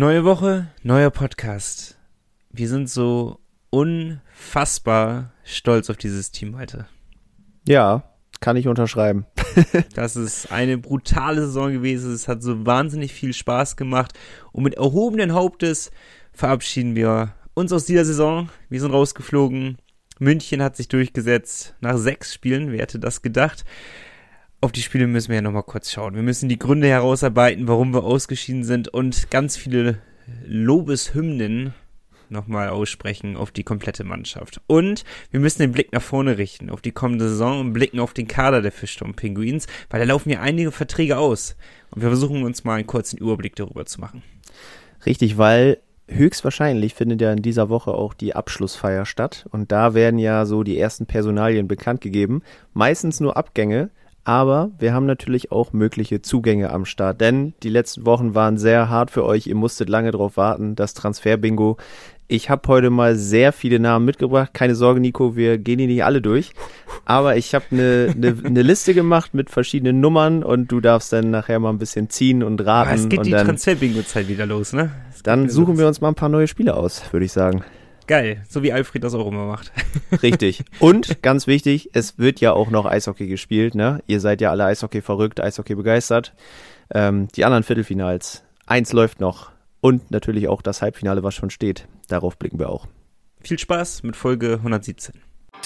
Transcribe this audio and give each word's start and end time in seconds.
Neue 0.00 0.24
Woche, 0.24 0.66
neuer 0.82 1.10
Podcast. 1.10 1.98
Wir 2.50 2.70
sind 2.70 2.88
so 2.88 3.38
unfassbar 3.68 5.34
stolz 5.44 5.90
auf 5.90 5.98
dieses 5.98 6.30
Team 6.30 6.58
heute. 6.58 6.86
Ja, 7.68 8.04
kann 8.40 8.56
ich 8.56 8.66
unterschreiben. 8.66 9.26
das 9.94 10.16
ist 10.16 10.50
eine 10.50 10.78
brutale 10.78 11.42
Saison 11.42 11.70
gewesen. 11.70 12.14
Es 12.14 12.28
hat 12.28 12.42
so 12.42 12.64
wahnsinnig 12.64 13.12
viel 13.12 13.34
Spaß 13.34 13.76
gemacht. 13.76 14.18
Und 14.52 14.62
mit 14.62 14.72
erhobenen 14.72 15.34
Hauptes 15.34 15.90
verabschieden 16.32 16.96
wir 16.96 17.34
uns 17.52 17.70
aus 17.70 17.84
dieser 17.84 18.06
Saison. 18.06 18.48
Wir 18.70 18.80
sind 18.80 18.92
rausgeflogen. 18.92 19.76
München 20.18 20.62
hat 20.62 20.76
sich 20.76 20.88
durchgesetzt 20.88 21.74
nach 21.82 21.98
sechs 21.98 22.32
Spielen. 22.32 22.72
Wer 22.72 22.80
hätte 22.80 23.00
das 23.00 23.20
gedacht? 23.20 23.66
Auf 24.62 24.72
die 24.72 24.82
Spiele 24.82 25.06
müssen 25.06 25.28
wir 25.28 25.36
ja 25.36 25.42
nochmal 25.42 25.62
kurz 25.62 25.90
schauen. 25.90 26.14
Wir 26.14 26.22
müssen 26.22 26.50
die 26.50 26.58
Gründe 26.58 26.86
herausarbeiten, 26.86 27.66
warum 27.66 27.94
wir 27.94 28.04
ausgeschieden 28.04 28.62
sind 28.62 28.88
und 28.88 29.30
ganz 29.30 29.56
viele 29.56 30.00
Lobeshymnen 30.44 31.72
nochmal 32.28 32.68
aussprechen 32.68 33.36
auf 33.36 33.52
die 33.52 33.64
komplette 33.64 34.04
Mannschaft. 34.04 34.60
Und 34.66 35.04
wir 35.30 35.40
müssen 35.40 35.62
den 35.62 35.72
Blick 35.72 35.92
nach 35.92 36.02
vorne 36.02 36.36
richten, 36.36 36.68
auf 36.68 36.82
die 36.82 36.92
kommende 36.92 37.30
Saison 37.30 37.60
und 37.60 37.72
blicken 37.72 38.00
auf 38.00 38.12
den 38.12 38.28
Kader 38.28 38.60
der 38.60 38.70
Fischturm 38.70 39.14
Pinguins, 39.14 39.66
weil 39.88 40.00
da 40.00 40.06
laufen 40.06 40.28
ja 40.28 40.42
einige 40.42 40.72
Verträge 40.72 41.16
aus. 41.16 41.56
Und 41.90 42.02
wir 42.02 42.10
versuchen 42.10 42.42
uns 42.42 42.62
mal 42.62 42.74
einen 42.74 42.86
kurzen 42.86 43.16
Überblick 43.16 43.56
darüber 43.56 43.86
zu 43.86 43.98
machen. 43.98 44.22
Richtig, 45.06 45.38
weil 45.38 45.78
höchstwahrscheinlich 46.06 46.92
findet 46.92 47.22
ja 47.22 47.32
in 47.32 47.40
dieser 47.40 47.70
Woche 47.70 47.92
auch 47.92 48.12
die 48.12 48.36
Abschlussfeier 48.36 49.06
statt. 49.06 49.46
Und 49.50 49.72
da 49.72 49.94
werden 49.94 50.18
ja 50.18 50.44
so 50.44 50.64
die 50.64 50.78
ersten 50.78 51.06
Personalien 51.06 51.66
bekannt 51.66 52.02
gegeben. 52.02 52.42
Meistens 52.74 53.20
nur 53.20 53.38
Abgänge. 53.38 53.88
Aber 54.24 54.70
wir 54.78 54.92
haben 54.92 55.06
natürlich 55.06 55.50
auch 55.50 55.72
mögliche 55.72 56.20
Zugänge 56.22 56.70
am 56.70 56.84
Start, 56.84 57.20
denn 57.20 57.54
die 57.62 57.70
letzten 57.70 58.04
Wochen 58.04 58.34
waren 58.34 58.58
sehr 58.58 58.88
hart 58.88 59.10
für 59.10 59.24
euch. 59.24 59.46
Ihr 59.46 59.54
musstet 59.54 59.88
lange 59.88 60.10
drauf 60.10 60.36
warten. 60.36 60.76
Das 60.76 60.94
Transfer-Bingo. 60.94 61.78
Ich 62.28 62.48
habe 62.48 62.68
heute 62.68 62.90
mal 62.90 63.16
sehr 63.16 63.52
viele 63.52 63.80
Namen 63.80 64.04
mitgebracht. 64.04 64.54
Keine 64.54 64.76
Sorge, 64.76 65.00
Nico, 65.00 65.34
wir 65.34 65.58
gehen 65.58 65.78
die 65.78 65.88
nicht 65.88 66.04
alle 66.04 66.22
durch. 66.22 66.52
Aber 67.04 67.36
ich 67.36 67.54
habe 67.56 67.64
eine 67.72 68.14
ne, 68.16 68.36
ne 68.48 68.62
Liste 68.62 68.94
gemacht 68.94 69.34
mit 69.34 69.50
verschiedenen 69.50 70.00
Nummern 70.00 70.44
und 70.44 70.70
du 70.70 70.80
darfst 70.80 71.12
dann 71.12 71.30
nachher 71.30 71.58
mal 71.58 71.70
ein 71.70 71.78
bisschen 71.78 72.08
ziehen 72.08 72.44
und 72.44 72.64
raten. 72.64 72.88
Aber 72.88 72.96
es 72.96 73.08
geht 73.08 73.18
und 73.18 73.26
die 73.26 73.32
Transfer-Bingo-Zeit 73.32 74.28
wieder 74.28 74.46
los, 74.46 74.72
ne? 74.72 74.92
Dann 75.24 75.48
suchen 75.48 75.76
wir 75.76 75.88
uns 75.88 76.00
mal 76.00 76.08
ein 76.08 76.14
paar 76.14 76.28
neue 76.28 76.46
Spiele 76.46 76.74
aus, 76.74 77.02
würde 77.12 77.26
ich 77.26 77.32
sagen. 77.32 77.64
Geil, 78.10 78.42
so 78.48 78.64
wie 78.64 78.72
Alfred 78.72 79.04
das 79.04 79.14
auch 79.14 79.28
immer 79.28 79.46
macht. 79.46 79.70
Richtig. 80.20 80.64
Und 80.80 81.22
ganz 81.22 81.46
wichtig, 81.46 81.90
es 81.92 82.18
wird 82.18 82.40
ja 82.40 82.52
auch 82.52 82.68
noch 82.68 82.84
Eishockey 82.84 83.28
gespielt, 83.28 83.76
ne? 83.76 84.02
Ihr 84.08 84.18
seid 84.18 84.40
ja 84.40 84.50
alle 84.50 84.64
Eishockey 84.64 85.00
verrückt, 85.00 85.38
Eishockey 85.38 85.76
begeistert. 85.76 86.34
Ähm, 86.92 87.28
die 87.36 87.44
anderen 87.44 87.62
Viertelfinals. 87.62 88.42
Eins 88.66 88.92
läuft 88.92 89.20
noch. 89.20 89.52
Und 89.80 90.10
natürlich 90.10 90.48
auch 90.48 90.60
das 90.60 90.82
Halbfinale, 90.82 91.22
was 91.22 91.36
schon 91.36 91.50
steht. 91.50 91.86
Darauf 92.08 92.36
blicken 92.36 92.58
wir 92.58 92.70
auch. 92.70 92.88
Viel 93.42 93.60
Spaß 93.60 94.02
mit 94.02 94.16
Folge 94.16 94.54
117. 94.54 95.14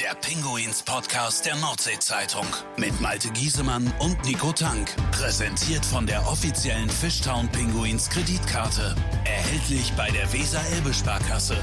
Der 0.01 0.13
Pinguins 0.17 0.83
Podcast 0.83 1.47
der 1.47 1.55
Nordsee-Zeitung 1.55 2.47
mit 2.77 3.01
Malte 3.01 3.29
Giesemann 3.31 3.93
und 4.01 4.25
Nico 4.25 4.51
Tank. 4.51 4.91
Präsentiert 5.13 5.87
von 5.87 6.05
der 6.05 6.27
offiziellen 6.27 6.91
Fishtown 6.91 7.49
Pinguins 7.49 8.11
Kreditkarte. 8.11 8.97
Erhältlich 9.25 9.93
bei 9.97 10.11
der 10.11 10.33
Weser-Elbe-Sparkasse 10.33 11.57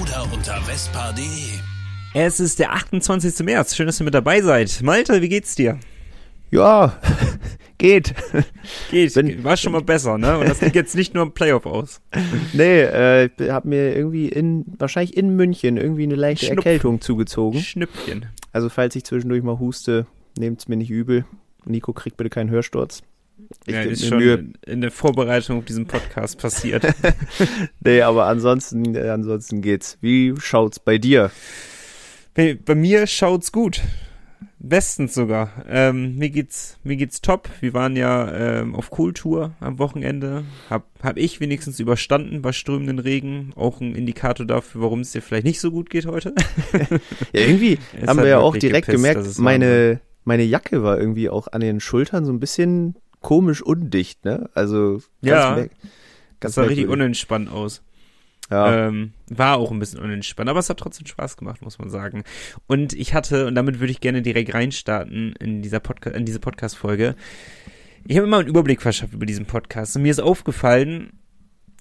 oder 0.00 0.26
unter 0.32 0.60
vespa.de. 0.62 1.60
Es 2.14 2.40
ist 2.40 2.58
der 2.58 2.72
28. 2.72 3.38
März. 3.44 3.76
Schön, 3.76 3.86
dass 3.86 4.00
ihr 4.00 4.04
mit 4.04 4.14
dabei 4.14 4.40
seid. 4.40 4.82
Malte, 4.82 5.22
wie 5.22 5.28
geht's 5.28 5.54
dir? 5.54 5.78
Ja, 6.50 7.00
geht. 7.78 8.14
Geht. 8.90 9.14
Bin, 9.14 9.44
War 9.44 9.56
schon 9.56 9.72
mal 9.72 9.82
besser, 9.82 10.18
ne? 10.18 10.38
Und 10.38 10.48
das 10.48 10.60
liegt 10.60 10.76
jetzt 10.76 10.94
nicht 10.94 11.14
nur 11.14 11.22
im 11.24 11.32
Playoff 11.32 11.66
aus. 11.66 12.00
Nee, 12.52 12.80
äh, 12.82 13.28
hab 13.48 13.64
mir 13.64 13.94
irgendwie 13.94 14.28
in, 14.28 14.64
wahrscheinlich 14.78 15.16
in 15.16 15.36
München 15.36 15.76
irgendwie 15.76 16.04
eine 16.04 16.14
leichte 16.14 16.46
Schnupf. 16.46 16.58
Erkältung 16.58 17.00
zugezogen. 17.00 17.60
Schnüppchen. 17.60 18.26
Also, 18.52 18.68
falls 18.68 18.96
ich 18.96 19.04
zwischendurch 19.04 19.42
mal 19.42 19.58
huste, 19.58 20.06
nehmt's 20.38 20.68
mir 20.68 20.76
nicht 20.76 20.90
übel. 20.90 21.24
Nico 21.64 21.92
kriegt 21.92 22.16
bitte 22.16 22.30
keinen 22.30 22.50
Hörsturz. 22.50 23.02
Ich 23.66 23.74
ja, 23.74 23.82
ist 23.82 24.06
schon 24.06 24.18
Mühe. 24.18 24.52
in 24.66 24.80
der 24.80 24.90
Vorbereitung 24.90 25.58
auf 25.58 25.64
diesen 25.64 25.86
Podcast 25.86 26.38
passiert. 26.40 26.86
nee, 27.80 28.00
aber 28.00 28.26
ansonsten, 28.26 28.94
äh, 28.94 29.08
ansonsten 29.08 29.60
geht's. 29.60 29.98
Wie 30.00 30.34
schaut's 30.38 30.80
bei 30.80 30.98
dir? 30.98 31.30
Bei, 32.34 32.58
bei 32.62 32.74
mir 32.74 33.06
schaut's 33.06 33.52
gut. 33.52 33.82
Bestens 34.68 35.14
sogar. 35.14 35.50
Ähm, 35.68 36.16
mir 36.16 36.30
geht's, 36.30 36.78
mir 36.82 36.96
geht's 36.96 37.20
top. 37.20 37.48
Wir 37.60 37.74
waren 37.74 37.96
ja 37.96 38.32
ähm, 38.32 38.74
auf 38.74 38.90
Kultur 38.90 39.54
am 39.60 39.78
Wochenende. 39.78 40.44
Hab, 40.70 40.86
hab 41.02 41.16
ich 41.16 41.40
wenigstens 41.40 41.80
überstanden 41.80 42.42
bei 42.42 42.52
strömenden 42.52 42.98
Regen. 42.98 43.52
Auch 43.56 43.80
ein 43.80 43.94
Indikator 43.94 44.46
dafür, 44.46 44.82
warum 44.82 45.00
es 45.00 45.12
dir 45.12 45.22
vielleicht 45.22 45.44
nicht 45.44 45.60
so 45.60 45.70
gut 45.70 45.90
geht 45.90 46.06
heute. 46.06 46.34
ja, 46.72 46.98
irgendwie 47.32 47.78
haben 48.06 48.18
wir 48.18 48.28
ja 48.28 48.38
auch 48.38 48.56
direkt 48.56 48.86
gepisst, 48.86 49.04
gemerkt, 49.04 49.38
meine, 49.38 50.00
meine 50.24 50.42
Jacke 50.42 50.82
war 50.82 50.98
irgendwie 50.98 51.28
auch 51.28 51.48
an 51.48 51.60
den 51.60 51.80
Schultern 51.80 52.24
so 52.24 52.32
ein 52.32 52.40
bisschen 52.40 52.96
komisch 53.20 53.62
undicht, 53.62 54.24
ne? 54.24 54.50
Also 54.54 54.94
ganz 54.94 55.04
ja, 55.22 55.56
ganz 55.56 55.70
das 56.40 56.54
sah 56.54 56.62
richtig 56.62 56.88
unentspannt 56.88 57.50
aus. 57.50 57.82
Ja. 58.50 58.88
Ähm, 58.88 59.12
war 59.28 59.56
auch 59.56 59.70
ein 59.70 59.78
bisschen 59.78 60.00
unentspannt, 60.00 60.48
aber 60.48 60.60
es 60.60 60.70
hat 60.70 60.78
trotzdem 60.78 61.06
Spaß 61.06 61.36
gemacht, 61.36 61.62
muss 61.62 61.78
man 61.78 61.90
sagen. 61.90 62.24
Und 62.66 62.92
ich 62.92 63.14
hatte, 63.14 63.46
und 63.46 63.54
damit 63.54 63.80
würde 63.80 63.90
ich 63.90 64.00
gerne 64.00 64.22
direkt 64.22 64.54
reinstarten 64.54 65.32
in 65.36 65.62
dieser 65.62 65.80
Podcast, 65.80 66.16
in 66.16 66.24
diese 66.24 66.38
Podcast-Folge. 66.38 67.16
Ich 68.04 68.16
habe 68.16 68.26
immer 68.26 68.38
einen 68.38 68.48
Überblick 68.48 68.82
verschafft 68.82 69.14
über 69.14 69.26
diesen 69.26 69.46
Podcast 69.46 69.96
und 69.96 70.02
mir 70.02 70.12
ist 70.12 70.20
aufgefallen, 70.20 71.12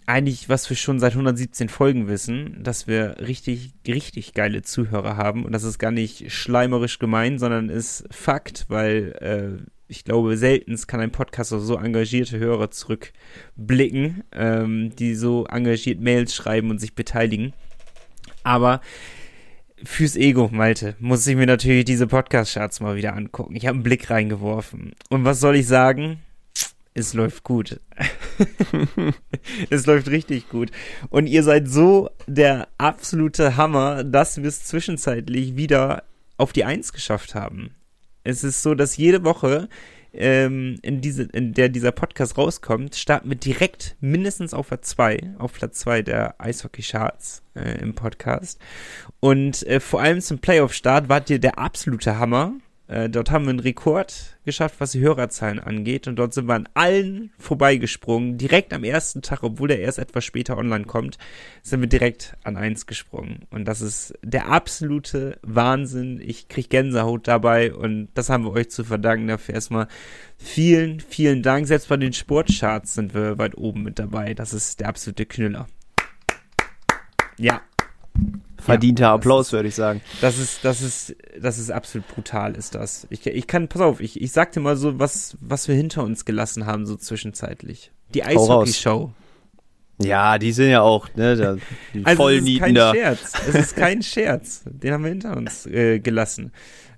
eigentlich, 0.08 0.50
was 0.50 0.70
wir 0.70 0.78
schon 0.78 1.00
seit 1.00 1.14
117 1.14 1.70
Folgen 1.70 2.08
wissen, 2.08 2.64
dass 2.64 2.88
wir 2.88 3.18
richtig, 3.20 3.74
richtig 3.88 4.34
geile 4.34 4.62
Zuhörer 4.62 5.18
haben 5.18 5.46
und 5.46 5.52
das 5.52 5.64
ist 5.64 5.80
gar 5.80 5.92
nicht 5.92 6.32
schleimerisch 6.32 7.00
gemein, 7.00 7.40
sondern 7.40 7.70
ist 7.70 8.06
Fakt, 8.12 8.66
weil 8.70 9.16
äh, 9.20 9.66
ich 9.88 10.04
glaube, 10.04 10.38
selten 10.38 10.76
kann 10.88 11.00
ein 11.00 11.12
Podcast 11.12 11.54
auf 11.54 11.62
so 11.62 11.78
engagierte 11.78 12.40
Hörer 12.40 12.72
zurückblicken, 12.72 14.24
ähm, 14.32 14.96
die 14.96 15.16
so 15.16 15.46
engagiert 15.46 16.00
Mails 16.00 16.34
schreiben 16.34 16.70
und 16.70 16.80
sich 16.80 16.96
beteiligen. 16.96 17.54
Aber 18.44 18.82
fürs 19.84 20.16
Ego, 20.16 20.50
Malte, 20.52 20.96
muss 21.00 21.28
ich 21.28 21.36
mir 21.36 21.46
natürlich 21.46 21.86
diese 21.86 22.08
Podcast-Charts 22.08 22.80
mal 22.80 22.96
wieder 22.96 23.16
angucken. 23.16 23.56
Ich 23.56 23.68
habe 23.68 23.76
einen 23.76 23.84
Blick 23.84 24.10
reingeworfen. 24.10 24.94
Und 25.10 25.26
was 25.26 25.40
soll 25.40 25.56
ich 25.56 25.68
sagen? 25.68 26.20
Es 26.94 27.14
läuft 27.14 27.44
gut. 27.44 27.82
es 29.70 29.86
läuft 29.86 30.08
richtig 30.08 30.48
gut. 30.50 30.72
Und 31.10 31.28
ihr 31.28 31.44
seid 31.44 31.68
so 31.68 32.10
der 32.26 32.70
absolute 32.78 33.58
Hammer, 33.58 34.04
dass 34.04 34.38
wir 34.38 34.48
es 34.48 34.64
zwischenzeitlich 34.64 35.58
wieder 35.58 36.04
auf 36.38 36.54
die 36.54 36.64
Eins 36.64 36.94
geschafft 36.94 37.36
haben. 37.36 37.76
Es 38.26 38.44
ist 38.44 38.64
so, 38.64 38.74
dass 38.74 38.98
jede 38.98 39.24
Woche, 39.24 39.70
ähm, 40.14 40.78
in, 40.82 41.00
diese, 41.00 41.24
in 41.24 41.54
der 41.54 41.70
dieser 41.70 41.92
Podcast 41.92 42.38
rauskommt, 42.38 42.96
starten 42.96 43.30
wir 43.30 43.38
direkt 43.38 43.96
mindestens 44.00 44.54
auf 44.54 44.68
Platz 44.68 44.90
2, 44.90 45.36
auf 45.38 45.54
Platz 45.54 45.80
2 45.80 46.02
der 46.02 46.36
Eishockey-Charts 46.40 47.44
äh, 47.56 47.80
im 47.82 47.94
Podcast. 47.94 48.60
Und 49.20 49.66
äh, 49.68 49.80
vor 49.80 50.02
allem 50.02 50.22
zum 50.22 50.40
Playoff-Start 50.40 51.08
wart 51.08 51.30
ihr 51.30 51.40
der 51.40 51.60
absolute 51.60 52.18
Hammer. 52.18 52.54
Äh, 52.88 53.10
dort 53.10 53.32
haben 53.32 53.46
wir 53.46 53.50
einen 53.50 53.60
Rekord 53.60 54.38
geschafft, 54.46 54.76
was 54.80 54.92
die 54.92 55.00
Hörerzahlen 55.00 55.60
angeht. 55.60 56.08
Und 56.08 56.18
dort 56.18 56.34
sind 56.34 56.48
wir 56.48 56.54
an 56.54 56.70
allen 56.76 57.32
vorbeigesprungen. 57.40 58.38
Direkt 58.38 58.74
am 58.74 58.84
ersten 58.84 59.22
Tag, 59.22 59.44
obwohl 59.44 59.70
der 59.70 59.80
erst 59.80 59.98
etwas 59.98 60.24
später 60.24 60.58
online 60.58 60.86
kommt, 60.86 61.18
sind 61.64 61.82
wir 61.82 61.88
direkt 61.88 62.36
an 62.44 62.58
eins 62.58 62.86
gesprungen. 62.86 63.46
Und 63.50 63.66
das 63.66 63.82
ist 63.82 64.14
der 64.22 64.50
absolute 64.50 65.40
Wahnsinn. 65.42 66.22
Ich 66.24 66.48
krieg 66.48 66.70
Gänsehaut 66.70 67.28
dabei 67.28 67.74
und 67.74 68.10
das 68.14 68.30
haben 68.30 68.44
wir 68.44 68.54
euch 68.54 68.70
zu 68.70 68.84
verdanken. 68.84 69.28
Dafür 69.28 69.56
erstmal 69.56 69.88
vielen, 70.38 71.00
vielen 71.00 71.42
Dank. 71.42 71.68
Selbst 71.68 71.90
bei 71.90 71.98
den 71.98 72.14
Sportcharts 72.14 72.94
sind 72.94 73.16
wir 73.16 73.40
weit 73.40 73.58
oben 73.58 73.84
mit 73.84 73.98
dabei. 73.98 74.36
Das 74.36 74.54
ist 74.54 74.80
der 74.80 74.90
absolute 74.90 75.26
Knüller. 75.26 75.68
Ja, 77.38 77.62
Verdienter 78.66 79.04
ja, 79.04 79.14
Applaus, 79.14 79.52
würde 79.52 79.68
ich 79.68 79.76
sagen. 79.76 80.02
Das 80.22 80.40
ist, 80.40 80.66
das 80.66 80.82
ist, 80.82 81.16
das 81.40 81.60
ist 81.60 81.70
absolut 81.70 82.08
brutal, 82.08 82.56
ist 82.56 82.74
das. 82.74 83.06
Ich, 83.12 83.26
ich 83.26 83.48
kann, 83.48 83.68
pass 83.68 83.82
auf, 83.82 84.00
ich, 84.00 84.20
ich 84.20 84.32
sag 84.32 84.52
dir 84.54 84.60
mal 84.60 84.76
so, 84.76 84.98
was, 84.98 85.38
was 85.40 85.68
wir 85.68 85.76
hinter 85.76 86.04
uns 86.04 86.26
gelassen 86.26 86.66
haben, 86.66 86.86
so 86.86 86.96
zwischenzeitlich. 86.96 87.92
Die 88.14 88.24
Eishockey-Show. 88.24 89.12
Ja, 90.02 90.38
die 90.40 90.52
sind 90.52 90.72
ja 90.72 90.82
auch, 90.82 91.08
ne, 91.16 91.60
die 91.94 92.04
also 92.06 92.30
da. 92.30 92.34
Es 92.34 92.44
ist 92.44 92.60
kein 92.60 92.76
Scherz. 92.76 93.34
Es 93.48 93.56
ist 93.56 93.76
kein 93.76 94.02
Scherz. 94.04 94.64
Den 94.66 94.94
haben 94.94 95.04
wir 95.04 95.10
hinter 95.10 95.38
uns 95.38 95.66
äh, 95.68 96.00
gelassen. 96.00 96.52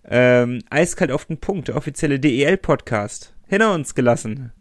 Ähm, 0.09 0.61
Eiskalt 0.69 1.11
auf 1.11 1.25
den 1.25 1.37
Punkt, 1.37 1.67
der 1.67 1.75
offizielle 1.75 2.19
DEL-Podcast. 2.19 3.33
Hinter 3.45 3.73
uns 3.73 3.93
gelassen. 3.93 4.51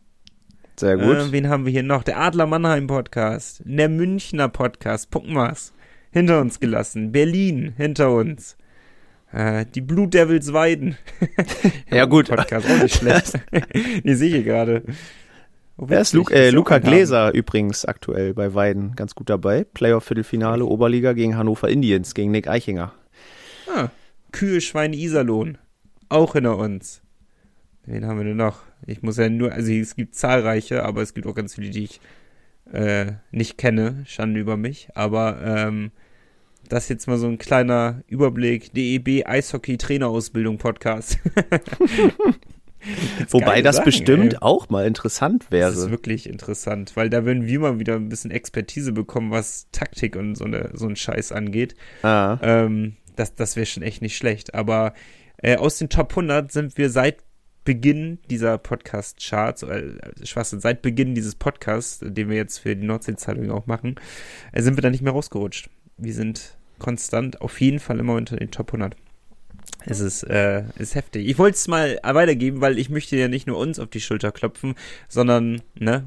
Sehr 0.76 0.96
gut. 0.96 1.16
Äh, 1.16 1.32
wen 1.32 1.48
haben 1.48 1.64
wir 1.64 1.72
hier 1.72 1.82
noch? 1.82 2.02
Der 2.02 2.18
Adler 2.18 2.46
Mannheim 2.46 2.88
Podcast. 2.88 3.62
Der 3.64 3.88
Münchner 3.88 4.48
Podcast. 4.48 5.10
Punkmaß 5.10 5.72
hinter 6.16 6.40
uns 6.40 6.60
gelassen. 6.60 7.12
Berlin 7.12 7.74
hinter 7.76 8.10
uns. 8.10 8.56
Äh, 9.32 9.66
die 9.66 9.82
Blue 9.82 10.08
Devils 10.08 10.50
Weiden. 10.54 10.96
ja, 11.90 12.06
gut. 12.06 12.28
Podcast 12.34 12.66
auch 12.70 12.82
nicht 12.82 12.96
schlecht. 12.96 13.38
die 14.04 14.14
sehe 14.14 14.38
ich 14.38 14.44
gerade. 14.46 14.82
Oh, 15.76 15.86
Er 15.90 16.00
ist 16.00 16.14
Lu 16.14 16.24
äh, 16.30 16.48
Luca. 16.48 16.78
Gläser 16.78 17.34
übrigens 17.34 17.84
aktuell 17.84 18.32
bei 18.32 18.54
Weiden 18.54 18.96
ganz 18.96 19.14
gut 19.14 19.28
dabei. 19.28 19.64
Playoff-Viertelfinale, 19.64 20.64
Oberliga 20.64 21.12
gegen 21.12 21.36
Hannover 21.36 21.68
Indians, 21.68 22.14
gegen 22.14 22.30
Nick 22.30 22.48
Eichinger. 22.48 22.94
Ah, 23.68 23.88
Kühe, 24.32 24.62
Schweine, 24.62 24.96
Iserlohn. 24.96 25.58
Auch 26.08 26.32
hinter 26.32 26.56
uns. 26.56 27.02
Wen 27.84 28.06
haben 28.06 28.16
wir 28.16 28.24
denn 28.24 28.38
noch? 28.38 28.62
Ich 28.86 29.02
muss 29.02 29.18
ja 29.18 29.28
nur, 29.28 29.52
also 29.52 29.70
es 29.70 29.96
gibt 29.96 30.14
zahlreiche, 30.14 30.82
aber 30.82 31.02
es 31.02 31.12
gibt 31.12 31.26
auch 31.26 31.34
ganz 31.34 31.56
viele, 31.56 31.68
die 31.68 31.84
ich 31.84 32.00
äh, 32.72 33.12
nicht 33.32 33.58
kenne. 33.58 34.02
Schande 34.06 34.40
über 34.40 34.56
mich. 34.56 34.88
Aber 34.94 35.38
ähm, 35.44 35.90
das 36.68 36.84
ist 36.84 36.88
jetzt 36.90 37.06
mal 37.08 37.18
so 37.18 37.26
ein 37.26 37.38
kleiner 37.38 38.02
Überblick. 38.08 38.72
DEB 38.74 39.26
Eishockey 39.26 39.76
Trainerausbildung 39.76 40.58
Podcast. 40.58 41.18
Wobei 43.30 43.62
das 43.62 43.76
Sachen, 43.76 43.84
bestimmt 43.86 44.32
ey. 44.34 44.38
auch 44.42 44.68
mal 44.68 44.86
interessant 44.86 45.46
Das 45.50 45.74
ist 45.74 45.80
wäre. 45.82 45.90
wirklich 45.90 46.28
interessant, 46.28 46.92
weil 46.94 47.10
da 47.10 47.24
würden 47.24 47.46
wir 47.46 47.58
mal 47.58 47.78
wieder 47.80 47.96
ein 47.96 48.08
bisschen 48.08 48.30
Expertise 48.30 48.92
bekommen, 48.92 49.30
was 49.30 49.68
Taktik 49.72 50.14
und 50.14 50.36
so, 50.36 50.44
eine, 50.44 50.70
so 50.74 50.86
einen 50.86 50.94
Scheiß 50.96 51.32
angeht. 51.32 51.74
Ah, 52.02 52.38
Ähm, 52.42 52.96
das 53.16 53.34
das 53.34 53.56
wäre 53.56 53.66
schon 53.66 53.82
echt 53.82 54.02
nicht 54.02 54.16
schlecht. 54.16 54.54
Aber 54.54 54.92
äh, 55.38 55.56
aus 55.56 55.78
den 55.78 55.88
Top 55.88 56.10
100 56.10 56.52
sind 56.52 56.78
wir 56.78 56.90
seit 56.90 57.16
Beginn 57.64 58.20
dieser 58.30 58.58
Podcast-Charts, 58.58 59.64
äh, 59.64 59.94
Schwachsinn, 60.24 60.60
seit 60.60 60.82
Beginn 60.82 61.16
dieses 61.16 61.34
Podcasts, 61.34 61.98
den 62.00 62.28
wir 62.28 62.36
jetzt 62.36 62.58
für 62.58 62.76
die 62.76 62.86
Nordsee-Zeitung 62.86 63.50
auch 63.50 63.66
machen, 63.66 63.96
äh, 64.52 64.62
sind 64.62 64.76
wir 64.76 64.82
da 64.82 64.90
nicht 64.90 65.02
mehr 65.02 65.12
rausgerutscht. 65.12 65.68
Wir 65.96 66.14
sind 66.14 66.55
konstant 66.78 67.40
auf 67.40 67.60
jeden 67.60 67.78
Fall 67.78 67.98
immer 67.98 68.14
unter 68.14 68.36
den 68.36 68.50
Top 68.50 68.68
100. 68.68 68.96
Es 69.84 70.00
ist, 70.00 70.24
äh, 70.24 70.64
ist 70.78 70.94
heftig. 70.94 71.28
Ich 71.28 71.38
wollte 71.38 71.56
es 71.56 71.68
mal 71.68 71.98
weitergeben, 72.02 72.60
weil 72.60 72.78
ich 72.78 72.90
möchte 72.90 73.16
ja 73.16 73.28
nicht 73.28 73.46
nur 73.46 73.58
uns 73.58 73.78
auf 73.78 73.88
die 73.88 74.00
Schulter 74.00 74.32
klopfen, 74.32 74.74
sondern, 75.08 75.62
ne, 75.78 76.04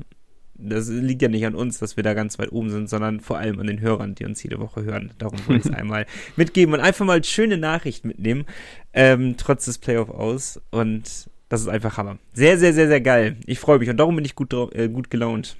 das 0.62 0.90
liegt 0.90 1.22
ja 1.22 1.30
nicht 1.30 1.46
an 1.46 1.56
uns, 1.56 1.80
dass 1.80 1.96
wir 1.96 2.04
da 2.04 2.14
ganz 2.14 2.38
weit 2.38 2.52
oben 2.52 2.70
sind, 2.70 2.90
sondern 2.90 3.22
vor 3.22 3.38
allem 3.38 3.60
an 3.60 3.68
den 3.68 3.80
Hörern, 3.80 4.16
die 4.16 4.26
uns 4.26 4.44
jede 4.44 4.60
Woche 4.60 4.84
hören. 4.84 5.12
Darum 5.18 5.40
wollte 5.48 5.62
ich 5.62 5.74
es 5.74 5.78
einmal 5.80 6.06
mitgeben 6.36 6.74
und 6.74 6.82
einfach 6.82 7.06
mal 7.06 7.24
schöne 7.24 7.58
Nachricht 7.58 8.04
mitnehmen, 8.06 8.46
ähm, 8.94 9.36
trotz 9.38 9.66
des 9.66 9.78
Playoff 9.78 10.10
aus. 10.10 10.60
Und 10.72 11.30
das 11.48 11.62
ist 11.62 11.68
einfach 11.70 11.98
Hammer. 11.98 12.20
Sehr, 12.34 12.58
sehr, 12.60 12.74
sehr, 12.74 12.88
sehr 12.88 13.02
geil. 13.02 13.38
Ich 13.46 13.60
freue 13.60 13.80
mich 13.80 13.90
und 13.90 13.98
darum 13.98 14.16
bin 14.16 14.26
ich 14.26 14.36
gut, 14.36 14.54
äh, 14.54 14.90
gut 14.90 15.10
gelaunt. 15.10 15.56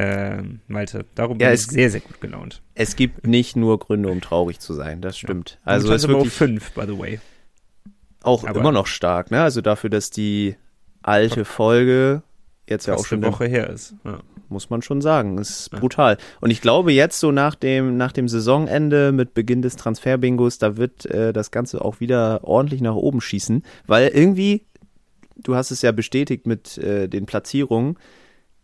Ähm, 0.00 0.60
Malte, 0.68 1.04
darum 1.16 1.38
bin 1.38 1.46
Ja, 1.48 1.52
ich 1.52 1.60
es- 1.62 1.66
sehr, 1.66 1.90
sehr 1.90 2.00
gut 2.00 2.20
gelaunt. 2.20 2.62
es 2.76 2.94
gibt 2.94 3.26
nicht 3.26 3.56
nur 3.56 3.78
Gründe, 3.80 4.08
um 4.10 4.20
traurig 4.20 4.60
zu 4.60 4.72
sein, 4.72 5.00
das 5.00 5.18
stimmt. 5.18 5.58
Also 5.64 5.88
Momentan 5.88 5.96
es 5.96 6.02
ist 6.04 6.08
wirklich 6.08 6.32
fünf, 6.32 6.70
by 6.72 6.82
the 6.86 6.96
way. 6.98 7.20
auch 8.22 8.44
aber- 8.44 8.60
immer 8.60 8.70
noch 8.70 8.86
stark, 8.86 9.30
ne? 9.32 9.42
Also 9.42 9.60
dafür, 9.60 9.90
dass 9.90 10.10
die 10.10 10.54
alte 11.02 11.44
Folge 11.44 12.22
jetzt 12.68 12.86
ja 12.86 12.94
auch 12.94 13.04
schon 13.06 13.24
eine 13.24 13.32
Woche 13.32 13.46
her 13.46 13.70
ist. 13.70 13.94
Ja. 14.04 14.20
muss 14.50 14.70
man 14.70 14.80
schon 14.80 15.02
sagen. 15.02 15.36
Es 15.38 15.50
ist 15.60 15.70
brutal. 15.72 16.16
Und 16.40 16.50
ich 16.50 16.62
glaube, 16.62 16.90
jetzt 16.92 17.20
so 17.20 17.32
nach 17.32 17.54
dem, 17.54 17.98
nach 17.98 18.12
dem 18.12 18.28
Saisonende 18.28 19.12
mit 19.12 19.34
Beginn 19.34 19.60
des 19.60 19.76
Transferbingos, 19.76 20.56
da 20.58 20.78
wird 20.78 21.04
äh, 21.06 21.34
das 21.34 21.50
Ganze 21.50 21.84
auch 21.84 22.00
wieder 22.00 22.44
ordentlich 22.44 22.80
nach 22.80 22.94
oben 22.94 23.20
schießen, 23.20 23.62
weil 23.86 24.08
irgendwie, 24.08 24.64
du 25.36 25.54
hast 25.54 25.70
es 25.70 25.82
ja 25.82 25.92
bestätigt 25.92 26.46
mit 26.46 26.78
äh, 26.78 27.08
den 27.08 27.26
Platzierungen, 27.26 27.98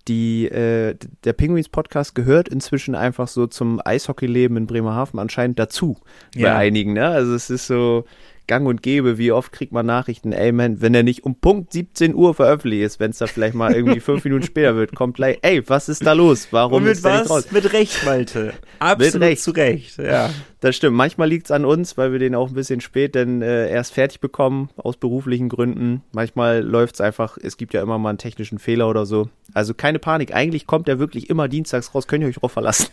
die, 0.09 0.47
äh, 0.47 0.97
der 1.25 1.33
Penguins-Podcast 1.33 2.15
gehört 2.15 2.49
inzwischen 2.49 2.95
einfach 2.95 3.29
so 3.29 3.47
zum 3.47 3.81
Eishockeyleben 3.85 4.57
in 4.57 4.67
Bremerhaven 4.67 5.19
anscheinend 5.19 5.59
dazu. 5.59 5.97
Bei 6.35 6.41
Ja. 6.41 6.57
einigen, 6.57 6.93
ne? 6.93 7.07
Also 7.09 7.35
es 7.35 7.51
ist 7.51 7.67
so 7.67 8.05
gang 8.47 8.67
und 8.67 8.83
gäbe, 8.83 9.19
wie 9.19 9.33
oft 9.33 9.53
kriegt 9.53 9.73
man 9.73 9.87
Nachrichten, 9.87 10.33
ey 10.33 10.53
man, 10.53 10.81
wenn 10.81 10.95
er 10.95 11.03
nicht 11.03 11.25
um 11.25 11.35
Punkt 11.37 11.73
17 11.73 12.15
Uhr 12.15 12.35
veröffentlicht 12.35 12.85
ist, 12.85 13.01
wenn 13.01 13.11
es 13.11 13.19
da 13.19 13.27
vielleicht 13.27 13.55
mal 13.55 13.73
irgendwie 13.73 14.01
fünf 14.01 14.25
Minuten 14.25 14.45
später 14.45 14.77
wird, 14.77 14.95
kommt 14.95 15.17
gleich, 15.17 15.39
ey, 15.43 15.69
was 15.69 15.89
ist 15.89 16.05
da 16.07 16.13
los? 16.13 16.49
Warum 16.51 16.75
Und 16.79 16.85
mit 16.85 16.93
ist 16.93 17.05
der 17.05 17.21
nicht 17.21 17.31
raus? 17.31 17.45
was? 17.47 17.53
Mit 17.53 17.73
Recht, 17.73 18.05
Malte. 18.05 18.55
Absolut 18.79 19.21
Recht. 19.23 19.43
zu 19.43 19.51
Recht, 19.53 19.99
ja. 19.99 20.31
Das 20.61 20.77
stimmt. 20.77 20.97
Manchmal 20.97 21.29
liegt's 21.29 21.51
an 21.51 21.65
uns, 21.65 21.99
weil 21.99 22.13
wir 22.13 22.19
den 22.19 22.35
auch 22.35 22.49
ein 22.49 22.55
bisschen 22.55 22.81
spät 22.81 23.15
denn 23.15 23.43
äh, 23.43 23.69
erst 23.71 23.93
fertig 23.93 24.21
bekommen, 24.21 24.71
aus 24.77 24.97
beruflichen 24.97 25.49
Gründen. 25.49 26.03
Manchmal 26.13 26.63
läuft's 26.63 27.01
einfach, 27.03 27.37
es 27.41 27.57
gibt 27.57 27.75
ja 27.75 27.83
immer 27.83 27.99
mal 27.99 28.09
einen 28.11 28.19
technischen 28.19 28.59
Fehler 28.59 28.89
oder 28.89 29.05
so. 29.05 29.29
Also 29.53 29.75
keine 29.75 29.99
Panik. 29.99 30.35
Eigentlich 30.35 30.67
kommt 30.67 30.89
er 30.89 30.99
wirklich 30.99 31.29
immer 31.29 31.49
dienstags 31.49 31.95
raus, 31.95 32.07
könnt 32.07 32.23
ihr 32.23 32.29
euch 32.29 32.37
drauf 32.37 32.53
verlassen. 32.53 32.89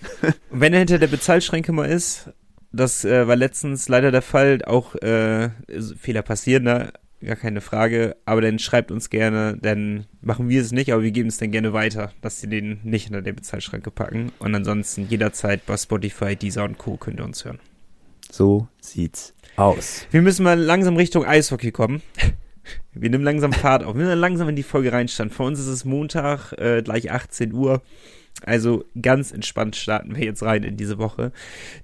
Wenn 0.50 0.74
er 0.74 0.80
hinter 0.80 1.00
der 1.00 1.08
Bezahlschränke 1.08 1.72
mal 1.72 1.90
ist, 1.90 2.30
das 2.72 3.06
äh, 3.06 3.28
war 3.28 3.36
letztens 3.36 3.90
leider 3.90 4.12
der 4.12 4.22
Fall, 4.22 4.60
auch 4.66 4.96
äh, 4.96 5.50
Fehler 6.00 6.22
passieren, 6.22 6.64
ne? 6.64 6.94
gar 7.24 7.36
keine 7.36 7.62
Frage, 7.62 8.16
aber 8.26 8.42
dann 8.42 8.60
schreibt 8.60 8.92
uns 8.92 9.10
gerne, 9.10 9.58
dann 9.62 10.06
machen 10.22 10.50
wir 10.50 10.62
es 10.62 10.72
nicht, 10.72 10.92
aber 10.92 11.04
wir 11.04 11.12
geben 11.12 11.30
es 11.30 11.38
dann 11.38 11.52
gerne 11.52 11.74
weiter, 11.74 12.12
dass 12.22 12.40
sie 12.40 12.48
den 12.48 12.80
nicht 12.84 13.06
hinter 13.06 13.22
der 13.22 13.34
Bezahlschranke 13.34 13.92
packen 13.92 14.32
und 14.40 14.56
ansonsten 14.56 15.08
jederzeit 15.08 15.66
bei 15.66 15.78
Spotify, 15.78 16.36
Deezer 16.36 16.64
und 16.64 16.78
Co. 16.78 16.98
könnt 16.98 17.20
ihr 17.20 17.26
uns 17.26 17.46
hören. 17.46 17.60
So 18.32 18.68
sieht's 18.80 19.34
aus. 19.56 20.08
Wir 20.12 20.22
müssen 20.22 20.44
mal 20.44 20.60
langsam 20.60 20.96
Richtung 20.96 21.26
Eishockey 21.26 21.72
kommen. 21.72 22.02
Wir 22.94 23.10
nehmen 23.10 23.24
langsam 23.24 23.54
Fahrt 23.54 23.84
auf. 23.84 23.96
Wir 23.96 24.06
müssen 24.06 24.20
langsam 24.20 24.50
in 24.50 24.56
die 24.56 24.64
Folge 24.64 24.92
reinstarten. 24.92 25.34
Für 25.34 25.44
uns 25.44 25.60
ist 25.60 25.68
es 25.68 25.86
Montag, 25.86 26.54
äh, 26.54 26.82
gleich 26.82 27.12
18 27.12 27.54
Uhr. 27.54 27.82
Also 28.44 28.86
ganz 29.00 29.32
entspannt 29.32 29.76
starten 29.76 30.16
wir 30.16 30.24
jetzt 30.24 30.42
rein 30.42 30.64
in 30.64 30.76
diese 30.76 30.98
Woche, 30.98 31.32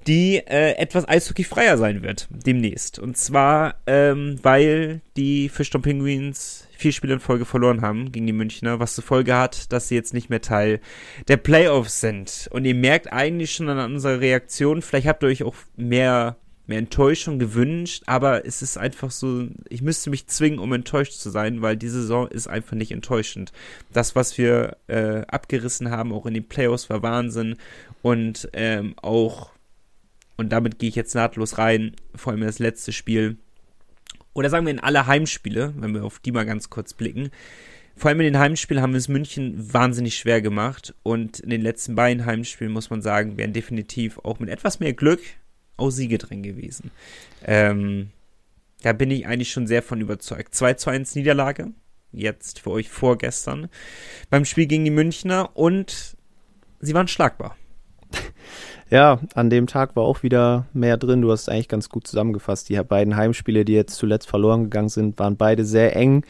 die 0.07 0.37
äh, 0.37 0.71
etwas 0.77 1.07
eishockeyfreier 1.07 1.77
sein 1.77 2.01
wird 2.01 2.27
demnächst. 2.31 2.97
Und 2.97 3.15
zwar, 3.15 3.75
ähm, 3.85 4.39
weil 4.41 5.01
die 5.15 5.49
Fischton 5.49 5.83
Penguins 5.83 6.67
vier 6.71 6.91
Spiele 6.91 7.13
in 7.13 7.19
Folge 7.19 7.45
verloren 7.45 7.81
haben 7.81 8.11
gegen 8.11 8.25
die 8.25 8.33
Münchner, 8.33 8.79
was 8.79 8.95
zur 8.95 9.03
Folge 9.03 9.35
hat, 9.35 9.71
dass 9.71 9.87
sie 9.87 9.95
jetzt 9.95 10.13
nicht 10.13 10.29
mehr 10.29 10.41
Teil 10.41 10.79
der 11.27 11.37
Playoffs 11.37 12.01
sind. 12.01 12.47
Und 12.51 12.65
ihr 12.65 12.75
merkt 12.75 13.11
eigentlich 13.11 13.51
schon 13.51 13.69
an 13.69 13.93
unserer 13.93 14.19
Reaktion, 14.19 14.81
vielleicht 14.81 15.07
habt 15.07 15.23
ihr 15.23 15.29
euch 15.29 15.43
auch 15.43 15.55
mehr 15.75 16.37
mehr 16.67 16.79
Enttäuschung 16.79 17.39
gewünscht, 17.39 18.03
aber 18.05 18.45
es 18.45 18.61
ist 18.61 18.77
einfach 18.77 19.11
so, 19.11 19.47
ich 19.69 19.81
müsste 19.81 20.09
mich 20.09 20.27
zwingen, 20.27 20.59
um 20.59 20.73
enttäuscht 20.73 21.13
zu 21.13 21.29
sein, 21.29 21.61
weil 21.61 21.77
die 21.77 21.87
Saison 21.87 22.27
ist 22.27 22.47
einfach 22.47 22.75
nicht 22.75 22.91
enttäuschend. 22.91 23.51
Das, 23.93 24.15
was 24.15 24.37
wir 24.37 24.77
äh, 24.87 25.21
abgerissen 25.27 25.89
haben, 25.89 26.11
auch 26.11 26.25
in 26.25 26.33
den 26.33 26.47
Playoffs, 26.47 26.89
war 26.89 27.01
Wahnsinn 27.03 27.55
und 28.01 28.49
ähm, 28.53 28.95
auch, 29.01 29.51
und 30.35 30.51
damit 30.51 30.77
gehe 30.79 30.89
ich 30.89 30.95
jetzt 30.95 31.15
nahtlos 31.15 31.57
rein, 31.57 31.95
vor 32.15 32.33
allem 32.33 32.41
das 32.41 32.59
letzte 32.59 32.91
Spiel, 32.91 33.37
oder 34.33 34.49
sagen 34.49 34.65
wir 34.65 34.73
in 34.73 34.79
alle 34.79 35.07
Heimspiele, 35.07 35.73
wenn 35.77 35.93
wir 35.93 36.03
auf 36.03 36.19
die 36.19 36.31
mal 36.31 36.45
ganz 36.45 36.69
kurz 36.69 36.93
blicken, 36.93 37.31
vor 37.95 38.09
allem 38.09 38.19
in 38.19 38.25
den 38.25 38.39
Heimspielen 38.39 38.83
haben 38.83 38.93
wir 38.93 38.99
es 38.99 39.07
München 39.07 39.73
wahnsinnig 39.73 40.17
schwer 40.17 40.39
gemacht 40.39 40.93
und 41.01 41.39
in 41.39 41.49
den 41.49 41.61
letzten 41.61 41.95
beiden 41.95 42.27
Heimspielen, 42.27 42.71
muss 42.71 42.91
man 42.91 43.01
sagen, 43.01 43.37
wären 43.37 43.53
definitiv 43.53 44.19
auch 44.19 44.39
mit 44.39 44.49
etwas 44.49 44.79
mehr 44.79 44.93
Glück 44.93 45.21
auch 45.77 45.89
Siege 45.89 46.17
drin 46.17 46.43
gewesen. 46.43 46.91
Ähm, 47.43 48.09
da 48.81 48.93
bin 48.93 49.11
ich 49.11 49.25
eigentlich 49.25 49.51
schon 49.51 49.67
sehr 49.67 49.81
von 49.81 50.01
überzeugt. 50.01 50.53
2 50.53 50.73
zu 50.75 50.89
1 50.89 51.15
Niederlage, 51.15 51.71
jetzt 52.11 52.59
für 52.59 52.71
euch 52.71 52.89
vorgestern, 52.89 53.69
beim 54.29 54.45
Spiel 54.45 54.67
gegen 54.67 54.85
die 54.85 54.91
Münchner 54.91 55.55
und 55.55 56.15
sie 56.79 56.93
waren 56.93 57.07
schlagbar. 57.07 57.55
Ja, 58.89 59.19
an 59.33 59.49
dem 59.49 59.67
Tag 59.67 59.97
war 59.97 60.03
auch 60.03 60.23
wieder 60.23 60.65
mehr 60.71 60.95
drin. 60.95 61.21
Du 61.21 61.29
hast 61.29 61.49
eigentlich 61.49 61.67
ganz 61.67 61.89
gut 61.89 62.07
zusammengefasst. 62.07 62.69
Die 62.69 62.81
beiden 62.81 63.17
Heimspiele, 63.17 63.65
die 63.65 63.73
jetzt 63.73 63.95
zuletzt 63.95 64.29
verloren 64.29 64.63
gegangen 64.63 64.87
sind, 64.87 65.19
waren 65.19 65.35
beide 65.35 65.65
sehr 65.65 65.93
eng, 65.97 66.23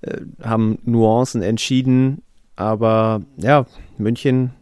äh, 0.00 0.22
haben 0.42 0.78
Nuancen 0.84 1.42
entschieden. 1.42 2.22
Aber 2.56 3.20
ja, 3.36 3.66
München 3.98 4.52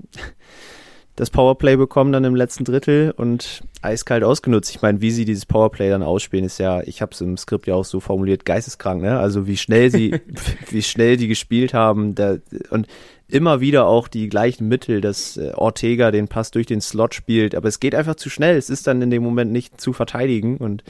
das 1.17 1.31
Powerplay 1.31 1.77
bekommen 1.77 2.13
dann 2.13 2.25
im 2.25 2.37
letzten 2.37 2.65
Drittel 2.65 3.13
und 3.17 3.63
eiskalt 3.81 4.23
ausgenutzt. 4.23 4.71
Ich 4.71 4.83
meine, 4.83 5.01
wie 5.01 5.11
sie 5.11 5.25
dieses 5.25 5.47
Powerplay 5.47 5.89
dann 5.89 6.03
ausspielen, 6.03 6.45
ist 6.45 6.59
ja, 6.59 6.83
ich 6.83 7.01
habe 7.01 7.13
es 7.13 7.23
im 7.23 7.39
Skript 7.39 7.67
ja 7.67 7.75
auch 7.75 7.87
so 7.87 8.01
formuliert, 8.01 8.45
geisteskrank, 8.45 9.01
ne? 9.01 9.19
Also 9.19 9.47
wie 9.47 9.57
schnell 9.57 9.91
sie, 9.91 10.21
wie 10.71 10.83
schnell 10.83 11.17
die 11.17 11.27
gespielt 11.27 11.73
haben 11.73 12.15
da, 12.15 12.37
und 12.71 12.87
immer 13.29 13.61
wieder 13.61 13.87
auch 13.87 14.09
die 14.09 14.29
gleichen 14.29 14.69
Mittel, 14.69 15.01
dass 15.01 15.39
äh, 15.39 15.53
Ortega 15.55 16.11
den 16.11 16.29
Pass 16.29 16.51
durch 16.51 16.67
den 16.67 16.83
Slot 16.83 17.15
spielt, 17.15 17.55
aber 17.55 17.69
es 17.69 17.81
geht 17.81 17.95
einfach 17.95 18.17
zu 18.17 18.29
schnell. 18.29 18.57
Es 18.57 18.69
ist 18.69 18.87
dann 18.87 19.01
in 19.01 19.11
dem 19.11 19.23
Moment 19.23 19.51
nicht 19.53 19.81
zu 19.81 19.95
verteidigen 19.95 20.59
und 20.59 20.85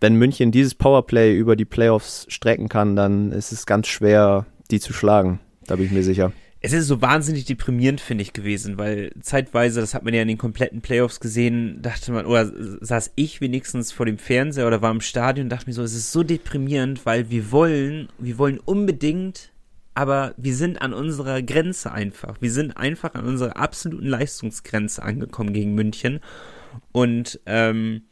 wenn 0.00 0.14
München 0.14 0.52
dieses 0.52 0.76
Powerplay 0.76 1.34
über 1.36 1.56
die 1.56 1.64
Playoffs 1.64 2.26
strecken 2.28 2.68
kann, 2.68 2.94
dann 2.94 3.32
ist 3.32 3.50
es 3.50 3.66
ganz 3.66 3.88
schwer, 3.88 4.46
die 4.70 4.78
zu 4.78 4.92
schlagen. 4.92 5.40
Da 5.66 5.74
bin 5.74 5.86
ich 5.86 5.90
mir 5.90 6.04
sicher. 6.04 6.32
Es 6.60 6.72
ist 6.72 6.88
so 6.88 7.00
wahnsinnig 7.00 7.44
deprimierend, 7.44 8.00
finde 8.00 8.22
ich, 8.22 8.32
gewesen, 8.32 8.78
weil 8.78 9.12
zeitweise, 9.20 9.80
das 9.80 9.94
hat 9.94 10.04
man 10.04 10.12
ja 10.12 10.22
in 10.22 10.28
den 10.28 10.38
kompletten 10.38 10.80
Playoffs 10.80 11.20
gesehen, 11.20 11.80
dachte 11.82 12.10
man, 12.10 12.26
oder 12.26 12.50
saß 12.80 13.12
ich 13.14 13.40
wenigstens 13.40 13.92
vor 13.92 14.06
dem 14.06 14.18
Fernseher 14.18 14.66
oder 14.66 14.82
war 14.82 14.90
im 14.90 15.00
Stadion 15.00 15.46
und 15.46 15.50
dachte 15.50 15.66
mir 15.66 15.74
so, 15.74 15.82
es 15.82 15.94
ist 15.94 16.10
so 16.10 16.24
deprimierend, 16.24 17.06
weil 17.06 17.30
wir 17.30 17.52
wollen, 17.52 18.08
wir 18.18 18.38
wollen 18.38 18.58
unbedingt, 18.58 19.52
aber 19.94 20.34
wir 20.36 20.54
sind 20.54 20.82
an 20.82 20.92
unserer 20.92 21.42
Grenze 21.42 21.92
einfach. 21.92 22.40
Wir 22.40 22.52
sind 22.52 22.76
einfach 22.76 23.14
an 23.14 23.24
unserer 23.24 23.56
absoluten 23.56 24.06
Leistungsgrenze 24.06 25.02
angekommen 25.02 25.52
gegen 25.52 25.74
München. 25.74 26.20
Und 26.92 27.40
ähm, 27.46 28.02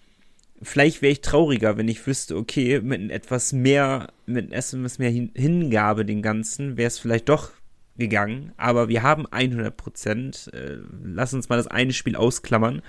vielleicht 0.62 1.02
wäre 1.02 1.12
ich 1.12 1.20
trauriger, 1.20 1.76
wenn 1.76 1.88
ich 1.88 2.04
wüsste, 2.06 2.36
okay, 2.36 2.80
mit 2.80 3.10
etwas 3.10 3.52
mehr, 3.52 4.08
mit 4.26 4.52
etwas 4.52 4.98
mehr 4.98 5.10
Hin 5.10 5.30
Hingabe 5.34 6.04
dem 6.04 6.22
Ganzen, 6.22 6.76
wäre 6.76 6.88
es 6.88 6.98
vielleicht 6.98 7.28
doch 7.28 7.50
gegangen, 7.98 8.52
aber 8.56 8.88
wir 8.88 9.02
haben 9.02 9.26
100 9.26 9.76
Prozent. 9.76 10.50
Äh, 10.52 10.78
lass 11.04 11.34
uns 11.34 11.48
mal 11.48 11.56
das 11.56 11.66
eine 11.66 11.92
Spiel 11.92 12.16
ausklammern. 12.16 12.82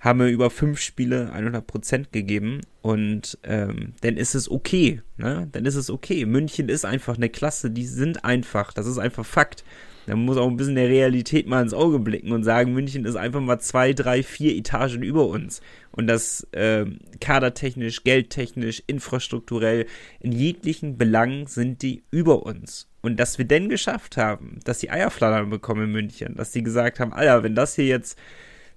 Haben 0.00 0.20
wir 0.20 0.28
über 0.28 0.50
fünf 0.50 0.80
Spiele 0.80 1.32
100 1.32 1.66
Prozent 1.66 2.12
gegeben 2.12 2.60
und 2.82 3.36
ähm, 3.42 3.94
dann 4.00 4.16
ist 4.16 4.36
es 4.36 4.48
okay, 4.48 5.02
ne? 5.16 5.48
Dann 5.50 5.64
ist 5.64 5.74
es 5.74 5.90
okay. 5.90 6.24
München 6.24 6.68
ist 6.68 6.84
einfach 6.84 7.16
eine 7.16 7.28
Klasse, 7.28 7.70
die 7.70 7.86
sind 7.86 8.24
einfach, 8.24 8.72
das 8.72 8.86
ist 8.86 8.98
einfach 8.98 9.26
Fakt. 9.26 9.64
Man 10.16 10.24
muss 10.24 10.36
auch 10.36 10.48
ein 10.48 10.56
bisschen 10.56 10.74
der 10.74 10.88
Realität 10.88 11.46
mal 11.46 11.62
ins 11.62 11.74
Auge 11.74 11.98
blicken 11.98 12.32
und 12.32 12.42
sagen, 12.42 12.72
München 12.72 13.04
ist 13.04 13.16
einfach 13.16 13.40
mal 13.40 13.58
zwei, 13.58 13.92
drei, 13.92 14.22
vier 14.22 14.56
Etagen 14.56 15.02
über 15.02 15.26
uns. 15.26 15.60
Und 15.90 16.06
das 16.06 16.46
äh, 16.52 16.86
kadertechnisch, 17.20 18.04
geldtechnisch, 18.04 18.82
infrastrukturell, 18.86 19.86
in 20.20 20.32
jeglichen 20.32 20.96
Belangen 20.96 21.46
sind 21.46 21.82
die 21.82 22.02
über 22.10 22.44
uns. 22.44 22.88
Und 23.00 23.20
dass 23.20 23.38
wir 23.38 23.44
denn 23.44 23.68
geschafft 23.68 24.16
haben, 24.16 24.60
dass 24.64 24.78
die 24.78 24.90
Eierflattern 24.90 25.50
bekommen 25.50 25.84
in 25.84 25.92
München, 25.92 26.34
dass 26.36 26.52
die 26.52 26.62
gesagt 26.62 27.00
haben, 27.00 27.12
Alter, 27.12 27.42
wenn 27.42 27.54
das 27.54 27.74
hier 27.74 27.86
jetzt 27.86 28.18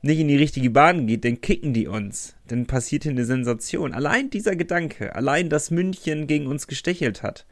nicht 0.02 0.20
in 0.20 0.28
die 0.28 0.38
richtige 0.38 0.70
Bahn 0.70 1.08
geht, 1.08 1.26
dann 1.26 1.42
kicken 1.42 1.74
die 1.74 1.88
uns. 1.88 2.36
Dann 2.48 2.66
passiert 2.66 3.04
hier 3.04 3.12
eine 3.12 3.26
Sensation. 3.26 3.94
Allein 3.94 4.30
dieser 4.30 4.56
Gedanke, 4.56 5.16
allein, 5.16 5.50
dass 5.50 5.72
München 5.72 6.28
gegen 6.28 6.48
uns 6.48 6.68
gestechelt 6.68 7.24
hat, 7.24 7.46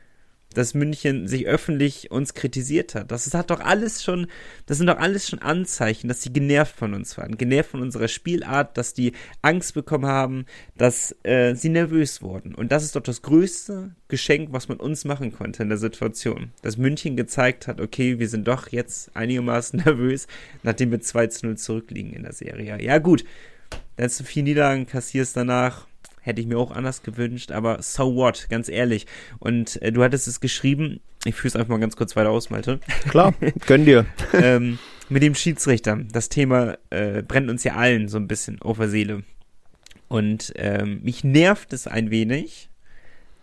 dass 0.53 0.73
München 0.73 1.27
sich 1.27 1.45
öffentlich 1.47 2.11
uns 2.11 2.33
kritisiert 2.33 2.95
hat. 2.95 3.11
Das 3.11 3.31
hat 3.33 3.51
doch 3.51 3.59
alles 3.59 4.03
schon, 4.03 4.27
das 4.65 4.77
sind 4.77 4.87
doch 4.87 4.97
alles 4.97 5.29
schon 5.29 5.39
Anzeichen, 5.39 6.07
dass 6.07 6.21
sie 6.21 6.33
genervt 6.33 6.75
von 6.75 6.93
uns 6.93 7.17
waren, 7.17 7.37
genervt 7.37 7.71
von 7.71 7.81
unserer 7.81 8.07
Spielart, 8.07 8.77
dass 8.77 8.93
die 8.93 9.13
Angst 9.41 9.73
bekommen 9.73 10.07
haben, 10.07 10.45
dass 10.75 11.15
äh, 11.23 11.53
sie 11.55 11.69
nervös 11.69 12.21
wurden. 12.21 12.55
Und 12.55 12.71
das 12.71 12.83
ist 12.83 12.95
doch 12.95 13.03
das 13.03 13.21
größte 13.21 13.95
Geschenk, 14.07 14.49
was 14.51 14.69
man 14.69 14.79
uns 14.79 15.05
machen 15.05 15.31
konnte 15.31 15.61
in 15.63 15.69
der 15.69 15.77
Situation. 15.77 16.51
Dass 16.63 16.77
München 16.77 17.15
gezeigt 17.15 17.67
hat, 17.67 17.79
okay, 17.79 18.17
wir 18.17 18.27
sind 18.27 18.47
doch 18.47 18.69
jetzt 18.69 19.15
einigermaßen 19.15 19.79
nervös, 19.85 20.27
nachdem 20.63 20.91
wir 20.91 21.01
2 21.01 21.27
zu 21.27 21.45
0 21.45 21.57
zurückliegen 21.57 22.13
in 22.13 22.23
der 22.23 22.33
Serie. 22.33 22.81
Ja 22.81 22.97
gut, 22.97 23.23
dann 23.97 24.05
hast 24.05 24.19
du 24.19 24.23
vier 24.23 24.43
Niederlagen, 24.43 24.87
kassierst 24.87 25.37
danach 25.37 25.88
Hätte 26.29 26.41
ich 26.41 26.47
mir 26.47 26.59
auch 26.59 26.69
anders 26.69 27.01
gewünscht, 27.01 27.51
aber 27.51 27.81
so 27.81 28.13
what, 28.13 28.49
ganz 28.51 28.69
ehrlich. 28.69 29.07
Und 29.39 29.81
äh, 29.81 29.91
du 29.91 30.03
hattest 30.03 30.27
es 30.27 30.39
geschrieben, 30.39 30.99
ich 31.25 31.33
führe 31.33 31.47
es 31.47 31.55
einfach 31.55 31.69
mal 31.69 31.79
ganz 31.79 31.95
kurz 31.95 32.15
weiter 32.15 32.29
aus, 32.29 32.51
Malte. 32.51 32.79
Klar, 33.09 33.33
gönn 33.65 33.83
dir. 33.83 34.05
ähm, 34.33 34.77
mit 35.09 35.23
dem 35.23 35.33
Schiedsrichter. 35.33 35.97
Das 36.11 36.29
Thema 36.29 36.77
äh, 36.91 37.23
brennt 37.23 37.49
uns 37.49 37.63
ja 37.63 37.73
allen 37.73 38.09
so 38.09 38.17
ein 38.17 38.27
bisschen 38.27 38.61
auf 38.61 38.77
der 38.77 38.89
Seele. 38.89 39.23
Und 40.07 40.53
ähm, 40.55 41.01
mich 41.01 41.23
nervt 41.23 41.73
es 41.73 41.87
ein 41.87 42.11
wenig, 42.11 42.69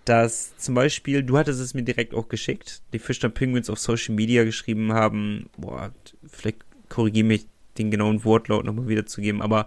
dass 0.05 0.57
zum 0.57 0.76
Beispiel, 0.76 1.25
du 1.25 1.38
hattest 1.38 1.61
es 1.61 1.75
mir 1.75 1.83
direkt 1.83 2.14
auch 2.14 2.28
geschickt, 2.28 2.83
die 2.93 3.00
Fischer 3.00 3.31
Penguins 3.31 3.69
auf 3.69 3.81
Social 3.81 4.14
Media 4.14 4.45
geschrieben 4.45 4.93
haben, 4.93 5.50
boah, 5.57 5.93
vielleicht 6.25 6.59
korrigiere 6.88 7.26
mich, 7.26 7.47
den 7.78 7.90
genauen 7.90 8.25
Wortlaut 8.25 8.64
nochmal 8.64 8.87
wiederzugeben, 8.87 9.43
aber 9.43 9.66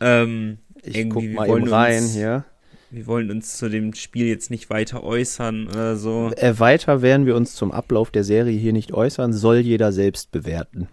ähm, 0.00 0.56
ich 0.86 1.10
guck 1.10 1.24
mal 1.24 1.48
eben 1.48 1.68
rein 1.68 2.02
uns, 2.02 2.12
hier. 2.12 2.44
Wir 2.90 3.06
wollen 3.06 3.30
uns 3.30 3.56
zu 3.56 3.68
dem 3.68 3.94
Spiel 3.94 4.26
jetzt 4.26 4.50
nicht 4.50 4.70
weiter 4.70 5.02
äußern 5.02 5.68
oder 5.68 5.96
so. 5.96 6.30
Äh, 6.36 6.58
weiter 6.58 7.02
werden 7.02 7.26
wir 7.26 7.36
uns 7.36 7.54
zum 7.54 7.72
Ablauf 7.72 8.10
der 8.10 8.24
Serie 8.24 8.58
hier 8.58 8.72
nicht 8.72 8.92
äußern, 8.92 9.32
soll 9.32 9.58
jeder 9.58 9.92
selbst 9.92 10.30
bewerten. 10.30 10.88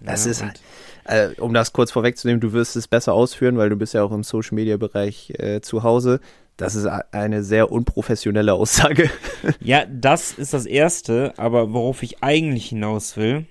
Das 0.00 0.24
ja, 0.24 0.30
ist 0.30 0.42
halt, 0.42 0.60
äh, 1.04 1.40
um 1.40 1.54
das 1.54 1.72
kurz 1.72 1.90
vorwegzunehmen, 1.90 2.40
du 2.40 2.52
wirst 2.52 2.76
es 2.76 2.88
besser 2.88 3.12
ausführen, 3.12 3.56
weil 3.56 3.70
du 3.70 3.76
bist 3.76 3.94
ja 3.94 4.02
auch 4.02 4.12
im 4.12 4.24
Social 4.24 4.54
Media 4.54 4.76
Bereich 4.76 5.32
äh, 5.38 5.60
zu 5.60 5.82
Hause. 5.82 6.20
Das 6.56 6.74
ist 6.74 6.86
eine 6.86 7.42
sehr 7.42 7.72
unprofessionelle 7.72 8.52
Aussage. 8.52 9.10
Ja, 9.60 9.84
das 9.86 10.32
ist 10.32 10.52
das 10.54 10.66
Erste, 10.66 11.34
aber 11.36 11.72
worauf 11.72 12.02
ich 12.02 12.22
eigentlich 12.22 12.66
hinaus 12.66 13.16
will. 13.16 13.46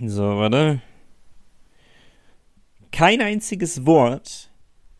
So, 0.00 0.22
warte 0.22 0.80
kein 2.96 3.20
einziges 3.20 3.84
Wort 3.84 4.50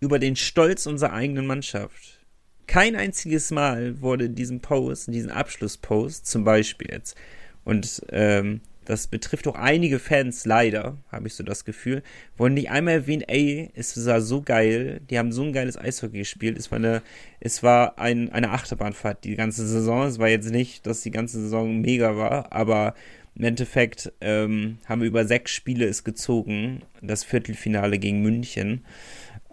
über 0.01 0.19
den 0.19 0.37
Stolz 0.37 0.85
unserer 0.85 1.15
eigenen 1.15 1.47
Mannschaft. 1.47 2.21
Kein 2.67 2.95
einziges 2.95 3.51
Mal 3.51 4.03
wurde 4.03 4.27
in 4.27 4.35
diesem 4.35 4.61
Post, 4.61 5.09
in 5.09 5.15
diesem 5.15 5.31
Abschlusspost 5.31 6.27
zum 6.27 6.45
Beispiel 6.45 6.91
jetzt, 6.91 7.17
und 7.65 8.03
ähm, 8.11 8.61
das 8.85 9.07
betrifft 9.07 9.49
auch 9.49 9.55
einige 9.55 9.99
Fans 9.99 10.45
leider, 10.45 10.99
habe 11.11 11.27
ich 11.27 11.35
so 11.35 11.43
das 11.43 11.65
Gefühl, 11.65 12.03
wurden 12.37 12.53
nicht 12.53 12.71
einmal 12.71 12.93
erwähnt, 12.93 13.25
ey, 13.29 13.71
es 13.75 14.05
war 14.05 14.21
so 14.21 14.43
geil, 14.43 15.01
die 15.09 15.19
haben 15.19 15.33
so 15.33 15.43
ein 15.45 15.55
geiles 15.55 15.79
Eishockey 15.79 16.19
gespielt, 16.19 16.59
es 16.59 16.71
war 16.71 16.77
eine, 16.77 17.03
es 17.41 17.63
war 17.63 17.99
ein, 17.99 18.31
eine 18.31 18.51
Achterbahnfahrt 18.51 19.25
die 19.25 19.37
ganze 19.37 19.67
Saison, 19.67 20.07
es 20.07 20.19
war 20.19 20.29
jetzt 20.29 20.51
nicht, 20.51 20.87
dass 20.87 21.01
die 21.01 21.11
ganze 21.11 21.41
Saison 21.41 21.81
mega 21.81 22.15
war, 22.19 22.53
aber 22.53 22.95
im 23.37 23.45
Endeffekt 23.45 24.13
ähm, 24.23 24.79
haben 24.87 25.03
wir 25.03 25.09
über 25.09 25.27
sechs 25.27 25.53
Spiele 25.53 25.85
es 25.85 26.05
gezogen, 26.05 26.83
das 27.03 27.23
Viertelfinale 27.23 27.99
gegen 27.99 28.23
München. 28.23 28.85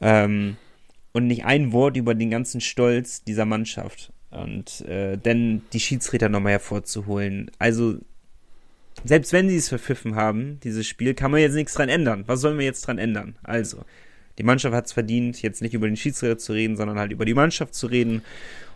Ähm, 0.02 0.56
und 1.12 1.28
nicht 1.28 1.46
ein 1.46 1.74
Wort 1.74 1.98
über 1.98 2.16
den 2.16 2.32
ganzen 2.32 2.62
Stolz 2.62 3.24
dieser 3.24 3.46
Mannschaft. 3.46 4.14
Und 4.32 4.82
äh, 4.88 5.18
denn 5.18 5.64
die 5.74 5.82
Schiedsrichter 5.82 6.30
nochmal 6.30 6.54
hervorzuholen. 6.54 7.52
Also, 7.60 7.98
selbst 9.04 9.34
wenn 9.34 9.50
sie 9.50 9.58
es 9.58 9.70
verpfiffen 9.70 10.16
haben, 10.16 10.60
dieses 10.64 10.88
Spiel, 10.88 11.14
kann 11.14 11.30
man 11.30 11.42
jetzt 11.42 11.54
nichts 11.54 11.74
dran 11.74 11.90
ändern. 11.90 12.24
Was 12.26 12.40
sollen 12.40 12.58
wir 12.58 12.66
jetzt 12.66 12.88
dran 12.88 12.98
ändern? 12.98 13.36
Also, 13.44 13.84
die 14.38 14.44
Mannschaft 14.44 14.74
hat 14.74 14.86
es 14.86 14.94
verdient, 14.94 15.42
jetzt 15.42 15.62
nicht 15.62 15.74
über 15.74 15.88
den 15.88 15.98
Schiedsrichter 15.98 16.38
zu 16.38 16.54
reden, 16.54 16.78
sondern 16.78 16.98
halt 16.98 17.12
über 17.12 17.26
die 17.26 17.36
Mannschaft 17.36 17.76
zu 17.76 17.88
reden. 17.88 18.24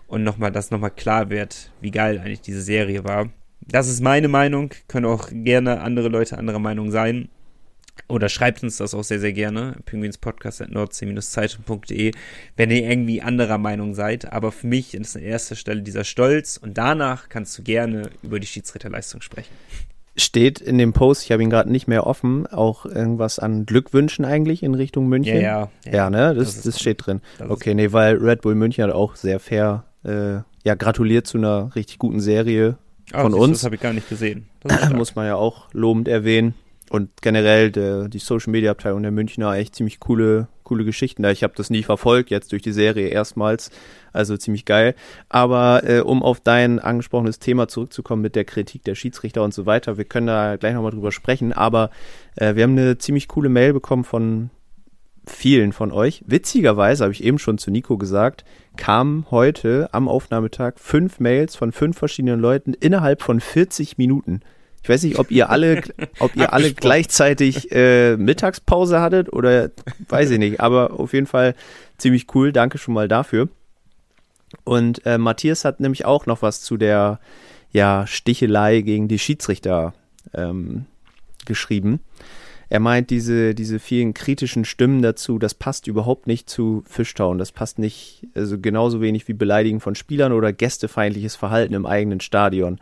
Und 0.06 0.24
nochmal, 0.24 0.52
dass 0.52 0.70
nochmal 0.70 0.92
klar 0.92 1.30
wird, 1.30 1.72
wie 1.82 1.92
geil 1.92 2.20
eigentlich 2.20 2.42
diese 2.42 2.62
Serie 2.62 3.06
war 3.06 3.30
das 3.70 3.88
ist 3.88 4.02
meine 4.02 4.28
Meinung. 4.28 4.72
Können 4.88 5.06
auch 5.06 5.30
gerne 5.32 5.82
andere 5.82 6.10
Leute 6.10 6.38
anderer 6.38 6.60
Meinung 6.60 6.92
sein. 6.92 7.30
Oder 8.08 8.30
schreibt 8.30 8.62
uns 8.64 8.78
das 8.78 8.94
auch 8.94 9.04
sehr, 9.04 9.20
sehr 9.20 9.34
gerne. 9.34 9.76
Pinguinspodcast.nordsee-zeitung.de, 9.86 12.12
wenn 12.56 12.72
ihr 12.72 12.90
irgendwie 12.90 13.22
anderer 13.22 13.58
Meinung 13.58 13.94
seid. 13.96 14.32
Aber 14.32 14.54
für 14.54 14.68
mich 14.68 14.94
ist 14.94 15.18
an 15.18 15.24
erster 15.24 15.56
Stelle 15.56 15.82
dieser 15.82 16.04
Stolz 16.04 16.58
und 16.58 16.78
danach 16.78 17.30
kannst 17.30 17.58
du 17.58 17.64
gerne 17.64 18.12
über 18.22 18.40
die 18.40 18.46
Schiedsrichterleistung 18.48 19.22
sprechen. 19.22 19.56
Steht 20.16 20.62
in 20.62 20.78
dem 20.78 20.94
Post, 20.94 21.26
ich 21.26 21.32
habe 21.32 21.42
ihn 21.44 21.50
gerade 21.50 21.72
nicht 21.72 21.88
mehr 21.88 22.06
offen, 22.08 22.48
auch 22.48 22.86
irgendwas 22.86 23.40
an 23.40 23.66
Glückwünschen 23.68 24.26
eigentlich 24.26 24.64
in 24.64 24.74
Richtung 24.74 25.08
München? 25.08 25.36
Ja, 25.36 25.42
ja. 25.42 25.70
Ja, 25.86 25.94
ja 25.94 26.10
ne, 26.10 26.34
das, 26.34 26.56
das, 26.56 26.64
das 26.64 26.80
steht 26.80 27.06
drin. 27.06 27.22
Das 27.38 27.50
okay, 27.50 27.76
nee, 27.76 27.92
weil 27.92 28.16
Red 28.18 28.42
Bull 28.42 28.56
München 28.56 28.86
hat 28.86 28.94
auch 28.94 29.16
sehr 29.16 29.40
fair, 29.40 29.84
äh, 30.04 30.38
ja, 30.64 30.74
gratuliert 30.76 31.28
zu 31.28 31.38
einer 31.38 31.76
richtig 31.76 32.00
guten 32.00 32.20
Serie 32.20 32.80
Ah, 33.14 33.22
von 33.22 33.34
uns. 33.34 33.60
Das 33.60 33.66
habe 33.66 33.76
ich 33.76 33.82
gar 33.82 33.94
nicht 33.94 34.10
gesehen. 34.10 34.48
Muss 34.94 35.16
man 35.16 35.26
ja 35.26 35.36
auch 35.36 35.68
lobend 35.74 36.08
erwähnen. 36.08 36.54
Und 36.90 37.10
generell 37.22 37.72
der, 37.72 38.08
die 38.08 38.20
Social 38.20 38.52
Media 38.52 38.72
Abteilung 38.72 39.02
der 39.02 39.12
Münchner 39.12 39.54
echt 39.54 39.76
ziemlich 39.76 40.00
coole, 40.00 40.48
coole 40.64 40.86
Geschichten. 40.86 41.24
Ich 41.26 41.44
habe 41.44 41.54
das 41.56 41.70
nie 41.70 41.84
verfolgt, 41.84 42.30
jetzt 42.30 42.54
durch 42.54 42.62
die 42.62 42.72
Serie 42.72 43.10
erstmals. 43.10 43.72
Also 44.14 44.38
ziemlich 44.38 44.64
geil. 44.64 44.96
Aber 45.28 45.84
äh, 45.84 46.00
um 46.00 46.24
auf 46.24 46.40
dein 46.40 46.80
angesprochenes 46.80 47.40
Thema 47.40 47.68
zurückzukommen 47.68 48.22
mit 48.22 48.36
der 48.36 48.46
Kritik 48.46 48.84
der 48.86 48.96
Schiedsrichter 48.96 49.44
und 49.44 49.54
so 49.54 49.66
weiter, 49.66 49.98
wir 49.98 50.06
können 50.06 50.28
da 50.28 50.56
gleich 50.56 50.74
nochmal 50.74 50.92
drüber 50.92 51.12
sprechen. 51.12 51.52
Aber 51.52 51.92
äh, 52.36 52.56
wir 52.56 52.64
haben 52.64 52.78
eine 52.78 52.98
ziemlich 52.98 53.28
coole 53.28 53.50
Mail 53.50 53.74
bekommen 53.74 54.06
von 54.06 54.50
vielen 55.30 55.74
von 55.74 55.92
euch. 55.92 56.24
Witzigerweise, 56.26 57.04
habe 57.04 57.14
ich 57.14 57.24
eben 57.24 57.40
schon 57.40 57.58
zu 57.58 57.72
Nico 57.72 57.98
gesagt, 57.98 58.46
kamen 58.76 59.26
heute 59.32 59.90
am 59.92 60.08
Aufnahmetag 60.08 60.76
fünf 60.78 61.20
Mails 61.20 61.56
von 61.56 61.72
fünf 61.72 61.98
verschiedenen 61.98 62.40
Leuten 62.40 62.74
innerhalb 62.74 63.22
von 63.22 63.40
40 63.40 63.98
Minuten. 63.98 64.42
Ich 64.84 64.90
weiß 64.90 65.04
nicht, 65.04 65.20
ob 65.20 65.32
ihr 65.32 65.50
alle, 65.50 65.82
ob 66.20 66.36
ihr 66.36 66.54
alle 66.54 66.74
gleichzeitig 66.74 67.72
äh, 67.72 68.16
Mittagspause 68.16 69.02
hattet 69.02 69.32
oder 69.34 69.72
weiß 70.08 70.32
ich 70.32 70.40
nicht, 70.40 70.62
aber 70.62 71.00
auf 71.00 71.14
jeden 71.14 71.28
Fall 71.28 71.56
ziemlich 71.98 72.34
cool. 72.36 72.52
Danke 72.52 72.78
schon 72.78 72.94
mal 72.94 73.08
dafür. 73.08 73.50
Und 74.64 75.06
äh, 75.06 75.18
Matthias 75.18 75.66
hat 75.66 75.80
nämlich 75.80 76.06
auch 76.06 76.26
noch 76.26 76.42
was 76.42 76.62
zu 76.62 76.78
der 76.78 77.20
ja, 77.72 78.08
Stichelei 78.08 78.82
gegen 78.82 79.08
die 79.08 79.20
Schiedsrichter 79.20 79.94
ähm, 80.34 80.86
geschrieben. 81.46 82.00
Er 82.70 82.80
meint, 82.80 83.10
diese, 83.10 83.56
diese 83.56 83.80
vielen 83.80 84.14
kritischen 84.14 84.66
Stimmen 84.66 85.02
dazu, 85.02 85.40
das 85.40 85.54
passt 85.54 85.88
überhaupt 85.88 86.28
nicht 86.28 86.50
zu 86.50 86.84
Fishtown. 86.86 87.38
Das 87.38 87.52
passt 87.52 87.80
nicht, 87.80 88.28
also 88.36 88.60
genauso 88.60 89.02
wenig 89.02 89.28
wie 89.28 89.34
Beleidigen 89.34 89.80
von 89.80 89.96
Spielern 89.96 90.34
oder 90.34 90.52
gästefeindliches 90.52 91.36
Verhalten 91.36 91.74
im 91.74 91.86
eigenen 91.86 92.20
Stadion. 92.20 92.80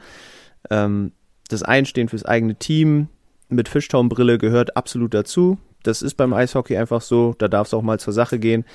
Ähm, 0.70 1.12
das 1.50 1.62
Einstehen 1.62 2.10
fürs 2.10 2.26
eigene 2.26 2.56
Team 2.56 3.10
mit 3.50 3.70
Fishtown-Brille 3.70 4.40
gehört 4.40 4.76
absolut 4.76 5.14
dazu. 5.14 5.60
Das 5.84 6.02
ist 6.02 6.16
beim 6.16 6.34
Eishockey 6.34 6.78
einfach 6.78 7.02
so, 7.02 7.36
da 7.38 7.48
darf 7.48 7.68
es 7.68 7.74
auch 7.76 7.84
mal 7.84 8.00
zur 8.00 8.14
Sache 8.14 8.40
gehen. 8.40 8.66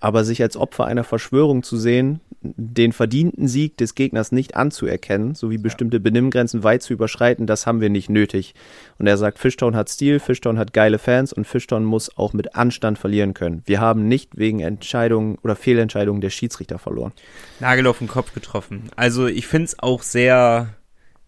Aber 0.00 0.24
sich 0.24 0.42
als 0.42 0.56
Opfer 0.56 0.86
einer 0.86 1.04
Verschwörung 1.04 1.62
zu 1.62 1.76
sehen, 1.76 2.20
den 2.40 2.92
verdienten 2.92 3.48
Sieg 3.48 3.76
des 3.78 3.94
Gegners 3.94 4.30
nicht 4.30 4.54
anzuerkennen, 4.54 5.34
sowie 5.34 5.58
bestimmte 5.58 5.98
Benimmgrenzen 5.98 6.62
weit 6.62 6.82
zu 6.82 6.92
überschreiten, 6.92 7.46
das 7.46 7.66
haben 7.66 7.80
wir 7.80 7.90
nicht 7.90 8.08
nötig. 8.08 8.54
Und 8.98 9.08
er 9.08 9.16
sagt, 9.16 9.38
Fishtown 9.38 9.74
hat 9.74 9.90
Stil, 9.90 10.20
Fishtown 10.20 10.58
hat 10.58 10.72
geile 10.72 10.98
Fans 10.98 11.32
und 11.32 11.46
Fishtown 11.46 11.84
muss 11.84 12.16
auch 12.16 12.32
mit 12.32 12.54
Anstand 12.54 12.98
verlieren 12.98 13.34
können. 13.34 13.62
Wir 13.66 13.80
haben 13.80 14.06
nicht 14.06 14.38
wegen 14.38 14.60
Entscheidungen 14.60 15.36
oder 15.42 15.56
Fehlentscheidungen 15.56 16.20
der 16.20 16.30
Schiedsrichter 16.30 16.78
verloren. 16.78 17.12
Nagel 17.58 17.86
auf 17.88 17.98
den 17.98 18.08
Kopf 18.08 18.32
getroffen. 18.32 18.84
Also 18.94 19.26
ich 19.26 19.46
finde 19.46 19.64
es 19.64 19.78
auch 19.80 20.02
sehr 20.02 20.68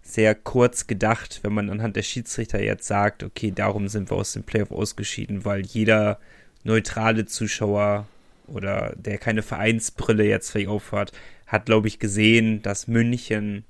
sehr 0.03 0.35
kurz 0.35 0.87
gedacht, 0.87 1.41
wenn 1.43 1.53
man 1.53 1.71
anhand 1.71 1.97
der 1.97 2.03
Schiedsrichter 2.03 2.61
jetzt 2.61 2.87
sagt, 2.87 3.23
okay, 3.23 3.53
darum 3.55 3.89
sind 3.89 4.11
wir 4.11 4.17
aus 4.17 4.33
dem 4.33 4.43
Playoff 4.43 4.73
ausgeschieden, 4.73 5.45
weil 5.45 5.65
jeder 5.65 6.19
neutrale 6.65 7.27
Zuschauer 7.27 8.07
oder 8.50 8.95
der 8.97 9.19
keine 9.19 9.42
Vereinsbrille 9.42 10.25
jetzt 10.25 10.50
vielleicht 10.50 10.69
aufhat, 10.69 11.12
hat, 11.47 11.66
glaube 11.66 11.88
ich, 11.88 11.99
gesehen, 11.99 12.62
dass 12.62 12.87
München 12.87 13.64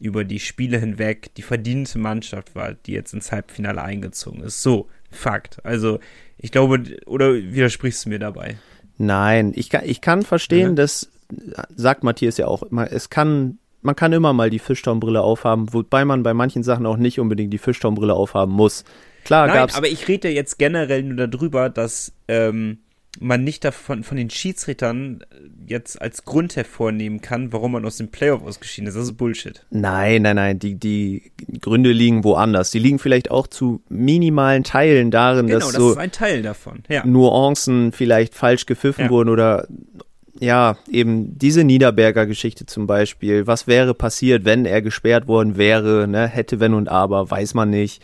über 0.00 0.24
die 0.24 0.40
Spiele 0.40 0.78
hinweg 0.78 1.34
die 1.36 1.42
verdiente 1.42 1.98
Mannschaft 1.98 2.54
war, 2.54 2.74
die 2.74 2.92
jetzt 2.92 3.14
ins 3.14 3.32
Halbfinale 3.32 3.82
eingezogen 3.82 4.42
ist. 4.42 4.62
So, 4.62 4.88
Fakt. 5.14 5.64
Also, 5.64 6.00
ich 6.36 6.52
glaube, 6.52 6.82
oder 7.06 7.34
widersprichst 7.34 8.04
du 8.04 8.10
mir 8.10 8.18
dabei? 8.18 8.56
Nein, 8.98 9.52
ich 9.54 9.70
kann, 9.70 9.82
ich 9.84 10.00
kann 10.00 10.22
verstehen, 10.22 10.72
mhm. 10.72 10.76
dass, 10.76 11.10
sagt 11.74 12.04
Matthias 12.04 12.36
ja 12.36 12.46
auch, 12.46 12.64
es 12.90 13.10
kann, 13.10 13.58
man 13.82 13.96
kann 13.96 14.12
immer 14.12 14.32
mal 14.32 14.50
die 14.50 14.58
Fischtaumbrille 14.58 15.20
aufhaben, 15.20 15.72
wobei 15.72 16.04
man 16.04 16.22
bei 16.22 16.34
manchen 16.34 16.62
Sachen 16.62 16.86
auch 16.86 16.96
nicht 16.96 17.18
unbedingt 17.18 17.52
die 17.52 17.58
Fischtaumbrille 17.58 18.14
aufhaben 18.14 18.52
muss. 18.52 18.84
Klar, 19.24 19.46
Nein, 19.46 19.56
gab's. 19.56 19.74
Aber 19.74 19.88
ich 19.88 20.06
rede 20.06 20.28
jetzt 20.28 20.58
generell 20.58 21.02
nur 21.02 21.26
darüber, 21.26 21.70
dass 21.70 22.12
ähm, 22.28 22.78
man 23.20 23.44
nicht 23.44 23.64
davon 23.64 24.02
von 24.02 24.16
den 24.16 24.30
Schiedsrichtern 24.30 25.24
jetzt 25.66 26.00
als 26.00 26.24
Grund 26.24 26.56
hervornehmen 26.56 27.20
kann, 27.20 27.52
warum 27.52 27.72
man 27.72 27.84
aus 27.84 27.96
dem 27.96 28.08
Playoff 28.08 28.42
ausgeschieden 28.42 28.88
ist. 28.88 28.96
Das 28.96 29.04
ist 29.04 29.16
Bullshit. 29.16 29.64
Nein, 29.70 30.22
nein, 30.22 30.36
nein. 30.36 30.58
Die, 30.58 30.74
die 30.74 31.32
Gründe 31.60 31.92
liegen 31.92 32.24
woanders. 32.24 32.70
Die 32.70 32.78
liegen 32.78 32.98
vielleicht 32.98 33.30
auch 33.30 33.46
zu 33.46 33.82
minimalen 33.88 34.64
Teilen 34.64 35.10
darin, 35.10 35.46
genau, 35.46 35.60
dass 35.60 35.68
das 35.68 35.76
so 35.76 35.90
ist 35.92 35.98
ein 35.98 36.12
Teil 36.12 36.42
davon. 36.42 36.82
Ja. 36.88 37.06
Nuancen 37.06 37.92
vielleicht 37.92 38.34
falsch 38.34 38.66
gepfiffen 38.66 39.06
ja. 39.06 39.10
wurden 39.10 39.28
oder 39.28 39.68
ja, 40.40 40.76
eben 40.90 41.38
diese 41.38 41.62
Niederberger 41.62 42.26
Geschichte 42.26 42.66
zum 42.66 42.86
Beispiel. 42.86 43.46
Was 43.46 43.66
wäre 43.66 43.94
passiert, 43.94 44.44
wenn 44.44 44.66
er 44.66 44.82
gesperrt 44.82 45.28
worden 45.28 45.56
wäre? 45.56 46.08
Ne? 46.08 46.26
Hätte, 46.26 46.58
wenn 46.58 46.74
und 46.74 46.88
aber, 46.88 47.30
weiß 47.30 47.54
man 47.54 47.70
nicht. 47.70 48.02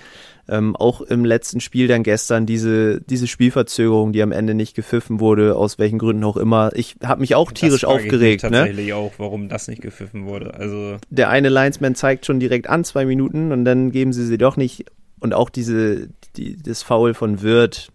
Ähm, 0.50 0.74
auch 0.74 1.00
im 1.00 1.24
letzten 1.24 1.60
Spiel 1.60 1.86
dann 1.86 2.02
gestern 2.02 2.44
diese, 2.44 3.00
diese 3.00 3.28
Spielverzögerung, 3.28 4.12
die 4.12 4.20
am 4.20 4.32
Ende 4.32 4.54
nicht 4.54 4.74
gepfiffen 4.74 5.20
wurde, 5.20 5.54
aus 5.54 5.78
welchen 5.78 5.98
Gründen 5.98 6.24
auch 6.24 6.36
immer. 6.36 6.72
Ich 6.74 6.96
habe 7.04 7.20
mich 7.20 7.36
auch 7.36 7.52
tierisch 7.52 7.84
aufgeregt. 7.84 8.42
Ich 8.42 8.50
ne? 8.50 8.58
tatsächlich 8.58 8.88
ne? 8.88 8.96
auch, 8.96 9.12
warum 9.18 9.48
das 9.48 9.68
nicht 9.68 9.80
gepfiffen 9.80 10.26
wurde. 10.26 10.54
Also 10.54 10.96
der 11.08 11.30
eine 11.30 11.50
Linesman 11.50 11.94
zeigt 11.94 12.26
schon 12.26 12.40
direkt 12.40 12.68
an 12.68 12.82
zwei 12.82 13.04
Minuten 13.04 13.52
und 13.52 13.64
dann 13.64 13.92
geben 13.92 14.12
sie 14.12 14.26
sie 14.26 14.38
doch 14.38 14.56
nicht. 14.56 14.86
Und 15.20 15.34
auch 15.34 15.50
diese, 15.50 16.08
die, 16.36 16.56
das 16.60 16.82
Foul 16.82 17.14
von 17.14 17.42
Wirth 17.42 17.92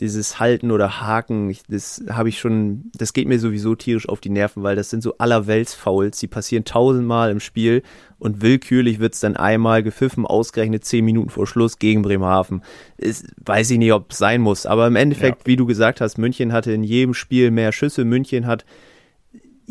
dieses 0.00 0.38
Halten 0.38 0.70
oder 0.70 1.00
Haken, 1.00 1.50
ich, 1.50 1.62
das 1.68 2.02
habe 2.08 2.28
ich 2.28 2.38
schon, 2.38 2.90
das 2.94 3.12
geht 3.12 3.28
mir 3.28 3.38
sowieso 3.38 3.74
tierisch 3.74 4.08
auf 4.08 4.20
die 4.20 4.30
Nerven, 4.30 4.62
weil 4.62 4.76
das 4.76 4.90
sind 4.90 5.02
so 5.02 5.18
allerwelts-Fouls, 5.18 6.18
die 6.18 6.28
passieren 6.28 6.64
tausendmal 6.64 7.30
im 7.30 7.40
Spiel 7.40 7.82
und 8.18 8.42
willkürlich 8.42 9.00
wird 9.00 9.14
es 9.14 9.20
dann 9.20 9.36
einmal 9.36 9.82
gepfiffen, 9.82 10.26
ausgerechnet 10.26 10.84
zehn 10.84 11.04
Minuten 11.04 11.30
vor 11.30 11.46
Schluss 11.46 11.78
gegen 11.78 12.02
Bremerhaven. 12.02 12.62
Ist, 12.96 13.26
weiß 13.44 13.70
ich 13.70 13.78
nicht, 13.78 13.92
ob 13.92 14.12
es 14.12 14.18
sein 14.18 14.40
muss, 14.40 14.66
aber 14.66 14.86
im 14.86 14.96
Endeffekt, 14.96 15.40
ja. 15.42 15.46
wie 15.46 15.56
du 15.56 15.66
gesagt 15.66 16.00
hast, 16.00 16.18
München 16.18 16.52
hatte 16.52 16.72
in 16.72 16.84
jedem 16.84 17.14
Spiel 17.14 17.50
mehr 17.50 17.72
Schüsse, 17.72 18.04
München 18.04 18.46
hat 18.46 18.64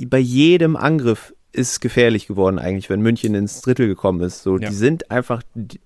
bei 0.06 0.20
jedem 0.20 0.76
Angriff 0.76 1.34
ist 1.54 1.80
gefährlich 1.82 2.28
geworden 2.28 2.60
eigentlich, 2.60 2.90
wenn 2.90 3.02
München 3.02 3.34
ins 3.34 3.62
Drittel 3.62 3.88
gekommen 3.88 4.22
ist. 4.22 4.44
So, 4.44 4.60
ja. 4.60 4.70
die 4.70 4.76
sind 4.76 5.10
einfach 5.10 5.42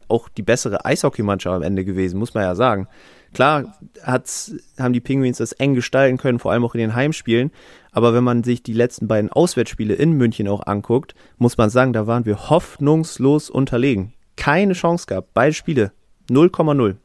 auch 0.10 0.28
die 0.28 0.42
bessere 0.42 0.84
Eishockeymannschaft 0.84 1.56
am 1.56 1.62
Ende 1.62 1.86
gewesen, 1.86 2.20
muss 2.20 2.34
man 2.34 2.44
ja 2.44 2.56
sagen. 2.56 2.88
Klar 3.34 3.78
hat's, 4.04 4.54
haben 4.78 4.94
die 4.94 5.00
Penguins 5.00 5.38
das 5.38 5.54
eng 5.54 5.74
gestalten 5.74 6.18
können, 6.18 6.40
vor 6.40 6.52
allem 6.52 6.66
auch 6.66 6.76
in 6.76 6.82
den 6.82 6.96
Heimspielen. 6.96 7.52
Aber 7.92 8.14
wenn 8.14 8.24
man 8.24 8.44
sich 8.44 8.64
die 8.64 8.74
letzten 8.74 9.08
beiden 9.08 9.32
Auswärtsspiele 9.32 9.94
in 9.94 10.14
München 10.14 10.48
auch 10.48 10.66
anguckt, 10.66 11.16
muss 11.38 11.58
man 11.58 11.70
sagen, 11.70 11.94
da 11.94 12.08
waren 12.08 12.26
wir 12.26 12.50
hoffnungslos 12.50 13.50
unterlegen. 13.50 14.14
Keine 14.36 14.74
Chance 14.74 15.06
gehabt. 15.08 15.30
Beide 15.34 15.54
Spiele 15.54 15.92
0,0. 16.30 16.96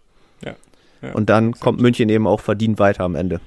Ja, 0.45 0.55
ja, 1.03 1.13
Und 1.13 1.31
dann 1.31 1.53
kommt 1.53 1.81
München 1.81 2.09
eben 2.09 2.27
auch 2.27 2.41
verdient 2.41 2.79
weiter 2.79 3.05
am 3.05 3.15
Ende. 3.15 3.41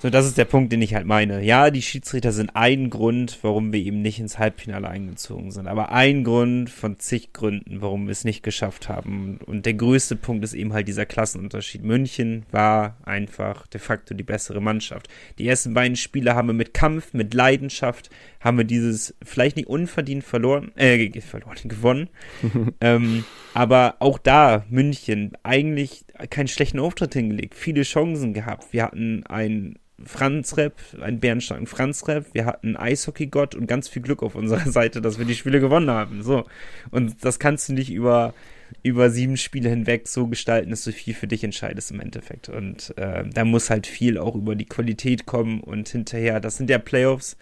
So, 0.00 0.10
das 0.10 0.26
ist 0.26 0.38
der 0.38 0.44
Punkt, 0.44 0.72
den 0.72 0.80
ich 0.80 0.94
halt 0.94 1.06
meine. 1.06 1.42
Ja, 1.42 1.72
die 1.72 1.82
Schiedsrichter 1.82 2.30
sind 2.30 2.54
ein 2.54 2.88
Grund, 2.88 3.36
warum 3.42 3.72
wir 3.72 3.80
eben 3.80 4.00
nicht 4.00 4.20
ins 4.20 4.38
Halbfinale 4.38 4.88
eingezogen 4.88 5.50
sind. 5.50 5.66
Aber 5.66 5.90
ein 5.90 6.22
Grund 6.22 6.70
von 6.70 7.00
zig 7.00 7.32
Gründen, 7.32 7.80
warum 7.80 8.06
wir 8.06 8.12
es 8.12 8.22
nicht 8.22 8.44
geschafft 8.44 8.88
haben. 8.88 9.40
Und 9.44 9.66
der 9.66 9.74
größte 9.74 10.14
Punkt 10.14 10.44
ist 10.44 10.54
eben 10.54 10.72
halt 10.72 10.86
dieser 10.86 11.04
Klassenunterschied. 11.04 11.82
München 11.82 12.46
war 12.52 12.96
einfach 13.04 13.66
de 13.66 13.80
facto 13.80 14.14
die 14.14 14.22
bessere 14.22 14.60
Mannschaft. 14.60 15.08
Die 15.38 15.48
ersten 15.48 15.74
beiden 15.74 15.96
Spiele 15.96 16.36
haben 16.36 16.46
wir 16.46 16.54
mit 16.54 16.74
Kampf, 16.74 17.12
mit 17.12 17.34
Leidenschaft, 17.34 18.08
haben 18.38 18.56
wir 18.56 18.64
dieses 18.64 19.16
vielleicht 19.24 19.56
nicht 19.56 19.66
unverdient 19.66 20.22
verloren, 20.22 20.70
äh, 20.76 21.10
verloren, 21.20 21.56
gewonnen. 21.64 22.08
ähm, 22.80 23.24
aber 23.52 23.96
auch 23.98 24.18
da, 24.18 24.64
München, 24.70 25.32
eigentlich 25.42 26.04
keinen 26.30 26.48
schlechten 26.48 26.78
Auftritt 26.78 27.14
hingelegt, 27.14 27.54
viele 27.54 27.82
Chancen 27.82 28.34
gehabt. 28.34 28.72
Wir 28.72 28.84
hatten 28.84 29.24
ein 29.26 29.78
Franz-Rap, 30.04 30.74
einen 31.00 31.18
bärenstarken 31.18 31.66
Franz-Rap, 31.66 32.26
wir 32.32 32.46
hatten 32.46 32.76
Eishockey-Gott 32.76 33.54
und 33.54 33.66
ganz 33.66 33.88
viel 33.88 34.02
Glück 34.02 34.22
auf 34.22 34.34
unserer 34.34 34.70
Seite, 34.70 35.00
dass 35.00 35.18
wir 35.18 35.24
die 35.24 35.34
Spiele 35.34 35.60
gewonnen 35.60 35.90
haben. 35.90 36.22
So. 36.22 36.44
Und 36.90 37.24
das 37.24 37.38
kannst 37.38 37.68
du 37.68 37.72
nicht 37.72 37.90
über, 37.90 38.34
über 38.82 39.10
sieben 39.10 39.36
Spiele 39.36 39.68
hinweg 39.68 40.06
so 40.06 40.28
gestalten, 40.28 40.70
dass 40.70 40.84
du 40.84 40.92
viel 40.92 41.14
für 41.14 41.26
dich 41.26 41.42
entscheidest 41.42 41.90
im 41.90 42.00
Endeffekt. 42.00 42.48
Und 42.48 42.96
äh, 42.96 43.24
da 43.28 43.44
muss 43.44 43.70
halt 43.70 43.86
viel 43.86 44.18
auch 44.18 44.36
über 44.36 44.54
die 44.54 44.66
Qualität 44.66 45.26
kommen 45.26 45.60
und 45.60 45.88
hinterher, 45.88 46.38
das 46.40 46.56
sind 46.56 46.70
ja 46.70 46.78
Playoffs. 46.78 47.36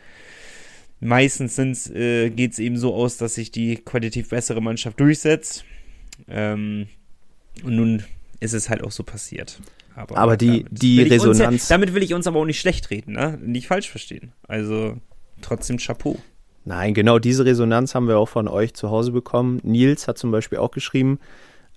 Meistens 1.00 1.90
äh, 1.90 2.30
geht 2.30 2.52
es 2.52 2.58
eben 2.58 2.78
so 2.78 2.94
aus, 2.94 3.18
dass 3.18 3.34
sich 3.34 3.50
die 3.50 3.76
qualitativ 3.76 4.30
bessere 4.30 4.62
Mannschaft 4.62 4.98
durchsetzt. 4.98 5.66
Ähm, 6.26 6.86
und 7.62 7.76
nun 7.76 8.04
ist 8.40 8.54
es 8.54 8.68
halt 8.68 8.82
auch 8.84 8.90
so 8.90 9.02
passiert. 9.02 9.60
Aber, 9.94 10.16
aber 10.16 10.36
die, 10.36 10.66
die 10.70 11.02
Resonanz. 11.02 11.52
Uns, 11.52 11.68
damit 11.68 11.94
will 11.94 12.02
ich 12.02 12.12
uns 12.12 12.26
aber 12.26 12.40
auch 12.40 12.44
nicht 12.44 12.60
schlecht 12.60 12.90
reden, 12.90 13.12
ne? 13.12 13.38
Nicht 13.42 13.66
falsch 13.66 13.90
verstehen. 13.90 14.32
Also 14.46 14.96
trotzdem 15.40 15.78
Chapeau. 15.78 16.18
Nein, 16.64 16.94
genau 16.94 17.18
diese 17.18 17.44
Resonanz 17.44 17.94
haben 17.94 18.08
wir 18.08 18.18
auch 18.18 18.28
von 18.28 18.48
euch 18.48 18.74
zu 18.74 18.90
Hause 18.90 19.12
bekommen. 19.12 19.60
Nils 19.62 20.08
hat 20.08 20.18
zum 20.18 20.32
Beispiel 20.32 20.58
auch 20.58 20.72
geschrieben, 20.72 21.20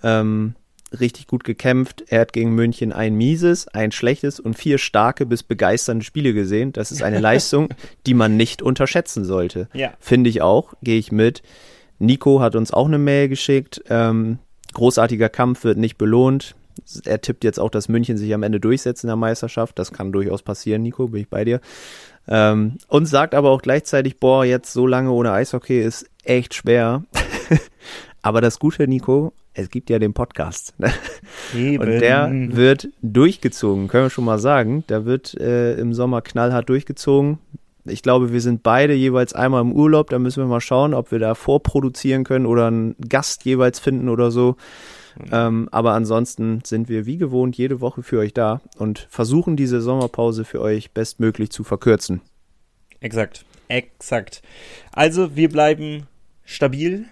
ähm, 0.04 0.56
richtig 1.00 1.28
gut 1.28 1.44
gekämpft. 1.44 2.04
Er 2.08 2.22
hat 2.22 2.34
gegen 2.34 2.56
München 2.56 2.92
ein 2.92 3.16
mieses, 3.16 3.68
ein 3.68 3.92
schlechtes 3.92 4.40
und 4.40 4.56
vier 4.56 4.80
starke 4.80 5.26
bis 5.26 5.44
begeisternde 5.44 6.04
Spiele 6.04 6.34
gesehen. 6.34 6.74
Das 6.74 6.92
ist 6.92 7.04
eine 7.04 7.20
Leistung, 7.22 7.70
die 8.06 8.16
man 8.16 8.36
nicht 8.36 8.62
unterschätzen 8.62 9.24
sollte. 9.24 9.70
Ja. 9.74 9.94
Finde 10.00 10.30
ich 10.30 10.42
auch, 10.42 10.74
gehe 10.82 10.98
ich 10.98 11.12
mit. 11.12 11.44
Nico 12.00 12.42
hat 12.42 12.56
uns 12.56 12.72
auch 12.72 12.88
eine 12.88 12.98
Mail 12.98 13.30
geschickt. 13.30 13.84
Ähm, 13.90 14.40
großartiger 14.74 15.30
Kampf 15.30 15.64
wird 15.64 15.78
nicht 15.78 15.98
belohnt 15.98 16.56
er 17.06 17.22
tippt 17.22 17.44
jetzt 17.44 17.60
auch, 17.60 17.70
dass 17.70 17.90
München 17.90 18.18
sich 18.18 18.34
am 18.34 18.44
Ende 18.44 18.60
durchsetzt 18.60 19.04
in 19.04 19.08
der 19.08 19.16
Meisterschaft. 19.16 19.80
Das 19.80 19.92
kann 19.92 20.12
durchaus 20.12 20.42
passieren, 20.42 20.82
Nico, 20.82 21.08
bin 21.08 21.22
ich 21.22 21.30
bei 21.30 21.46
dir. 21.46 21.62
Ähm, 22.28 22.78
und 22.88 23.06
sagt 23.06 23.34
aber 23.36 23.50
auch 23.50 23.62
gleichzeitig, 23.62 24.20
boah, 24.20 24.46
jetzt 24.46 24.74
so 24.74 24.86
lange 24.86 25.12
ohne 25.12 25.32
Eishockey 25.32 25.82
ist 25.82 26.10
echt 26.24 26.54
schwer. 26.54 27.04
aber 28.22 28.42
das 28.42 28.60
Gute, 28.60 28.88
Nico, 28.88 29.34
es 29.54 29.70
gibt 29.70 29.90
ja 29.90 30.00
den 30.00 30.14
Podcast. 30.14 30.74
Ne? 30.78 30.92
Und 31.80 31.90
der 31.90 32.30
wird 32.32 32.90
durchgezogen, 33.02 33.88
können 33.88 34.06
wir 34.06 34.10
schon 34.10 34.26
mal 34.26 34.40
sagen. 34.40 34.84
Der 34.90 35.06
wird 35.06 35.34
äh, 35.36 35.74
im 35.76 35.94
Sommer 35.94 36.22
knallhart 36.22 36.70
durchgezogen. 36.70 37.40
Ich 37.86 38.04
glaube, 38.04 38.32
wir 38.34 38.42
sind 38.42 38.64
beide 38.64 38.94
jeweils 38.94 39.34
einmal 39.34 39.62
im 39.62 39.72
Urlaub. 39.72 40.10
Da 40.10 40.20
müssen 40.20 40.44
wir 40.44 40.48
mal 40.48 40.62
schauen, 40.62 40.94
ob 40.94 41.12
wir 41.12 41.20
da 41.20 41.36
vorproduzieren 41.36 42.24
können 42.24 42.46
oder 42.46 42.68
einen 42.68 42.96
Gast 43.08 43.46
jeweils 43.46 43.80
finden 43.80 44.10
oder 44.10 44.32
so. 44.32 44.56
Ähm, 45.32 45.68
aber 45.72 45.94
ansonsten 45.94 46.62
sind 46.64 46.88
wir 46.88 47.06
wie 47.06 47.18
gewohnt 47.18 47.58
jede 47.58 47.82
Woche 47.82 48.04
für 48.04 48.20
euch 48.20 48.34
da 48.34 48.62
und 48.78 49.08
versuchen 49.10 49.58
diese 49.58 49.82
Sommerpause 49.82 50.46
für 50.46 50.62
euch 50.62 50.92
bestmöglich 50.92 51.50
zu 51.50 51.64
verkürzen. 51.64 52.22
Exakt, 53.00 53.46
exakt. 53.68 54.42
Also 54.92 55.36
wir 55.36 55.50
bleiben 55.50 56.08
stabil. 56.46 57.06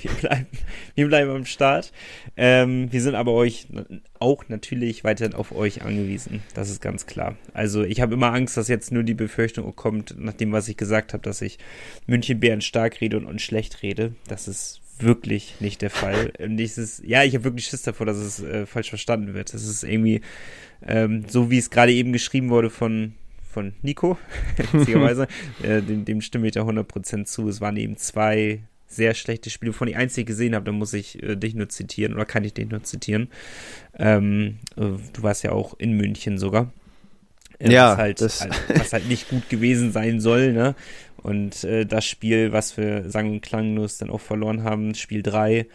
Wir, 0.00 0.10
bleiben, 0.12 0.46
wir 0.94 1.06
bleiben 1.06 1.30
am 1.30 1.44
Start. 1.44 1.92
Ähm, 2.36 2.92
wir 2.92 3.02
sind 3.02 3.14
aber 3.14 3.32
euch 3.32 3.66
auch 4.18 4.48
natürlich 4.48 5.04
weiterhin 5.04 5.34
auf 5.34 5.52
euch 5.52 5.82
angewiesen. 5.82 6.42
Das 6.54 6.70
ist 6.70 6.80
ganz 6.80 7.06
klar. 7.06 7.36
Also 7.52 7.82
ich 7.82 8.00
habe 8.00 8.14
immer 8.14 8.32
Angst, 8.32 8.56
dass 8.56 8.68
jetzt 8.68 8.92
nur 8.92 9.02
die 9.02 9.14
Befürchtung 9.14 9.74
kommt, 9.76 10.18
nach 10.18 10.32
dem, 10.32 10.52
was 10.52 10.68
ich 10.68 10.76
gesagt 10.76 11.12
habe, 11.12 11.22
dass 11.22 11.42
ich 11.42 11.58
München 12.06 12.40
Bären 12.40 12.60
stark 12.60 13.00
rede 13.00 13.16
und, 13.16 13.26
und 13.26 13.40
schlecht 13.40 13.82
rede. 13.82 14.14
Das 14.28 14.48
ist 14.48 14.80
wirklich 14.98 15.56
nicht 15.60 15.82
der 15.82 15.90
Fall. 15.90 16.32
Und 16.38 16.56
dieses, 16.56 17.02
ja, 17.04 17.24
ich 17.24 17.34
habe 17.34 17.44
wirklich 17.44 17.66
Schiss 17.66 17.82
davor, 17.82 18.06
dass 18.06 18.16
es 18.16 18.42
äh, 18.42 18.66
falsch 18.66 18.88
verstanden 18.88 19.34
wird. 19.34 19.52
Das 19.52 19.64
ist 19.64 19.82
irgendwie 19.82 20.20
ähm, 20.86 21.24
so, 21.28 21.50
wie 21.50 21.58
es 21.58 21.70
gerade 21.70 21.92
eben 21.92 22.12
geschrieben 22.12 22.50
wurde 22.50 22.70
von 22.70 23.14
von 23.54 23.72
Nico, 23.82 24.18
äh, 25.62 25.80
dem, 25.80 26.04
dem 26.04 26.20
stimme 26.20 26.48
ich 26.48 26.54
da 26.54 26.62
100% 26.62 27.24
zu. 27.24 27.48
Es 27.48 27.60
waren 27.60 27.76
eben 27.76 27.96
zwei 27.96 28.64
sehr 28.94 29.14
schlechte 29.14 29.50
Spiele, 29.50 29.72
von 29.72 29.86
die 29.88 29.96
einzig 29.96 30.26
gesehen 30.26 30.54
habe, 30.54 30.64
da 30.66 30.72
muss 30.72 30.92
ich 30.92 31.22
äh, 31.22 31.36
dich 31.36 31.54
nur 31.54 31.68
zitieren 31.68 32.14
oder 32.14 32.24
kann 32.24 32.44
ich 32.44 32.54
dich 32.54 32.68
nur 32.68 32.82
zitieren. 32.82 33.28
Ähm, 33.98 34.58
äh, 34.76 34.80
du 35.12 35.22
warst 35.22 35.42
ja 35.44 35.52
auch 35.52 35.74
in 35.78 35.92
München 35.92 36.38
sogar. 36.38 36.72
Ja, 37.60 37.92
was 37.92 37.98
halt, 37.98 38.20
das- 38.20 38.40
halt, 38.42 38.54
was 38.74 38.92
halt 38.92 39.08
nicht 39.08 39.28
gut 39.28 39.48
gewesen 39.48 39.92
sein 39.92 40.20
soll, 40.20 40.52
ne? 40.52 40.74
Und 41.16 41.64
äh, 41.64 41.86
das 41.86 42.04
Spiel, 42.04 42.52
was 42.52 42.76
wir 42.76 43.08
sang- 43.08 43.30
und 43.30 43.40
klanglos 43.42 43.96
dann 43.98 44.10
auch 44.10 44.20
verloren 44.20 44.62
haben, 44.64 44.94
Spiel 44.94 45.22
3, 45.22 45.66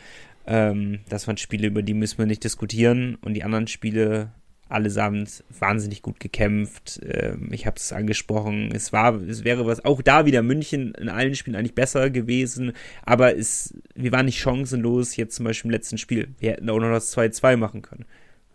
ähm, 0.45 0.99
das 1.09 1.27
waren 1.27 1.37
Spiele, 1.37 1.67
über 1.67 1.81
die 1.81 1.93
müssen 1.95 2.19
wir 2.19 2.25
nicht 2.27 2.43
diskutieren. 2.43 3.15
Und 3.21 3.33
die 3.33 3.43
anderen 3.43 3.67
Spiele, 3.67 4.31
allesamt 4.69 5.43
wahnsinnig 5.59 6.01
gut 6.01 6.19
gekämpft. 6.19 7.01
Ähm, 7.03 7.49
ich 7.51 7.65
habe 7.65 7.77
es 7.77 7.91
angesprochen, 7.91 8.71
es 8.73 8.93
war, 8.93 9.15
es 9.15 9.43
wäre 9.43 9.65
was, 9.65 9.83
auch 9.83 10.01
da 10.01 10.25
wieder 10.25 10.41
München 10.43 10.93
in 10.93 11.09
allen 11.09 11.35
Spielen 11.35 11.55
eigentlich 11.55 11.75
besser 11.75 12.09
gewesen, 12.09 12.73
aber 13.03 13.35
es, 13.35 13.73
wir 13.95 14.11
waren 14.11 14.27
nicht 14.27 14.39
chancenlos, 14.39 15.15
jetzt 15.15 15.35
zum 15.35 15.45
Beispiel 15.45 15.69
im 15.69 15.73
letzten 15.73 15.97
Spiel. 15.97 16.29
Wir 16.39 16.51
hätten 16.51 16.69
auch 16.69 16.79
noch 16.79 16.91
das 16.91 17.15
2-2 17.17 17.57
machen 17.57 17.81
können. 17.81 18.05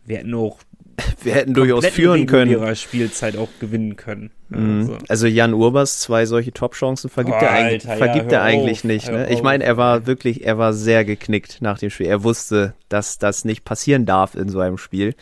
Wir 0.07 0.19
hätten 0.19 0.35
auch 0.35 0.61
Wir 1.23 1.35
hätten 1.35 1.55
durchaus 1.55 1.87
führen 1.87 2.21
in 2.21 2.27
können. 2.27 2.51
regulärer 2.51 2.77
Spielzeit 2.77 3.37
auch 3.37 3.49
gewinnen 3.59 3.97
können. 3.97 4.31
Mhm. 4.49 4.81
Also, 4.81 4.99
Also 5.09 5.27
Jan 5.27 5.53
Urbers 5.53 5.99
zwei 5.99 6.25
solche 6.27 6.53
Top-Chancen 6.53 7.11
vergibt 7.11 7.39
Boah, 7.39 7.47
er 7.47 7.51
eigentlich, 7.51 7.89
Alter, 7.89 8.01
ja, 8.01 8.07
vergibt 8.07 8.33
hör 8.33 8.39
er 8.39 8.43
eigentlich 8.43 8.79
auf, 8.79 8.85
nicht. 8.85 9.11
Ne? 9.11 9.29
Ich 9.31 9.43
meine, 9.43 9.65
er 9.65 9.77
war 9.77 10.07
wirklich, 10.07 10.47
er 10.47 10.59
war 10.59 10.73
sehr 10.73 11.05
geknickt 11.05 11.63
nach 11.63 11.79
dem 11.79 11.91
Spiel. 11.91 12.07
Er 12.07 12.23
wusste, 12.23 12.75
dass 12.89 13.19
das 13.19 13.45
nicht 13.45 13.65
passieren 13.65 14.07
darf 14.07 14.37
in 14.37 14.49
so 14.49 14.61
einem 14.61 14.79
Spiel. 14.79 15.15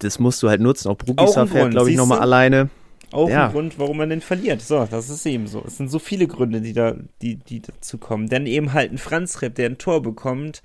Das 0.00 0.18
musst 0.18 0.42
du 0.42 0.48
halt 0.48 0.60
nutzen. 0.60 0.88
Auch 0.88 0.96
Brugisa 0.96 1.46
fährt, 1.46 1.70
glaube 1.72 1.90
ich, 1.90 1.96
nochmal 1.96 2.20
alleine. 2.20 2.68
auch 3.10 3.28
Ja. 3.28 3.46
ein 3.46 3.52
Grund, 3.52 3.78
warum 3.78 3.96
man 3.96 4.10
denn 4.10 4.20
verliert. 4.20 4.60
So, 4.62 4.86
das 4.90 5.08
ist 5.10 5.24
eben 5.26 5.46
so. 5.46 5.64
Es 5.66 5.76
sind 5.78 5.90
so 5.90 5.98
viele 5.98 6.26
Gründe, 6.26 6.60
die 6.60 6.72
da, 6.72 6.94
die, 7.22 7.36
die 7.36 7.60
dazu 7.60 7.98
kommen. 7.98 8.28
Dann 8.28 8.46
eben 8.46 8.72
halt 8.72 8.92
ein 8.92 8.98
Franz 8.98 9.42
Repp, 9.42 9.54
der 9.56 9.66
ein 9.70 9.78
Tor 9.78 10.02
bekommt. 10.02 10.62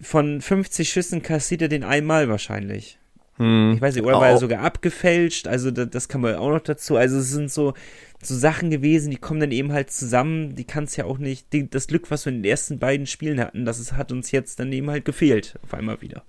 Von 0.00 0.40
50 0.40 0.88
Schüssen 0.88 1.22
kassiert 1.22 1.62
er 1.62 1.68
den 1.68 1.84
einmal 1.84 2.28
wahrscheinlich. 2.28 2.98
Hm. 3.36 3.72
Ich 3.74 3.80
weiß 3.80 3.96
nicht, 3.96 4.04
oder 4.04 4.20
war 4.20 4.28
er 4.28 4.38
sogar 4.38 4.60
abgefälscht? 4.60 5.48
Also 5.48 5.70
da, 5.72 5.84
das 5.86 6.08
kann 6.08 6.20
man 6.20 6.36
auch 6.36 6.50
noch 6.50 6.60
dazu. 6.60 6.96
Also 6.96 7.18
es 7.18 7.30
sind 7.30 7.50
so, 7.50 7.74
so 8.22 8.34
Sachen 8.36 8.70
gewesen, 8.70 9.10
die 9.10 9.16
kommen 9.16 9.40
dann 9.40 9.50
eben 9.50 9.72
halt 9.72 9.90
zusammen. 9.90 10.54
Die 10.54 10.64
kann 10.64 10.84
es 10.84 10.94
ja 10.96 11.04
auch 11.06 11.18
nicht. 11.18 11.52
Die, 11.52 11.68
das 11.68 11.88
Glück, 11.88 12.10
was 12.12 12.24
wir 12.26 12.32
in 12.32 12.42
den 12.42 12.50
ersten 12.50 12.78
beiden 12.78 13.06
Spielen 13.06 13.40
hatten, 13.40 13.64
das 13.64 13.80
ist, 13.80 13.94
hat 13.94 14.12
uns 14.12 14.30
jetzt 14.30 14.60
dann 14.60 14.72
eben 14.72 14.88
halt 14.90 15.04
gefehlt. 15.04 15.58
Auf 15.64 15.74
einmal 15.74 16.00
wieder. 16.00 16.22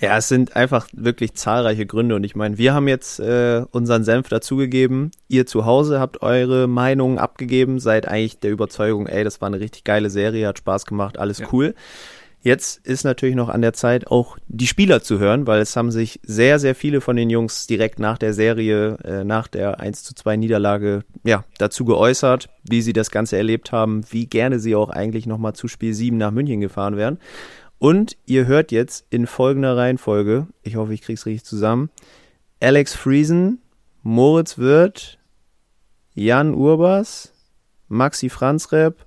Ja, 0.00 0.16
es 0.16 0.28
sind 0.28 0.54
einfach 0.54 0.86
wirklich 0.92 1.34
zahlreiche 1.34 1.84
Gründe 1.84 2.14
und 2.14 2.22
ich 2.22 2.36
meine, 2.36 2.56
wir 2.56 2.72
haben 2.72 2.86
jetzt 2.86 3.18
äh, 3.18 3.64
unseren 3.72 4.04
Senf 4.04 4.28
dazugegeben. 4.28 5.10
Ihr 5.26 5.44
zu 5.44 5.64
Hause 5.66 5.98
habt 5.98 6.22
eure 6.22 6.68
Meinungen 6.68 7.18
abgegeben, 7.18 7.80
seid 7.80 8.06
eigentlich 8.06 8.38
der 8.38 8.52
Überzeugung, 8.52 9.08
ey, 9.08 9.24
das 9.24 9.40
war 9.40 9.48
eine 9.48 9.58
richtig 9.58 9.82
geile 9.82 10.08
Serie, 10.08 10.46
hat 10.46 10.58
Spaß 10.58 10.86
gemacht, 10.86 11.18
alles 11.18 11.38
Ja. 11.38 11.48
cool. 11.52 11.74
Jetzt 12.40 12.86
ist 12.86 13.02
natürlich 13.02 13.34
noch 13.34 13.48
an 13.48 13.62
der 13.62 13.72
Zeit, 13.72 14.06
auch 14.06 14.38
die 14.46 14.68
Spieler 14.68 15.02
zu 15.02 15.18
hören, 15.18 15.48
weil 15.48 15.60
es 15.60 15.74
haben 15.74 15.90
sich 15.90 16.20
sehr, 16.22 16.60
sehr 16.60 16.76
viele 16.76 17.00
von 17.00 17.16
den 17.16 17.30
Jungs 17.30 17.66
direkt 17.66 17.98
nach 17.98 18.16
der 18.16 18.32
Serie, 18.32 18.96
äh, 19.02 19.24
nach 19.24 19.48
der 19.48 19.80
1 19.80 20.04
zu 20.04 20.14
2 20.14 20.36
Niederlage, 20.36 21.02
ja, 21.24 21.42
dazu 21.58 21.84
geäußert, 21.84 22.48
wie 22.62 22.80
sie 22.80 22.92
das 22.92 23.10
Ganze 23.10 23.36
erlebt 23.36 23.72
haben, 23.72 24.04
wie 24.10 24.26
gerne 24.26 24.60
sie 24.60 24.76
auch 24.76 24.90
eigentlich 24.90 25.26
nochmal 25.26 25.54
zu 25.54 25.66
Spiel 25.66 25.92
7 25.92 26.16
nach 26.16 26.30
München 26.30 26.60
gefahren 26.60 26.96
wären. 26.96 27.18
Und 27.78 28.16
ihr 28.26 28.46
hört 28.46 28.72
jetzt 28.72 29.06
in 29.10 29.26
folgender 29.26 29.76
Reihenfolge, 29.76 30.48
ich 30.62 30.76
hoffe, 30.76 30.94
ich 30.94 31.02
krieg's 31.02 31.26
richtig 31.26 31.44
zusammen, 31.44 31.90
Alex 32.60 32.94
Friesen, 32.94 33.60
Moritz 34.02 34.58
Wirth, 34.58 35.18
Jan 36.14 36.54
Urbas, 36.54 37.32
Maxi 37.86 38.28
Franzrep 38.28 39.06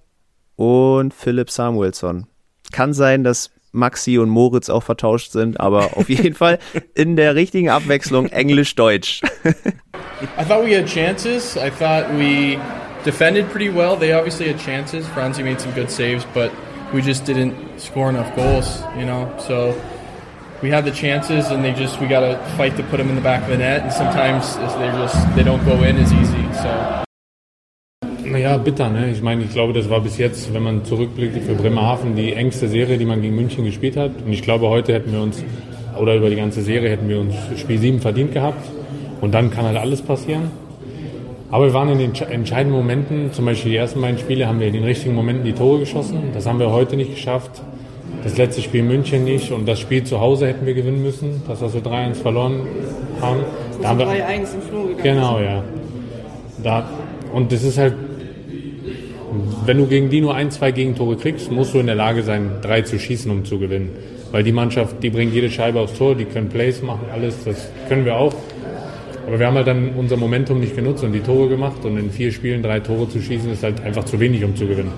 und 0.56 1.14
Philipp 1.14 1.50
Samuelsson. 1.50 2.28
Kann 2.72 2.94
sein, 2.94 3.26
dass 3.26 3.52
Maxi 3.74 4.18
und 4.18 4.30
Moritz 4.30 4.70
auch 4.70 4.84
vertauscht 4.84 5.32
sind, 5.32 5.60
aber 5.60 5.98
auf 5.98 6.08
jeden 6.10 6.36
Fall 6.36 6.60
in 6.94 7.18
der 7.18 7.36
richtigen 7.36 7.70
Abwechslung 7.70 8.28
Englisch-Deutsch. 8.28 9.22
I 10.38 10.44
thought 10.46 10.66
we 10.66 10.78
had 10.78 10.86
chances. 10.88 11.58
I 11.58 11.70
thought 11.70 12.06
we 12.18 12.58
defended 13.04 13.50
pretty 13.52 13.70
well. 13.70 13.98
They 13.98 14.14
obviously 14.14 14.48
had 14.48 14.60
chances. 14.60 15.06
Franzi 15.08 15.44
made 15.44 15.60
some 15.60 15.74
good 15.74 15.90
saves, 15.90 16.26
but 16.34 16.52
we 16.94 17.02
just 17.02 17.26
didn't 17.26 17.54
score 17.80 18.10
enough 18.10 18.36
goals, 18.36 18.84
you 18.98 19.06
know. 19.06 19.34
So 19.40 19.74
we 20.62 20.70
had 20.70 20.86
the 20.86 20.92
chances, 20.92 21.52
and 21.52 21.64
they 21.64 21.74
just 21.74 22.00
we 22.00 22.08
got 22.08 22.22
to 22.22 22.38
fight 22.58 22.76
to 22.78 22.84
put 22.84 22.98
them 22.98 23.10
in 23.10 23.16
the 23.16 23.22
back 23.22 23.44
of 23.44 23.50
the 23.50 23.58
net. 23.58 23.82
And 23.84 23.94
sometimes 23.94 24.56
they 24.58 24.88
just 24.98 25.36
they 25.36 25.44
don't 25.44 25.64
go 25.66 25.84
in 25.84 25.98
as 25.98 26.12
easy. 26.14 26.44
So 26.54 27.02
Naja, 28.32 28.58
bitter, 28.58 28.90
ne? 28.90 29.12
Ich 29.12 29.22
meine, 29.22 29.44
ich 29.44 29.52
glaube, 29.52 29.74
das 29.74 29.90
war 29.90 30.00
bis 30.00 30.18
jetzt, 30.18 30.54
wenn 30.54 30.64
man 30.64 30.86
zurückblickt, 30.86 31.44
für 31.44 31.54
Bremerhaven 31.54 32.16
die 32.16 32.32
engste 32.32 32.70
Serie, 32.70 32.98
die 32.98 33.06
man 33.06 33.22
gegen 33.22 33.36
München 33.36 33.66
gespielt 33.66 33.98
hat. 33.98 34.12
Und 34.26 34.32
ich 34.32 34.42
glaube, 34.42 34.70
heute 34.70 34.94
hätten 34.94 35.12
wir 35.12 35.22
uns, 35.22 35.44
oder 36.00 36.16
über 36.16 36.30
die 36.30 36.38
ganze 36.38 36.62
Serie 36.62 36.92
hätten 36.92 37.10
wir 37.10 37.20
uns 37.20 37.36
Spiel 37.58 37.78
7 37.78 38.00
verdient 38.00 38.32
gehabt. 38.32 38.66
Und 39.20 39.34
dann 39.34 39.52
kann 39.52 39.66
halt 39.66 39.78
alles 39.78 40.02
passieren. 40.02 40.50
Aber 41.52 41.66
wir 41.66 41.74
waren 41.74 41.90
in 41.90 41.98
den 41.98 42.14
entsche- 42.14 42.28
entscheidenden 42.28 42.78
Momenten, 42.78 43.34
zum 43.34 43.46
Beispiel 43.46 43.72
die 43.72 43.78
ersten 43.78 44.02
beiden 44.02 44.18
Spiele, 44.18 44.48
haben 44.48 44.60
wir 44.60 44.68
in 44.68 44.74
den 44.74 44.84
richtigen 44.86 45.14
Momenten 45.14 45.44
die 45.44 45.52
Tore 45.54 45.80
geschossen. 45.80 46.18
Das 46.34 46.46
haben 46.46 46.60
wir 46.60 46.72
heute 46.72 46.96
nicht 46.96 47.14
geschafft. 47.16 47.62
Das 48.24 48.38
letzte 48.38 48.62
Spiel 48.62 48.82
in 48.82 48.88
München 48.88 49.24
nicht. 49.26 49.52
Und 49.52 49.68
das 49.68 49.80
Spiel 49.80 50.04
zu 50.04 50.20
Hause 50.22 50.48
hätten 50.48 50.66
wir 50.66 50.74
gewinnen 50.74 51.02
müssen. 51.02 51.42
Das, 51.48 51.62
was 51.62 51.74
wir 51.74 51.82
3-1 51.82 52.16
verloren 52.16 52.62
haben. 53.20 53.40
Da 53.82 53.90
haben 53.90 54.00
wir, 54.00 54.06
3-1 54.08 54.54
im 54.56 54.62
Flur 54.62 54.88
gegangen. 54.90 55.04
Genau, 55.04 55.40
ja. 55.40 55.64
Da, 56.64 56.90
und 57.34 57.52
das 57.52 57.64
ist 57.64 57.78
halt, 57.78 57.96
wenn 59.66 59.78
du 59.78 59.88
gegen 59.88 60.10
die 60.10 60.22
nur 60.22 60.36
ein, 60.36 60.52
zwei 60.52 60.72
Gegentore 60.72 61.16
kriegst, 61.18 61.52
musst 61.52 61.74
du 61.74 61.80
in 61.80 61.88
der 61.88 61.96
Lage 61.96 62.24
sein, 62.24 62.50
drei 62.62 62.82
zu 62.82 63.00
schießen, 63.00 63.30
um 63.32 63.44
zu 63.46 63.60
gewinnen. 63.60 63.90
Weil 64.32 64.44
die 64.44 64.52
Mannschaft, 64.52 65.04
die 65.04 65.10
bringt 65.10 65.34
jede 65.34 65.50
Scheibe 65.50 65.80
aufs 65.80 65.98
Tor, 65.98 66.16
die 66.16 66.26
können 66.26 66.48
Plays 66.50 66.82
machen, 66.82 67.02
alles, 67.12 67.44
das 67.44 67.70
können 67.90 68.06
wir 68.06 68.16
auch. 68.16 68.34
Aber 69.32 69.40
wir 69.40 69.48
haben 69.48 69.56
halt 69.56 69.68
dann 69.68 69.94
unser 69.96 70.18
Momentum 70.18 70.60
nicht 70.60 70.76
genutzt 70.76 71.06
und 71.06 71.14
die 71.14 71.22
Tore 71.22 71.48
gemacht 71.48 71.86
und 71.86 71.98
in 71.98 72.12
vier 72.12 72.34
Spielen 72.34 72.62
drei 72.62 72.82
Tore 72.82 73.08
zu 73.08 73.22
schießen, 73.22 73.50
ist 73.54 73.64
halt 73.64 73.80
einfach 73.80 74.04
zu 74.04 74.20
wenig, 74.20 74.44
um 74.44 74.58
zu 74.58 74.68
gewinnen. 74.68 74.92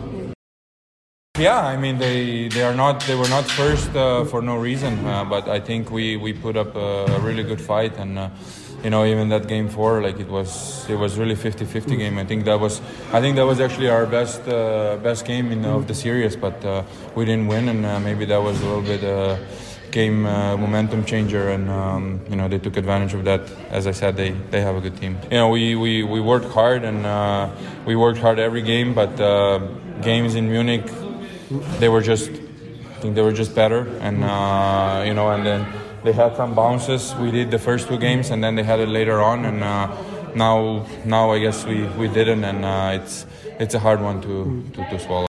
Yeah, 1.37 1.71
I 1.71 1.77
mean 1.77 1.99
they 1.99 2.49
they 2.49 2.63
are 2.63 2.73
not 2.73 2.99
they 3.05 3.15
were 3.15 3.29
not 3.29 3.45
first 3.45 3.95
uh, 3.95 4.25
for 4.25 4.41
no 4.41 4.55
reason, 4.55 4.97
uh, 5.05 5.23
but 5.23 5.47
I 5.47 5.59
think 5.59 5.91
we, 5.91 6.17
we 6.17 6.33
put 6.33 6.57
up 6.57 6.75
a, 6.75 7.05
a 7.13 7.19
really 7.19 7.43
good 7.43 7.61
fight 7.61 7.95
and 7.99 8.17
uh, 8.17 8.29
you 8.83 8.89
know 8.89 9.05
even 9.05 9.29
that 9.29 9.47
game 9.47 9.69
four 9.69 10.01
like 10.01 10.19
it 10.19 10.29
was 10.29 10.89
it 10.89 10.97
was 10.97 11.15
really 11.15 11.35
50-50 11.35 11.95
game. 11.99 12.17
I 12.17 12.25
think 12.25 12.45
that 12.45 12.59
was 12.59 12.81
I 13.13 13.21
think 13.21 13.35
that 13.35 13.45
was 13.45 13.59
actually 13.59 13.89
our 13.89 14.07
best 14.07 14.47
uh, 14.47 14.97
best 15.03 15.27
game 15.27 15.51
in 15.51 15.63
of 15.63 15.85
the 15.85 15.93
series, 15.93 16.35
but 16.35 16.65
uh, 16.65 16.81
we 17.13 17.25
didn't 17.25 17.45
win 17.45 17.69
and 17.69 17.85
uh, 17.85 17.99
maybe 17.99 18.25
that 18.25 18.41
was 18.41 18.59
a 18.63 18.65
little 18.65 18.81
bit. 18.81 19.03
Game 19.93 20.25
uh, 20.25 20.57
momentum 20.57 21.05
changer 21.05 21.49
and 21.49 21.69
um, 21.69 22.19
you 22.27 22.35
know 22.35 22.47
they 22.47 22.57
took 22.57 22.77
advantage 22.77 23.13
of 23.13 23.25
that. 23.25 23.41
As 23.69 23.85
I 23.85 23.91
said 23.91 24.17
they, 24.17 24.31
they 24.49 24.59
have 24.59 24.75
a 24.75 24.81
good 24.81 24.97
team. 24.97 25.19
You 25.29 25.37
know 25.37 25.49
we, 25.49 25.75
we, 25.75 26.01
we 26.01 26.19
worked 26.19 26.49
hard 26.51 26.83
and 26.83 27.05
uh, 27.05 27.51
we 27.85 27.95
worked 27.95 28.17
hard 28.17 28.39
every 28.39 28.63
game 28.63 28.95
but 28.95 29.19
uh, 29.21 29.59
games 30.01 30.33
in 30.33 30.49
Munich 30.49 30.89
they 31.77 31.89
were 31.89 32.01
just 32.01 32.31
I 32.31 32.97
think 33.01 33.13
they 33.13 33.21
were 33.21 33.33
just 33.33 33.53
better 33.53 33.87
and 33.99 34.23
uh, 34.23 35.03
you 35.05 35.13
know 35.13 35.29
and 35.29 35.45
then 35.45 35.61
they 36.03 36.11
had 36.11 36.35
some 36.37 36.55
bounces. 36.55 37.13
We 37.21 37.29
did 37.29 37.51
the 37.51 37.59
first 37.59 37.87
two 37.87 37.99
games 37.99 38.31
and 38.31 38.43
then 38.43 38.55
they 38.55 38.63
had 38.63 38.79
it 38.79 38.89
later 38.89 39.21
on 39.21 39.45
and 39.45 39.63
uh, 39.63 39.95
now 40.33 40.87
now 41.05 41.29
I 41.29 41.37
guess 41.37 41.65
we, 41.65 41.83
we 42.01 42.07
didn't 42.07 42.43
and 42.43 42.65
uh, 42.65 42.99
it's 42.99 43.27
it's 43.59 43.75
a 43.75 43.79
hard 43.79 44.01
one 44.01 44.23
to, 44.23 44.63
to, 44.73 44.89
to 44.89 44.99
swallow 44.99 45.27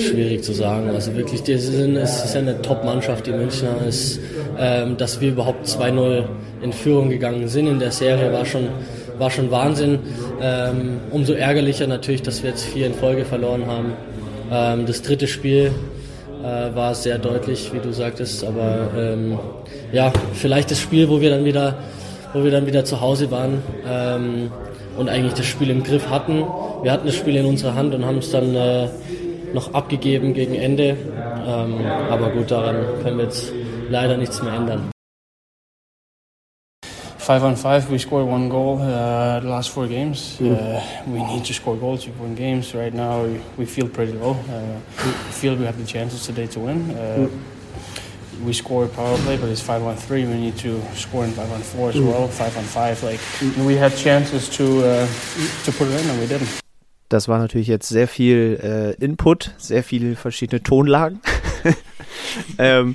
Schwierig 0.00 0.42
zu 0.42 0.52
sagen. 0.52 0.90
Also 0.90 1.14
wirklich, 1.16 1.46
es 1.48 1.68
ist 1.68 2.36
eine 2.36 2.60
Top-Mannschaft, 2.62 3.26
die 3.26 3.32
Münchner. 3.32 3.76
Es, 3.86 4.18
ähm, 4.58 4.96
dass 4.96 5.20
wir 5.20 5.30
überhaupt 5.30 5.66
2-0 5.66 6.24
in 6.62 6.72
Führung 6.72 7.10
gegangen 7.10 7.48
sind 7.48 7.66
in 7.66 7.78
der 7.78 7.90
Serie, 7.90 8.32
war 8.32 8.44
schon, 8.44 8.68
war 9.18 9.30
schon 9.30 9.50
Wahnsinn. 9.50 9.98
Ähm, 10.42 10.98
umso 11.10 11.32
ärgerlicher 11.32 11.86
natürlich, 11.86 12.22
dass 12.22 12.42
wir 12.42 12.50
jetzt 12.50 12.64
vier 12.64 12.86
in 12.86 12.94
Folge 12.94 13.24
verloren 13.24 13.66
haben. 13.66 13.92
Ähm, 14.50 14.86
das 14.86 15.02
dritte 15.02 15.26
Spiel 15.26 15.70
äh, 16.42 16.74
war 16.74 16.94
sehr 16.94 17.18
deutlich, 17.18 17.72
wie 17.72 17.78
du 17.78 17.92
sagtest, 17.92 18.44
aber 18.44 18.88
ähm, 18.96 19.38
ja, 19.92 20.12
vielleicht 20.34 20.70
das 20.70 20.80
Spiel, 20.80 21.08
wo 21.08 21.20
wir 21.20 21.30
dann 21.30 21.44
wieder, 21.44 21.76
wo 22.32 22.42
wir 22.44 22.50
dann 22.50 22.66
wieder 22.66 22.84
zu 22.84 23.00
Hause 23.00 23.30
waren 23.30 23.62
ähm, 23.88 24.50
und 24.96 25.08
eigentlich 25.08 25.34
das 25.34 25.46
Spiel 25.46 25.70
im 25.70 25.82
Griff 25.82 26.08
hatten. 26.08 26.44
Wir 26.82 26.92
hatten 26.92 27.06
das 27.06 27.16
Spiel 27.16 27.36
in 27.36 27.46
unserer 27.46 27.74
Hand 27.74 27.94
und 27.94 28.04
haben 28.04 28.18
es 28.18 28.30
dann 28.30 28.54
äh, 28.54 28.88
noch 29.54 29.74
abgegeben 29.74 30.34
gegen 30.34 30.54
Ende. 30.54 30.96
Ähm, 31.46 31.86
aber 32.10 32.30
gut, 32.30 32.50
daran 32.50 33.02
können 33.02 33.18
wir 33.18 33.24
jetzt 33.24 33.52
leider 33.88 34.16
nichts 34.16 34.42
mehr 34.42 34.54
ändern. 34.54 34.90
Five 37.18 37.44
on 37.44 37.54
five, 37.54 37.88
we 37.90 37.98
scored 37.98 38.26
one 38.26 38.48
goal 38.48 38.80
uh, 38.80 39.38
the 39.40 39.46
last 39.46 39.70
four 39.70 39.86
games. 39.86 40.40
Uh, 40.40 40.80
we 41.06 41.22
need 41.22 41.44
to 41.44 41.52
score 41.52 41.76
goals 41.76 42.02
to 42.04 42.10
win 42.18 42.34
games. 42.34 42.74
Right 42.74 42.92
now, 42.92 43.24
we, 43.24 43.40
we 43.56 43.66
feel 43.66 43.86
pretty 43.88 44.12
low. 44.12 44.32
Uh, 44.48 44.80
we 45.04 45.12
feel 45.30 45.54
we 45.54 45.64
have 45.64 45.78
the 45.78 45.84
chances 45.84 46.26
today 46.26 46.48
to 46.48 46.60
win. 46.60 46.90
Uh, 46.90 47.28
we 48.42 48.52
scored 48.52 48.92
power 48.94 49.16
play, 49.18 49.36
but 49.36 49.48
it's 49.48 49.60
five 49.60 49.82
on 49.82 49.96
three. 49.96 50.24
We 50.24 50.40
need 50.40 50.56
to 50.58 50.80
score 50.94 51.24
in 51.24 51.30
five 51.30 51.52
on 51.52 51.60
four 51.60 51.90
as 51.90 52.00
well. 52.00 52.26
Five 52.26 52.56
on 52.56 52.64
five, 52.64 53.00
like 53.04 53.20
we 53.58 53.76
had 53.76 53.94
chances 53.96 54.48
to 54.56 54.82
uh, 54.82 55.06
to 55.64 55.72
put 55.72 55.88
it 55.88 56.00
in, 56.00 56.10
and 56.10 56.18
we 56.18 56.26
didn't. 56.26 56.48
Das 57.10 57.28
war 57.28 57.38
natürlich 57.38 57.66
jetzt 57.66 57.88
sehr 57.88 58.08
viel 58.08 58.58
äh, 58.62 59.04
Input, 59.04 59.54
sehr 59.58 59.84
viele 59.84 60.16
verschiedene 60.16 60.62
Tonlagen. 60.62 61.20
ähm, 62.58 62.94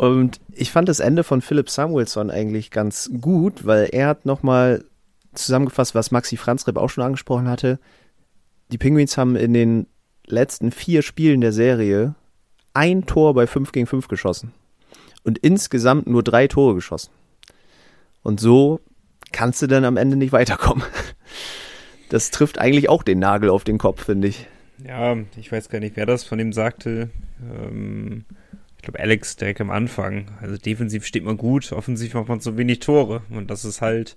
Und 0.00 0.40
ich 0.54 0.70
fand 0.72 0.88
das 0.88 0.98
Ende 0.98 1.24
von 1.24 1.42
Philipp 1.42 1.68
Samuelson 1.68 2.30
eigentlich 2.30 2.70
ganz 2.70 3.10
gut, 3.20 3.66
weil 3.66 3.90
er 3.92 4.06
hat 4.06 4.24
nochmal 4.24 4.82
zusammengefasst, 5.34 5.94
was 5.94 6.10
Maxi 6.10 6.38
Franzreb 6.38 6.78
auch 6.78 6.88
schon 6.88 7.04
angesprochen 7.04 7.48
hatte. 7.48 7.78
Die 8.72 8.78
Penguins 8.78 9.18
haben 9.18 9.36
in 9.36 9.52
den 9.52 9.88
letzten 10.24 10.72
vier 10.72 11.02
Spielen 11.02 11.42
der 11.42 11.52
Serie 11.52 12.14
ein 12.72 13.04
Tor 13.04 13.34
bei 13.34 13.46
5 13.46 13.72
gegen 13.72 13.86
5 13.86 14.08
geschossen. 14.08 14.54
Und 15.22 15.36
insgesamt 15.36 16.06
nur 16.06 16.22
drei 16.22 16.48
Tore 16.48 16.76
geschossen. 16.76 17.10
Und 18.22 18.40
so 18.40 18.80
kannst 19.32 19.60
du 19.60 19.66
dann 19.66 19.84
am 19.84 19.98
Ende 19.98 20.16
nicht 20.16 20.32
weiterkommen. 20.32 20.84
Das 22.10 22.30
trifft 22.30 22.58
eigentlich 22.58 22.88
auch 22.88 23.02
den 23.02 23.20
Nagel 23.20 23.48
auf 23.48 23.64
den 23.64 23.78
Kopf, 23.78 24.04
finde 24.04 24.28
ich. 24.28 24.46
Ja, 24.86 25.16
ich 25.36 25.50
weiß 25.50 25.68
gar 25.68 25.80
nicht, 25.80 25.96
wer 25.96 26.06
das 26.06 26.24
von 26.24 26.38
ihm 26.38 26.52
sagte. 26.52 27.10
Ähm, 27.40 28.24
ich 28.76 28.82
glaube, 28.82 29.00
Alex 29.00 29.36
direkt 29.36 29.60
am 29.60 29.70
Anfang. 29.70 30.26
Also 30.40 30.56
defensiv 30.56 31.06
steht 31.06 31.24
man 31.24 31.36
gut, 31.36 31.72
offensiv 31.72 32.14
macht 32.14 32.28
man 32.28 32.40
so 32.40 32.58
wenig 32.58 32.80
Tore. 32.80 33.22
Und 33.30 33.50
das 33.50 33.64
ist 33.64 33.80
halt 33.80 34.16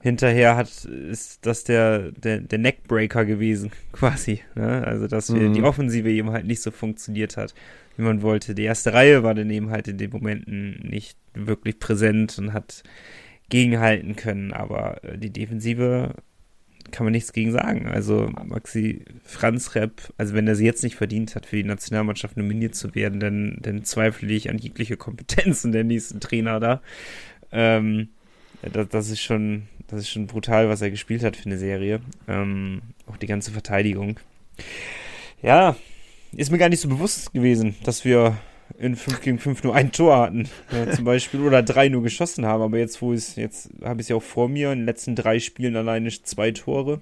hinterher 0.00 0.56
hat, 0.56 0.84
ist 0.84 1.46
das 1.46 1.64
der, 1.64 2.10
der, 2.12 2.40
der 2.40 2.58
Neckbreaker 2.58 3.24
gewesen, 3.24 3.70
quasi. 3.92 4.42
Ne? 4.54 4.84
Also, 4.86 5.06
dass 5.06 5.28
mhm. 5.28 5.52
die 5.52 5.62
Offensive 5.62 6.10
eben 6.10 6.30
halt 6.30 6.46
nicht 6.46 6.62
so 6.62 6.70
funktioniert 6.70 7.36
hat, 7.36 7.54
wie 7.96 8.02
man 8.02 8.22
wollte. 8.22 8.54
Die 8.54 8.64
erste 8.64 8.92
Reihe 8.92 9.22
war 9.22 9.34
dann 9.34 9.50
eben 9.50 9.70
halt 9.70 9.88
in 9.88 9.98
den 9.98 10.10
Momenten 10.10 10.80
nicht 10.82 11.16
wirklich 11.34 11.78
präsent 11.78 12.38
und 12.38 12.52
hat 12.52 12.82
gegenhalten 13.50 14.16
können, 14.16 14.52
aber 14.52 15.04
äh, 15.04 15.18
die 15.18 15.30
Defensive 15.30 16.14
kann 16.90 17.04
man 17.04 17.12
nichts 17.12 17.32
gegen 17.32 17.52
sagen. 17.52 17.86
Also 17.86 18.30
Maxi 18.44 19.04
Franz 19.24 19.74
Repp, 19.74 20.12
also 20.16 20.34
wenn 20.34 20.46
er 20.46 20.56
sie 20.56 20.64
jetzt 20.64 20.82
nicht 20.82 20.96
verdient 20.96 21.34
hat, 21.34 21.46
für 21.46 21.56
die 21.56 21.64
Nationalmannschaft 21.64 22.36
nominiert 22.36 22.74
zu 22.74 22.94
werden, 22.94 23.20
dann, 23.20 23.58
dann 23.60 23.84
zweifle 23.84 24.32
ich 24.32 24.50
an 24.50 24.58
jegliche 24.58 24.96
Kompetenzen 24.96 25.72
der 25.72 25.84
nächsten 25.84 26.20
Trainer 26.20 26.60
da. 26.60 26.82
Ähm, 27.52 28.08
das, 28.62 28.88
das, 28.88 29.10
ist 29.10 29.20
schon, 29.20 29.64
das 29.88 30.00
ist 30.00 30.10
schon 30.10 30.26
brutal, 30.26 30.68
was 30.68 30.82
er 30.82 30.90
gespielt 30.90 31.24
hat 31.24 31.36
für 31.36 31.46
eine 31.46 31.58
Serie. 31.58 32.00
Ähm, 32.28 32.82
auch 33.06 33.16
die 33.16 33.26
ganze 33.26 33.50
Verteidigung. 33.50 34.20
Ja, 35.42 35.76
ist 36.32 36.50
mir 36.50 36.58
gar 36.58 36.68
nicht 36.68 36.80
so 36.80 36.88
bewusst 36.88 37.32
gewesen, 37.32 37.74
dass 37.84 38.04
wir 38.04 38.36
in 38.78 38.96
5 38.96 39.20
gegen 39.20 39.38
5 39.38 39.64
nur 39.64 39.74
ein 39.74 39.92
Tor 39.92 40.18
hatten, 40.18 40.48
ja, 40.72 40.90
zum 40.90 41.04
Beispiel, 41.04 41.40
oder 41.40 41.62
drei 41.62 41.88
nur 41.88 42.02
geschossen 42.02 42.46
haben. 42.46 42.62
Aber 42.62 42.78
jetzt, 42.78 43.02
wo 43.02 43.12
es, 43.12 43.36
jetzt 43.36 43.70
habe 43.82 44.00
ich 44.00 44.04
es 44.04 44.08
ja 44.08 44.16
auch 44.16 44.22
vor 44.22 44.48
mir, 44.48 44.72
in 44.72 44.80
den 44.80 44.86
letzten 44.86 45.16
drei 45.16 45.38
Spielen 45.38 45.76
alleine 45.76 46.10
zwei 46.10 46.50
Tore. 46.50 47.00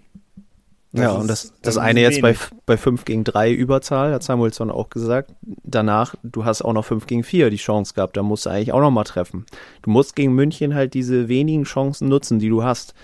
Das 0.93 1.03
ja, 1.03 1.13
ist, 1.13 1.21
und 1.21 1.29
das, 1.29 1.43
das, 1.43 1.61
das 1.75 1.79
eine 1.79 2.01
jetzt 2.01 2.23
bei, 2.23 2.35
bei 2.65 2.77
5 2.77 3.05
gegen 3.05 3.23
3 3.23 3.53
Überzahl, 3.53 4.13
hat 4.13 4.23
Samuelsson 4.23 4.71
auch 4.71 4.89
gesagt. 4.89 5.35
Danach, 5.63 6.15
du 6.23 6.45
hast 6.45 6.63
auch 6.63 6.73
noch 6.73 6.85
5 6.85 7.07
gegen 7.07 7.25
4 7.25 7.51
die 7.51 7.57
Chance 7.57 7.93
gehabt, 7.95 8.17
da 8.17 8.23
musst 8.23 8.47
du 8.47 8.51
eigentlich 8.51 8.73
auch 8.73 8.81
noch 8.81 8.91
mal 8.91 9.05
treffen. 9.05 9.45
Du 9.83 9.91
musst 9.91 10.17
gegen 10.17 10.35
München 10.35 10.75
halt 10.75 10.95
diese 10.95 11.29
wenigen 11.29 11.65
Chancen 11.65 12.09
nutzen, 12.09 12.39
die 12.39 12.49
du 12.49 12.65
hast. 12.65 12.95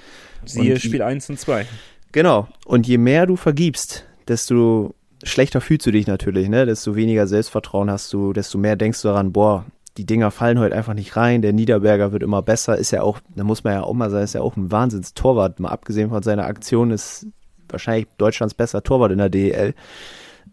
Siehe 0.47 0.75
und 0.75 0.81
Spiel 0.81 1.03
1 1.03 1.29
und 1.31 1.39
2. 1.39 1.67
Genau. 2.13 2.49
Und 2.65 2.87
je 2.87 2.97
mehr 2.97 3.27
du 3.27 3.37
vergibst, 3.37 4.07
desto 4.29 4.95
schlechter 5.25 5.61
fühlst 5.61 5.87
du 5.87 5.91
dich 5.91 6.07
natürlich, 6.07 6.49
ne? 6.49 6.67
Desto 6.67 6.97
weniger 6.97 7.27
Selbstvertrauen 7.27 7.91
hast 7.91 8.13
du, 8.13 8.33
desto 8.33 8.59
mehr 8.59 8.77
denkst 8.77 9.03
du 9.03 9.09
daran, 9.09 9.33
boah, 9.33 9.65
die 9.97 10.07
Dinger 10.07 10.31
fallen 10.31 10.59
heute 10.59 10.75
einfach 10.75 10.95
nicht 10.95 11.17
rein, 11.17 11.43
der 11.43 11.53
Niederberger 11.53 12.13
wird 12.13 12.23
immer 12.23 12.43
besser, 12.43 12.77
ist 12.77 12.91
ja 12.91 13.03
auch, 13.03 13.21
da 13.35 13.45
muss 13.45 13.65
man 13.65 13.75
ja 13.75 13.83
auch 13.83 13.95
mal 13.95 14.11
sagen, 14.11 14.25
ist 14.25 14.35
ja 14.35 14.41
auch 14.41 14.57
ein 14.57 14.71
Wahnsinns-Torwart, 14.71 15.61
mal 15.61 15.69
abgesehen 15.69 16.11
von 16.11 16.23
seiner 16.23 16.47
Aktion, 16.47 16.91
ist 16.91 17.27
wahrscheinlich 17.69 18.09
Deutschlands 18.19 18.55
bester 18.55 18.83
Torwart 18.83 19.13
in 19.13 19.19
der 19.19 19.29
DEL. 19.29 19.75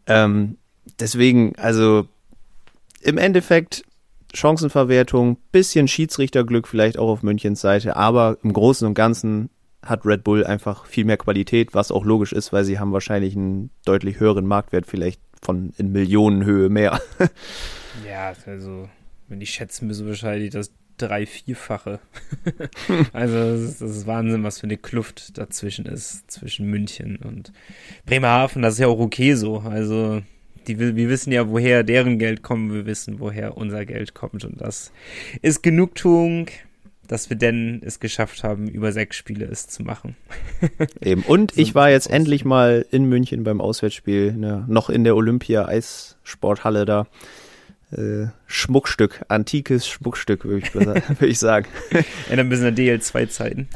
Ähm, 0.07 0.57
deswegen, 0.99 1.53
also 1.57 2.07
im 3.01 3.17
Endeffekt 3.17 3.83
Chancenverwertung, 4.33 5.37
bisschen 5.51 5.87
Schiedsrichterglück 5.87 6.67
vielleicht 6.67 6.97
auch 6.97 7.09
auf 7.09 7.23
Münchens 7.23 7.61
Seite, 7.61 7.95
aber 7.95 8.37
im 8.43 8.53
Großen 8.53 8.87
und 8.87 8.93
Ganzen 8.93 9.49
hat 9.83 10.05
Red 10.05 10.23
Bull 10.23 10.45
einfach 10.45 10.85
viel 10.85 11.05
mehr 11.05 11.17
Qualität, 11.17 11.73
was 11.73 11.91
auch 11.91 12.05
logisch 12.05 12.33
ist, 12.33 12.53
weil 12.53 12.63
sie 12.63 12.79
haben 12.79 12.93
wahrscheinlich 12.93 13.35
einen 13.35 13.71
deutlich 13.85 14.19
höheren 14.19 14.45
Marktwert, 14.45 14.85
vielleicht 14.85 15.21
von 15.41 15.73
in 15.77 15.91
Millionenhöhe 15.91 16.69
mehr. 16.69 17.01
ja, 18.07 18.33
also, 18.45 18.89
wenn 19.27 19.41
ich 19.41 19.49
schätzen 19.49 19.87
müsse, 19.87 20.05
wahrscheinlich 20.05 20.51
das 20.51 20.71
drei-, 20.97 21.25
vierfache. 21.25 21.99
also, 23.13 23.35
das 23.35 23.61
ist, 23.61 23.81
das 23.81 23.97
ist, 23.97 24.07
Wahnsinn, 24.07 24.43
was 24.43 24.59
für 24.59 24.67
eine 24.67 24.77
Kluft 24.77 25.37
dazwischen 25.37 25.85
ist, 25.87 26.29
zwischen 26.29 26.67
München 26.67 27.17
und 27.17 27.51
Bremerhaven. 28.05 28.61
Das 28.61 28.75
ist 28.75 28.79
ja 28.79 28.87
auch 28.87 28.99
okay 28.99 29.33
so. 29.33 29.59
Also, 29.59 30.21
die, 30.67 30.77
wir 30.77 31.09
wissen 31.09 31.31
ja, 31.31 31.49
woher 31.49 31.83
deren 31.83 32.19
Geld 32.19 32.43
kommt, 32.43 32.71
wir 32.71 32.85
wissen, 32.85 33.19
woher 33.19 33.57
unser 33.57 33.83
Geld 33.85 34.13
kommt. 34.13 34.45
Und 34.45 34.61
das 34.61 34.91
ist 35.41 35.63
Genugtuung 35.63 36.47
dass 37.11 37.29
wir 37.29 37.35
denn 37.35 37.81
es 37.83 37.99
geschafft 37.99 38.41
haben, 38.45 38.69
über 38.69 38.93
sechs 38.93 39.17
Spiele 39.17 39.43
es 39.43 39.67
zu 39.67 39.83
machen. 39.83 40.15
Eben. 41.01 41.23
Und 41.23 41.57
ich 41.57 41.75
war 41.75 41.89
jetzt 41.89 42.09
endlich 42.09 42.45
mal 42.45 42.85
in 42.89 43.03
München 43.03 43.43
beim 43.43 43.59
Auswärtsspiel, 43.59 44.31
ne, 44.31 44.63
noch 44.69 44.89
in 44.89 45.03
der 45.03 45.17
Olympia-Eissporthalle 45.17 46.85
da. 46.85 47.07
Äh, 47.91 48.27
Schmuckstück, 48.47 49.25
antikes 49.27 49.89
Schmuckstück, 49.89 50.45
würde 50.45 50.65
ich, 50.65 50.73
würd 50.73 51.21
ich 51.21 51.37
sagen. 51.37 51.67
ja, 52.29 52.35
dann 52.37 52.47
bisschen 52.47 52.67
an 52.67 52.75
DL2-Zeiten. 52.75 53.67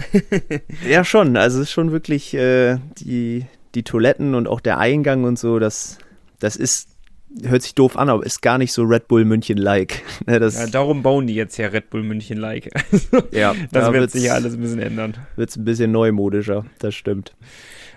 ja, 0.87 1.03
schon. 1.03 1.35
Also 1.35 1.57
es 1.59 1.67
ist 1.67 1.73
schon 1.73 1.91
wirklich 1.91 2.33
äh, 2.35 2.77
die, 2.99 3.47
die 3.75 3.83
Toiletten 3.83 4.33
und 4.33 4.47
auch 4.47 4.61
der 4.61 4.77
Eingang 4.77 5.25
und 5.25 5.37
so, 5.37 5.59
das, 5.59 5.97
das 6.39 6.55
ist 6.55 6.94
hört 7.43 7.63
sich 7.63 7.75
doof 7.75 7.97
an, 7.97 8.09
aber 8.09 8.25
ist 8.25 8.41
gar 8.41 8.57
nicht 8.57 8.71
so 8.71 8.83
Red 8.83 9.07
Bull 9.07 9.25
München-like. 9.25 10.03
Ne, 10.25 10.39
ja, 10.39 10.67
darum 10.67 11.03
bauen 11.03 11.27
die 11.27 11.35
jetzt 11.35 11.57
ja 11.57 11.67
Red 11.67 11.89
Bull 11.89 12.03
München-like. 12.03 12.71
ja, 13.31 13.53
das 13.71 13.85
da 13.85 13.93
wird 13.93 14.11
sich 14.11 14.23
ja 14.23 14.33
alles 14.33 14.53
ein 14.53 14.61
bisschen 14.61 14.79
ändern. 14.79 15.15
Wird 15.35 15.49
es 15.49 15.55
ein 15.55 15.65
bisschen 15.65 15.91
neumodischer, 15.91 16.65
das 16.79 16.95
stimmt. 16.95 17.35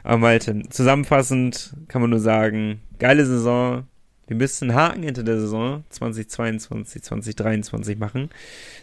Aber 0.02 0.18
Malte, 0.18 0.62
zusammenfassend 0.70 1.74
kann 1.88 2.00
man 2.00 2.10
nur 2.10 2.20
sagen, 2.20 2.80
geile 2.98 3.24
Saison. 3.26 3.84
Wir 4.26 4.36
müssen 4.36 4.70
einen 4.70 4.78
Haken 4.78 5.02
hinter 5.02 5.22
der 5.22 5.40
Saison 5.40 5.84
2022, 5.88 7.02
2023 7.02 7.98
machen. 7.98 8.28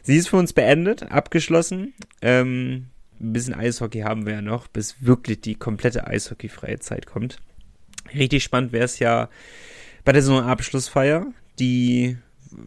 Sie 0.02 0.18
ist 0.18 0.30
für 0.30 0.38
uns 0.38 0.54
beendet, 0.54 1.12
abgeschlossen. 1.12 1.94
Ähm, 2.22 2.88
ein 3.20 3.34
bisschen 3.34 3.54
Eishockey 3.54 4.02
haben 4.02 4.26
wir 4.26 4.34
ja 4.34 4.42
noch, 4.42 4.68
bis 4.68 4.96
wirklich 5.02 5.42
die 5.42 5.56
komplette 5.56 6.08
Eishockeyfreie 6.08 6.80
Zeit 6.80 7.06
kommt. 7.06 7.38
Richtig 8.14 8.44
spannend 8.44 8.72
wäre 8.72 8.86
es 8.86 9.00
ja, 9.00 9.30
bei 10.06 10.12
der 10.12 10.22
Saisonabschlussfeier, 10.22 11.26
die 11.60 12.18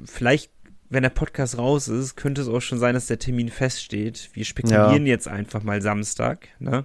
vielleicht, 0.05 0.51
wenn 0.91 1.05
der 1.05 1.11
Podcast 1.11 1.57
raus 1.57 1.89
ist, 1.89 2.17
könnte 2.17 2.43
es 2.43 2.49
auch 2.49 2.61
schon 2.61 2.79
sein, 2.79 2.95
dass 2.95 3.07
der 3.07 3.19
Termin 3.21 3.49
feststeht. 3.49 4.31
Wir 4.35 4.45
spekulieren 4.45 5.07
ja. 5.07 5.13
jetzt 5.13 5.29
einfach 5.29 5.63
mal 5.63 5.81
Samstag, 5.81 6.49
ne? 6.59 6.85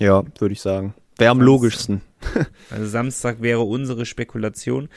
Ja, 0.00 0.24
würde 0.38 0.52
ich 0.52 0.60
sagen. 0.60 0.94
Wäre 1.18 1.30
am 1.30 1.40
logischsten. 1.40 2.00
also 2.70 2.86
Samstag 2.86 3.42
wäre 3.42 3.60
unsere 3.60 4.06
Spekulation. 4.06 4.88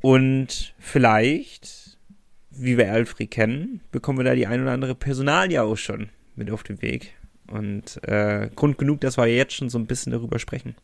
Und 0.00 0.74
vielleicht, 0.78 1.98
wie 2.50 2.78
wir 2.78 2.92
Alfred 2.92 3.30
kennen, 3.30 3.80
bekommen 3.90 4.18
wir 4.18 4.24
da 4.24 4.34
die 4.34 4.46
ein 4.46 4.62
oder 4.62 4.72
andere 4.72 4.94
Personalie 4.94 5.62
auch 5.62 5.76
schon 5.76 6.10
mit 6.36 6.50
auf 6.50 6.62
den 6.62 6.80
Weg. 6.82 7.14
Und 7.48 8.02
äh, 8.04 8.48
Grund 8.54 8.78
genug, 8.78 9.00
dass 9.00 9.16
wir 9.16 9.26
jetzt 9.26 9.54
schon 9.54 9.68
so 9.70 9.78
ein 9.78 9.86
bisschen 9.86 10.12
darüber 10.12 10.38
sprechen. 10.38 10.74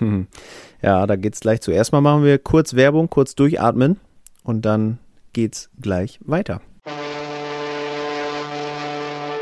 Ja, 0.82 1.06
da 1.06 1.16
geht's 1.16 1.40
gleich 1.40 1.62
zu. 1.62 1.70
Erstmal 1.72 2.02
machen 2.02 2.22
wir 2.22 2.38
kurz 2.38 2.74
Werbung, 2.74 3.08
kurz 3.10 3.34
durchatmen 3.34 3.98
und 4.44 4.62
dann 4.62 4.98
geht's 5.32 5.70
gleich 5.80 6.20
weiter. 6.24 6.60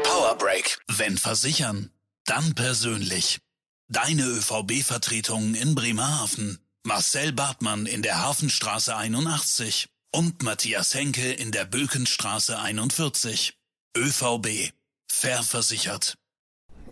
Powerbreak. 0.04 0.78
Wenn 0.96 1.18
versichern, 1.18 1.90
dann 2.24 2.54
persönlich. 2.54 3.40
Deine 3.88 4.22
ÖVB-Vertretung 4.22 5.54
in 5.54 5.74
Bremerhaven. 5.74 6.59
Marcel 6.85 7.33
Bartmann 7.33 7.87
in 7.87 8.02
der 8.02 8.22
Hafenstraße 8.22 8.96
81 8.96 9.88
und 10.12 10.42
Matthias 10.42 10.94
Henke 10.94 11.33
in 11.33 11.50
der 11.50 11.64
Bökenstraße 11.64 12.59
41. 12.59 13.59
ÖVB. 13.96 14.70
Fair 15.11 15.42
versichert. 15.42 16.14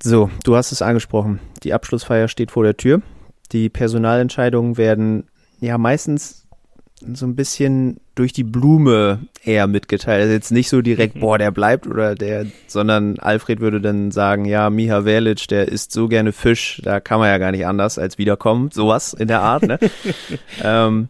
So, 0.02 0.30
du 0.44 0.56
hast 0.56 0.72
es 0.72 0.82
angesprochen. 0.82 1.40
Die 1.62 1.72
Abschlussfeier 1.72 2.28
steht 2.28 2.50
vor 2.50 2.64
der 2.64 2.76
Tür. 2.76 3.02
Die 3.52 3.68
Personalentscheidungen 3.68 4.76
werden 4.76 5.24
ja 5.60 5.78
meistens 5.78 6.46
so 7.14 7.26
ein 7.26 7.34
bisschen 7.34 7.98
durch 8.14 8.32
die 8.32 8.44
Blume 8.44 9.26
eher 9.42 9.66
mitgeteilt. 9.66 10.22
Also 10.22 10.34
jetzt 10.34 10.52
nicht 10.52 10.68
so 10.68 10.82
direkt, 10.82 11.16
mhm. 11.16 11.20
boah, 11.20 11.38
der 11.38 11.50
bleibt 11.50 11.86
oder 11.86 12.14
der, 12.14 12.46
sondern 12.66 13.18
Alfred 13.18 13.60
würde 13.60 13.80
dann 13.80 14.10
sagen, 14.10 14.44
ja, 14.44 14.70
Miha 14.70 15.02
Verlic, 15.02 15.48
der 15.48 15.68
isst 15.68 15.92
so 15.92 16.08
gerne 16.08 16.32
Fisch, 16.32 16.80
da 16.84 17.00
kann 17.00 17.18
man 17.18 17.28
ja 17.28 17.38
gar 17.38 17.50
nicht 17.50 17.66
anders 17.66 17.98
als 17.98 18.18
wiederkommen. 18.18 18.70
Sowas 18.70 19.14
in 19.14 19.28
der 19.28 19.40
Art, 19.40 19.62
ne? 19.64 19.78
ähm, 20.62 21.08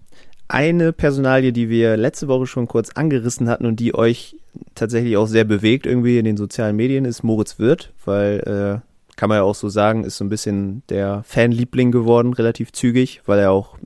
eine 0.49 0.93
Personalie, 0.93 1.53
die 1.53 1.69
wir 1.69 1.97
letzte 1.97 2.29
Woche 2.29 2.47
schon 2.47 2.69
kurz 2.69 2.91
angerissen 2.91 3.49
hatten 3.49 3.67
und 3.67 3.81
die 3.81 3.95
euch 3.95 4.37
tatsächlich 4.75 5.17
auch 5.17 5.27
sehr 5.27 5.45
bewegt 5.45 5.87
irgendwie 5.87 6.19
in 6.19 6.25
den 6.25 6.37
sozialen 6.37 6.77
Medien, 6.77 7.05
ist 7.05 7.23
Moritz 7.23 7.59
Wirth, 7.59 7.93
weil 8.05 8.83
äh, 8.85 8.92
kann 9.23 9.29
man 9.29 9.39
ja 9.39 9.45
auch 9.45 9.55
so 9.55 9.69
sagen, 9.69 10.03
ist 10.03 10.17
so 10.17 10.25
ein 10.25 10.31
bisschen 10.31 10.83
der 10.89 11.23
Fanliebling 11.25 11.93
geworden, 11.93 12.33
relativ 12.33 12.73
zügig, 12.73 13.21
weil 13.25 13.39
er 13.39 13.53
auch 13.53 13.79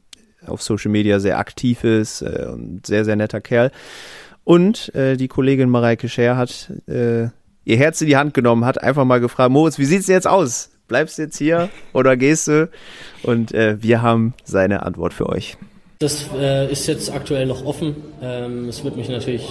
auf 0.46 0.62
Social 0.62 0.90
Media 0.90 1.20
sehr 1.20 1.38
aktiv 1.38 1.85
ist 1.85 2.22
äh, 2.22 2.46
und 2.51 2.87
sehr, 2.87 3.05
sehr 3.05 3.16
netter 3.16 3.42
Kerl. 3.42 3.70
Und 4.44 4.94
äh, 4.94 5.18
die 5.18 5.29
Kollegin 5.29 5.68
Mareike 5.68 6.09
Scher 6.09 6.38
hat 6.38 6.72
äh, 6.88 7.25
ihr 7.66 7.77
Herz 7.77 8.01
in 8.01 8.07
die 8.07 8.16
Hand 8.16 8.33
genommen, 8.33 8.64
hat 8.64 8.83
einfach 8.83 9.05
mal 9.05 9.20
gefragt, 9.20 9.51
Moritz, 9.51 9.79
wie 9.79 9.85
sieht's 9.85 10.07
jetzt 10.07 10.27
aus? 10.27 10.70
Bleibst 10.88 11.18
du 11.18 11.25
jetzt 11.25 11.37
hier 11.37 11.68
oder 11.92 12.16
gehst 12.16 12.49
du? 12.49 12.70
Und 13.22 13.53
äh, 13.53 13.77
wir 13.83 14.01
haben 14.01 14.33
seine 14.42 14.85
Antwort 14.85 15.12
für 15.12 15.29
euch. 15.29 15.59
Das 15.99 16.31
äh, 16.35 16.72
ist 16.72 16.87
jetzt 16.87 17.12
aktuell 17.12 17.44
noch 17.44 17.62
offen. 17.62 17.94
Ähm, 18.22 18.70
es 18.70 18.83
wird 18.85 18.96
mich 18.96 19.11
natürlich 19.11 19.46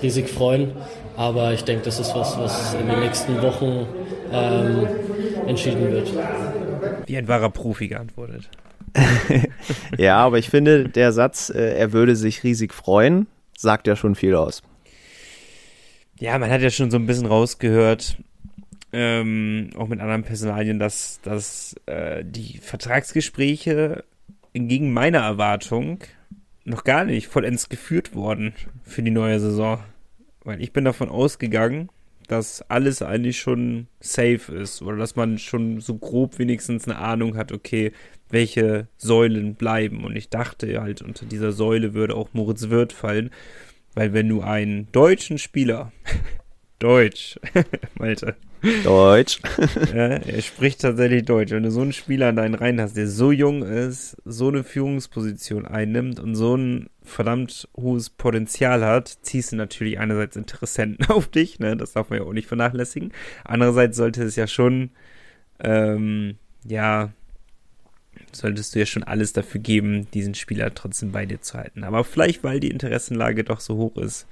riesig 0.00 0.28
freuen, 0.28 0.70
aber 1.16 1.52
ich 1.52 1.64
denke, 1.64 1.84
das 1.84 1.98
ist 1.98 2.14
was, 2.14 2.38
was 2.38 2.74
in 2.74 2.88
den 2.88 3.00
nächsten 3.00 3.40
Wochen 3.42 3.86
ähm, 4.32 4.86
entschieden 5.46 5.90
wird. 5.90 6.12
Wie 7.06 7.16
ein 7.16 7.28
wahrer 7.28 7.50
Profi 7.50 7.88
geantwortet. 7.88 8.48
ja, 9.98 10.18
aber 10.18 10.38
ich 10.38 10.50
finde, 10.50 10.88
der 10.88 11.12
Satz, 11.12 11.50
äh, 11.50 11.76
er 11.76 11.92
würde 11.92 12.16
sich 12.16 12.44
riesig 12.44 12.72
freuen, 12.72 13.26
sagt 13.56 13.86
ja 13.86 13.96
schon 13.96 14.14
viel 14.14 14.34
aus. 14.34 14.62
Ja, 16.18 16.38
man 16.38 16.50
hat 16.50 16.62
ja 16.62 16.70
schon 16.70 16.90
so 16.90 16.96
ein 16.96 17.06
bisschen 17.06 17.26
rausgehört, 17.26 18.16
ähm, 18.92 19.70
auch 19.76 19.88
mit 19.88 20.00
anderen 20.00 20.22
Personalien, 20.22 20.78
dass, 20.78 21.20
dass 21.22 21.76
äh, 21.86 22.24
die 22.24 22.58
Vertragsgespräche 22.58 24.04
gegen 24.54 24.92
meine 24.92 25.18
Erwartung 25.18 25.98
noch 26.64 26.84
gar 26.84 27.04
nicht 27.04 27.26
vollends 27.28 27.68
geführt 27.68 28.14
worden 28.14 28.54
für 28.82 29.02
die 29.02 29.10
neue 29.10 29.38
Saison. 29.38 29.80
Weil 30.46 30.62
ich 30.62 30.72
bin 30.72 30.84
davon 30.84 31.08
ausgegangen, 31.08 31.88
dass 32.28 32.62
alles 32.70 33.02
eigentlich 33.02 33.36
schon 33.38 33.88
safe 33.98 34.54
ist 34.54 34.80
oder 34.80 34.96
dass 34.96 35.16
man 35.16 35.38
schon 35.38 35.80
so 35.80 35.96
grob 35.96 36.38
wenigstens 36.38 36.86
eine 36.86 36.98
Ahnung 36.98 37.36
hat, 37.36 37.50
okay, 37.50 37.90
welche 38.30 38.86
Säulen 38.96 39.56
bleiben. 39.56 40.04
Und 40.04 40.14
ich 40.14 40.28
dachte 40.28 40.80
halt, 40.80 41.02
unter 41.02 41.26
dieser 41.26 41.50
Säule 41.50 41.94
würde 41.94 42.14
auch 42.14 42.28
Moritz 42.32 42.68
Wirth 42.70 42.92
fallen, 42.92 43.30
weil 43.94 44.12
wenn 44.12 44.28
du 44.28 44.40
einen 44.40 44.86
deutschen 44.92 45.38
Spieler, 45.38 45.90
Deutsch, 46.78 47.38
Malte, 47.98 48.36
Deutsch. 48.84 49.40
ja, 49.94 50.08
er 50.08 50.42
spricht 50.42 50.80
tatsächlich 50.80 51.24
Deutsch. 51.24 51.52
Wenn 51.52 51.62
du 51.62 51.70
so 51.70 51.82
einen 51.82 51.92
Spieler 51.92 52.30
in 52.30 52.36
deinen 52.36 52.54
Reihen 52.54 52.80
hast, 52.80 52.96
der 52.96 53.06
so 53.06 53.30
jung 53.30 53.62
ist, 53.62 54.16
so 54.24 54.48
eine 54.48 54.64
Führungsposition 54.64 55.66
einnimmt 55.66 56.20
und 56.20 56.34
so 56.34 56.56
ein 56.56 56.90
verdammt 57.02 57.68
hohes 57.76 58.10
Potenzial 58.10 58.84
hat, 58.84 59.08
ziehst 59.22 59.52
du 59.52 59.56
natürlich 59.56 59.98
einerseits 59.98 60.36
Interessenten 60.36 61.06
auf 61.08 61.28
dich, 61.28 61.58
ne? 61.60 61.76
das 61.76 61.92
darf 61.92 62.10
man 62.10 62.20
ja 62.20 62.24
auch 62.24 62.32
nicht 62.32 62.48
vernachlässigen. 62.48 63.12
Andererseits 63.44 63.96
sollte 63.96 64.22
es 64.24 64.36
ja 64.36 64.46
schon, 64.46 64.90
ähm, 65.60 66.36
ja, 66.64 67.12
solltest 68.32 68.74
du 68.74 68.80
ja 68.80 68.86
schon 68.86 69.04
alles 69.04 69.32
dafür 69.32 69.60
geben, 69.60 70.10
diesen 70.12 70.34
Spieler 70.34 70.74
trotzdem 70.74 71.12
bei 71.12 71.26
dir 71.26 71.40
zu 71.40 71.56
halten. 71.56 71.84
Aber 71.84 72.04
vielleicht, 72.04 72.42
weil 72.42 72.60
die 72.60 72.70
Interessenlage 72.70 73.44
doch 73.44 73.60
so 73.60 73.76
hoch 73.76 73.96
ist, 73.96 74.26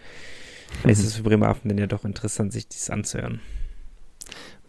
mhm. 0.83 0.91
ist 0.91 1.05
es 1.05 1.17
für 1.17 1.23
Bremerhaven 1.23 1.69
dann 1.69 1.79
ja 1.79 1.87
doch 1.87 2.05
interessant, 2.05 2.53
sich 2.53 2.69
dies 2.69 2.91
anzuhören. 2.91 3.41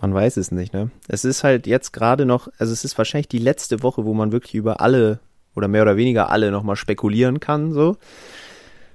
Man 0.02 0.14
weiß 0.14 0.38
es 0.38 0.52
nicht, 0.52 0.74
ne? 0.74 0.92
Es 1.08 1.26
ist 1.26 1.44
halt 1.44 1.68
jetzt 1.68 1.94
gerade 1.94 2.26
noch, 2.26 2.50
also 2.58 2.74
es 2.74 2.84
ist 2.84 2.98
wahrscheinlich 2.98 3.30
die 3.30 3.40
letzte 3.40 3.82
Woche, 3.82 4.06
wo 4.06 4.14
man 4.14 4.32
wirklich 4.32 4.56
über 4.56 4.82
alle 4.82 5.20
oder 5.56 5.68
mehr 5.68 5.84
oder 5.84 5.98
weniger 5.98 6.30
alle 6.30 6.52
nochmal 6.52 6.76
spekulieren 6.76 7.40
kann, 7.40 7.72
so. 7.72 7.98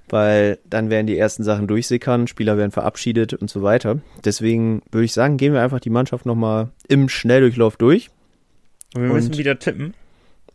Weil 0.09 0.59
dann 0.69 0.91
werden 0.91 1.07
die 1.07 1.17
ersten 1.17 1.45
Sachen 1.45 1.69
durchsickern, 1.69 2.27
Spieler 2.27 2.57
werden 2.59 2.73
verabschiedet 2.73 3.35
und 3.35 3.49
so 3.49 3.63
weiter. 3.63 4.01
Deswegen 4.25 4.83
würde 4.91 5.05
ich 5.05 5.13
sagen, 5.13 5.37
gehen 5.37 5.53
wir 5.53 5.63
einfach 5.63 5.81
die 5.81 5.91
Mannschaft 5.91 6.27
nochmal 6.27 6.71
im 6.89 7.09
Schnelldurchlauf 7.09 7.77
durch. 7.77 8.11
Und 8.95 9.03
wir 9.03 9.13
müssen 9.13 9.39
wieder 9.39 9.59
tippen. 9.59 9.95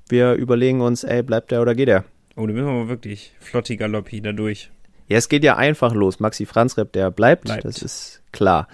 Wir 0.09 0.33
überlegen 0.33 0.81
uns, 0.81 1.03
ey, 1.03 1.23
bleibt 1.23 1.51
der 1.51 1.61
oder 1.61 1.73
geht 1.73 1.87
er? 1.87 2.03
Oh, 2.35 2.45
da 2.45 2.53
müssen 2.53 2.67
wir 2.67 2.73
mal 2.73 2.89
wirklich 2.89 3.33
flotti 3.39 3.77
galoppi 3.77 4.21
da 4.21 4.33
durch. 4.33 4.69
Ja, 5.07 5.17
es 5.17 5.29
geht 5.29 5.43
ja 5.43 5.55
einfach 5.55 5.93
los. 5.93 6.19
Maxi 6.19 6.45
Franzrep, 6.45 6.91
der 6.93 7.11
bleibt, 7.11 7.45
bleibt. 7.45 7.65
das 7.65 7.81
ist 7.81 8.21
klar. 8.31 8.67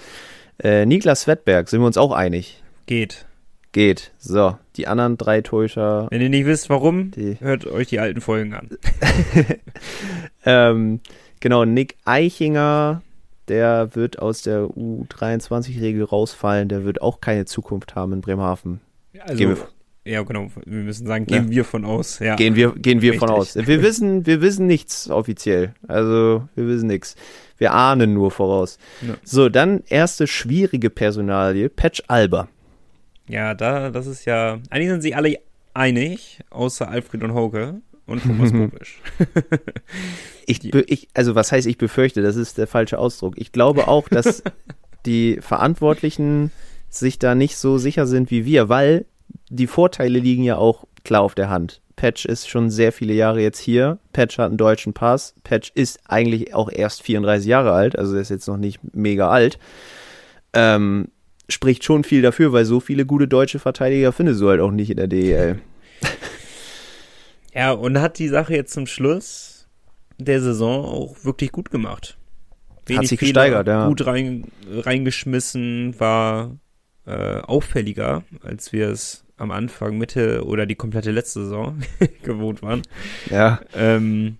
Äh, 0.64 0.86
Niklas 0.86 1.28
Wettberg, 1.28 1.70
sind 1.70 1.82
wir 1.82 1.88
uns 1.88 1.98
auch 1.98 2.12
einig? 2.12 2.62
Geht. 2.86 3.26
Geht. 3.72 4.12
So, 4.18 4.58
die 4.76 4.88
anderen 4.88 5.18
drei 5.18 5.42
Torhüter. 5.42 6.08
Wenn 6.10 6.22
ihr 6.22 6.30
nicht 6.30 6.46
wisst, 6.46 6.70
warum, 6.70 7.12
die. 7.12 7.38
hört 7.40 7.66
euch 7.66 7.88
die 7.88 8.00
alten 8.00 8.22
Folgen 8.22 8.54
an. 8.54 8.70
ähm, 10.46 11.00
genau, 11.40 11.66
Nick 11.66 11.96
Eichinger, 12.06 13.02
der 13.48 13.96
wird 13.96 14.20
aus 14.20 14.42
der 14.44 14.64
U23-Regel 14.64 16.04
rausfallen. 16.04 16.70
Der 16.70 16.84
wird 16.86 17.02
auch 17.02 17.22
keine 17.22 17.46
Zukunft 17.46 17.96
haben 17.96 18.14
in 18.14 18.22
Bremerhaven. 18.22 18.82
Also, 19.20 19.36
Gehen 19.36 19.50
wir 19.50 19.58
ja, 20.04 20.24
genau. 20.24 20.50
Wir 20.66 20.84
müssen 20.84 21.06
sagen, 21.06 21.26
gehen 21.26 21.46
ja. 21.46 21.52
wir 21.52 21.66
von 21.66 21.86
aus. 21.86 22.20
Ja. 22.20 22.36
Gehen 22.36 22.56
wir, 22.56 22.72
gehen 22.72 23.02
wir 23.02 23.14
von 23.16 23.30
aus. 23.30 23.56
Wir 23.56 23.82
wissen, 23.84 24.26
wir 24.26 24.42
wissen 24.42 24.66
nichts 24.66 25.10
offiziell. 25.10 25.74
Also, 25.88 26.48
wir 26.56 26.68
wissen 26.68 26.88
nichts. 26.88 27.16
Wir 27.58 27.74
ahnen 27.74 28.14
nur 28.14 28.32
voraus. 28.32 28.80
Ja. 29.02 29.16
So, 29.24 29.50
dann 29.50 29.84
erste 29.88 30.26
schwierige 30.26 30.90
Personalie, 30.90 31.70
Patch 31.70 32.02
Alba. 32.08 32.48
Ja, 33.28 33.54
da, 33.54 33.92
das 33.92 34.08
ist 34.08 34.26
ja, 34.26 34.60
eigentlich 34.72 34.90
sind 34.90 35.02
sie 35.02 35.14
alle 35.14 35.38
einig, 35.74 36.40
außer 36.50 36.90
Alfred 36.90 37.24
und 37.24 37.34
Hoke 37.36 37.82
und 38.08 38.24
Thomas 38.24 38.52
Kopisch. 38.52 39.00
ich, 40.48 40.74
ich, 40.74 41.08
also 41.14 41.36
was 41.36 41.52
heißt 41.52 41.68
ich 41.68 41.78
befürchte, 41.78 42.24
das 42.24 42.36
ist 42.36 42.58
der 42.58 42.68
falsche 42.68 42.98
Ausdruck. 42.98 43.36
Ich 43.38 43.52
glaube 43.52 43.88
auch, 43.88 44.10
dass 44.10 44.44
die 45.06 45.38
Verantwortlichen 45.42 46.52
sich 46.90 47.20
da 47.20 47.36
nicht 47.36 47.58
so 47.58 47.78
sicher 47.78 48.06
sind 48.06 48.32
wie 48.32 48.46
wir, 48.46 48.70
weil 48.70 49.06
die 49.52 49.68
Vorteile 49.68 50.20
liegen 50.20 50.44
ja 50.44 50.56
auch 50.56 50.86
klar 51.04 51.22
auf 51.22 51.36
der 51.36 51.50
Hand. 51.50 51.82
Patch 51.98 52.26
ist 52.26 52.50
schon 52.50 52.70
sehr 52.70 52.92
viele 52.92 53.14
Jahre 53.14 53.42
jetzt 53.42 53.60
hier. 53.60 54.00
Patch 54.14 54.38
hat 54.40 54.48
einen 54.48 54.58
deutschen 54.58 54.94
Pass. 54.94 55.36
Patch 55.44 55.72
ist 55.76 56.00
eigentlich 56.08 56.56
auch 56.56 56.72
erst 56.72 57.04
34 57.04 57.48
Jahre 57.48 57.74
alt, 57.74 57.98
also 57.98 58.16
er 58.16 58.22
ist 58.22 58.30
jetzt 58.30 58.48
noch 58.48 58.58
nicht 58.58 58.80
mega 58.96 59.30
alt. 59.30 59.60
Ähm, 60.54 61.10
spricht 61.50 61.84
schon 61.84 62.04
viel 62.04 62.22
dafür, 62.22 62.54
weil 62.54 62.66
so 62.66 62.80
viele 62.80 63.06
gute 63.06 63.28
deutsche 63.28 63.60
Verteidiger 63.60 64.14
findest 64.14 64.42
du 64.42 64.50
halt 64.50 64.62
auch 64.62 64.72
nicht 64.72 64.90
in 64.90 64.98
der 64.98 65.08
DEL. 65.08 65.60
Ja, 67.54 67.74
und 67.74 68.00
hat 68.00 68.18
die 68.18 68.30
Sache 68.30 68.56
jetzt 68.56 68.72
zum 68.72 68.88
Schluss 68.88 69.68
der 70.18 70.40
Saison 70.40 70.86
auch 70.86 71.26
wirklich 71.26 71.52
gut 71.52 71.70
gemacht. 71.70 72.18
Wenig 72.86 73.00
hat 73.00 73.08
sich 73.08 73.20
gesteigert, 73.20 73.68
ja. 73.68 73.90
Gut 73.90 74.06
rein, 74.06 74.46
reingeschmissen, 74.72 76.00
war 76.00 76.52
äh, 77.06 77.40
auffälliger, 77.40 78.24
als 78.44 78.74
wir 78.74 78.90
es 78.90 79.24
am 79.38 79.52
Anfang, 79.52 79.98
Mitte 79.98 80.46
oder 80.46 80.66
die 80.66 80.76
komplette 80.76 81.12
letzte 81.12 81.44
Saison 81.44 81.82
gewohnt 82.24 82.62
waren. 82.62 82.84
Ja. 83.30 83.62
Ähm, 83.74 84.38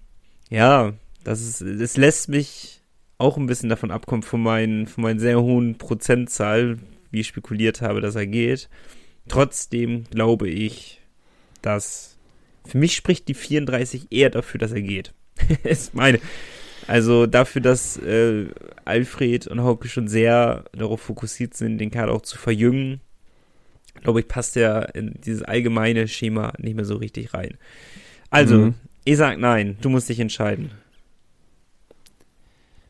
ja, 0.50 0.94
das 1.24 1.42
ist, 1.42 1.64
das 1.82 1.98
lässt 1.98 2.30
mich 2.30 2.82
auch 3.18 3.38
ein 3.38 3.48
bisschen 3.48 3.70
davon 3.70 3.92
abkommen, 3.92 4.24
von 4.24 4.42
meinen, 4.42 4.88
von 4.88 5.04
meinen 5.04 5.20
sehr 5.20 5.42
hohen 5.42 5.78
Prozentzahl, 5.78 6.78
wie 7.10 7.22
ich 7.22 7.28
spekuliert 7.28 7.82
habe, 7.82 8.02
dass 8.02 8.16
er 8.16 8.28
geht. 8.28 8.70
Trotzdem 9.28 10.06
glaube 10.10 10.50
ich, 10.50 11.02
dass 11.62 12.18
für 12.66 12.78
mich 12.78 12.96
spricht 12.96 13.28
die 13.28 13.34
34 13.34 14.12
eher 14.12 14.30
dafür, 14.30 14.60
dass 14.60 14.72
er 14.72 14.82
geht. 14.82 15.14
ist 15.64 15.94
meine. 15.94 16.20
Also 16.88 17.26
dafür, 17.28 17.62
dass 17.62 17.98
äh, 17.98 18.48
Alfred 18.86 19.48
und 19.48 19.62
Hauke 19.62 19.88
schon 19.88 20.08
sehr 20.08 20.66
darauf 20.74 21.02
fokussiert 21.02 21.54
sind, 21.54 21.78
den 21.78 21.92
Kader 21.92 22.14
auch 22.14 22.22
zu 22.22 22.38
verjüngen, 22.38 23.02
glaube 24.02 24.22
ich, 24.22 24.28
passt 24.28 24.56
der 24.56 24.96
in 24.96 25.16
dieses 25.24 25.44
allgemeine 25.44 26.08
Schema 26.08 26.54
nicht 26.58 26.76
mehr 26.76 26.86
so 26.86 26.96
richtig 26.96 27.34
rein. 27.34 27.58
Also, 28.30 28.58
mhm. 28.58 28.74
ich 29.04 29.18
sag 29.18 29.38
nein, 29.38 29.78
du 29.82 29.90
musst 29.90 30.10
dich 30.10 30.20
entscheiden. 30.20 30.72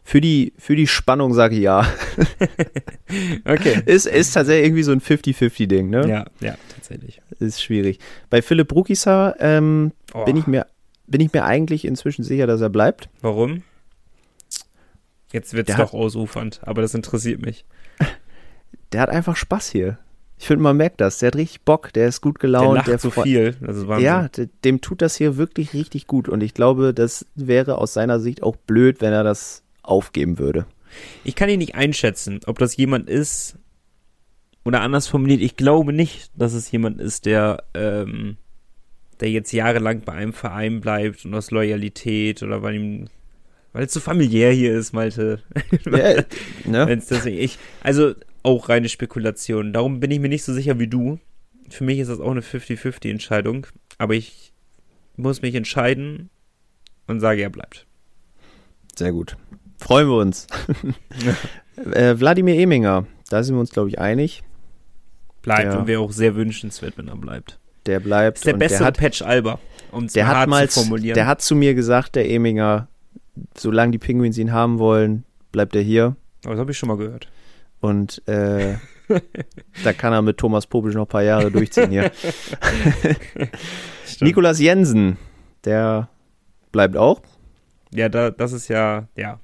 Für 0.03 0.19
die, 0.19 0.53
für 0.57 0.75
die 0.75 0.87
Spannung 0.87 1.33
sage 1.33 1.55
ich 1.55 1.61
ja. 1.61 1.87
okay. 3.45 3.81
Ist, 3.85 4.07
ist 4.07 4.33
tatsächlich 4.33 4.65
irgendwie 4.65 4.83
so 4.83 4.91
ein 4.91 4.99
50-50-Ding, 4.99 5.89
ne? 5.89 6.07
Ja, 6.07 6.25
ja, 6.41 6.57
tatsächlich. 6.75 7.21
Ist 7.39 7.61
schwierig. 7.63 7.99
Bei 8.29 8.41
Philipp 8.41 8.73
Rukisa 8.73 9.35
ähm, 9.39 9.93
oh. 10.13 10.25
bin, 10.25 10.35
ich 10.35 10.47
mir, 10.47 10.67
bin 11.07 11.21
ich 11.21 11.31
mir 11.31 11.45
eigentlich 11.45 11.85
inzwischen 11.85 12.23
sicher, 12.23 12.45
dass 12.45 12.59
er 12.59 12.69
bleibt. 12.69 13.07
Warum? 13.21 13.63
Jetzt 15.31 15.53
wird 15.53 15.69
es 15.69 15.75
doch 15.75 15.93
ausufernd, 15.93 16.61
aber 16.63 16.81
das 16.81 16.93
interessiert 16.93 17.41
mich. 17.41 17.65
Der 18.91 19.01
hat 19.01 19.09
einfach 19.09 19.35
Spaß 19.35 19.69
hier. 19.69 19.97
Ich 20.37 20.47
finde, 20.47 20.63
man 20.63 20.75
merkt 20.75 20.99
das. 20.99 21.19
Der 21.19 21.27
hat 21.27 21.35
richtig 21.35 21.61
Bock, 21.61 21.93
der 21.93 22.07
ist 22.07 22.19
gut 22.19 22.39
gelaunt. 22.39 22.65
Der 22.65 22.73
lacht 22.73 22.87
der 22.87 22.97
so 22.97 23.11
viel. 23.11 23.55
Das 23.61 23.77
ist 23.77 23.87
Wahnsinn. 23.87 24.05
Ja, 24.05 24.27
dem 24.65 24.81
tut 24.81 25.01
das 25.01 25.15
hier 25.15 25.37
wirklich 25.37 25.73
richtig 25.73 26.07
gut. 26.07 26.27
Und 26.27 26.41
ich 26.41 26.53
glaube, 26.53 26.93
das 26.93 27.25
wäre 27.35 27.77
aus 27.77 27.93
seiner 27.93 28.19
Sicht 28.19 28.43
auch 28.43 28.55
blöd, 28.55 29.01
wenn 29.01 29.13
er 29.13 29.23
das 29.23 29.63
aufgeben 29.83 30.39
würde. 30.39 30.65
Ich 31.23 31.35
kann 31.35 31.47
ihn 31.47 31.59
nicht 31.59 31.75
einschätzen, 31.75 32.39
ob 32.47 32.57
das 32.59 32.75
jemand 32.75 33.09
ist, 33.09 33.55
oder 34.63 34.81
anders 34.81 35.07
formuliert, 35.07 35.41
ich 35.41 35.55
glaube 35.55 35.93
nicht, 35.93 36.31
dass 36.35 36.53
es 36.53 36.69
jemand 36.71 36.99
ist, 36.99 37.25
der, 37.25 37.63
ähm, 37.73 38.37
der 39.19 39.29
jetzt 39.29 39.51
jahrelang 39.51 40.01
bei 40.01 40.13
einem 40.13 40.33
Verein 40.33 40.81
bleibt 40.81 41.25
und 41.25 41.33
aus 41.33 41.51
Loyalität 41.51 42.43
oder 42.43 42.61
weil 42.61 42.75
ihm 42.75 43.09
weil 43.73 43.85
es 43.85 43.93
so 43.93 43.99
familiär 43.99 44.51
hier 44.51 44.73
ist, 44.73 44.93
Malte. 44.93 45.41
Ja, 45.85 46.23
ne? 46.65 46.87
Wenn's 46.87 47.07
deswegen, 47.07 47.37
ich, 47.37 47.57
also 47.81 48.13
auch 48.43 48.69
reine 48.69 48.89
Spekulation. 48.89 49.73
Darum 49.73 49.99
bin 49.99 50.11
ich 50.11 50.19
mir 50.19 50.29
nicht 50.29 50.43
so 50.43 50.53
sicher 50.53 50.79
wie 50.79 50.87
du. 50.87 51.19
Für 51.69 51.83
mich 51.83 51.99
ist 51.99 52.09
das 52.09 52.19
auch 52.19 52.31
eine 52.31 52.41
50-50-Entscheidung. 52.41 53.67
Aber 53.97 54.13
ich 54.13 54.53
muss 55.15 55.41
mich 55.41 55.55
entscheiden 55.55 56.29
und 57.07 57.19
sage, 57.19 57.41
er 57.41 57.49
bleibt. 57.49 57.85
Sehr 58.95 59.11
gut. 59.11 59.37
Freuen 59.77 60.07
wir 60.07 60.17
uns. 60.17 60.47
äh, 61.93 62.15
Wladimir 62.17 62.55
Eminger, 62.55 63.05
da 63.29 63.43
sind 63.43 63.55
wir 63.55 63.59
uns, 63.61 63.71
glaube 63.71 63.89
ich, 63.89 63.99
einig. 63.99 64.43
Bleibt 65.41 65.73
ja. 65.73 65.79
und 65.79 65.87
wäre 65.87 66.01
auch 66.01 66.11
sehr 66.11 66.35
wünschenswert, 66.35 66.97
wenn 66.97 67.07
er 67.07 67.15
bleibt. 67.15 67.59
Der 67.87 67.99
bleibt. 67.99 68.37
Ist 68.37 68.45
der 68.45 68.53
beste 68.53 68.91
Patch 68.91 69.23
Alba, 69.23 69.59
um 69.91 70.05
es 70.05 70.15
hat 70.15 70.47
mal 70.47 70.69
zu 70.69 70.81
formulieren. 70.81 71.15
Der 71.15 71.25
hat 71.25 71.41
zu 71.41 71.55
mir 71.55 71.73
gesagt, 71.73 72.15
der 72.15 72.29
Eminger, 72.29 72.87
solange 73.57 73.91
die 73.91 73.97
Penguins 73.97 74.37
ihn 74.37 74.51
haben 74.51 74.79
wollen, 74.79 75.23
bleibt 75.51 75.75
er 75.75 75.81
hier. 75.81 76.15
Aber 76.43 76.53
das 76.53 76.59
habe 76.59 76.71
ich 76.71 76.77
schon 76.77 76.89
mal 76.89 76.97
gehört. 76.97 77.27
Und 77.79 78.25
äh, 78.27 78.75
da 79.83 79.93
kann 79.93 80.13
er 80.13 80.21
mit 80.21 80.37
Thomas 80.37 80.67
Popisch 80.67 80.95
noch 80.95 81.05
ein 81.05 81.09
paar 81.09 81.23
Jahre 81.23 81.51
durchziehen 81.51 81.89
hier. 81.89 82.11
Nikolas 84.21 84.59
Jensen, 84.59 85.17
der 85.65 86.09
bleibt 86.71 86.95
auch. 86.97 87.21
Ja, 87.93 88.07
da, 88.09 88.31
das 88.31 88.53
ist 88.53 88.67
ja, 88.67 89.07
ja, 89.15 89.39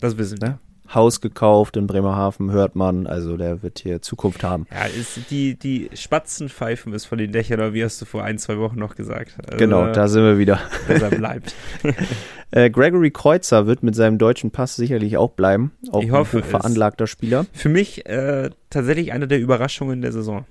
das 0.00 0.16
wissen 0.16 0.40
wir. 0.40 0.48
Ja. 0.48 0.58
Haus 0.94 1.20
gekauft 1.20 1.76
in 1.76 1.86
Bremerhaven, 1.86 2.50
hört 2.50 2.76
man. 2.76 3.06
Also 3.06 3.36
der 3.36 3.62
wird 3.62 3.78
hier 3.78 4.02
Zukunft 4.02 4.44
haben. 4.44 4.66
Ja, 4.70 4.84
ist 4.84 5.30
die, 5.30 5.54
die 5.54 5.90
Spatzen 5.94 6.48
pfeifen 6.48 6.92
ist 6.92 7.06
von 7.06 7.18
den 7.18 7.32
Dächern, 7.32 7.60
oder 7.60 7.74
wie 7.74 7.84
hast 7.84 8.00
du 8.00 8.04
vor 8.04 8.24
ein, 8.24 8.38
zwei 8.38 8.58
Wochen 8.58 8.78
noch 8.78 8.94
gesagt? 8.94 9.36
Also, 9.44 9.58
genau, 9.58 9.92
da 9.92 10.08
sind 10.08 10.22
wir 10.22 10.38
wieder. 10.38 10.60
Dass 10.88 11.02
er 11.02 11.10
bleibt. 11.10 11.54
äh, 12.50 12.70
Gregory 12.70 13.10
Kreuzer 13.10 13.66
wird 13.66 13.82
mit 13.82 13.94
seinem 13.94 14.18
deutschen 14.18 14.50
Pass 14.50 14.76
sicherlich 14.76 15.16
auch 15.16 15.30
bleiben. 15.30 15.72
Auch 15.90 16.02
ich 16.02 16.10
hoffe 16.10 16.38
ein 16.38 16.44
veranlagter 16.44 17.06
Spieler. 17.06 17.46
Für 17.52 17.68
mich 17.68 18.06
äh, 18.06 18.50
tatsächlich 18.70 19.12
eine 19.12 19.28
der 19.28 19.40
Überraschungen 19.40 20.02
der 20.02 20.12
Saison. 20.12 20.44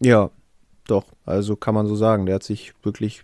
Ja, 0.00 0.30
doch. 0.86 1.04
Also 1.24 1.56
kann 1.56 1.74
man 1.74 1.86
so 1.86 1.96
sagen. 1.96 2.26
Der 2.26 2.36
hat 2.36 2.42
sich 2.42 2.72
wirklich 2.82 3.22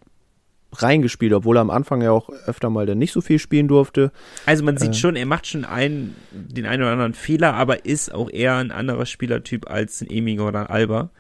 reingespielt, 0.75 1.33
obwohl 1.33 1.59
er 1.59 1.61
am 1.61 1.70
Anfang 1.70 2.03
ja 2.03 2.11
auch 2.11 2.31
öfter 2.47 2.70
mal 2.70 2.87
dann 2.87 2.99
nicht 2.99 3.12
so 3.12 3.20
viel 3.20 3.39
spielen 3.39 3.68
durfte. 3.68 4.12
Also 4.47 4.64
man 4.64 4.77
sieht 4.77 4.93
äh, 4.93 4.95
schon, 4.95 5.16
er 5.16 5.27
macht 5.27 5.47
schon 5.47 5.64
einen, 5.64 6.16
den 6.31 6.66
einen 6.66 6.83
oder 6.83 6.93
anderen 6.93 7.14
Fehler, 7.14 7.55
aber 7.55 7.85
ist 7.85 8.12
auch 8.12 8.31
eher 8.31 8.57
ein 8.57 8.70
anderer 8.70 9.07
Spielertyp 9.07 9.70
als 9.70 10.01
ein 10.01 10.11
Eminger 10.11 10.47
oder 10.47 10.61
ein 10.61 10.66
Alba. 10.66 11.11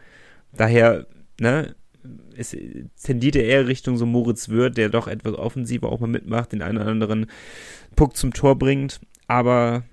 Daher, 0.52 1.06
ne, 1.40 1.74
es 2.36 2.56
tendiert 3.02 3.36
er 3.36 3.44
eher 3.44 3.68
Richtung 3.68 3.96
so 3.96 4.06
Moritz 4.06 4.48
Wirth, 4.48 4.76
der 4.76 4.88
doch 4.88 5.06
etwas 5.06 5.34
offensiver 5.34 5.90
auch 5.90 6.00
mal 6.00 6.06
mitmacht, 6.06 6.52
den 6.52 6.62
einen 6.62 6.78
oder 6.78 6.88
anderen 6.88 7.26
Puck 7.96 8.16
zum 8.16 8.32
Tor 8.32 8.58
bringt. 8.58 9.00
Aber 9.28 9.84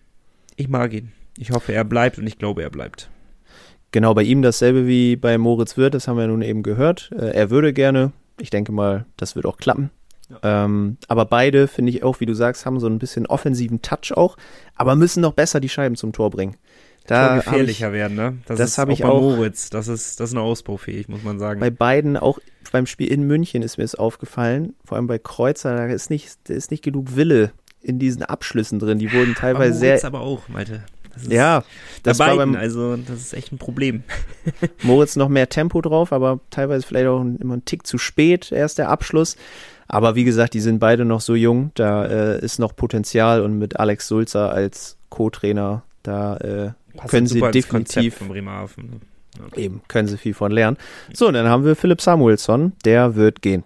ich 0.55 0.69
mag 0.69 0.93
ihn. 0.93 1.11
Ich 1.37 1.51
hoffe, 1.51 1.73
er 1.73 1.83
bleibt 1.83 2.17
und 2.17 2.27
ich 2.27 2.37
glaube, 2.37 2.63
er 2.63 2.69
bleibt. 2.69 3.09
Genau, 3.91 4.13
bei 4.13 4.23
ihm 4.23 4.41
dasselbe 4.41 4.85
wie 4.87 5.15
bei 5.15 5.37
Moritz 5.37 5.75
Wirth, 5.77 5.93
das 5.93 6.07
haben 6.07 6.17
wir 6.17 6.27
nun 6.27 6.41
eben 6.41 6.63
gehört. 6.63 7.11
Äh, 7.17 7.31
er 7.31 7.49
würde 7.49 7.73
gerne, 7.73 8.11
ich 8.39 8.49
denke 8.49 8.71
mal, 8.71 9.05
das 9.17 9.35
wird 9.35 9.45
auch 9.45 9.57
klappen. 9.57 9.89
Ja. 10.29 10.65
Ähm, 10.65 10.97
aber 11.07 11.25
beide, 11.25 11.67
finde 11.67 11.91
ich 11.91 12.03
auch, 12.03 12.19
wie 12.19 12.25
du 12.25 12.33
sagst, 12.33 12.65
haben 12.65 12.79
so 12.79 12.87
ein 12.87 12.99
bisschen 12.99 13.25
offensiven 13.25 13.81
Touch 13.81 14.15
auch, 14.15 14.37
aber 14.75 14.95
müssen 14.95 15.21
noch 15.21 15.33
besser 15.33 15.59
die 15.59 15.69
Scheiben 15.69 15.95
zum 15.95 16.13
Tor 16.13 16.29
bringen. 16.29 16.55
Da 17.07 17.37
gefährlicher 17.37 17.87
ich, 17.87 17.93
werden, 17.93 18.15
ne? 18.15 18.37
Das, 18.45 18.59
das 18.59 18.77
habe 18.77 18.93
ich 18.93 19.03
auch. 19.03 19.21
Moritz, 19.21 19.71
das 19.71 19.87
ist, 19.87 20.19
das 20.19 20.29
ist 20.29 20.35
eine 20.35 20.43
ausbaufähig, 20.43 21.07
muss 21.07 21.23
man 21.23 21.39
sagen. 21.39 21.59
Bei 21.59 21.71
beiden, 21.71 22.17
auch 22.17 22.37
beim 22.71 22.85
Spiel 22.85 23.11
in 23.11 23.23
München 23.23 23.63
ist 23.63 23.79
mir 23.79 23.83
es 23.83 23.95
aufgefallen, 23.95 24.75
vor 24.85 24.97
allem 24.97 25.07
bei 25.07 25.17
Kreuzer, 25.17 25.75
da 25.75 25.85
ist 25.87 26.11
nicht, 26.11 26.37
da 26.43 26.53
ist 26.53 26.69
nicht 26.69 26.83
genug 26.83 27.15
Wille 27.15 27.51
in 27.81 27.97
diesen 27.97 28.21
Abschlüssen 28.21 28.77
drin. 28.77 28.99
Die 28.99 29.11
wurden 29.11 29.33
teilweise 29.33 29.79
aber 29.79 29.85
Moritz 29.85 30.01
sehr. 30.01 30.07
aber 30.07 30.19
auch, 30.19 30.47
Malte. 30.49 30.83
Ja, 31.27 31.63
das 32.03 32.17
bei 32.17 32.25
beiden, 32.25 32.39
war 32.39 32.45
beim, 32.45 32.55
also 32.55 32.95
das 32.95 33.19
ist 33.19 33.33
echt 33.33 33.51
ein 33.51 33.57
Problem. 33.57 34.03
Moritz 34.83 35.15
noch 35.15 35.29
mehr 35.29 35.49
Tempo 35.49 35.81
drauf, 35.81 36.13
aber 36.13 36.39
teilweise 36.49 36.85
vielleicht 36.85 37.07
auch 37.07 37.21
immer 37.21 37.57
ein 37.57 37.65
Tick 37.65 37.85
zu 37.85 37.97
spät 37.97 38.51
erst 38.51 38.77
der 38.77 38.89
Abschluss. 38.89 39.35
Aber 39.87 40.15
wie 40.15 40.23
gesagt, 40.23 40.53
die 40.53 40.59
sind 40.59 40.79
beide 40.79 41.03
noch 41.03 41.21
so 41.21 41.33
jung, 41.33 41.71
da 41.73 42.05
äh, 42.05 42.45
ist 42.45 42.59
noch 42.59 42.75
Potenzial 42.75 43.41
und 43.41 43.57
mit 43.57 43.79
Alex 43.79 44.07
Sulzer 44.07 44.51
als 44.51 44.97
Co-Trainer, 45.09 45.83
da 46.03 46.37
äh, 46.37 46.71
können 47.07 47.27
sie 47.27 47.41
definitiv 47.41 48.15
von 48.15 48.27
Bremerhaven. 48.27 48.83
Ne? 48.85 48.99
Okay. 49.47 49.61
Eben, 49.61 49.81
können 49.87 50.07
sie 50.07 50.17
viel 50.17 50.33
von 50.33 50.51
lernen. 50.51 50.77
So, 51.13 51.27
und 51.27 51.33
dann 51.33 51.47
haben 51.47 51.65
wir 51.65 51.75
Philipp 51.75 52.01
Samuelsson, 52.01 52.73
der 52.85 53.15
wird 53.15 53.41
gehen. 53.41 53.63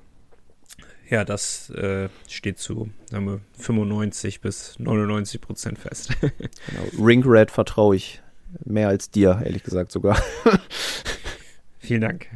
Ja, 1.14 1.24
das 1.24 1.70
äh, 1.70 2.10
steht 2.28 2.58
zu 2.58 2.90
sagen 3.06 3.28
wir, 3.28 3.40
95 3.60 4.42
bis 4.42 4.80
99 4.80 5.42
Prozent 5.42 5.78
fest. 5.78 6.10
genau. 6.22 7.06
Ring 7.06 7.22
Red 7.24 7.52
vertraue 7.52 7.96
ich 7.96 8.24
mehr 8.66 8.88
als 8.88 9.12
dir, 9.12 9.40
ehrlich 9.46 9.62
gesagt 9.62 9.92
sogar. 9.92 10.20
Vielen 11.78 12.02
Dank. 12.02 12.30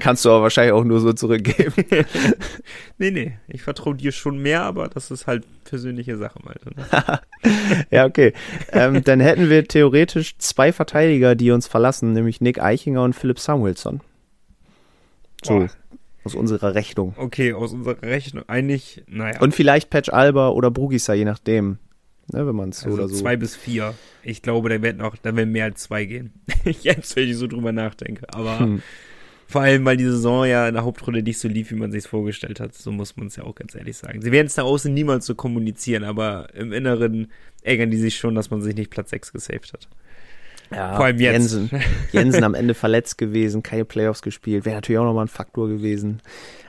Kannst 0.00 0.24
du 0.24 0.30
aber 0.30 0.42
wahrscheinlich 0.42 0.72
auch 0.72 0.82
nur 0.82 0.98
so 0.98 1.12
zurückgeben. 1.12 1.74
nee, 2.98 3.12
nee, 3.12 3.38
ich 3.46 3.62
vertraue 3.62 3.94
dir 3.94 4.10
schon 4.10 4.38
mehr, 4.38 4.64
aber 4.64 4.88
das 4.88 5.12
ist 5.12 5.28
halt 5.28 5.44
persönliche 5.62 6.16
Sache, 6.16 6.40
Malte. 6.42 6.70
Ne? 6.74 7.20
ja, 7.92 8.04
okay. 8.04 8.32
Ähm, 8.72 9.04
dann 9.04 9.20
hätten 9.20 9.48
wir 9.48 9.68
theoretisch 9.68 10.36
zwei 10.38 10.72
Verteidiger, 10.72 11.36
die 11.36 11.52
uns 11.52 11.68
verlassen, 11.68 12.14
nämlich 12.14 12.40
Nick 12.40 12.60
Eichinger 12.60 13.04
und 13.04 13.12
Philipp 13.12 13.38
Samuelsson. 13.38 14.00
So, 15.44 15.60
Boah. 15.60 15.68
Aus 16.24 16.34
unserer 16.34 16.74
Rechnung. 16.74 17.14
Okay, 17.16 17.52
aus 17.52 17.72
unserer 17.72 18.00
Rechnung. 18.02 18.44
Eigentlich, 18.48 19.04
naja. 19.06 19.40
Und 19.40 19.54
vielleicht 19.54 19.90
Patch 19.90 20.08
Alba 20.08 20.48
oder 20.48 20.70
Brugisa, 20.70 21.12
je 21.14 21.24
nachdem. 21.24 21.78
Ne, 22.32 22.46
wenn 22.46 22.56
man 22.56 22.70
es 22.70 22.80
so 22.80 22.86
also 22.86 22.98
oder 22.98 23.08
so. 23.08 23.16
Zwei 23.16 23.36
bis 23.36 23.54
vier. 23.54 23.94
Ich 24.22 24.40
glaube, 24.40 24.70
da 24.70 24.80
werden 24.80 25.02
auch, 25.02 25.16
da 25.16 25.36
werden 25.36 25.52
mehr 25.52 25.64
als 25.64 25.82
zwei 25.82 26.06
gehen. 26.06 26.32
Jetzt, 26.64 27.16
wenn 27.16 27.28
ich 27.28 27.36
so 27.36 27.46
drüber 27.46 27.72
nachdenke. 27.72 28.26
Aber 28.32 28.60
hm. 28.60 28.82
vor 29.46 29.60
allem, 29.60 29.84
weil 29.84 29.98
die 29.98 30.04
Saison 30.04 30.46
ja 30.46 30.66
in 30.66 30.74
der 30.74 30.84
Hauptrunde 30.84 31.22
nicht 31.22 31.38
so 31.38 31.48
lief, 31.48 31.70
wie 31.70 31.74
man 31.74 31.92
sich 31.92 32.06
vorgestellt 32.06 32.60
hat. 32.60 32.74
So 32.74 32.90
muss 32.90 33.16
man 33.16 33.26
es 33.26 33.36
ja 33.36 33.44
auch 33.44 33.54
ganz 33.54 33.74
ehrlich 33.74 33.98
sagen. 33.98 34.22
Sie 34.22 34.32
werden 34.32 34.46
es 34.46 34.56
nach 34.56 34.64
außen 34.64 34.92
niemals 34.92 35.26
so 35.26 35.34
kommunizieren, 35.34 36.04
aber 36.04 36.48
im 36.54 36.72
Inneren 36.72 37.30
ärgern 37.62 37.90
die 37.90 37.98
sich 37.98 38.16
schon, 38.16 38.34
dass 38.34 38.50
man 38.50 38.62
sich 38.62 38.74
nicht 38.74 38.90
Platz 38.90 39.10
6 39.10 39.32
gesaved 39.34 39.74
hat. 39.74 39.88
Ja, 40.70 40.96
Vor 40.96 41.04
allem 41.04 41.18
jetzt. 41.18 41.52
Jensen, 41.52 41.70
Jensen 42.12 42.44
am 42.44 42.54
Ende 42.54 42.74
verletzt 42.74 43.18
gewesen, 43.18 43.62
keine 43.62 43.84
Playoffs 43.84 44.22
gespielt. 44.22 44.64
Wäre 44.64 44.76
natürlich 44.76 44.98
auch 44.98 45.04
nochmal 45.04 45.26
ein 45.26 45.28
Faktor 45.28 45.68
gewesen. 45.68 46.20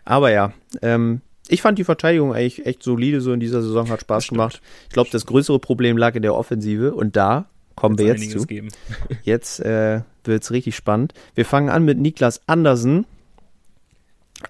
Aber 0.04 0.32
ja, 0.32 0.54
ähm, 0.82 1.22
ich 1.48 1.62
fand 1.62 1.78
die 1.78 1.84
Verteidigung 1.84 2.34
eigentlich 2.34 2.66
echt 2.66 2.84
solide 2.84 3.22
so 3.22 3.34
in 3.34 3.40
dieser 3.40 3.62
Saison, 3.62 3.90
hat 3.90 4.02
Spaß 4.02 4.30
gemacht. 4.30 4.62
Ich 4.88 4.94
glaube, 4.94 5.10
das 5.12 5.26
größere 5.26 5.60
Problem 5.60 5.98
lag 5.98 6.16
in 6.16 6.22
der 6.22 6.36
Offensive 6.36 6.94
und 6.94 7.16
da 7.16 7.46
kommen 7.76 7.98
wir 7.98 8.06
jetzt 8.06 8.32
zu. 8.32 8.46
Geben. 8.46 8.70
Jetzt 9.24 9.60
äh, 9.60 10.02
wird 10.24 10.44
es 10.44 10.52
richtig 10.52 10.76
spannend. 10.76 11.14
Wir 11.36 11.46
fangen 11.46 11.70
an 11.70 11.84
mit 11.84 12.00
Niklas 12.00 12.42
Andersen. 12.48 13.06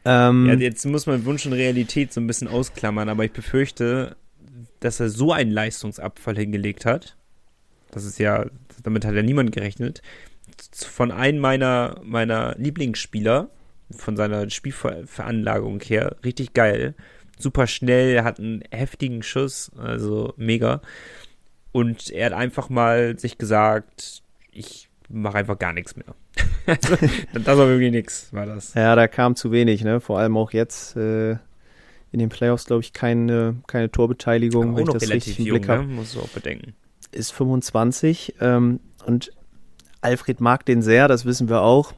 Ähm, 0.04 0.48
ja, 0.48 0.54
jetzt 0.56 0.86
muss 0.86 1.06
man 1.06 1.26
Wunsch 1.26 1.46
und 1.46 1.54
Realität 1.54 2.12
so 2.12 2.20
ein 2.20 2.28
bisschen 2.28 2.48
ausklammern, 2.48 3.08
aber 3.08 3.24
ich 3.24 3.32
befürchte, 3.32 4.16
dass 4.80 5.00
er 5.00 5.10
so 5.10 5.32
einen 5.32 5.52
Leistungsabfall 5.52 6.36
hingelegt 6.36 6.86
hat. 6.86 7.16
Das 7.96 8.06
ist 8.06 8.20
ja 8.20 8.46
damit 8.86 9.06
hat 9.06 9.16
ja 9.16 9.24
niemand 9.24 9.52
gerechnet, 9.52 10.02
von 10.72 11.12
einem 11.12 11.40
meiner, 11.40 12.00
meiner 12.04 12.56
Lieblingsspieler, 12.58 13.50
von 13.92 14.16
seiner 14.16 14.50
Spielveranlagung 14.50 15.82
her, 15.82 16.16
richtig 16.24 16.54
geil. 16.54 16.96
Super 17.38 17.68
schnell, 17.68 18.24
hat 18.24 18.40
einen 18.40 18.64
heftigen 18.72 19.22
Schuss, 19.22 19.72
also 19.78 20.34
mega. 20.38 20.82
Und 21.72 22.10
er 22.10 22.28
hat 22.28 22.34
einfach 22.34 22.70
mal 22.70 23.20
sich 23.20 23.38
gesagt, 23.38 24.24
ich 24.52 24.90
mache 25.10 25.40
einfach 25.40 25.60
gar 25.60 25.74
nichts 25.74 25.96
mehr. 25.96 26.16
Also, 26.68 26.96
das 27.32 27.46
war 27.46 27.68
wirklich 27.68 27.92
nichts, 27.92 28.34
war 28.34 28.48
das. 28.48 28.74
Ja, 28.74 28.96
da 28.96 29.08
kam 29.08 29.36
zu 29.36 29.52
wenig, 29.52 29.84
ne? 29.84 30.00
Vor 30.00 30.18
allem 30.18 30.36
auch 30.36 30.52
jetzt 30.52 30.96
äh, 30.96 31.34
in 32.12 32.18
den 32.18 32.30
Playoffs, 32.30 32.66
glaube 32.66 32.82
ich, 32.82 32.92
keine, 32.92 33.58
keine 33.68 33.92
Torbeteiligung, 33.92 34.70
Aber 34.70 34.78
wenn 34.78 34.88
ich 34.88 34.94
das 34.94 35.12
richtig 35.12 35.38
im 35.38 35.46
Blick 35.46 35.70
habe. 35.70 35.86
Ne? 35.86 35.94
Muss 35.94 36.18
auch 36.18 36.28
bedenken 36.30 36.74
ist 37.14 37.32
25 37.32 38.36
ähm, 38.42 38.80
und 39.06 39.32
Alfred 40.02 40.40
mag 40.40 40.66
den 40.66 40.82
sehr, 40.82 41.08
das 41.08 41.26
wissen 41.26 41.50
wir 41.50 41.62
auch. 41.62 41.94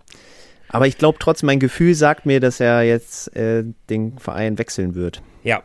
Aber 0.70 0.88
ich 0.88 0.98
glaube 0.98 1.18
trotzdem, 1.20 1.48
mein 1.48 1.60
Gefühl 1.60 1.96
sagt 1.96 2.26
mir, 2.26 2.40
dass 2.40 2.60
er 2.60 2.84
jetzt 2.84 3.36
äh, 3.36 3.64
den 3.90 4.18
Verein 4.20 4.58
wechseln 4.58 4.96
wird. 4.96 5.22
Ja, 5.44 5.64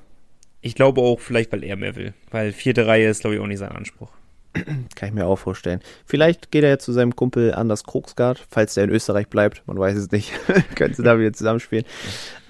ich 0.61 0.75
glaube 0.75 1.01
auch, 1.01 1.21
vielleicht 1.21 1.53
weil 1.53 1.65
er 1.65 1.77
mehr 1.77 1.97
will. 1.97 2.15
Weil 2.31 2.53
vierte 2.53 2.87
Reihe 2.87 3.09
ist, 3.09 3.21
glaube 3.21 3.35
ich, 3.35 3.41
auch 3.41 3.47
nicht 3.47 3.59
sein 3.59 3.73
Anspruch. 3.73 4.11
Kann 4.55 5.09
ich 5.09 5.13
mir 5.13 5.27
auch 5.27 5.39
vorstellen. 5.39 5.81
Vielleicht 6.07 6.51
geht 6.51 6.63
er 6.63 6.71
jetzt 6.71 6.85
zu 6.85 6.93
seinem 6.93 7.17
Kumpel 7.17 7.55
Anders 7.55 7.85
Krogsgard, 7.85 8.47
falls 8.51 8.75
der 8.75 8.85
in 8.85 8.91
Österreich 8.91 9.29
bleibt. 9.29 9.63
Man 9.67 9.79
weiß 9.79 9.97
es 9.97 10.11
nicht. 10.11 10.33
Können 10.77 10.95
sie 10.95 11.03
da 11.03 11.19
wieder 11.19 11.33
zusammenspielen. 11.33 11.85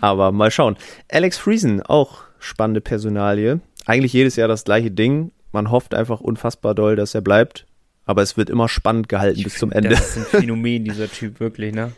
Aber 0.01 0.32
mal 0.32 0.51
schauen. 0.51 0.76
Alex 1.11 1.38
Friesen, 1.38 1.80
auch 1.80 2.24
spannende 2.38 2.80
Personalie. 2.80 3.61
Eigentlich 3.86 4.12
jedes 4.12 4.36
Jahr 4.36 4.49
das 4.49 4.64
gleiche 4.64 4.90
Ding. 4.90 5.32
Man 5.53 5.70
hofft 5.70 5.94
einfach 5.94 6.20
unfassbar 6.20 6.74
doll, 6.74 6.96
dass 6.96 7.14
er 7.14 7.20
bleibt. 7.20 7.66
Aber 8.05 8.22
es 8.22 8.36
wird 8.36 8.50
immer 8.50 8.68
spannend 8.68 9.09
gehalten 9.09 9.38
ich 9.38 9.44
bis 9.44 9.59
zum 9.59 9.70
Ende. 9.70 9.90
Das 9.90 10.16
ist 10.16 10.34
ein 10.34 10.40
Phänomen, 10.40 10.84
dieser 10.84 11.11
Typ, 11.11 11.38
wirklich, 11.38 11.72
ne? 11.72 11.92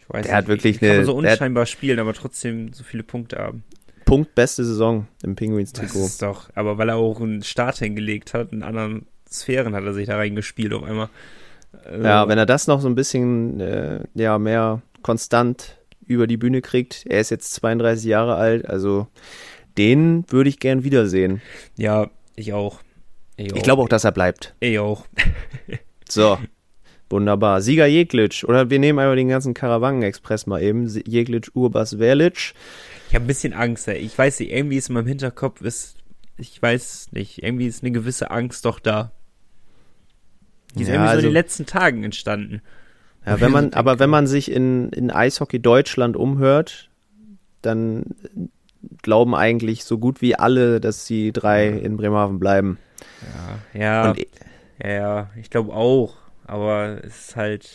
Ich 0.00 0.10
weiß 0.10 0.22
der 0.26 0.32
nicht, 0.32 0.36
hat 0.36 0.48
wirklich 0.48 0.80
kann 0.80 0.90
eine. 0.90 1.04
so 1.04 1.14
unscheinbar 1.14 1.66
spielen, 1.66 1.98
aber 2.00 2.14
trotzdem 2.14 2.72
so 2.72 2.82
viele 2.82 3.04
Punkte 3.04 3.38
haben. 3.38 3.62
Punkt 4.04 4.34
beste 4.34 4.64
Saison 4.64 5.06
im 5.22 5.34
Penguins-Trikot. 5.34 5.98
Das 5.98 6.08
ist 6.08 6.22
doch, 6.22 6.50
aber 6.54 6.76
weil 6.78 6.90
er 6.90 6.96
auch 6.96 7.20
einen 7.20 7.42
Start 7.42 7.78
hingelegt 7.78 8.34
hat, 8.34 8.52
in 8.52 8.62
anderen 8.62 9.06
Sphären 9.30 9.74
hat 9.74 9.84
er 9.84 9.94
sich 9.94 10.06
da 10.06 10.16
reingespielt 10.16 10.72
auf 10.72 10.82
einmal. 10.82 11.08
Also, 11.84 12.04
ja, 12.04 12.28
wenn 12.28 12.38
er 12.38 12.46
das 12.46 12.66
noch 12.66 12.80
so 12.80 12.88
ein 12.88 12.94
bisschen 12.94 13.60
äh, 13.60 14.00
ja, 14.14 14.38
mehr 14.38 14.82
konstant 15.02 15.78
über 16.06 16.26
die 16.26 16.36
Bühne 16.36 16.60
kriegt. 16.60 17.04
Er 17.06 17.20
ist 17.20 17.30
jetzt 17.30 17.54
32 17.54 18.04
Jahre 18.04 18.34
alt, 18.34 18.68
also 18.68 19.06
den 19.78 20.24
würde 20.28 20.50
ich 20.50 20.60
gern 20.60 20.84
wiedersehen. 20.84 21.40
Ja, 21.76 22.10
Ich 22.36 22.52
auch. 22.52 22.80
Ich, 23.36 23.54
ich 23.54 23.62
glaube 23.62 23.82
auch, 23.82 23.88
dass 23.88 24.04
er 24.04 24.12
bleibt. 24.12 24.54
Ich 24.60 24.78
auch. 24.78 25.06
so. 26.08 26.38
Wunderbar. 27.10 27.60
Sieger 27.60 27.86
Jeglitsch. 27.86 28.44
Oder 28.44 28.70
wir 28.70 28.78
nehmen 28.78 28.98
einmal 28.98 29.16
den 29.16 29.28
ganzen 29.28 29.54
Karawangen-Express 29.54 30.46
mal 30.46 30.62
eben. 30.62 30.88
Jeglitsch, 31.06 31.50
Urbas, 31.54 31.96
Verlic. 31.96 32.54
Ich 33.08 33.14
habe 33.14 33.24
ein 33.24 33.28
bisschen 33.28 33.52
Angst, 33.52 33.86
ey. 33.88 33.98
Ich 33.98 34.16
weiß 34.16 34.40
nicht, 34.40 34.52
irgendwie 34.52 34.76
ist 34.76 34.88
in 34.88 34.94
meinem 34.94 35.06
Hinterkopf, 35.06 35.60
ist, 35.60 35.96
ich 36.36 36.60
weiß 36.60 37.12
nicht, 37.12 37.42
irgendwie 37.42 37.66
ist 37.66 37.82
eine 37.82 37.92
gewisse 37.92 38.30
Angst 38.30 38.64
doch 38.64 38.80
da. 38.80 39.12
Die 40.74 40.82
ist 40.82 40.88
ja, 40.88 40.94
irgendwie 40.94 41.08
so 41.08 41.10
also, 41.10 41.18
in 41.20 41.26
den 41.26 41.34
letzten 41.34 41.66
Tagen 41.66 42.02
entstanden. 42.02 42.62
Ja, 43.26 43.40
wenn 43.40 43.52
man, 43.52 43.72
aber 43.74 43.98
wenn 43.98 44.10
man 44.10 44.26
sich 44.26 44.50
in, 44.50 44.88
in 44.88 45.10
Eishockey 45.10 45.60
Deutschland 45.60 46.16
umhört, 46.16 46.90
dann 47.62 48.06
glauben 49.02 49.34
eigentlich 49.34 49.84
so 49.84 49.98
gut 49.98 50.20
wie 50.20 50.34
alle, 50.34 50.80
dass 50.80 51.04
die 51.04 51.32
drei 51.32 51.68
in 51.68 51.96
Bremerhaven 51.96 52.38
bleiben. 52.38 52.78
Ja, 53.74 53.80
ja, 53.80 54.10
Und, 54.10 54.18
ja, 54.82 54.90
ja 54.90 55.30
ich 55.40 55.50
glaube 55.50 55.72
auch. 55.72 56.16
Aber 56.46 56.98
es 57.02 57.28
ist 57.28 57.36
halt, 57.36 57.70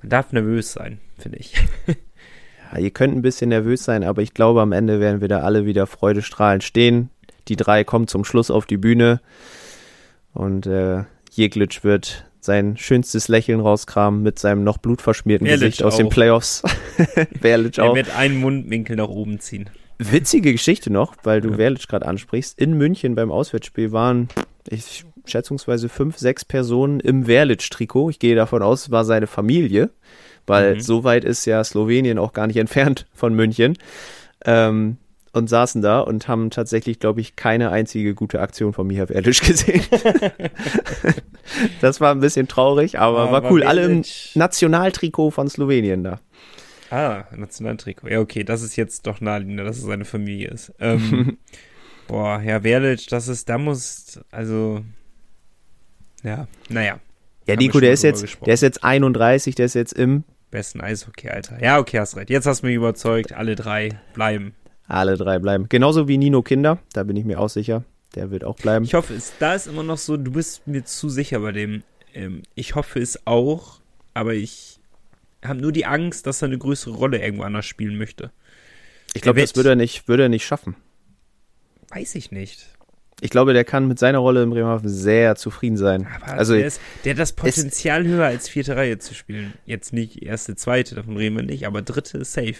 man 0.00 0.08
darf 0.08 0.32
nervös 0.32 0.72
sein, 0.72 1.00
finde 1.18 1.38
ich. 1.38 1.54
ja, 2.72 2.78
ihr 2.78 2.90
könnt 2.90 3.14
ein 3.14 3.22
bisschen 3.22 3.50
nervös 3.50 3.84
sein, 3.84 4.04
aber 4.04 4.22
ich 4.22 4.32
glaube, 4.34 4.62
am 4.62 4.72
Ende 4.72 5.00
werden 5.00 5.20
wir 5.20 5.28
da 5.28 5.40
alle 5.40 5.66
wieder 5.66 5.86
freudestrahlend 5.86 6.64
stehen. 6.64 7.10
Die 7.48 7.56
drei 7.56 7.84
kommen 7.84 8.08
zum 8.08 8.24
Schluss 8.24 8.50
auf 8.50 8.66
die 8.66 8.78
Bühne 8.78 9.20
und 10.32 10.66
äh, 10.66 11.04
Jeglitsch 11.30 11.84
wird 11.84 12.24
sein 12.40 12.76
schönstes 12.76 13.28
Lächeln 13.28 13.60
rauskramen 13.60 14.22
mit 14.22 14.38
seinem 14.38 14.64
noch 14.64 14.78
blutverschmierten 14.78 15.46
Verlic 15.46 15.62
Gesicht 15.62 15.82
aus 15.82 15.94
auch. 15.94 15.98
den 15.98 16.08
Playoffs. 16.08 16.62
Verlic 17.40 17.78
auch. 17.78 17.90
Er 17.90 17.94
wird 17.94 18.16
einen 18.16 18.38
Mundwinkel 18.38 18.96
nach 18.96 19.08
oben 19.08 19.38
ziehen. 19.38 19.70
Witzige 20.10 20.52
Geschichte 20.52 20.90
noch, 20.90 21.14
weil 21.22 21.40
du 21.40 21.50
ja. 21.50 21.56
Verlic 21.56 21.88
gerade 21.88 22.06
ansprichst. 22.06 22.58
In 22.58 22.74
München 22.74 23.14
beim 23.14 23.30
Auswärtsspiel 23.30 23.92
waren, 23.92 24.28
ich 24.68 25.04
schätzungsweise 25.24 25.88
fünf, 25.88 26.18
sechs 26.18 26.44
Personen 26.44 27.00
im 27.00 27.26
Verlic-Trikot. 27.26 28.10
Ich 28.10 28.18
gehe 28.18 28.34
davon 28.34 28.62
aus, 28.62 28.82
es 28.82 28.90
war 28.90 29.04
seine 29.04 29.26
Familie, 29.26 29.90
weil 30.46 30.76
mhm. 30.76 30.80
so 30.80 31.04
weit 31.04 31.24
ist 31.24 31.44
ja 31.44 31.62
Slowenien 31.62 32.18
auch 32.18 32.32
gar 32.32 32.46
nicht 32.46 32.56
entfernt 32.56 33.06
von 33.14 33.34
München. 33.34 33.78
Ähm, 34.44 34.96
und 35.34 35.48
saßen 35.48 35.80
da 35.80 36.00
und 36.00 36.28
haben 36.28 36.50
tatsächlich, 36.50 36.98
glaube 36.98 37.22
ich, 37.22 37.36
keine 37.36 37.70
einzige 37.70 38.14
gute 38.14 38.40
Aktion 38.40 38.72
von 38.72 38.86
Miha 38.86 39.06
Verlic 39.06 39.40
gesehen. 39.46 39.82
das 41.80 42.00
war 42.00 42.14
ein 42.14 42.20
bisschen 42.20 42.48
traurig, 42.48 42.98
aber 42.98 43.26
ja, 43.26 43.32
war 43.32 43.50
cool. 43.50 43.62
Alle 43.62 43.84
im 43.84 44.02
Nationaltrikot 44.34 45.30
von 45.30 45.48
Slowenien 45.48 46.04
da. 46.04 46.20
Ah, 46.92 47.24
Nationaltrikot. 47.34 48.08
Ja, 48.08 48.20
okay, 48.20 48.44
das 48.44 48.60
ist 48.60 48.76
jetzt 48.76 49.06
doch 49.06 49.22
naheliegender, 49.22 49.64
dass 49.64 49.78
es 49.78 49.84
seine 49.84 50.04
Familie 50.04 50.48
ist. 50.48 50.74
Ähm, 50.78 51.38
boah, 52.06 52.38
Herr 52.38 52.60
Verlic, 52.60 53.06
das 53.08 53.28
ist, 53.28 53.48
da 53.48 53.56
muss, 53.56 54.20
also, 54.30 54.84
ja, 56.22 56.46
naja. 56.68 57.00
Ja, 57.46 57.56
Nico, 57.56 57.80
der 57.80 57.94
ist 57.94 58.02
jetzt, 58.02 58.36
der 58.44 58.52
ist 58.52 58.60
jetzt 58.60 58.84
31, 58.84 59.54
der 59.54 59.66
ist 59.66 59.74
jetzt 59.74 59.94
im 59.94 60.24
besten 60.50 60.82
Eishockey, 60.82 61.30
Alter. 61.30 61.62
Ja, 61.62 61.78
okay, 61.78 61.98
hast 61.98 62.14
recht. 62.14 62.28
Jetzt 62.28 62.44
hast 62.44 62.62
du 62.62 62.66
mich 62.66 62.76
überzeugt, 62.76 63.32
alle 63.32 63.54
drei 63.54 63.98
bleiben. 64.12 64.54
Alle 64.86 65.16
drei 65.16 65.38
bleiben. 65.38 65.70
Genauso 65.70 66.08
wie 66.08 66.18
Nino 66.18 66.42
Kinder, 66.42 66.78
da 66.92 67.04
bin 67.04 67.16
ich 67.16 67.24
mir 67.24 67.40
auch 67.40 67.48
sicher. 67.48 67.84
Der 68.16 68.30
wird 68.30 68.44
auch 68.44 68.56
bleiben. 68.56 68.84
Ich 68.84 68.92
hoffe, 68.92 69.14
es, 69.14 69.32
da 69.38 69.54
ist 69.54 69.66
immer 69.66 69.82
noch 69.82 69.96
so, 69.96 70.18
du 70.18 70.32
bist 70.32 70.66
mir 70.66 70.84
zu 70.84 71.08
sicher 71.08 71.40
bei 71.40 71.52
dem. 71.52 71.84
Ähm, 72.12 72.42
ich 72.54 72.74
hoffe 72.74 73.00
es 73.00 73.26
auch, 73.26 73.80
aber 74.12 74.34
ich 74.34 74.71
habe 75.44 75.60
nur 75.60 75.72
die 75.72 75.86
Angst, 75.86 76.26
dass 76.26 76.42
er 76.42 76.46
eine 76.46 76.58
größere 76.58 76.94
Rolle 76.94 77.22
irgendwo 77.22 77.44
anders 77.44 77.66
spielen 77.66 77.96
möchte. 77.96 78.30
Ich 79.14 79.22
glaube, 79.22 79.40
das 79.40 79.56
würde 79.56 79.70
er, 79.70 79.76
nicht, 79.76 80.08
würde 80.08 80.24
er 80.24 80.28
nicht 80.28 80.46
schaffen. 80.46 80.76
Weiß 81.90 82.14
ich 82.14 82.30
nicht. 82.30 82.66
Ich 83.20 83.30
glaube, 83.30 83.52
der 83.52 83.64
kann 83.64 83.86
mit 83.86 83.98
seiner 83.98 84.18
Rolle 84.18 84.42
im 84.42 84.50
Bremerhaven 84.50 84.88
sehr 84.88 85.36
zufrieden 85.36 85.76
sein. 85.76 86.08
Aber 86.22 86.32
also 86.32 86.54
der, 86.54 86.66
ist, 86.66 86.80
der 87.04 87.12
hat 87.12 87.20
das 87.20 87.32
Potenzial 87.34 88.04
höher 88.04 88.26
als 88.26 88.48
vierte 88.48 88.74
Reihe 88.74 88.98
zu 88.98 89.14
spielen. 89.14 89.52
Jetzt 89.64 89.92
nicht 89.92 90.22
erste, 90.22 90.56
zweite, 90.56 90.96
davon 90.96 91.16
reden 91.16 91.36
wir 91.36 91.44
nicht, 91.44 91.66
aber 91.66 91.82
dritte 91.82 92.18
ist 92.18 92.32
safe. 92.32 92.56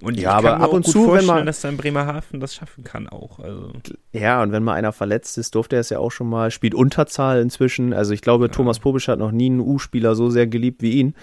Und 0.00 0.20
ja, 0.20 0.32
aber 0.32 0.58
ab 0.58 0.72
und 0.72 0.86
zu, 0.86 1.12
wenn 1.12 1.24
man, 1.24 1.46
dass 1.46 1.62
dann 1.62 1.76
Bremerhaven 1.76 2.38
das 2.38 2.54
schaffen 2.54 2.84
kann 2.84 3.08
auch. 3.08 3.38
Also. 3.38 3.72
Ja, 4.12 4.42
und 4.42 4.52
wenn 4.52 4.62
mal 4.62 4.74
einer 4.74 4.92
verletzt 4.92 5.38
ist, 5.38 5.54
durfte 5.54 5.76
er 5.76 5.80
es 5.80 5.90
ja 5.90 5.98
auch 5.98 6.10
schon 6.10 6.28
mal, 6.28 6.50
spielt 6.50 6.74
Unterzahl 6.74 7.40
inzwischen. 7.40 7.92
Also 7.92 8.12
ich 8.12 8.20
glaube, 8.20 8.46
ja. 8.46 8.52
Thomas 8.52 8.80
Pobisch 8.80 9.08
hat 9.08 9.18
noch 9.18 9.32
nie 9.32 9.46
einen 9.46 9.60
U-Spieler 9.60 10.14
so 10.14 10.30
sehr 10.30 10.46
geliebt 10.46 10.82
wie 10.82 10.92
ihn. 10.92 11.14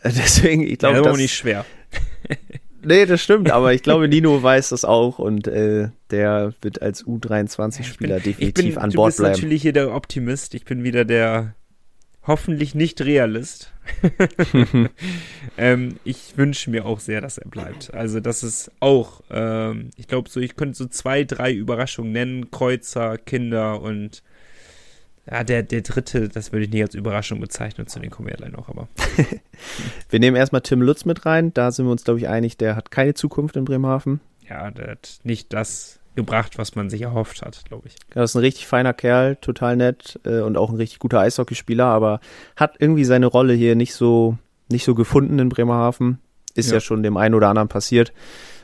Deswegen, 0.04 0.62
ich 0.62 0.78
glaube, 0.78 0.96
ja, 0.96 1.02
das 1.02 1.12
ist 1.12 1.18
nicht 1.20 1.34
schwer. 1.34 1.64
nee, 2.82 3.06
das 3.06 3.22
stimmt, 3.22 3.50
aber 3.50 3.72
ich 3.72 3.82
glaube, 3.82 4.08
Nino 4.08 4.42
weiß 4.42 4.70
das 4.70 4.84
auch 4.84 5.18
und 5.18 5.46
äh, 5.46 5.88
der 6.10 6.54
wird 6.60 6.82
als 6.82 7.04
U23-Spieler 7.04 8.20
definitiv 8.20 8.74
bin, 8.74 8.78
an 8.78 8.90
Bord 8.90 9.16
bleiben. 9.16 9.24
Du 9.24 9.30
bist 9.30 9.42
natürlich 9.42 9.62
hier 9.62 9.72
der 9.72 9.94
Optimist. 9.94 10.54
Ich 10.54 10.64
bin 10.64 10.84
wieder 10.84 11.04
der 11.04 11.54
hoffentlich 12.28 12.74
nicht 12.74 13.00
Realist. 13.00 13.72
ähm, 15.58 15.96
ich 16.04 16.36
wünsche 16.36 16.70
mir 16.70 16.84
auch 16.84 17.00
sehr, 17.00 17.22
dass 17.22 17.38
er 17.38 17.48
bleibt. 17.48 17.92
Also 17.94 18.20
das 18.20 18.42
ist 18.42 18.70
auch, 18.80 19.22
ähm, 19.30 19.90
ich 19.96 20.06
glaube 20.06 20.28
so, 20.28 20.38
ich 20.38 20.54
könnte 20.54 20.76
so 20.76 20.86
zwei, 20.86 21.24
drei 21.24 21.52
Überraschungen 21.52 22.12
nennen. 22.12 22.50
Kreuzer, 22.50 23.16
Kinder 23.16 23.80
und 23.80 24.22
ja, 25.30 25.44
der, 25.44 25.62
der 25.62 25.82
dritte, 25.82 26.28
das 26.28 26.52
würde 26.52 26.64
ich 26.64 26.70
nicht 26.70 26.82
als 26.82 26.94
Überraschung 26.94 27.40
bezeichnen, 27.40 27.86
zu 27.86 28.00
den 28.00 28.10
kommen 28.10 28.28
wir 28.28 28.36
ja 28.38 28.48
noch, 28.48 28.68
aber. 28.68 28.88
wir 30.10 30.20
nehmen 30.20 30.36
erstmal 30.36 30.62
Tim 30.62 30.80
Lutz 30.80 31.04
mit 31.04 31.26
rein, 31.26 31.52
da 31.52 31.70
sind 31.70 31.86
wir 31.86 31.92
uns, 31.92 32.04
glaube 32.04 32.20
ich, 32.20 32.28
einig, 32.28 32.56
der 32.56 32.76
hat 32.76 32.90
keine 32.90 33.14
Zukunft 33.14 33.56
in 33.56 33.64
Bremerhaven. 33.64 34.20
Ja, 34.48 34.70
der 34.70 34.92
hat 34.92 35.18
nicht 35.24 35.52
das 35.52 36.00
gebracht, 36.14 36.58
was 36.58 36.74
man 36.74 36.88
sich 36.88 37.02
erhofft 37.02 37.42
hat, 37.42 37.62
glaube 37.66 37.88
ich. 37.88 37.96
Das 38.10 38.30
ist 38.30 38.36
ein 38.36 38.40
richtig 38.40 38.66
feiner 38.66 38.94
Kerl, 38.94 39.36
total 39.36 39.76
nett 39.76 40.18
äh, 40.24 40.40
und 40.40 40.56
auch 40.56 40.70
ein 40.70 40.76
richtig 40.76 40.98
guter 40.98 41.20
Eishockeyspieler, 41.20 41.84
aber 41.84 42.20
hat 42.56 42.76
irgendwie 42.78 43.04
seine 43.04 43.26
Rolle 43.26 43.52
hier 43.52 43.76
nicht 43.76 43.94
so, 43.94 44.38
nicht 44.70 44.84
so 44.84 44.94
gefunden 44.94 45.38
in 45.38 45.48
Bremerhaven. 45.48 46.18
Ist 46.54 46.70
ja. 46.70 46.74
ja 46.74 46.80
schon 46.80 47.02
dem 47.02 47.16
einen 47.16 47.34
oder 47.34 47.48
anderen 47.48 47.68
passiert. 47.68 48.12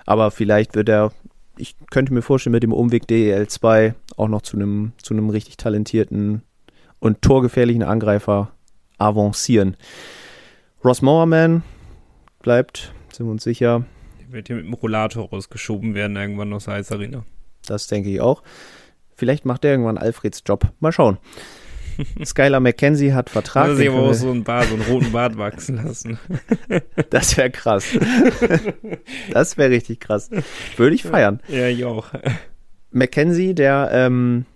Aber 0.07 0.31
vielleicht 0.31 0.75
wird 0.75 0.89
er, 0.89 1.13
ich 1.57 1.77
könnte 1.91 2.13
mir 2.13 2.23
vorstellen, 2.23 2.53
mit 2.53 2.63
dem 2.63 2.73
Umweg 2.73 3.07
DEL 3.07 3.47
2 3.47 3.95
auch 4.17 4.29
noch 4.29 4.43
zu 4.43 4.57
einem, 4.57 4.93
zu 5.01 5.15
einem 5.15 5.31
richtig 5.31 5.57
talentierten 5.57 6.43
und 7.05 7.21
torgefährlichen 7.21 7.83
Angreifer 7.83 8.51
avancieren. 8.97 9.77
Ross 10.83 11.03
Mowerman 11.03 11.63
bleibt, 12.41 12.95
sind 13.13 13.27
wir 13.27 13.31
uns 13.31 13.45
sicher. 13.45 13.85
Der 14.21 14.33
wird 14.33 14.47
hier 14.47 14.57
mit 14.57 14.65
dem 14.65 14.73
Rollator 14.73 15.29
rausgeschoben 15.29 15.95
werden, 15.95 16.17
irgendwann 16.17 16.51
aus 16.55 16.65
der 16.65 16.75
Eisarena. 16.75 17.27
Das 17.67 17.89
denke 17.89 18.09
ich 18.09 18.23
auch. 18.23 18.43
Vielleicht 19.17 19.45
macht 19.45 19.67
er 19.67 19.73
irgendwann 19.73 19.99
Alfreds 19.99 20.43
Job. 20.47 20.73
Mal 20.81 20.93
schauen. 20.93 21.19
Skylar 22.25 22.61
McKenzie 22.61 23.13
hat 23.13 23.29
Vertrag. 23.29 23.67
Oder 23.67 23.77
sie 23.77 23.89
aber 23.91 23.99
auch 23.99 24.15
so 24.15 24.31
einen 24.31 24.43
Bart, 24.43 24.69
so 24.69 24.75
einen 24.75 24.85
roten 24.85 25.13
Bart 25.13 25.37
wachsen 25.37 25.77
lassen. 25.85 26.19
das 27.11 27.37
wäre 27.37 27.51
krass. 27.51 27.87
das 29.31 29.59
wäre 29.59 29.71
richtig 29.71 30.01
krass. 30.01 30.31
Würde 30.79 30.95
ich 30.95 31.03
feiern. 31.03 31.41
Ja, 31.49 31.69
ich 31.69 31.85
auch. 31.85 32.07
McKenzie, 32.93 33.55
der 33.55 33.91
ähm, 33.93 34.47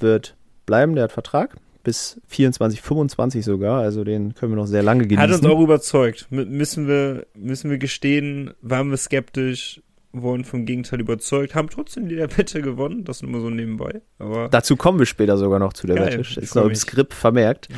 wird 0.00 0.36
bleiben, 0.66 0.96
der 0.96 1.04
hat 1.04 1.12
Vertrag. 1.12 1.56
Bis 1.82 2.20
24, 2.28 2.80
25 2.80 3.44
sogar. 3.44 3.80
Also 3.80 4.04
den 4.04 4.34
können 4.34 4.52
wir 4.52 4.56
noch 4.56 4.66
sehr 4.66 4.82
lange 4.82 5.02
genießen. 5.02 5.20
Hat 5.20 5.30
uns 5.30 5.44
auch 5.44 5.60
überzeugt. 5.60 6.28
M 6.30 6.56
müssen 6.56 6.86
wir, 6.86 7.26
müssen 7.34 7.70
wir 7.70 7.78
gestehen, 7.78 8.52
waren 8.60 8.90
wir 8.90 8.96
skeptisch 8.96 9.80
wurden 10.12 10.44
vom 10.44 10.66
Gegenteil 10.66 11.00
überzeugt, 11.00 11.54
haben 11.54 11.70
trotzdem 11.70 12.08
die 12.08 12.16
der 12.16 12.36
Wette 12.36 12.60
gewonnen, 12.60 13.04
das 13.04 13.22
nur 13.22 13.40
so 13.40 13.50
nebenbei. 13.50 14.02
Aber 14.18 14.48
Dazu 14.48 14.76
kommen 14.76 14.98
wir 14.98 15.06
später 15.06 15.38
sogar 15.38 15.58
noch 15.58 15.72
zu 15.72 15.86
der 15.86 15.96
geil, 15.96 16.18
Wette. 16.18 16.40
Ist 16.40 16.54
noch 16.54 16.66
im 16.66 16.74
Skript 16.74 17.14
vermerkt, 17.14 17.68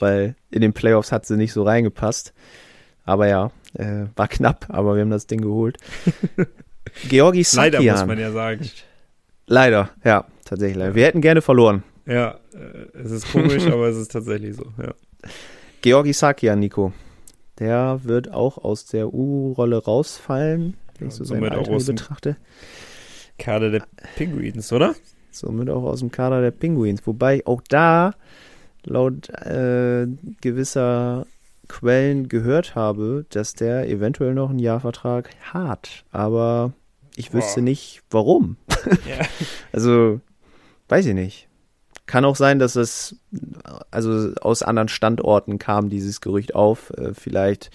weil 0.00 0.34
in 0.50 0.60
den 0.60 0.72
Playoffs 0.72 1.12
hat 1.12 1.26
sie 1.26 1.36
nicht 1.36 1.52
so 1.52 1.62
reingepasst. 1.62 2.34
Aber 3.04 3.28
ja, 3.28 3.52
äh, 3.74 4.06
war 4.16 4.26
knapp, 4.26 4.66
aber 4.68 4.96
wir 4.96 5.02
haben 5.02 5.10
das 5.10 5.28
Ding 5.28 5.40
geholt. 5.40 5.78
Georgi 7.08 7.44
Sakian. 7.44 7.84
Leider 7.84 7.92
muss 7.92 8.06
man 8.06 8.18
ja 8.18 8.32
sagen. 8.32 8.68
Leider, 9.46 9.90
ja, 10.04 10.26
tatsächlich. 10.44 10.76
Leider. 10.76 10.94
Wir 10.96 11.06
hätten 11.06 11.20
gerne 11.20 11.40
verloren. 11.40 11.84
Ja, 12.06 12.38
äh, 12.54 12.98
es 12.98 13.10
ist 13.10 13.32
komisch, 13.32 13.66
aber 13.70 13.88
es 13.88 13.96
ist 13.96 14.12
tatsächlich 14.12 14.56
so, 14.56 14.64
ja. 14.78 14.94
Georgi 15.82 16.12
Sakian, 16.12 16.60
Nico. 16.60 16.92
Der 17.58 18.00
wird 18.04 18.32
auch 18.32 18.58
aus 18.58 18.84
der 18.86 19.12
U-Rolle 19.12 19.82
rausfallen 19.82 20.76
wenn 20.98 21.08
ich 21.08 21.14
so 21.14 21.24
sein 21.24 21.44
Alter 21.44 21.62
hier 21.62 21.84
betrachte. 21.84 22.36
Kader 23.38 23.70
der 23.70 23.82
Pinguins, 24.16 24.72
oder? 24.72 24.94
Somit 25.30 25.68
auch 25.68 25.82
aus 25.82 26.00
dem 26.00 26.10
Kader 26.10 26.40
der 26.40 26.50
Pinguins. 26.50 27.06
Wobei 27.06 27.42
auch 27.46 27.60
da 27.68 28.14
laut 28.84 29.28
äh, 29.30 30.06
gewisser 30.40 31.26
Quellen 31.68 32.28
gehört 32.28 32.74
habe, 32.74 33.26
dass 33.30 33.54
der 33.54 33.88
eventuell 33.88 34.34
noch 34.34 34.50
einen 34.50 34.58
Jahrvertrag 34.58 35.30
hat. 35.52 36.04
Aber 36.10 36.72
ich 37.16 37.34
wüsste 37.34 37.60
Boah. 37.60 37.64
nicht, 37.64 38.02
warum. 38.10 38.56
Ja. 39.06 39.26
also, 39.72 40.20
weiß 40.88 41.06
ich 41.06 41.14
nicht. 41.14 41.45
Kann 42.06 42.24
auch 42.24 42.36
sein, 42.36 42.58
dass 42.58 42.76
es 42.76 43.16
also 43.90 44.32
aus 44.40 44.62
anderen 44.62 44.88
Standorten 44.88 45.58
kam 45.58 45.90
dieses 45.90 46.20
Gerücht 46.20 46.54
auf. 46.54 46.90
Äh, 46.96 47.14
vielleicht 47.14 47.70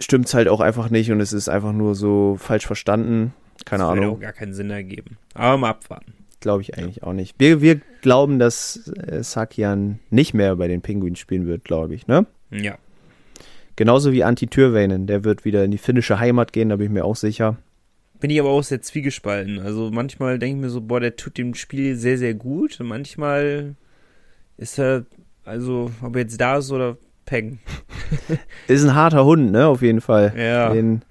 stimmt 0.00 0.26
es 0.26 0.34
halt 0.34 0.48
auch 0.48 0.60
einfach 0.60 0.90
nicht 0.90 1.12
und 1.12 1.20
es 1.20 1.32
ist 1.32 1.48
einfach 1.48 1.72
nur 1.72 1.94
so 1.94 2.36
falsch 2.38 2.66
verstanden. 2.66 3.32
Keine 3.64 3.84
das 3.84 3.92
Ahnung. 3.92 4.04
Das 4.04 4.14
auch 4.14 4.20
gar 4.20 4.32
keinen 4.32 4.54
Sinn 4.54 4.70
ergeben. 4.70 5.18
Aber 5.34 5.56
mal 5.58 5.70
abwarten. 5.70 6.14
glaube 6.40 6.62
ich 6.62 6.76
eigentlich 6.76 7.02
auch 7.02 7.12
nicht. 7.12 7.36
Wir, 7.38 7.60
wir 7.60 7.80
glauben, 8.00 8.38
dass 8.38 8.88
äh, 8.88 9.22
Sakian 9.22 10.00
nicht 10.10 10.34
mehr 10.34 10.56
bei 10.56 10.68
den 10.68 10.80
Penguins 10.80 11.18
spielen 11.18 11.46
wird, 11.46 11.64
glaube 11.64 11.94
ich, 11.94 12.06
ne? 12.06 12.26
Ja. 12.50 12.76
Genauso 13.76 14.12
wie 14.12 14.24
Antti 14.24 14.46
Tyrväinen, 14.46 15.06
der 15.06 15.24
wird 15.24 15.44
wieder 15.44 15.64
in 15.64 15.70
die 15.70 15.78
finnische 15.78 16.18
Heimat 16.18 16.52
gehen, 16.52 16.70
da 16.70 16.76
bin 16.76 16.86
ich 16.86 16.92
mir 16.92 17.04
auch 17.04 17.16
sicher. 17.16 17.56
Bin 18.20 18.30
ich 18.30 18.38
aber 18.38 18.50
auch 18.50 18.62
sehr 18.62 18.82
zwiegespalten. 18.82 19.58
Also 19.60 19.90
manchmal 19.90 20.38
denke 20.38 20.56
ich 20.56 20.62
mir 20.62 20.70
so, 20.70 20.80
boah, 20.82 21.00
der 21.00 21.16
tut 21.16 21.38
dem 21.38 21.54
Spiel 21.54 21.96
sehr, 21.96 22.18
sehr 22.18 22.34
gut. 22.34 22.78
Und 22.78 22.86
manchmal 22.86 23.74
ist 24.58 24.78
er, 24.78 25.06
also, 25.44 25.90
ob 26.02 26.14
er 26.16 26.22
jetzt 26.22 26.40
da 26.40 26.58
ist 26.58 26.70
oder 26.70 26.98
Peng. 27.24 27.58
ist 28.68 28.84
ein 28.84 28.94
harter 28.94 29.24
Hund, 29.24 29.52
ne, 29.52 29.66
auf 29.66 29.82
jeden 29.82 30.00
Fall. 30.00 30.34
Ja. 30.36 30.72
Den, 30.72 31.02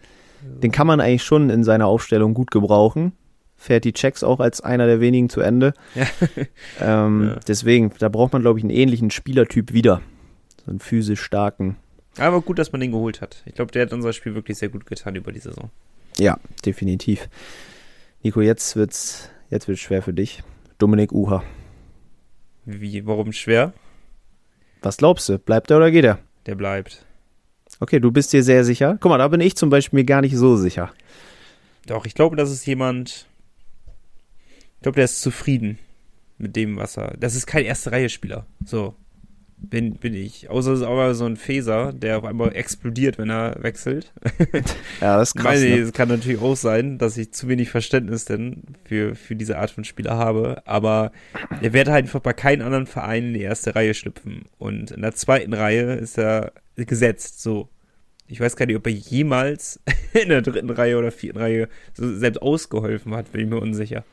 den 0.42 0.72
kann 0.72 0.86
man 0.86 1.02
eigentlich 1.02 1.24
schon 1.24 1.50
in 1.50 1.64
seiner 1.64 1.88
Aufstellung 1.88 2.34
gut 2.34 2.52
gebrauchen. 2.52 3.14
Fährt 3.58 3.86
die 3.86 3.94
Checks 3.94 4.24
auch 4.24 4.40
als 4.40 4.62
einer 4.62 4.86
der 4.86 5.02
wenigen 5.02 5.30
zu 5.30 5.42
Ende. 5.42 5.74
Ja. 5.96 6.06
Ähm, 6.82 7.30
Ja. 7.30 7.40
Deswegen, 7.48 7.92
da 8.00 8.08
braucht 8.08 8.34
man, 8.34 8.42
glaube 8.42 8.60
ich, 8.60 8.64
einen 8.64 8.74
ähnlichen 8.74 9.12
Spielertyp 9.12 9.74
wieder. 9.74 10.02
So 10.64 10.72
einen 10.72 10.80
physisch 10.80 11.22
starken. 11.22 11.76
Aber 12.18 12.42
gut, 12.42 12.60
dass 12.60 12.72
man 12.72 12.82
den 12.82 12.92
geholt 12.92 13.20
hat. 13.22 13.44
Ich 13.46 13.56
glaube, 13.56 13.72
der 13.72 13.82
hat 13.84 13.94
unser 13.94 14.14
Spiel 14.14 14.36
wirklich 14.36 14.58
sehr 14.58 14.70
gut 14.70 14.86
getan 14.86 15.16
über 15.16 15.32
die 15.32 15.40
Saison. 15.40 15.72
Ja, 16.20 16.38
definitiv. 16.66 17.30
Nico, 18.22 18.42
jetzt 18.42 18.76
wird's, 18.76 19.30
jetzt 19.50 19.68
wird's 19.68 19.82
schwer 19.82 20.02
für 20.02 20.14
dich. 20.14 20.44
Dominik 20.78 21.12
Uha. 21.12 21.44
Wie, 22.66 23.06
warum 23.06 23.32
schwer? 23.32 23.74
Was 24.82 24.98
glaubst 24.98 25.30
du? 25.30 25.40
Bleibt 25.40 25.72
er 25.72 25.78
oder 25.78 25.92
geht 25.92 26.06
er? 26.06 26.20
Der 26.46 26.56
bleibt. 26.56 27.06
Okay, 27.80 28.00
du 28.00 28.12
bist 28.12 28.34
dir 28.34 28.44
sehr 28.44 28.66
sicher. 28.66 28.98
Guck 29.00 29.10
mal, 29.10 29.18
da 29.18 29.28
bin 29.28 29.42
ich 29.42 29.56
zum 29.56 29.70
Beispiel 29.70 30.00
mir 30.00 30.06
gar 30.06 30.22
nicht 30.22 30.36
so 30.36 30.58
sicher. 30.58 30.92
Doch, 31.86 32.06
ich 32.06 32.14
glaube, 32.14 32.36
das 32.36 32.52
ist 32.52 32.66
jemand. 32.66 33.28
Ich 34.76 34.82
glaube, 34.82 34.96
der 34.96 35.06
ist 35.06 35.22
zufrieden 35.22 35.80
mit 36.38 36.56
dem, 36.56 36.78
was 36.78 36.98
er. 36.98 37.16
Das 37.18 37.36
ist 37.36 37.46
kein 37.46 37.66
erste 37.66 37.92
Reihe-Spieler. 37.92 38.46
So. 38.66 38.96
Bin, 39.62 39.96
bin 39.96 40.14
ich. 40.14 40.50
Außer 40.50 40.72
es 40.72 40.80
ist 40.80 40.86
aber 40.86 41.14
so 41.14 41.26
ein 41.26 41.36
Phaser, 41.36 41.92
der 41.92 42.18
auf 42.18 42.24
einmal 42.24 42.56
explodiert, 42.56 43.18
wenn 43.18 43.30
er 43.30 43.62
wechselt. 43.62 44.14
Ja, 45.02 45.18
das 45.18 45.30
ist 45.30 45.36
krass. 45.36 45.62
Ich, 45.62 45.70
Ne? 45.70 45.78
Es 45.80 45.94
kann 45.94 46.10
natürlich 46.10 46.42
auch 46.42 46.56
sein, 46.56 46.98
dass 46.98 47.18
ich 47.18 47.32
zu 47.34 47.48
wenig 47.48 47.70
Verständnis 47.70 48.26
denn 48.26 48.64
für, 48.86 49.16
für 49.16 49.36
diese 49.36 49.58
Art 49.58 49.72
von 49.72 49.84
Spieler 49.84 50.18
habe. 50.18 50.62
Aber 50.66 51.12
er 51.62 51.74
wird 51.74 51.88
halt 51.88 52.06
einfach 52.06 52.20
bei 52.22 52.34
keinem 52.34 52.66
anderen 52.66 52.88
Verein 52.88 53.28
in 53.28 53.34
die 53.34 53.42
erste 53.42 53.76
Reihe 53.76 53.94
schlüpfen. 53.94 54.46
Und 54.58 54.92
in 54.92 55.02
der 55.02 55.14
zweiten 55.14 55.54
Reihe 55.54 55.94
ist 55.96 56.18
er 56.18 56.54
gesetzt. 56.76 57.42
So. 57.42 57.70
Ich 58.28 58.40
weiß 58.40 58.56
gar 58.56 58.66
nicht, 58.66 58.78
ob 58.78 58.88
er 58.88 58.94
jemals 58.94 59.80
in 60.14 60.30
der 60.30 60.42
dritten 60.42 60.70
Reihe 60.70 60.98
oder 60.98 61.12
vierten 61.12 61.40
Reihe 61.40 61.68
so 61.94 62.16
selbst 62.16 62.42
ausgeholfen 62.42 63.14
hat, 63.16 63.32
bin 63.32 63.42
ich 63.42 63.48
mir 63.48 63.60
unsicher. 63.60 64.04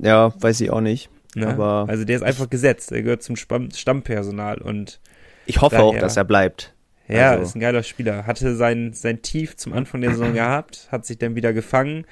Ja, 0.00 0.34
weiß 0.40 0.60
ich 0.60 0.70
auch 0.70 0.80
nicht. 0.80 1.08
Ne? 1.34 1.46
Aber 1.48 1.86
also 1.88 2.04
der 2.04 2.16
ist 2.16 2.22
einfach 2.22 2.48
gesetzt. 2.50 2.92
Er 2.92 3.02
gehört 3.02 3.22
zum 3.22 3.36
Stamm 3.36 3.70
Stammpersonal 3.70 4.58
und 4.60 5.00
ich 5.46 5.60
hoffe 5.60 5.80
auch, 5.80 5.96
dass 5.96 6.16
er 6.16 6.24
bleibt. 6.24 6.74
ja, 7.08 7.30
Also- 7.32 7.42
ist 7.44 7.54
ein 7.56 7.60
geiler 7.60 7.82
Spieler. 7.82 8.26
Hatte 8.26 8.54
sein, 8.56 8.92
sein 8.92 9.22
Tief 9.22 9.56
zum 9.56 9.72
Anfang 9.72 10.00
der 10.00 10.10
Saison 10.10 10.32
gehabt, 10.34 10.88
hat 10.90 11.06
sich 11.06 11.18
dann 11.18 11.34
wieder 11.34 11.52
gefangen. 11.52 12.06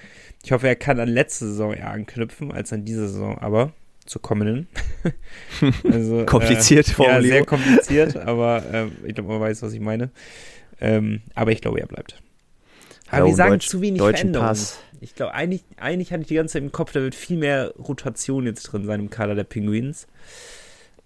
Ich 0.45 0.53
hoffe, 0.53 0.69
er 0.69 0.77
kann 0.77 1.01
an 1.01 1.09
letzte 1.09 1.47
Saison 1.47 1.73
eher 1.73 1.91
anknüpfen 1.91 2.53
als 2.53 2.73
an 2.73 2.85
diese 2.85 3.09
Saison, 3.09 3.39
aber 3.39 3.73
zur 4.05 4.23
kommenden. 4.23 4.69
also, 5.91 6.25
Komplizierte 6.25 6.93
äh, 7.03 7.07
Ja, 7.07 7.21
sehr 7.23 7.45
kompliziert, 7.45 8.17
aber 8.17 8.63
ähm, 8.73 8.93
ich 9.05 9.15
glaube, 9.15 9.31
man 9.31 9.41
weiß, 9.41 9.63
was 9.63 9.73
ich 9.73 9.81
meine. 9.81 10.11
Ähm, 10.81 11.23
aber 11.35 11.53
ich 11.53 11.61
glaube, 11.61 11.81
er 11.81 11.87
bleibt. 11.87 12.23
Aber 13.09 13.19
Ja, 13.19 13.27
wir 13.27 13.35
sagen 13.37 13.51
Deutsch- 13.53 13.69
zu 13.69 13.81
wenig 13.81 13.99
deutschen 13.99 14.17
Veränderungen. 14.19 14.49
Pass. 14.49 14.79
Ich 15.01 15.15
glaube, 15.15 15.35
eigentlich, 15.35 15.63
eigentlich 15.77 16.11
hatte 16.13 16.23
ich 16.23 16.29
die 16.29 16.35
ganze 16.35 16.55
Zeit 16.55 16.63
im 16.63 16.73
Kopf, 16.73 16.93
da 16.93 17.01
wird 17.01 17.15
viel 17.15 17.37
mehr 17.37 17.73
Rotation 17.79 18.47
jetzt 18.47 18.63
drin 18.65 18.85
sein 18.87 19.01
im 19.01 19.11
Kader 19.11 19.35
der 19.35 19.45
Penguins. 19.45 20.07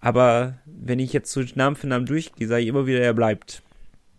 Aber 0.00 0.54
wenn 0.64 0.98
ich 0.98 1.12
jetzt 1.12 1.30
so 1.32 1.42
Namen 1.54 1.76
für 1.76 1.86
Namen 1.86 2.06
durchgehe, 2.06 2.46
sage 2.48 2.62
ich 2.62 2.68
immer 2.68 2.86
wieder, 2.86 3.00
er 3.00 3.12
bleibt. 3.14 3.62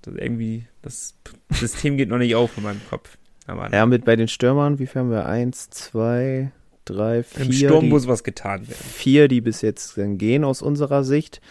Das 0.04 0.14
irgendwie, 0.16 0.66
das 0.82 1.16
System 1.52 1.98
geht 1.98 2.10
noch 2.10 2.18
nicht 2.18 2.36
auf 2.36 2.58
in 2.58 2.64
meinem 2.64 2.82
Kopf. 2.90 3.18
Aber 3.48 3.72
Ja, 3.72 3.86
mit 3.86 4.06
bei 4.06 4.16
den 4.16 4.28
Stürmern, 4.28 4.78
wie 4.80 4.88
viel 4.88 5.02
haben 5.02 5.12
wir? 5.12 5.26
Eins, 5.26 5.70
zwei, 5.70 6.52
drei, 6.86 7.24
vier. 7.24 7.46
im 7.46 7.52
Sturm 7.52 7.84
die, 7.86 7.90
muss 7.90 8.08
was 8.08 8.24
getan 8.24 8.62
werden. 8.68 8.76
vier, 8.80 9.28
die 9.28 9.42
bis 9.42 9.62
jetzt 9.62 9.98
dann 9.98 10.18
gehen 10.18 10.44
aus 10.44 10.62
unserer 10.62 11.04
Sicht. 11.04 11.42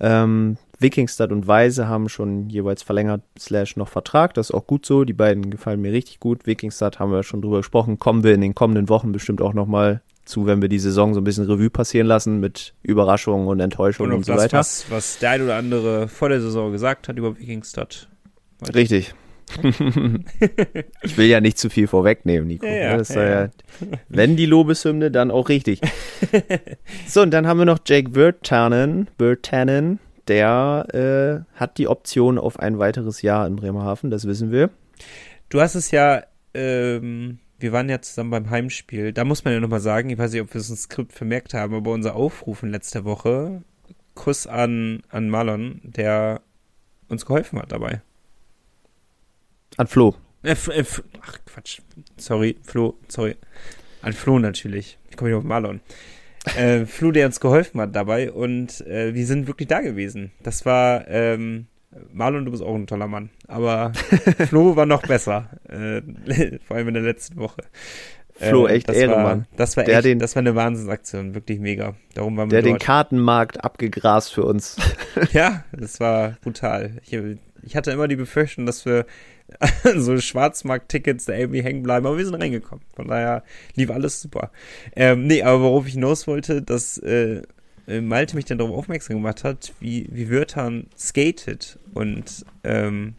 Ähm, 0.00 0.56
Wikingstad 0.80 1.32
und 1.32 1.46
Weise 1.46 1.88
haben 1.88 2.08
schon 2.08 2.48
jeweils 2.48 2.82
verlängert 2.82 3.22
slash 3.38 3.76
noch 3.76 3.88
Vertrag. 3.88 4.34
Das 4.34 4.50
ist 4.50 4.54
auch 4.54 4.66
gut 4.66 4.86
so. 4.86 5.04
Die 5.04 5.12
beiden 5.12 5.50
gefallen 5.50 5.80
mir 5.80 5.92
richtig 5.92 6.20
gut. 6.20 6.46
Wikingstad 6.46 6.98
haben 6.98 7.10
wir 7.10 7.22
schon 7.22 7.42
drüber 7.42 7.58
gesprochen. 7.58 7.98
Kommen 7.98 8.22
wir 8.22 8.34
in 8.34 8.40
den 8.40 8.54
kommenden 8.54 8.88
Wochen 8.88 9.12
bestimmt 9.12 9.42
auch 9.42 9.54
nochmal 9.54 10.02
zu, 10.24 10.46
wenn 10.46 10.62
wir 10.62 10.68
die 10.68 10.78
Saison 10.78 11.14
so 11.14 11.20
ein 11.20 11.24
bisschen 11.24 11.46
Revue 11.46 11.70
passieren 11.70 12.06
lassen 12.06 12.38
mit 12.38 12.74
Überraschungen 12.82 13.48
und 13.48 13.60
Enttäuschungen 13.60 14.12
Und 14.12 14.18
und, 14.18 14.26
so 14.26 14.34
das, 14.34 14.42
weiter. 14.44 14.58
was, 14.58 14.86
was 14.90 15.18
der 15.18 15.30
ein 15.30 15.42
oder 15.42 15.56
andere 15.56 16.06
vor 16.06 16.28
der 16.28 16.40
Saison 16.40 16.70
gesagt 16.70 17.08
hat 17.08 17.16
über 17.16 17.38
Wikingstad. 17.38 18.08
Richtig. 18.74 19.14
ich 21.02 21.16
will 21.16 21.26
ja 21.26 21.40
nicht 21.40 21.58
zu 21.58 21.70
viel 21.70 21.86
vorwegnehmen, 21.86 22.46
Nico. 22.46 22.66
Ja, 22.66 23.02
soll 23.02 23.24
ja, 23.24 23.44
ja, 23.44 23.48
wenn 24.08 24.36
die 24.36 24.44
Lobeshymne, 24.44 25.10
dann 25.10 25.30
auch 25.30 25.48
richtig. 25.48 25.80
so, 27.08 27.22
und 27.22 27.30
dann 27.30 27.46
haben 27.46 27.58
wir 27.58 27.64
noch 27.64 27.78
Jake 27.86 28.14
Virtanen, 28.14 29.08
Virtanen, 29.16 30.00
der 30.28 31.44
äh, 31.54 31.58
hat 31.58 31.78
die 31.78 31.88
Option 31.88 32.38
auf 32.38 32.58
ein 32.58 32.78
weiteres 32.78 33.22
Jahr 33.22 33.46
in 33.46 33.56
Bremerhaven, 33.56 34.10
das 34.10 34.26
wissen 34.26 34.50
wir. 34.50 34.70
Du 35.48 35.60
hast 35.60 35.74
es 35.74 35.90
ja, 35.90 36.22
ähm, 36.54 37.38
wir 37.58 37.72
waren 37.72 37.88
ja 37.88 38.00
zusammen 38.00 38.30
beim 38.30 38.50
Heimspiel. 38.50 39.12
Da 39.12 39.24
muss 39.24 39.44
man 39.44 39.54
ja 39.54 39.60
nochmal 39.60 39.80
sagen, 39.80 40.10
ich 40.10 40.18
weiß 40.18 40.32
nicht, 40.32 40.42
ob 40.42 40.52
wir 40.54 40.60
es 40.60 40.70
im 40.70 40.76
Skript 40.76 41.12
vermerkt 41.12 41.54
haben, 41.54 41.74
aber 41.74 41.90
unser 41.90 42.14
Aufruf 42.14 42.62
in 42.62 42.70
letzter 42.70 43.04
Woche, 43.04 43.62
Kuss 44.14 44.46
an, 44.46 45.02
an 45.08 45.30
Marlon, 45.30 45.80
der 45.82 46.42
uns 47.08 47.24
geholfen 47.24 47.58
hat 47.58 47.72
dabei. 47.72 48.02
An 49.76 49.86
Flo. 49.86 50.14
Äh, 50.42 50.52
äh, 50.52 50.84
ach 51.20 51.38
Quatsch, 51.46 51.80
sorry, 52.16 52.56
Flo, 52.62 52.98
sorry. 53.08 53.36
An 54.02 54.12
Flo 54.12 54.38
natürlich. 54.38 54.98
Ich 55.10 55.16
komme 55.16 55.30
nicht 55.30 55.38
auf 55.38 55.44
Marlon. 55.44 55.80
Äh, 56.56 56.86
Flo, 56.86 57.10
der 57.10 57.26
uns 57.26 57.40
geholfen 57.40 57.80
hat 57.80 57.94
dabei 57.96 58.30
und 58.32 58.80
äh, 58.86 59.14
wir 59.14 59.26
sind 59.26 59.46
wirklich 59.46 59.68
da 59.68 59.80
gewesen. 59.80 60.32
Das 60.42 60.64
war, 60.66 61.06
ähm, 61.08 61.66
Marlon, 62.12 62.44
du 62.44 62.50
bist 62.50 62.62
auch 62.62 62.74
ein 62.74 62.86
toller 62.86 63.08
Mann, 63.08 63.30
aber 63.46 63.92
Flo 64.48 64.76
war 64.76 64.86
noch 64.86 65.02
besser, 65.02 65.50
äh, 65.68 66.02
vor 66.66 66.76
allem 66.76 66.88
in 66.88 66.94
der 66.94 67.02
letzten 67.02 67.36
Woche. 67.38 67.62
Flo, 68.40 68.66
Äh, 68.68 68.74
echt 68.76 68.88
das 68.88 68.96
Ehrenmann. 68.96 69.40
War, 69.40 69.46
das 69.56 69.76
war 69.76 69.82
Der 69.84 69.96
echt, 69.96 70.04
den- 70.04 70.18
das 70.20 70.36
war 70.36 70.40
eine 70.40 70.54
Wahnsinnsaktion, 70.54 71.34
wirklich 71.34 71.58
mega. 71.58 71.94
Darum 72.14 72.36
waren 72.36 72.48
Der 72.48 72.58
wir 72.58 72.62
den 72.62 72.72
dort. 72.74 72.82
Kartenmarkt 72.82 73.64
abgegrast 73.64 74.32
für 74.32 74.44
uns. 74.44 74.76
Ja, 75.32 75.64
das 75.72 75.98
war 75.98 76.36
brutal. 76.42 76.92
Ich, 77.04 77.18
ich 77.64 77.74
hatte 77.74 77.90
immer 77.90 78.06
die 78.06 78.14
Befürchtung, 78.14 78.64
dass 78.66 78.86
wir 78.86 79.04
so 79.96 80.18
Schwarzmarkt-Tickets 80.18 81.24
da 81.26 81.34
irgendwie 81.34 81.62
hängen 81.62 81.82
bleiben, 81.82 82.06
aber 82.06 82.18
wir 82.18 82.24
sind 82.24 82.34
reingekommen. 82.34 82.84
Von 82.94 83.08
daher 83.08 83.42
lief 83.74 83.90
alles 83.90 84.20
super. 84.20 84.50
Ähm, 84.94 85.26
nee, 85.26 85.42
aber 85.42 85.62
worauf 85.62 85.86
ich 85.86 85.94
hinaus 85.94 86.26
wollte, 86.26 86.62
dass 86.62 86.98
äh, 86.98 87.42
äh, 87.88 88.00
Malte 88.00 88.36
mich 88.36 88.44
dann 88.44 88.58
darauf 88.58 88.76
aufmerksam 88.76 89.16
gemacht 89.16 89.44
hat, 89.44 89.72
wie, 89.80 90.08
wie 90.12 90.30
Wörtern 90.30 90.88
skatet. 90.96 91.78
Und 91.94 92.44
ähm, 92.62 93.14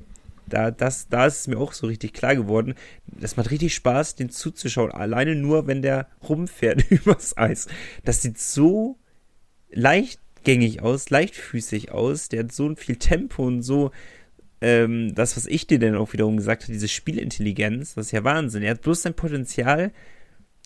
da, 0.48 0.72
das, 0.72 1.10
da 1.10 1.26
ist 1.26 1.42
es 1.42 1.48
mir 1.48 1.58
auch 1.58 1.74
so 1.74 1.88
richtig 1.88 2.14
klar 2.14 2.36
geworden. 2.36 2.76
Das 3.08 3.36
macht 3.36 3.52
richtig 3.52 3.74
Spaß, 3.74 4.16
den 4.16 4.30
zuzuschauen. 4.30 4.92
Alleine 4.92 5.36
nur, 5.36 5.68
wenn 5.68 5.82
der 5.82 6.08
rumfährt 6.28 6.86
übers 6.92 7.36
Eis. 7.38 7.68
Das 8.06 8.22
sieht 8.22 8.40
so 8.40 8.98
leichtgängig 9.72 10.82
aus, 10.82 11.10
leichtfüßig 11.10 11.92
aus. 11.92 12.30
Der 12.30 12.44
hat 12.44 12.52
so 12.52 12.74
viel 12.76 12.98
Tempo 12.98 13.46
und 13.46 13.64
so 13.64 13.92
ähm, 14.62 15.14
das, 15.16 15.38
was 15.38 15.46
ich 15.46 15.68
dir 15.68 15.80
dann 15.80 15.96
auch 15.96 16.14
wiederum 16.14 16.38
gesagt 16.38 16.64
habe, 16.64 16.74
diese 16.74 16.88
Spielintelligenz, 16.88 17.96
das 17.96 18.08
ist 18.08 18.12
ja 18.12 18.24
Wahnsinn. 18.24 18.64
Er 18.64 18.72
hat 18.72 18.82
bloß 18.82 19.04
sein 19.04 19.14
Potenzial, 19.14 19.92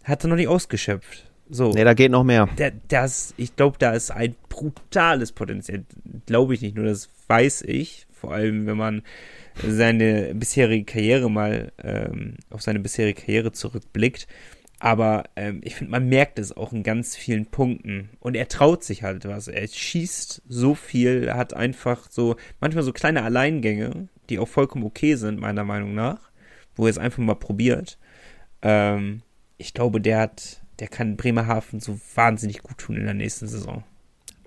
hat 0.04 0.24
er 0.24 0.30
noch 0.30 0.36
nicht 0.36 0.48
ausgeschöpft. 0.48 1.30
So. 1.50 1.72
Nee, 1.72 1.84
da 1.84 1.94
geht 1.94 2.12
noch 2.12 2.24
mehr. 2.24 2.50
Der, 2.58 2.72
das, 2.88 3.34
ich 3.38 3.56
glaube, 3.56 3.78
da 3.78 3.91
ist 3.91 4.12
ein 4.12 4.36
brutales 4.50 5.32
Potenzial. 5.32 5.84
Glaube 6.26 6.54
ich 6.54 6.62
nicht, 6.62 6.76
nur 6.76 6.86
das 6.86 7.10
weiß 7.28 7.64
ich. 7.64 8.08
Vor 8.12 8.34
allem, 8.34 8.66
wenn 8.66 8.78
man 8.78 9.04
seine 9.68 10.34
bisherige 10.34 10.86
Karriere 10.86 11.30
mal 11.30 11.72
ähm, 11.84 12.38
auf 12.50 12.62
seine 12.62 12.80
bisherige 12.80 13.22
Karriere 13.22 13.52
zurückblickt. 13.52 14.28
Aber 14.84 15.24
ähm, 15.38 15.62
ich 15.64 15.76
finde, 15.76 15.92
man 15.92 16.10
merkt 16.10 16.38
es 16.40 16.58
auch 16.58 16.74
in 16.74 16.84
ganz 16.84 17.16
vielen 17.16 17.46
Punkten. 17.46 18.10
Und 18.20 18.36
er 18.36 18.50
traut 18.50 18.84
sich 18.84 19.02
halt 19.02 19.26
was. 19.26 19.48
Er 19.48 19.66
schießt 19.66 20.42
so 20.46 20.76
viel, 20.76 21.32
hat 21.34 21.54
einfach 21.54 22.12
so, 22.12 22.36
manchmal 22.60 22.84
so 22.84 22.92
kleine 22.92 23.24
Alleingänge, 23.24 24.10
die 24.30 24.40
auch 24.40 24.48
vollkommen 24.50 24.84
okay 24.84 25.16
sind, 25.16 25.40
meiner 25.40 25.64
Meinung 25.64 25.96
nach, 25.96 26.20
wo 26.76 26.84
er 26.86 26.90
es 26.90 26.98
einfach 26.98 27.24
mal 27.24 27.36
probiert. 27.36 27.98
Ähm, 28.62 29.22
ich 29.58 29.74
glaube, 29.74 30.02
der 30.02 30.20
hat, 30.20 30.62
der 30.80 30.90
kann 30.90 31.16
Bremerhaven 31.16 31.80
so 31.80 31.98
wahnsinnig 32.16 32.62
gut 32.62 32.78
tun 32.78 32.98
in 32.98 33.06
der 33.06 33.14
nächsten 33.14 33.48
Saison. 33.48 33.86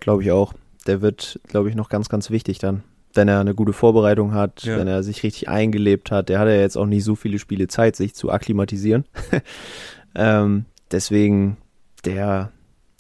Glaube 0.01 0.23
ich 0.23 0.33
auch. 0.33 0.53
Der 0.87 1.01
wird, 1.01 1.41
glaube 1.49 1.71
ich, 1.71 1.75
noch 1.77 1.89
ganz, 1.89 2.11
ganz 2.11 2.29
wichtig 2.29 2.59
dann. 2.59 2.83
Wenn 3.15 3.29
er 3.29 3.41
eine 3.41 3.55
gute 3.55 3.73
Vorbereitung 3.73 4.35
hat, 4.35 4.65
Ja. 4.65 4.77
wenn 4.77 4.87
er 4.87 5.03
sich 5.03 5.23
richtig 5.23 5.49
eingelebt 5.49 6.11
hat. 6.11 6.29
Der 6.29 6.39
hat 6.41 6.49
ja 6.49 6.57
jetzt 6.57 6.77
auch 6.77 6.85
nicht 6.85 7.05
so 7.05 7.15
viele 7.15 7.39
Spiele 7.39 7.69
Zeit, 7.69 7.97
sich 7.97 8.15
zu 8.15 8.31
akklimatisieren. 8.31 9.07
ähm, 10.17 10.65
deswegen, 10.91 11.59
der, 12.05 12.51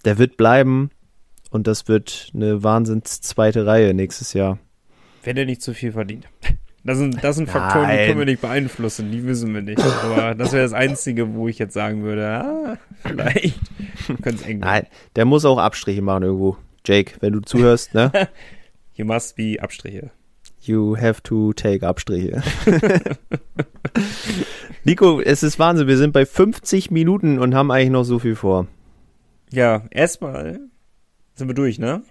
der 0.05 0.19
wird 0.19 0.37
bleiben 0.37 0.91
und 1.51 1.67
das 1.67 1.89
wird 1.89 2.31
eine 2.35 2.63
wahnsinns 2.63 3.21
zweite 3.21 3.67
Reihe 3.67 3.95
nächstes 3.95 4.33
Jahr. 4.35 4.59
Wenn 5.25 5.37
er 5.37 5.47
nicht 5.47 5.63
zu 5.63 5.75
viel 5.75 5.93
verdient. 5.93 6.29
Das 6.85 6.99
sind, 6.99 7.25
das 7.25 7.35
sind 7.35 7.51
Faktoren, 7.51 7.91
die 7.91 8.07
können 8.07 8.21
wir 8.21 8.27
nicht 8.27 8.41
beeinflussen, 8.41 9.11
die 9.11 9.27
wissen 9.27 9.53
wir 9.53 9.61
nicht. 9.61 9.83
Aber 9.83 10.37
das 10.37 10.53
wäre 10.53 10.63
das 10.63 10.73
Einzige, 10.73 11.35
wo 11.35 11.49
ich 11.49 11.59
jetzt 11.59 11.75
sagen 11.75 12.05
würde, 12.05 12.25
ah, 12.29 12.79
vielleicht 13.03 13.59
könnte 14.23 14.37
es 14.37 14.43
eng 14.43 14.61
werden. 14.61 14.85
Nein, 14.85 14.87
der 15.17 15.25
muss 15.25 15.45
auch 15.45 15.59
Abstriche 15.59 16.01
machen 16.01 16.23
irgendwo. 16.23 16.59
Jake, 16.87 17.15
wenn 17.19 17.33
du 17.33 17.41
zuhörst, 17.41 17.93
ne? 17.93 18.13
You 18.95 19.05
must 19.05 19.35
be 19.35 19.57
Abstriche. 19.61 20.13
You 20.67 20.97
have 20.97 21.23
to 21.25 21.53
take 21.53 21.87
Abstriche. 21.87 22.43
Nico, 24.85 25.21
es 25.21 25.43
ist 25.43 25.59
Wahnsinn. 25.61 25.87
Wir 25.87 25.97
sind 25.97 26.13
bei 26.13 26.27
50 26.27 26.91
Minuten 26.91 27.39
und 27.39 27.55
haben 27.55 27.71
eigentlich 27.71 27.91
noch 27.91 28.05
so 28.05 28.19
viel 28.19 28.35
vor. 28.35 28.67
Ja, 29.53 29.85
erstmal 29.91 30.59
sind 31.35 31.49
wir 31.49 31.55
durch, 31.55 31.79
ne? 31.79 32.03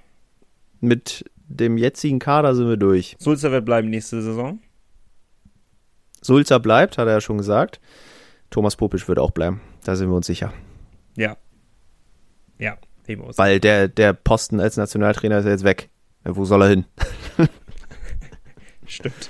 Mit 0.79 1.25
dem 1.47 1.77
jetzigen 1.77 2.19
Kader 2.19 2.55
sind 2.55 2.69
wir 2.69 2.77
durch. 2.77 3.17
Sulzer 3.19 3.51
wird 3.51 3.65
bleiben 3.65 3.89
nächste 3.89 4.21
Saison. 4.21 4.59
Sulzer 6.21 6.59
bleibt, 6.59 6.97
hat 6.97 7.07
er 7.07 7.13
ja 7.13 7.21
schon 7.21 7.37
gesagt. 7.37 7.81
Thomas 8.51 8.77
Popisch 8.77 9.07
wird 9.07 9.19
auch 9.19 9.31
bleiben. 9.31 9.61
Da 9.83 9.95
sind 9.95 10.09
wir 10.09 10.15
uns 10.15 10.27
sicher. 10.27 10.53
Ja. 11.17 11.35
Ja, 12.57 12.77
sehen 13.05 13.19
wir 13.19 13.27
uns. 13.27 13.37
Weil 13.37 13.59
der, 13.59 13.89
der 13.89 14.13
Posten 14.13 14.59
als 14.59 14.77
Nationaltrainer 14.77 15.39
ist 15.39 15.45
ja 15.45 15.51
jetzt 15.51 15.65
weg. 15.65 15.89
Wo 16.23 16.45
soll 16.45 16.61
er 16.61 16.69
hin? 16.69 16.85
Stimmt. 18.87 19.29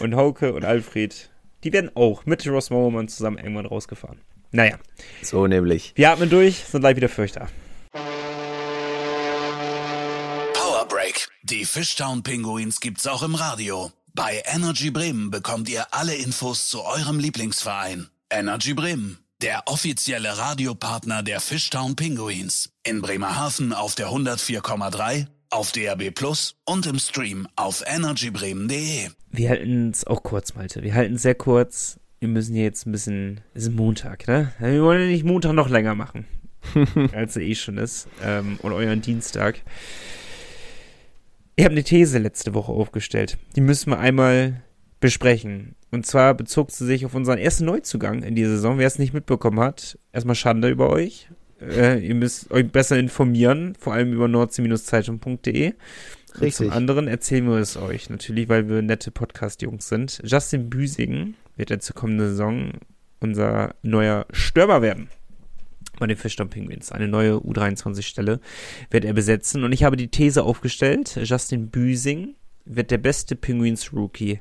Und 0.00 0.14
Hauke 0.14 0.52
und 0.52 0.64
Alfred, 0.64 1.30
die 1.64 1.72
werden 1.72 1.90
auch 1.94 2.26
mit 2.26 2.46
Ross 2.46 2.70
Mowerman 2.70 3.08
zusammen 3.08 3.38
irgendwann 3.38 3.66
rausgefahren. 3.66 4.20
Naja, 4.52 4.78
So 5.22 5.46
nämlich. 5.46 5.92
wir 5.94 6.10
atmen 6.10 6.28
durch, 6.28 6.64
sind 6.64 6.80
gleich 6.80 6.96
wieder 6.96 7.08
für 7.08 7.22
euch 7.22 7.32
da. 7.32 7.48
Power 10.54 10.86
Break. 10.88 11.28
Die 11.42 11.64
Fishtown 11.64 12.22
Pinguins 12.22 12.80
gibt's 12.80 13.06
auch 13.06 13.22
im 13.22 13.34
Radio. 13.34 13.92
Bei 14.14 14.42
Energy 14.46 14.90
Bremen 14.90 15.30
bekommt 15.30 15.68
ihr 15.68 15.86
alle 15.92 16.14
Infos 16.14 16.68
zu 16.68 16.82
eurem 16.82 17.18
Lieblingsverein. 17.20 18.08
Energy 18.28 18.74
Bremen, 18.74 19.18
der 19.40 19.62
offizielle 19.66 20.36
Radiopartner 20.36 21.22
der 21.22 21.40
Fishtown 21.40 21.94
Pinguins. 21.96 22.70
In 22.82 23.00
Bremerhaven 23.02 23.72
auf 23.72 23.94
der 23.94 24.08
104,3, 24.08 25.26
auf 25.50 25.72
DAB 25.72 26.10
Plus 26.14 26.56
und 26.64 26.86
im 26.86 26.98
Stream 26.98 27.46
auf 27.56 27.82
energybremen.de. 27.86 29.08
Wir 29.30 29.48
halten 29.50 29.90
es 29.90 30.06
auch 30.06 30.22
kurz, 30.22 30.54
Malte. 30.54 30.82
Wir 30.82 30.94
halten 30.94 31.14
es 31.14 31.22
sehr 31.22 31.34
kurz. 31.34 31.98
Wir 32.20 32.28
müssen 32.28 32.54
hier 32.54 32.64
jetzt 32.64 32.86
ein 32.86 32.92
bisschen. 32.92 33.40
Es 33.54 33.64
ist 33.64 33.72
Montag, 33.72 34.26
ne? 34.28 34.52
Wir 34.58 34.82
wollen 34.82 35.02
ja 35.02 35.06
nicht 35.08 35.24
Montag 35.24 35.52
noch 35.52 35.68
länger 35.68 35.94
machen. 35.94 36.26
als 37.12 37.36
er 37.36 37.42
eh 37.42 37.54
schon 37.54 37.78
ist. 37.78 38.08
Ähm, 38.22 38.58
und 38.62 38.72
euren 38.72 39.02
Dienstag. 39.02 39.62
Ihr 41.56 41.64
habt 41.64 41.72
eine 41.72 41.84
These 41.84 42.18
letzte 42.18 42.54
Woche 42.54 42.72
aufgestellt. 42.72 43.38
Die 43.56 43.60
müssen 43.60 43.90
wir 43.90 43.98
einmal 43.98 44.62
besprechen. 45.00 45.74
Und 45.90 46.06
zwar 46.06 46.34
bezog 46.34 46.70
sie 46.70 46.86
sich 46.86 47.04
auf 47.04 47.14
unseren 47.14 47.38
ersten 47.38 47.64
Neuzugang 47.64 48.22
in 48.22 48.34
dieser 48.34 48.52
Saison. 48.52 48.78
Wer 48.78 48.86
es 48.86 48.98
nicht 48.98 49.12
mitbekommen 49.12 49.60
hat, 49.60 49.98
erstmal 50.12 50.36
Schande 50.36 50.68
über 50.68 50.90
euch. 50.90 51.28
Äh, 51.60 51.98
ihr 52.06 52.14
müsst 52.14 52.50
euch 52.50 52.70
besser 52.70 52.98
informieren, 52.98 53.74
vor 53.78 53.92
allem 53.92 54.12
über 54.12 54.28
nordsee-zeitung.de. 54.28 55.74
Und 56.34 56.40
Richtig. 56.40 56.68
zum 56.68 56.70
anderen 56.70 57.08
erzählen 57.08 57.46
wir 57.46 57.56
es 57.56 57.76
euch 57.76 58.08
natürlich, 58.08 58.48
weil 58.48 58.68
wir 58.68 58.82
nette 58.82 59.10
Podcast-Jungs 59.10 59.88
sind. 59.88 60.20
Justin 60.24 60.70
Büsing 60.70 61.34
wird 61.56 61.70
jetzt 61.70 61.86
zur 61.86 61.96
kommenden 61.96 62.28
Saison 62.28 62.72
unser 63.20 63.74
neuer 63.82 64.26
Stürmer 64.32 64.82
werden. 64.82 65.08
Bei 65.98 66.06
den 66.06 66.16
Fischdamm 66.16 66.48
Penguins. 66.48 66.92
Eine 66.92 67.08
neue 67.08 67.34
U23-Stelle 67.34 68.40
wird 68.90 69.04
er 69.04 69.12
besetzen. 69.12 69.64
Und 69.64 69.72
ich 69.72 69.84
habe 69.84 69.96
die 69.96 70.08
These 70.08 70.42
aufgestellt, 70.42 71.20
Justin 71.22 71.68
Büsing 71.68 72.36
wird 72.64 72.90
der 72.90 72.98
beste 72.98 73.36
Penguins-Rookie 73.36 74.40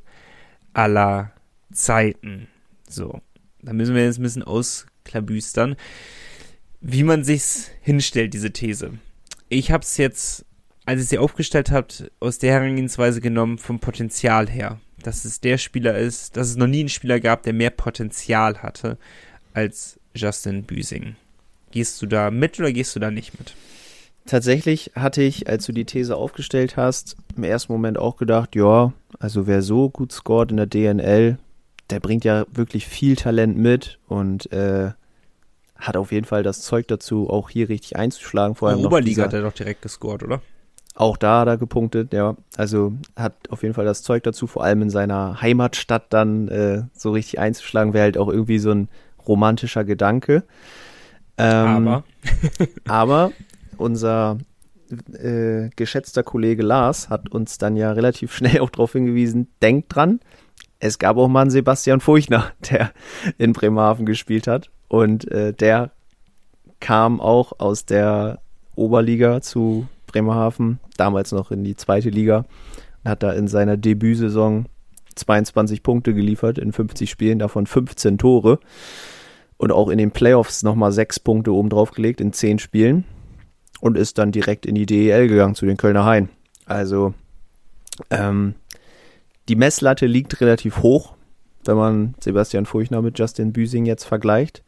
aller 0.74 1.34
Zeiten. 1.74 2.48
So, 2.88 3.22
da 3.62 3.74
müssen 3.74 3.96
wir 3.96 4.06
jetzt 4.06 4.20
ein 4.20 4.24
bisschen 4.24 4.44
ausklabüstern, 4.44 5.76
wie 6.82 7.04
man 7.04 7.24
sich's 7.24 7.70
hinstellt, 7.82 8.34
diese 8.34 8.52
These. 8.52 8.94
Ich 9.50 9.72
habe 9.72 9.84
es 9.84 9.98
jetzt, 9.98 10.46
als 10.86 11.02
ich 11.02 11.10
sie 11.10 11.18
aufgestellt 11.18 11.72
habt, 11.72 12.12
aus 12.20 12.40
der 12.40 12.54
Herangehensweise 12.54 13.22
genommen 13.22 13.58
vom 13.58 13.80
Potenzial 13.80 14.50
her. 14.50 14.80
Dass 15.02 15.26
es 15.26 15.40
der 15.40 15.58
Spieler 15.58 15.98
ist, 15.98 16.36
dass 16.36 16.50
es 16.50 16.58
noch 16.58 16.68
nie 16.68 16.82
einen 16.82 16.90
Spieler 16.90 17.20
gab, 17.20 17.44
der 17.44 17.54
mehr 17.54 17.70
Potenzial 17.70 18.62
hatte 18.62 18.98
als 19.54 20.00
Justin 20.14 20.64
Büsing. 20.64 21.16
Gehst 21.72 22.02
du 22.02 22.06
da 22.06 22.32
mit 22.32 22.60
oder 22.60 22.72
gehst 22.72 22.96
du 22.96 23.00
da 23.00 23.12
nicht 23.12 23.38
mit? 23.40 23.56
Tatsächlich 24.26 24.92
hatte 24.96 25.22
ich, 25.22 25.48
als 25.48 25.66
du 25.66 25.72
die 25.72 25.86
These 25.86 26.16
aufgestellt 26.16 26.78
hast, 26.78 27.16
im 27.36 27.44
ersten 27.44 27.72
Moment 27.72 27.98
auch 27.98 28.18
gedacht, 28.18 28.56
ja, 28.56 28.94
also 29.20 29.48
wer 29.48 29.62
so 29.62 29.90
gut 29.90 30.12
scored 30.12 30.52
in 30.52 30.58
der 30.58 30.68
DNL, 30.68 31.38
der 31.90 32.00
bringt 32.00 32.26
ja 32.26 32.46
wirklich 32.52 32.86
viel 32.86 33.16
Talent 33.16 33.58
mit 33.58 33.98
und 34.08 34.52
äh, 34.52 34.92
hat 35.80 35.98
auf 35.98 36.12
jeden 36.12 36.26
Fall 36.26 36.44
das 36.44 36.62
Zeug 36.62 36.88
dazu, 36.88 37.30
auch 37.30 37.50
hier 37.50 37.70
richtig 37.70 37.96
einzuschlagen. 37.96 38.56
Vor 38.56 38.70
allem 38.70 38.80
Oberliga 38.86 39.10
dieser- 39.10 39.24
hat 39.24 39.34
er 39.34 39.42
doch 39.42 39.54
direkt 39.54 39.82
gescored, 39.82 40.24
oder? 40.24 40.42
Auch 40.96 41.16
da 41.16 41.42
hat 41.42 41.48
er 41.48 41.58
gepunktet, 41.58 42.12
ja. 42.14 42.36
Also 42.58 42.94
hat 43.16 43.34
auf 43.50 43.64
jeden 43.64 43.74
Fall 43.74 43.86
das 43.86 44.04
Zeug 44.04 44.24
dazu, 44.24 44.48
vor 44.48 44.64
allem 44.66 44.82
in 44.82 44.90
seiner 44.90 45.42
Heimatstadt 45.42 46.08
dann 46.10 46.50
äh, 46.50 46.84
so 46.94 47.12
richtig 47.12 47.40
einzuschlagen, 47.40 47.94
wäre 47.94 48.04
halt 48.04 48.18
auch 48.18 48.28
irgendwie 48.28 48.60
so 48.60 48.72
ein 48.72 48.90
romantischer 49.26 49.86
Gedanke. 49.86 50.44
Ähm, 51.38 51.88
Aber 51.88 52.04
aber 52.88 53.32
unser 53.78 54.40
äh, 55.14 55.70
geschätzter 55.78 56.24
Kollege 56.24 56.64
Lars 56.64 57.10
hat 57.10 57.30
uns 57.32 57.58
dann 57.58 57.78
ja 57.78 57.92
relativ 57.94 58.36
schnell 58.36 58.60
auch 58.60 58.70
darauf 58.70 58.92
hingewiesen, 58.92 59.48
denkt 59.62 59.96
dran, 59.96 60.20
es 60.80 61.00
gab 61.00 61.16
auch 61.18 61.28
mal 61.30 61.42
einen 61.42 61.52
Sebastian 61.52 62.02
Furchner, 62.02 62.52
der 62.72 62.92
in 63.38 63.54
Bremerhaven 63.54 64.06
gespielt 64.06 64.48
hat. 64.48 64.70
Und 64.90 65.32
äh, 65.32 65.54
der 65.54 65.92
kam 66.82 67.22
auch 67.22 67.60
aus 67.60 67.86
der 67.86 68.40
Oberliga 68.76 69.42
zu 69.42 69.88
Bremerhaven, 70.08 70.80
damals 70.98 71.32
noch 71.32 71.52
in 71.52 71.64
die 71.64 71.76
zweite 71.76 72.10
Liga, 72.10 72.46
und 73.04 73.12
hat 73.12 73.24
da 73.24 73.32
in 73.32 73.48
seiner 73.48 73.78
Debütsaison 73.78 74.66
22 75.16 75.84
Punkte 75.84 76.14
geliefert 76.14 76.58
in 76.58 76.74
50 76.74 77.10
Spielen, 77.10 77.40
davon 77.40 77.68
15 77.68 78.18
Tore. 78.18 78.60
Und 79.58 79.72
auch 79.72 79.90
in 79.90 79.98
den 79.98 80.12
Playoffs 80.12 80.64
nochmal 80.64 80.92
sechs 80.92 81.20
Punkte 81.20 81.54
oben 81.54 81.70
drauf 81.70 81.92
gelegt 81.92 82.22
in 82.22 82.34
10 82.34 82.60
Spielen. 82.60 83.06
Und 83.82 83.98
ist 83.98 84.18
dann 84.18 84.32
direkt 84.32 84.66
in 84.66 84.76
die 84.76 84.86
DEL 84.86 85.28
gegangen 85.28 85.56
zu 85.56 85.66
den 85.66 85.78
Kölner 85.78 86.06
Hain. 86.06 86.30
Also 86.66 87.14
ähm, 88.10 88.56
die 89.48 89.56
Messlatte 89.56 90.06
liegt 90.06 90.42
relativ 90.42 90.82
hoch, 90.82 91.16
wenn 91.70 91.78
man 91.78 92.16
Sebastian 92.20 92.66
Furchner 92.66 93.04
mit 93.04 93.18
Justin 93.20 93.54
Büsing 93.54 93.86
jetzt 93.86 94.04
vergleicht. 94.04 94.64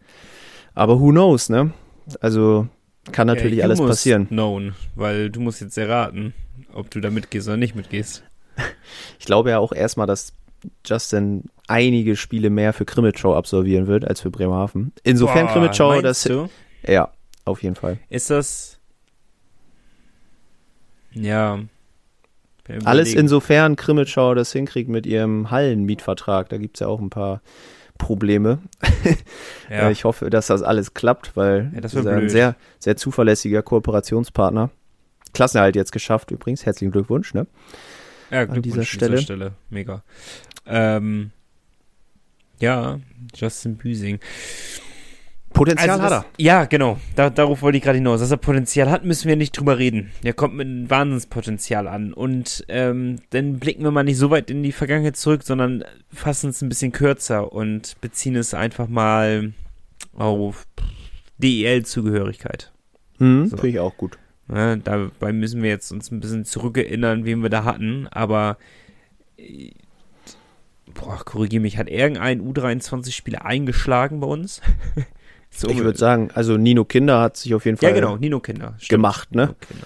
Aber 0.76 0.99
who 0.99 1.10
knows, 1.10 1.49
ne? 1.49 1.72
Also 2.20 2.68
kann 3.12 3.26
natürlich 3.26 3.58
you 3.58 3.64
alles 3.64 3.80
passieren. 3.82 4.28
Known, 4.28 4.76
weil 4.95 5.32
du 5.32 5.39
musst 5.39 5.62
jetzt 5.62 5.78
erraten, 5.78 6.36
ob 6.74 6.91
du 6.91 6.99
da 7.02 7.10
mitgehst 7.10 7.47
oder 7.47 7.58
nicht 7.58 7.76
mitgehst. 7.76 8.24
Ich 9.18 9.26
glaube 9.26 9.49
ja 9.52 9.60
auch 9.60 9.72
erstmal, 9.72 10.06
dass 10.08 10.34
Justin 10.86 11.45
einige 11.68 12.16
Spiele 12.16 12.49
mehr 12.49 12.74
für 12.74 12.86
Krimitschau 12.86 13.36
absolvieren 13.36 13.88
wird 13.88 14.06
als 14.06 14.22
für 14.22 14.30
Bremerhaven. 14.30 14.91
Insofern 15.04 15.47
Boah, 15.47 15.54
Krimitschau, 15.54 16.02
das 16.02 16.24
du? 16.24 16.49
ja, 16.86 17.12
auf 17.45 17.64
jeden 17.64 17.76
Fall. 17.76 17.97
Ist 18.10 18.30
das. 18.30 18.78
Ja. 21.14 21.60
Alles 22.86 23.14
insofern 23.14 23.76
Krimitschau 23.76 24.34
das 24.36 24.52
hinkriegt 24.52 24.90
mit 24.90 25.06
ihrem 25.06 25.52
Hallenmietvertrag. 25.52 26.50
Da 26.50 26.58
gibt's 26.58 26.80
ja 26.80 26.88
auch 26.88 27.00
ein 27.00 27.10
paar 27.10 27.42
Probleme. 27.98 28.60
Ja. 29.70 29.88
Äh, 29.88 29.92
Ich 29.94 30.04
hoffe, 30.04 30.30
dass 30.30 30.48
das 30.48 30.64
alles 30.64 30.94
klappt, 30.94 31.38
weil 31.38 31.72
Ja, 31.74 31.80
das 31.82 31.94
ist 31.94 32.06
ein 32.06 32.28
sehr, 32.30 32.56
sehr 32.80 32.98
zuverlässiger 32.98 33.62
Kooperationspartner. 33.62 34.70
Klassenerhalt 35.34 35.76
jetzt 35.78 35.92
geschafft 35.94 36.30
übrigens. 36.32 36.66
Herzlichen 36.66 36.92
Glückwunsch. 36.92 37.34
Ne? 37.34 37.48
ja, 38.32 38.42
an 38.42 38.48
dieser 38.62 38.62
Glückwunsch 38.62 38.92
Stelle. 38.92 39.18
Stelle. 39.20 39.52
Mega. 39.70 40.04
Ähm, 40.66 41.32
ja, 42.60 43.00
Justin 43.34 43.78
Büsing. 43.78 44.20
Potenzial 45.54 45.89
Also 45.91 46.04
hat 46.04 46.12
das- 46.12 46.24
er. 46.24 46.43
Ja, 46.43 46.66
genau. 46.66 46.97
Da, 47.16 47.30
darauf 47.30 47.62
wollte 47.62 47.78
ich 47.78 47.84
gerade 47.84 47.97
hinaus. 47.97 48.20
Dass 48.20 48.32
er 48.32 48.38
Potenzial 48.38 48.89
hat, 48.89 49.06
müssen 49.06 49.28
wir 49.28 49.36
nicht 49.36 49.52
drüber 49.58 49.78
reden. 49.78 50.12
Der 50.24 50.34
kommt 50.34 50.56
mit 50.56 50.66
einem 50.68 50.89
Wahnsinnspotenzial 50.89 51.88
an. 51.88 52.14
Und 52.14 52.64
ähm, 52.70 53.18
dann 53.32 53.60
blicken 53.60 53.84
wir 53.84 53.91
mal 53.91 54.04
nicht 54.04 54.18
so 54.18 54.30
weit 54.32 54.49
in 54.49 54.64
die 54.64 54.72
Vergangenheit 54.72 55.18
zurück, 55.18 55.43
sondern 55.43 55.84
fassen 56.14 56.49
es 56.49 56.62
ein 56.62 56.70
bisschen 56.70 56.91
kürzer 56.91 57.52
und 57.54 57.99
beziehen 58.02 58.36
es 58.36 58.54
einfach 58.54 58.88
mal 58.88 59.54
auf 60.16 60.66
DEL-Zugehörigkeit. 61.38 62.72
Hm, 63.20 63.47
So. 63.47 63.58
Finde 63.58 63.70
ich 63.70 63.80
auch 63.80 63.95
gut. 63.97 64.18
Ja, 64.54 64.76
dabei 64.76 65.32
müssen 65.32 65.62
wir 65.64 65.70
jetzt 65.70 65.91
uns 65.91 66.12
ein 66.12 66.20
bisschen 66.20 66.43
zurückerinnern, 66.45 67.24
wen 67.26 67.41
wir 67.41 67.49
da 67.49 67.64
hatten. 67.64 68.08
Aber 68.10 68.58
äh, 69.38 69.72
boah, 70.93 71.22
korrigiere 71.24 71.62
mich, 71.62 71.78
hat 71.78 71.89
irgendein 71.89 72.41
U23-Spieler 72.41 73.45
eingeschlagen 73.45 74.20
bei 74.20 74.28
uns? 74.28 74.62
So, 75.54 75.68
ich 75.70 75.78
würde 75.80 75.97
sagen, 75.97 76.32
also 76.34 76.58
Nino 76.58 76.86
Kinder 76.86 77.20
hat 77.20 77.38
sich 77.38 77.54
auf 77.54 77.66
jeden 77.66 77.78
Fall 77.78 77.89
ja, 77.89 77.95
genau, 77.95 78.18
Nino 78.18 78.39
Kinder, 78.39 78.74
stimmt. 78.78 78.89
gemacht, 78.89 79.36
ne? 79.36 79.56
Kinder. 79.60 79.86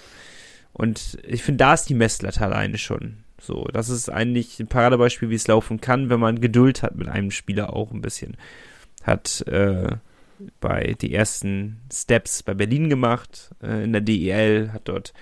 Und 0.74 1.18
ich 1.26 1.44
finde, 1.44 1.58
da 1.58 1.74
ist 1.74 1.90
die 1.90 1.96
Messlatte 1.96 2.42
alleine 2.42 2.78
schon. 2.78 3.18
So, 3.42 3.66
das 3.72 3.90
ist 3.90 4.10
eigentlich 4.10 4.60
ein 4.60 4.68
Paradebeispiel, 4.68 5.30
wie 5.30 5.36
es 5.36 5.48
laufen 5.48 5.82
kann, 5.82 6.10
wenn 6.10 6.20
man 6.20 6.40
Geduld 6.42 6.84
hat 6.84 6.96
mit 6.96 7.08
einem 7.08 7.32
Spieler 7.32 7.74
auch 7.74 7.92
ein 7.92 8.02
bisschen. 8.02 8.38
Hat 9.04 9.42
äh, 9.48 9.90
bei 10.60 10.96
die 11.00 11.14
ersten 11.14 11.78
Steps 11.92 12.44
bei 12.44 12.54
Berlin 12.54 12.90
gemacht, 12.90 13.52
äh, 13.62 13.84
in 13.84 13.92
der 13.94 14.02
DEL, 14.02 14.72
hat 14.74 14.84
dort 14.86 15.14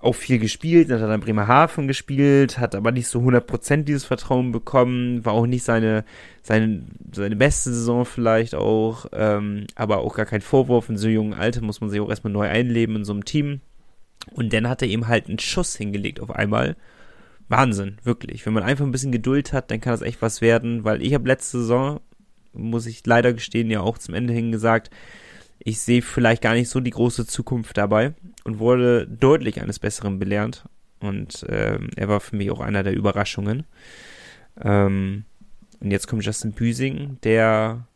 auch 0.00 0.14
viel 0.14 0.38
gespielt, 0.38 0.90
hat 0.90 1.02
dann 1.02 1.20
Bremerhaven 1.20 1.86
gespielt, 1.86 2.58
hat 2.58 2.74
aber 2.74 2.90
nicht 2.90 3.06
so 3.06 3.20
100% 3.20 3.84
dieses 3.84 4.04
Vertrauen 4.04 4.50
bekommen, 4.50 5.24
war 5.24 5.34
auch 5.34 5.46
nicht 5.46 5.62
seine, 5.62 6.04
seine, 6.42 6.84
seine 7.12 7.36
beste 7.36 7.70
Saison 7.70 8.06
vielleicht 8.06 8.54
auch, 8.54 9.06
ähm, 9.12 9.66
aber 9.74 9.98
auch 9.98 10.14
gar 10.14 10.26
kein 10.26 10.40
Vorwurf, 10.40 10.88
in 10.88 10.96
so 10.96 11.08
jungen 11.08 11.34
Alter 11.34 11.60
muss 11.60 11.80
man 11.80 11.90
sich 11.90 12.00
auch 12.00 12.08
erstmal 12.08 12.32
neu 12.32 12.48
einleben 12.48 12.96
in 12.96 13.04
so 13.04 13.12
einem 13.12 13.26
Team. 13.26 13.60
Und 14.32 14.52
dann 14.52 14.68
hat 14.68 14.82
er 14.82 14.88
eben 14.88 15.08
halt 15.08 15.28
einen 15.28 15.38
Schuss 15.38 15.76
hingelegt 15.76 16.20
auf 16.20 16.30
einmal. 16.30 16.76
Wahnsinn, 17.48 17.98
wirklich. 18.04 18.46
Wenn 18.46 18.52
man 18.52 18.62
einfach 18.62 18.84
ein 18.84 18.92
bisschen 18.92 19.12
Geduld 19.12 19.52
hat, 19.52 19.70
dann 19.70 19.80
kann 19.80 19.92
das 19.92 20.02
echt 20.02 20.22
was 20.22 20.40
werden, 20.40 20.84
weil 20.84 21.02
ich 21.02 21.14
habe 21.14 21.28
letzte 21.28 21.58
Saison, 21.58 22.00
muss 22.52 22.86
ich 22.86 23.04
leider 23.04 23.32
gestehen, 23.32 23.70
ja 23.70 23.80
auch 23.80 23.98
zum 23.98 24.14
Ende 24.14 24.32
hin 24.32 24.52
gesagt, 24.52 24.90
ich 25.62 25.80
sehe 25.80 26.02
vielleicht 26.02 26.42
gar 26.42 26.54
nicht 26.54 26.68
so 26.68 26.80
die 26.80 26.90
große 26.90 27.26
Zukunft 27.26 27.76
dabei 27.76 28.14
und 28.44 28.58
wurde 28.58 29.06
deutlich 29.06 29.60
eines 29.60 29.78
Besseren 29.78 30.18
belehrt. 30.18 30.64
Und 31.00 31.46
ähm, 31.48 31.90
er 31.96 32.08
war 32.08 32.20
für 32.20 32.36
mich 32.36 32.50
auch 32.50 32.60
einer 32.60 32.82
der 32.82 32.94
Überraschungen. 32.94 33.64
Ähm, 34.60 35.24
und 35.80 35.90
jetzt 35.90 36.08
kommt 36.08 36.24
Justin 36.24 36.52
Büsing, 36.52 37.18
der 37.22 37.86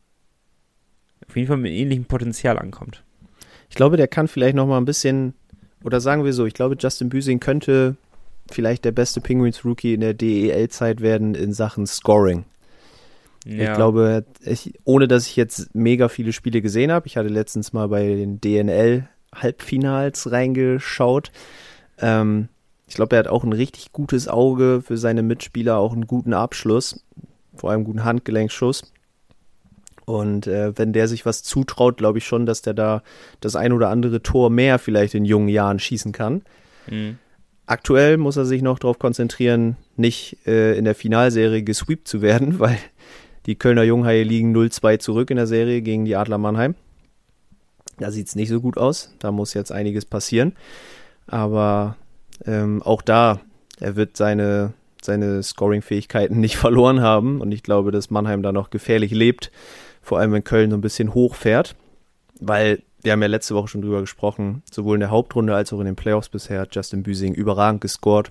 auf 1.27 1.37
jeden 1.37 1.49
Fall 1.49 1.57
mit 1.57 1.73
ähnlichem 1.73 2.05
Potenzial 2.05 2.59
ankommt. 2.59 3.03
Ich 3.71 3.77
glaube, 3.77 3.97
der 3.97 4.09
kann 4.09 4.29
vielleicht 4.29 4.57
noch 4.57 4.67
mal 4.67 4.79
ein 4.79 4.85
bisschen, 4.85 5.35
oder 5.83 6.01
sagen 6.01 6.25
wir 6.25 6.33
so, 6.33 6.47
ich 6.47 6.55
glaube, 6.55 6.77
Justin 6.79 7.09
Büsing 7.09 7.41
könnte 7.41 7.97
vielleicht 8.51 8.85
der 8.85 8.93
beste 8.93 9.21
Penguins 9.21 9.65
Rookie 9.65 9.95
in 9.95 10.01
der 10.01 10.15
DEL-Zeit 10.15 11.01
werden 11.01 11.35
in 11.35 11.53
Sachen 11.53 11.87
Scoring. 11.87 12.45
Ja. 13.45 13.71
Ich 13.71 13.77
glaube, 13.77 14.25
ich, 14.41 14.73
ohne 14.85 15.07
dass 15.07 15.27
ich 15.27 15.37
jetzt 15.37 15.75
mega 15.75 16.09
viele 16.09 16.33
Spiele 16.33 16.63
gesehen 16.63 16.91
habe, 16.91 17.07
ich 17.07 17.17
hatte 17.17 17.29
letztens 17.29 17.73
mal 17.73 17.89
bei 17.89 18.07
den 18.07 18.41
DNL-Halbfinals 18.41 20.33
reingeschaut. 20.33 21.31
Ähm, 21.99 22.49
ich 22.87 22.95
glaube, 22.95 23.17
er 23.17 23.21
hat 23.21 23.29
auch 23.29 23.45
ein 23.45 23.53
richtig 23.53 23.93
gutes 23.93 24.29
Auge 24.29 24.83
für 24.85 24.97
seine 24.97 25.23
Mitspieler, 25.23 25.77
auch 25.79 25.93
einen 25.93 26.07
guten 26.07 26.33
Abschluss, 26.33 27.05
vor 27.55 27.71
allem 27.71 27.79
einen 27.79 27.85
guten 27.85 28.05
Handgelenkschuss. 28.05 28.93
Und 30.07 30.47
äh, 30.47 30.77
wenn 30.77 30.93
der 30.93 31.09
sich 31.09 31.25
was 31.25 31.43
zutraut, 31.43 31.97
glaube 31.97 32.19
ich 32.19 32.27
schon, 32.27 32.47
dass 32.47 32.63
der 32.63 32.75
da 32.75 33.03
das 33.41 33.57
ein 33.57 33.73
oder 33.73 33.89
andere 33.89 34.23
Tor 34.23 34.51
mehr 34.51 34.79
vielleicht 34.79 35.15
in 35.15 35.25
jungen 35.25 35.49
Jahren 35.49 35.79
schießen 35.79 36.13
kann. 36.13 36.43
Mhm. 36.91 37.19
Aktuell 37.67 38.19
muss 38.19 38.37
er 38.37 38.45
sich 38.45 38.61
noch 38.61 38.79
darauf 38.79 38.99
konzentrieren, 38.99 39.77
nicht 39.97 40.47
äh, 40.47 40.77
in 40.77 40.85
der 40.85 40.95
Finalserie 40.95 41.63
gesweept 41.63 42.07
zu 42.07 42.21
werden, 42.21 42.59
weil 42.59 42.77
die 43.47 43.57
Kölner 43.57 43.83
Junghaie 43.83 44.23
liegen 44.23 44.57
0-2 44.57 44.99
zurück 44.99 45.31
in 45.31 45.37
der 45.37 45.47
Serie 45.47 45.83
gegen 45.83 46.05
die 46.05 46.17
Adler 46.17 46.39
Mannheim. 46.39 46.75
Da 47.99 48.11
sieht 48.11 48.27
es 48.27 48.35
nicht 48.35 48.49
so 48.49 48.61
gut 48.61 48.79
aus. 48.79 49.15
Da 49.19 49.33
muss 49.33 49.55
jetzt 49.55 49.73
einiges 49.73 50.05
passieren. 50.05 50.55
Aber 51.27 51.97
ähm, 52.47 52.83
auch 52.83 53.03
da, 53.03 53.41
er 53.79 53.97
wird 53.97 54.17
seine, 54.17 54.73
seine 55.03 55.43
Scoring-Fähigkeiten 55.43 56.41
nicht 56.41 56.57
verloren 56.57 57.01
haben. 57.01 57.41
Und 57.41 57.53
ich 57.53 57.63
glaube, 57.63 57.93
dass 57.93 58.11
Mannheim 58.11 58.43
da 58.43 58.53
noch 58.53 58.71
gefährlich 58.71 59.13
lebt. 59.13 59.51
Vor 60.03 60.19
allem, 60.19 60.33
wenn 60.33 60.45
Köln 60.45 60.71
so 60.71 60.77
ein 60.77 60.83
bisschen 60.83 61.15
hochfährt. 61.15 61.77
Weil 62.41 62.83
wir 63.05 63.13
haben 63.13 63.23
ja 63.23 63.29
letzte 63.29 63.55
Woche 63.55 63.69
schon 63.69 63.83
drüber 63.83 64.01
gesprochen, 64.01 64.63
sowohl 64.71 64.97
in 64.97 65.01
der 65.01 65.11
Hauptrunde 65.11 65.55
als 65.55 65.73
auch 65.73 65.79
in 65.79 65.85
den 65.85 65.95
Playoffs 65.95 66.31
bisher 66.31 66.61
hat 66.61 66.75
Justin 66.75 67.03
Büsing 67.03 67.35
überragend 67.35 67.83
gescored, 67.83 68.31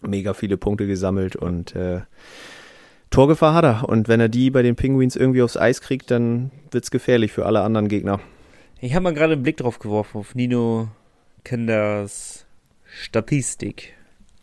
mega 0.00 0.32
viele 0.32 0.56
Punkte 0.56 0.86
gesammelt 0.86 1.34
und 1.34 1.74
äh, 1.74 2.02
Torgefahr 3.10 3.54
hat 3.54 3.64
er. 3.64 3.88
Und 3.88 4.08
wenn 4.08 4.20
er 4.20 4.28
die 4.28 4.50
bei 4.50 4.62
den 4.62 4.76
Penguins 4.76 5.16
irgendwie 5.16 5.42
aufs 5.42 5.56
Eis 5.56 5.80
kriegt, 5.80 6.10
dann 6.10 6.50
wird 6.70 6.84
es 6.84 6.90
gefährlich 6.90 7.32
für 7.32 7.46
alle 7.46 7.62
anderen 7.62 7.88
Gegner. 7.88 8.20
Ich 8.80 8.94
habe 8.94 9.04
mal 9.04 9.14
gerade 9.14 9.34
einen 9.34 9.42
Blick 9.42 9.58
drauf 9.58 9.78
geworfen, 9.78 10.18
auf 10.18 10.34
Nino 10.34 10.88
Kenders 11.44 12.46
Statistik. 12.84 13.94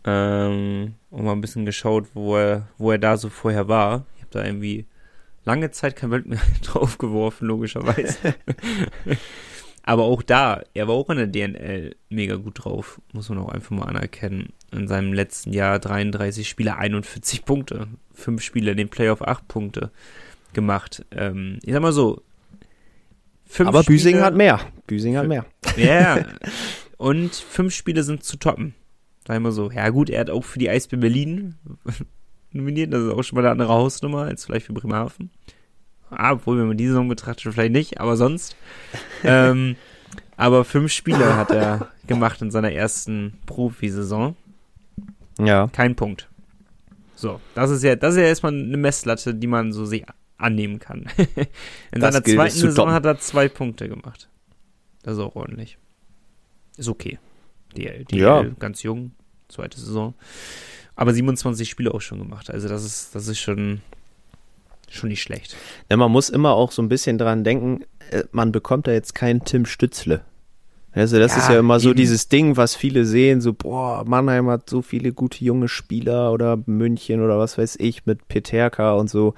Ähm, 0.04 0.96
und 1.10 1.26
mal 1.26 1.32
ein 1.32 1.42
bisschen 1.42 1.66
geschaut, 1.66 2.08
wo 2.14 2.38
er, 2.38 2.68
wo 2.78 2.92
er 2.92 2.98
da 2.98 3.18
so 3.18 3.30
vorher 3.30 3.68
war. 3.68 4.06
Ich 4.16 4.22
habe 4.22 4.32
da 4.32 4.46
irgendwie 4.46 4.86
lange 5.44 5.72
Zeit 5.72 5.96
kein 5.96 6.10
Bild 6.10 6.28
mehr 6.28 6.40
drauf 6.62 6.98
geworfen, 6.98 7.48
logischerweise. 7.48 8.36
Aber 9.84 10.04
auch 10.04 10.22
da, 10.22 10.62
er 10.74 10.88
war 10.90 10.96
auch 10.96 11.10
in 11.10 11.18
der 11.18 11.28
DNL 11.28 11.96
mega 12.10 12.36
gut 12.36 12.66
drauf, 12.66 13.02
muss 13.14 13.30
man 13.30 13.40
auch 13.40 13.50
einfach 13.50 13.72
mal 13.72 13.86
anerkennen. 13.86 14.52
In 14.72 14.88
seinem 14.88 15.14
letzten 15.14 15.54
Jahr 15.54 15.80
33 15.80 16.48
Spiele, 16.48 16.78
41 16.78 17.46
Punkte. 17.46 17.88
Fünf 18.14 18.42
Spiele 18.42 18.72
in 18.72 18.78
den 18.78 18.90
Playoff, 18.90 19.22
8 19.22 19.48
Punkte 19.48 19.92
gemacht. 20.54 21.06
Ähm, 21.12 21.60
ich 21.64 21.74
sag 21.74 21.82
mal 21.82 21.94
so. 21.94 22.22
Aber 23.60 23.84
Spiele, 23.84 23.96
Büsing 23.96 24.22
hat 24.22 24.36
mehr. 24.36 24.60
Büsing 24.88 25.16
hat 25.16 25.28
mehr. 25.28 25.46
Ja. 25.78 26.26
und 26.98 27.34
fünf 27.34 27.74
Spiele 27.74 28.04
sind 28.04 28.24
zu 28.24 28.38
toppen. 28.38 28.76
Sag 29.26 29.38
ich 29.38 29.44
mal 29.44 29.52
so. 29.52 29.72
Ja, 29.72 29.90
gut, 29.90 30.10
er 30.10 30.22
hat 30.22 30.30
auch 30.30 30.44
für 30.44 30.60
die 30.60 30.70
Eisbär 30.70 31.00
Berlin 31.00 31.56
nominiert. 32.52 32.94
Das 32.94 33.04
ist 33.04 33.14
auch 33.14 33.24
schon 33.24 33.36
mal 33.38 33.42
eine 33.42 33.52
andere 33.52 33.70
Hausnummer 33.70 34.24
als 34.24 34.46
vielleicht 34.46 34.66
für 34.66 34.74
Bremerhaven. 34.74 35.30
Ah, 36.10 36.34
obwohl, 36.34 36.58
wenn 36.58 36.68
man 36.68 36.78
die 36.78 36.88
Saison 36.88 37.08
betrachtet, 37.08 37.54
vielleicht 37.54 37.74
nicht, 37.74 38.00
aber 38.00 38.16
sonst. 38.16 38.56
ähm, 39.24 39.76
aber 40.38 40.64
fünf 40.64 40.92
Spiele 40.92 41.36
hat 41.36 41.52
er 41.52 41.92
gemacht 42.06 42.42
in 42.42 42.52
seiner 42.52 42.72
ersten 42.72 43.40
Profisaison. 43.46 44.36
Ja. 45.40 45.68
Kein 45.68 45.96
Punkt. 45.96 46.30
So, 47.16 47.42
das 47.56 47.72
ist 47.72 47.84
ja, 47.84 47.96
das 47.96 48.14
ist 48.14 48.20
ja 48.22 48.28
erstmal 48.28 48.54
eine 48.54 48.78
Messlatte, 48.78 49.34
die 49.34 49.48
man 49.48 49.72
so 49.72 49.86
sich 49.86 50.06
annehmen 50.38 50.80
kann. 50.80 51.08
in 51.92 52.00
das 52.00 52.14
seiner 52.14 52.24
zweiten 52.24 52.56
Saison 52.56 52.92
hat 52.92 53.06
er 53.06 53.18
zwei 53.20 53.50
Punkte 53.50 53.90
gemacht. 53.90 54.30
Das 55.04 55.14
ist 55.14 55.20
auch 55.20 55.36
ordentlich. 55.36 55.78
Ist 56.78 56.90
okay. 56.90 57.18
Die, 57.76 58.06
die 58.06 58.18
ja. 58.20 58.44
ganz 58.60 58.84
jung, 58.84 59.12
zweite 59.48 59.80
Saison. 59.80 60.14
Aber 60.96 61.14
27 61.14 61.70
Spiele 61.70 61.94
auch 61.94 62.02
schon 62.02 62.20
gemacht. 62.20 62.50
Also 62.50 62.68
das 62.68 62.84
ist, 62.84 63.16
das 63.16 63.28
ist 63.28 63.40
schon, 63.40 63.82
schon 64.90 65.10
nicht 65.10 65.22
schlecht. 65.22 65.56
Ja, 65.90 65.98
man 65.98 66.12
muss 66.12 66.30
immer 66.30 66.54
auch 66.54 66.72
so 66.72 66.82
ein 66.82 66.90
bisschen 66.90 67.18
dran 67.18 67.44
denken, 67.44 67.84
äh, 68.12 68.24
man 68.32 68.52
bekommt 68.52 68.88
da 68.88 68.92
jetzt 68.92 69.16
keinen 69.16 69.44
Tim 69.44 69.66
Stützle. 69.66 70.22
Also 70.98 71.20
das 71.20 71.34
ja, 71.34 71.38
ist 71.38 71.50
ja 71.50 71.60
immer 71.60 71.80
so 71.80 71.94
dieses 71.94 72.28
Ding, 72.28 72.58
was 72.58 72.76
viele 72.76 73.06
sehen, 73.06 73.40
so, 73.40 73.54
boah, 73.54 74.04
Mannheim 74.06 74.50
hat 74.50 74.70
so 74.70 74.82
viele 74.82 75.14
gute 75.14 75.44
junge 75.44 75.68
Spieler 75.68 76.32
oder 76.32 76.58
München 76.66 77.22
oder 77.24 77.38
was 77.38 77.58
weiß 77.58 77.78
ich 77.80 78.06
mit 78.06 78.28
Peterka 78.28 78.94
und 78.94 79.10
so. 79.10 79.36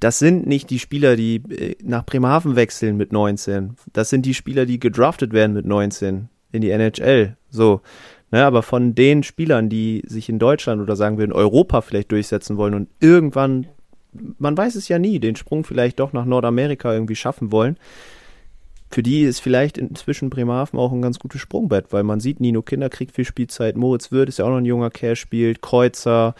Das 0.00 0.18
sind 0.18 0.46
nicht 0.46 0.70
die 0.70 0.78
Spieler, 0.78 1.14
die 1.16 1.36
äh, 1.36 1.76
nach 1.82 2.06
Bremerhaven 2.06 2.56
wechseln 2.56 2.96
mit 2.96 3.12
19. 3.12 3.76
Das 3.92 4.08
sind 4.08 4.24
die 4.24 4.32
Spieler, 4.32 4.64
die 4.64 4.80
gedraftet 4.80 5.34
werden 5.34 5.52
mit 5.52 5.66
19 5.66 6.28
in 6.52 6.60
die 6.62 6.70
NHL. 6.70 7.36
So. 7.50 7.82
Ne, 8.32 8.44
aber 8.44 8.62
von 8.62 8.94
den 8.94 9.24
Spielern, 9.24 9.68
die 9.68 10.02
sich 10.06 10.28
in 10.28 10.38
Deutschland 10.38 10.80
oder 10.80 10.94
sagen 10.94 11.18
wir 11.18 11.24
in 11.24 11.32
Europa 11.32 11.80
vielleicht 11.80 12.12
durchsetzen 12.12 12.56
wollen 12.56 12.74
und 12.74 12.88
irgendwann, 13.00 13.66
man 14.38 14.56
weiß 14.56 14.76
es 14.76 14.88
ja 14.88 15.00
nie, 15.00 15.18
den 15.18 15.34
Sprung 15.34 15.64
vielleicht 15.64 15.98
doch 15.98 16.12
nach 16.12 16.24
Nordamerika 16.24 16.92
irgendwie 16.92 17.16
schaffen 17.16 17.50
wollen, 17.50 17.76
für 18.90 19.02
die 19.02 19.22
ist 19.22 19.40
vielleicht 19.40 19.78
inzwischen 19.78 20.30
Bremerhaven 20.30 20.78
auch 20.78 20.92
ein 20.92 21.02
ganz 21.02 21.18
gutes 21.18 21.40
Sprungbett, 21.40 21.92
weil 21.92 22.02
man 22.02 22.20
sieht, 22.20 22.40
Nino 22.40 22.62
Kinder 22.62 22.88
kriegt 22.88 23.14
viel 23.14 23.24
Spielzeit, 23.24 23.76
Moritz 23.76 24.10
Wirth 24.10 24.28
ist 24.28 24.38
ja 24.38 24.44
auch 24.44 24.50
noch 24.50 24.58
ein 24.58 24.64
junger 24.64 24.90
Kerl, 24.90 25.16
spielt, 25.16 25.62
Kreuzer, 25.62 26.34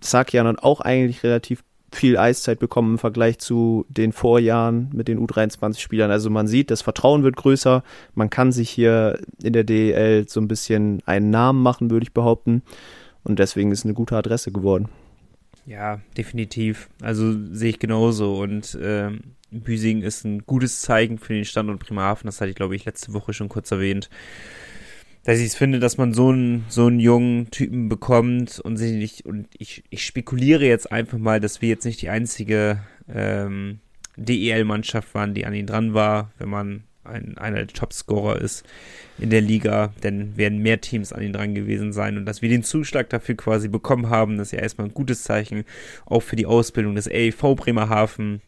Sakian 0.00 0.46
hat 0.46 0.62
auch 0.62 0.80
eigentlich 0.80 1.22
relativ 1.22 1.62
viel 1.92 2.16
Eiszeit 2.16 2.58
bekommen 2.58 2.94
im 2.94 2.98
Vergleich 2.98 3.38
zu 3.38 3.86
den 3.88 4.12
Vorjahren 4.12 4.90
mit 4.92 5.08
den 5.08 5.24
U23-Spielern. 5.24 6.10
Also 6.10 6.28
man 6.28 6.46
sieht, 6.46 6.70
das 6.70 6.82
Vertrauen 6.82 7.22
wird 7.22 7.36
größer. 7.36 7.84
Man 8.14 8.30
kann 8.30 8.50
sich 8.50 8.68
hier 8.68 9.20
in 9.42 9.52
der 9.52 9.64
DEL 9.64 10.28
so 10.28 10.40
ein 10.40 10.48
bisschen 10.48 11.02
einen 11.06 11.30
Namen 11.30 11.62
machen, 11.62 11.90
würde 11.90 12.04
ich 12.04 12.12
behaupten. 12.12 12.62
Und 13.22 13.38
deswegen 13.38 13.70
ist 13.70 13.84
eine 13.84 13.94
gute 13.94 14.16
Adresse 14.16 14.50
geworden. 14.50 14.88
Ja, 15.66 16.00
definitiv. 16.16 16.88
Also 17.00 17.32
sehe 17.52 17.70
ich 17.70 17.78
genauso. 17.78 18.36
Und 18.36 18.74
äh, 18.74 19.10
Büsing 19.60 20.02
ist 20.02 20.24
ein 20.24 20.44
gutes 20.46 20.80
Zeichen 20.80 21.18
für 21.18 21.34
den 21.34 21.44
Standort 21.44 21.80
Bremerhaven. 21.80 22.26
Das 22.26 22.40
hatte 22.40 22.50
ich, 22.50 22.56
glaube 22.56 22.76
ich, 22.76 22.84
letzte 22.84 23.12
Woche 23.14 23.32
schon 23.32 23.48
kurz 23.48 23.70
erwähnt 23.70 24.08
dass 25.24 25.38
ich 25.38 25.46
es 25.46 25.54
finde, 25.54 25.80
dass 25.80 25.96
man 25.96 26.12
so 26.12 26.28
einen, 26.28 26.66
so 26.68 26.86
einen 26.86 27.00
jungen 27.00 27.50
Typen 27.50 27.88
bekommt 27.88 28.60
und 28.60 28.76
sich 28.76 28.92
nicht, 28.92 29.26
und 29.26 29.48
ich, 29.56 29.82
ich 29.88 30.04
spekuliere 30.04 30.66
jetzt 30.66 30.92
einfach 30.92 31.18
mal, 31.18 31.40
dass 31.40 31.62
wir 31.62 31.70
jetzt 31.70 31.86
nicht 31.86 32.02
die 32.02 32.10
einzige 32.10 32.80
ähm, 33.08 33.80
DEL-Mannschaft 34.16 35.14
waren, 35.14 35.34
die 35.34 35.46
an 35.46 35.54
ihn 35.54 35.66
dran 35.66 35.94
war, 35.94 36.30
wenn 36.38 36.50
man 36.50 36.84
ein, 37.04 37.38
einer 37.38 37.56
der 37.56 37.68
Topscorer 37.68 38.40
ist 38.40 38.64
in 39.18 39.30
der 39.30 39.40
Liga, 39.40 39.92
dann 40.02 40.36
werden 40.36 40.58
mehr 40.58 40.80
Teams 40.80 41.12
an 41.12 41.22
ihn 41.22 41.32
dran 41.32 41.54
gewesen 41.54 41.92
sein 41.92 42.18
und 42.18 42.26
dass 42.26 42.42
wir 42.42 42.48
den 42.50 42.62
Zuschlag 42.62 43.08
dafür 43.08 43.34
quasi 43.34 43.68
bekommen 43.68 44.10
haben, 44.10 44.36
das 44.36 44.48
ist 44.48 44.52
ja 44.52 44.60
erstmal 44.60 44.88
ein 44.88 44.94
gutes 44.94 45.22
Zeichen, 45.22 45.64
auch 46.04 46.20
für 46.20 46.36
die 46.36 46.46
Ausbildung 46.46 46.94
des 46.94 47.08
AEV 47.08 47.56
Bremerhaven. 47.56 48.42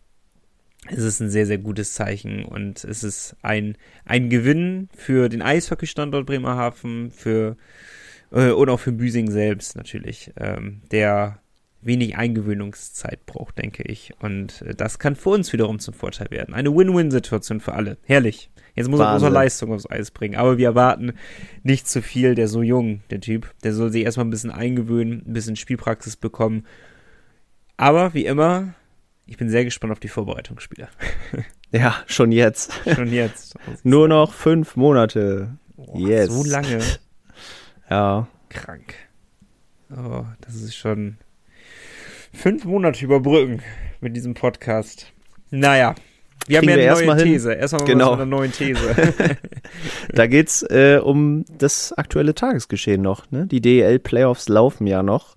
Es 0.90 1.04
ist 1.04 1.20
ein 1.20 1.30
sehr, 1.30 1.46
sehr 1.46 1.58
gutes 1.58 1.94
Zeichen 1.94 2.44
und 2.44 2.84
es 2.84 3.04
ist 3.04 3.36
ein, 3.42 3.76
ein 4.04 4.30
Gewinn 4.30 4.88
für 4.96 5.28
den 5.28 5.42
Eishockey-Standort 5.42 6.26
Bremerhaven, 6.26 7.10
für 7.10 7.56
äh, 8.32 8.50
und 8.50 8.68
auch 8.68 8.80
für 8.80 8.92
Büsing 8.92 9.30
selbst 9.30 9.76
natürlich, 9.76 10.32
ähm, 10.36 10.82
der 10.90 11.40
wenig 11.82 12.16
Eingewöhnungszeit 12.16 13.24
braucht, 13.26 13.58
denke 13.58 13.82
ich. 13.84 14.12
Und 14.20 14.62
äh, 14.62 14.74
das 14.74 14.98
kann 14.98 15.16
für 15.16 15.30
uns 15.30 15.52
wiederum 15.52 15.78
zum 15.78 15.94
Vorteil 15.94 16.30
werden. 16.30 16.54
Eine 16.54 16.74
Win-Win-Situation 16.74 17.60
für 17.60 17.74
alle. 17.74 17.96
Herrlich. 18.04 18.50
Jetzt 18.74 18.88
muss 18.88 19.00
er 19.00 19.12
große 19.12 19.30
Leistung 19.30 19.72
aufs 19.72 19.88
Eis 19.88 20.10
bringen. 20.10 20.36
Aber 20.36 20.58
wir 20.58 20.66
erwarten 20.66 21.14
nicht 21.62 21.88
zu 21.88 22.02
viel. 22.02 22.34
Der 22.34 22.46
ist 22.46 22.50
so 22.50 22.62
jung, 22.62 23.00
der 23.10 23.20
Typ. 23.20 23.54
Der 23.62 23.72
soll 23.72 23.90
sich 23.90 24.04
erstmal 24.04 24.26
ein 24.26 24.30
bisschen 24.30 24.50
eingewöhnen, 24.50 25.22
ein 25.26 25.32
bisschen 25.32 25.56
Spielpraxis 25.56 26.16
bekommen. 26.16 26.66
Aber 27.78 28.12
wie 28.12 28.26
immer, 28.26 28.74
ich 29.26 29.36
bin 29.36 29.48
sehr 29.50 29.64
gespannt 29.64 29.92
auf 29.92 30.00
die 30.00 30.08
Vorbereitungsspiele. 30.08 30.88
Ja, 31.72 31.96
schon 32.06 32.30
jetzt. 32.30 32.72
Schon 32.94 33.12
jetzt. 33.12 33.56
Nur 33.82 34.06
noch 34.06 34.32
fünf 34.32 34.76
Monate. 34.76 35.58
Boah, 35.76 35.98
yes. 35.98 36.30
So 36.30 36.44
lange. 36.44 36.78
Ja. 37.90 38.28
Krank. 38.48 38.94
Oh, 39.90 40.24
das 40.40 40.54
ist 40.54 40.76
schon 40.76 41.18
fünf 42.32 42.64
Monate 42.64 43.04
überbrücken 43.04 43.62
mit 44.00 44.14
diesem 44.16 44.34
Podcast. 44.34 45.12
Naja, 45.50 45.94
wir 46.46 46.58
Kriegen 46.60 46.72
haben 46.72 46.78
ja 46.78 46.84
erst 46.84 47.02
eine 47.02 47.12
neue 47.14 47.22
hin. 47.24 47.32
These. 47.32 47.52
Erstmal 47.52 47.82
mal 47.82 47.86
Genau. 47.86 48.10
mit 48.12 48.20
einer 48.20 48.26
neuen 48.26 48.52
These. 48.52 48.96
Da 50.12 50.26
geht's 50.28 50.62
äh, 50.62 51.00
um 51.02 51.44
das 51.58 51.92
aktuelle 51.92 52.34
Tagesgeschehen 52.34 53.02
noch. 53.02 53.30
Ne? 53.32 53.46
Die 53.46 53.60
DEL-Playoffs 53.60 54.48
laufen 54.48 54.86
ja 54.86 55.02
noch. 55.02 55.34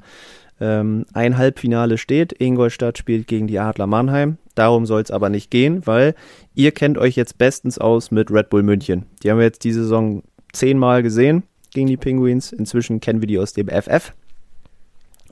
Ähm, 0.60 1.06
ein 1.14 1.38
Halbfinale 1.38 1.98
steht. 1.98 2.34
Ingolstadt 2.40 2.98
spielt 2.98 3.28
gegen 3.28 3.48
die 3.48 3.60
Adler 3.60 3.88
Mannheim. 3.88 4.38
Darum 4.56 4.86
soll 4.86 5.02
es 5.02 5.12
aber 5.12 5.30
nicht 5.30 5.52
gehen, 5.52 5.86
weil 5.88 6.16
ihr 6.54 6.72
kennt 6.72 6.98
euch 6.98 7.16
jetzt 7.16 7.38
bestens 7.38 7.78
aus 7.78 8.12
mit 8.12 8.30
Red 8.30 8.50
Bull 8.50 8.64
München. 8.64 9.06
Die 9.24 9.32
haben 9.32 9.38
wir 9.38 9.46
jetzt 9.46 9.64
diese 9.64 9.84
Saison 9.84 10.24
zehnmal 10.52 11.04
gesehen 11.04 11.44
gegen 11.72 11.88
die 11.88 11.98
Penguins. 11.98 12.52
Inzwischen 12.52 13.00
kennen 13.00 13.22
wir 13.22 13.28
die 13.28 13.40
aus 13.40 13.54
dem 13.54 13.70
FF. 13.70 14.14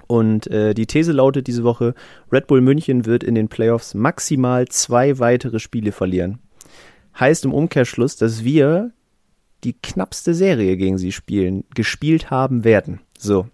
Und 0.07 0.47
äh, 0.47 0.73
die 0.73 0.87
These 0.87 1.11
lautet 1.11 1.47
diese 1.47 1.63
Woche, 1.63 1.93
Red 2.31 2.47
Bull 2.47 2.61
München 2.61 3.05
wird 3.05 3.23
in 3.23 3.35
den 3.35 3.49
Playoffs 3.49 3.93
maximal 3.93 4.67
zwei 4.69 5.19
weitere 5.19 5.59
Spiele 5.59 5.91
verlieren. 5.91 6.39
Heißt 7.19 7.43
im 7.45 7.53
Umkehrschluss, 7.53 8.15
dass 8.15 8.43
wir 8.43 8.91
die 9.63 9.73
knappste 9.73 10.33
Serie 10.33 10.77
gegen 10.77 10.97
sie 10.97 11.11
spielen, 11.11 11.65
gespielt 11.75 12.29
haben 12.29 12.63
werden. 12.63 13.01
So. 13.17 13.47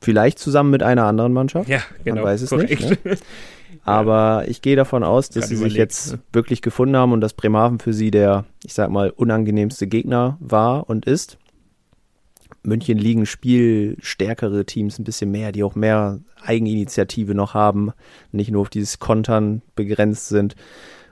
Vielleicht 0.00 0.38
zusammen 0.38 0.70
mit 0.70 0.82
einer 0.82 1.04
anderen 1.04 1.32
Mannschaft. 1.32 1.68
ja, 1.68 1.80
genau. 2.04 2.16
Man 2.16 2.24
weiß 2.24 2.42
es 2.42 2.50
korrekt. 2.50 2.90
nicht. 2.90 3.04
Ne? 3.04 3.16
Aber 3.84 4.44
ich 4.48 4.62
gehe 4.62 4.76
davon 4.76 5.02
aus, 5.02 5.30
dass 5.30 5.48
Gerade 5.48 5.56
sie 5.56 5.56
sich 5.56 5.74
jetzt 5.74 6.12
ne? 6.12 6.18
wirklich 6.32 6.62
gefunden 6.62 6.96
haben 6.96 7.12
und 7.12 7.20
dass 7.20 7.32
Bremerhaven 7.34 7.78
für 7.78 7.92
sie 7.92 8.10
der, 8.10 8.44
ich 8.64 8.74
sag 8.74 8.90
mal, 8.90 9.10
unangenehmste 9.10 9.86
Gegner 9.86 10.36
war 10.40 10.88
und 10.88 11.06
ist. 11.06 11.38
München 12.62 12.98
liegen 12.98 13.24
spielstärkere 13.24 14.66
Teams 14.66 14.98
ein 14.98 15.04
bisschen 15.04 15.30
mehr, 15.30 15.52
die 15.52 15.62
auch 15.62 15.74
mehr 15.74 16.20
Eigeninitiative 16.42 17.34
noch 17.34 17.54
haben, 17.54 17.92
nicht 18.30 18.50
nur 18.50 18.62
auf 18.62 18.68
dieses 18.68 18.98
Kontern 18.98 19.62
begrenzt 19.74 20.28
sind 20.28 20.54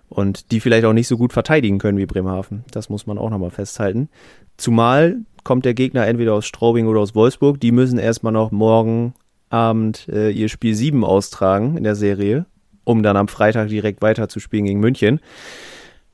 und 0.08 0.50
die 0.52 0.60
vielleicht 0.60 0.84
auch 0.84 0.92
nicht 0.92 1.08
so 1.08 1.16
gut 1.16 1.32
verteidigen 1.32 1.78
können 1.78 1.98
wie 1.98 2.06
Bremerhaven. 2.06 2.64
Das 2.70 2.88
muss 2.88 3.06
man 3.06 3.18
auch 3.18 3.30
nochmal 3.30 3.50
festhalten. 3.50 4.08
Zumal 4.56 5.18
kommt 5.46 5.64
der 5.64 5.74
Gegner 5.74 6.04
entweder 6.08 6.34
aus 6.34 6.44
Straubing 6.44 6.88
oder 6.88 6.98
aus 6.98 7.14
Wolfsburg. 7.14 7.60
Die 7.60 7.70
müssen 7.70 8.00
erstmal 8.00 8.32
noch 8.32 8.50
morgen 8.50 9.14
Abend 9.48 10.08
äh, 10.08 10.30
ihr 10.30 10.48
Spiel 10.48 10.74
7 10.74 11.04
austragen 11.04 11.76
in 11.76 11.84
der 11.84 11.94
Serie, 11.94 12.46
um 12.82 13.04
dann 13.04 13.16
am 13.16 13.28
Freitag 13.28 13.68
direkt 13.68 14.02
weiterzuspielen 14.02 14.66
gegen 14.66 14.80
München. 14.80 15.20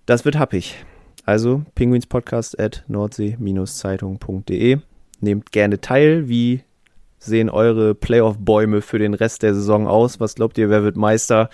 Das 0.05 0.27
wird 0.27 0.39
happig. 0.39 0.85
Also 1.25 1.63
pinguinspodcast 1.75 2.61
at 2.61 2.85
nordsee-zeitung.de. 2.89 4.81
Nehmt 5.21 5.51
gerne 5.51 5.81
teil. 5.81 6.29
Wie 6.29 6.61
sehen 7.19 7.49
eure 7.49 7.95
Playoff-Bäume 7.95 8.83
für 8.83 8.99
den 8.99 9.15
Rest 9.15 9.43
der 9.43 9.55
Saison 9.55 9.87
aus? 9.87 10.21
Was 10.21 10.35
glaubt 10.35 10.59
ihr, 10.59 10.69
wer 10.69 10.83
wird 10.83 10.97
Meister? 10.97 11.49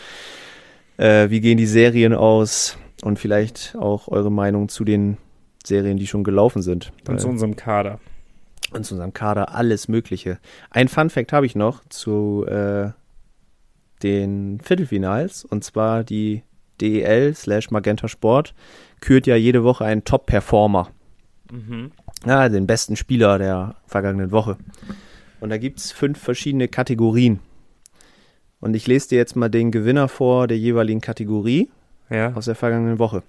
Äh, 0.97 1.31
wie 1.31 1.41
gehen 1.41 1.59
die 1.59 1.67
Serien 1.67 2.13
aus? 2.13 2.77
Und 3.03 3.21
vielleicht 3.21 3.77
auch 3.79 4.09
eure 4.09 4.33
Meinung 4.33 4.69
zu 4.69 4.83
den 4.83 5.17
Serien, 5.69 5.97
die 5.99 6.07
schon 6.07 6.25
gelaufen 6.25 6.63
sind. 6.63 6.93
Und 7.09 7.21
zu 7.21 7.27
Weil- 7.27 7.33
unserem 7.35 7.55
Kader. 7.57 8.01
und 8.73 8.85
zu 8.85 8.95
unserem 8.95 9.13
Kader 9.15 9.55
alles 9.55 9.89
Mögliche. 9.89 10.39
Ein 10.71 10.89
Fun 10.89 11.09
Fact 11.11 11.33
habe 11.33 11.47
ich 11.47 11.55
noch 11.55 11.83
zu 11.89 12.45
äh, 12.47 12.91
den 14.03 14.61
Viertelfinals 14.61 15.45
und 15.45 15.65
zwar 15.65 16.05
die 16.05 16.43
DEL 16.81 17.35
slash 17.35 17.71
Magenta 17.71 18.07
Sport 18.09 18.55
kürt 19.01 19.27
ja 19.27 19.37
jede 19.37 19.65
Woche 19.65 19.85
einen 19.85 20.05
Top-Performer. 20.05 20.91
Mhm. 21.51 21.91
Ja, 22.27 22.49
den 22.49 22.67
besten 22.67 22.95
Spieler 22.97 23.39
der 23.39 23.75
vergangenen 23.87 24.31
Woche. 24.33 24.57
Und 25.41 25.51
da 25.51 25.57
gibt 25.59 25.79
es 25.79 25.91
fünf 25.93 26.19
verschiedene 26.21 26.69
Kategorien. 26.69 27.41
Und 28.61 28.75
ich 28.75 28.87
lese 28.87 29.09
dir 29.11 29.19
jetzt 29.19 29.35
mal 29.37 29.49
den 29.49 29.71
Gewinner 29.71 30.09
vor 30.09 30.47
der 30.47 30.59
jeweiligen 30.59 31.01
Kategorie 31.01 31.71
Ja. 32.11 32.33
aus 32.35 32.45
der 32.47 32.55
vergangenen 32.55 32.99
Woche. 32.99 33.23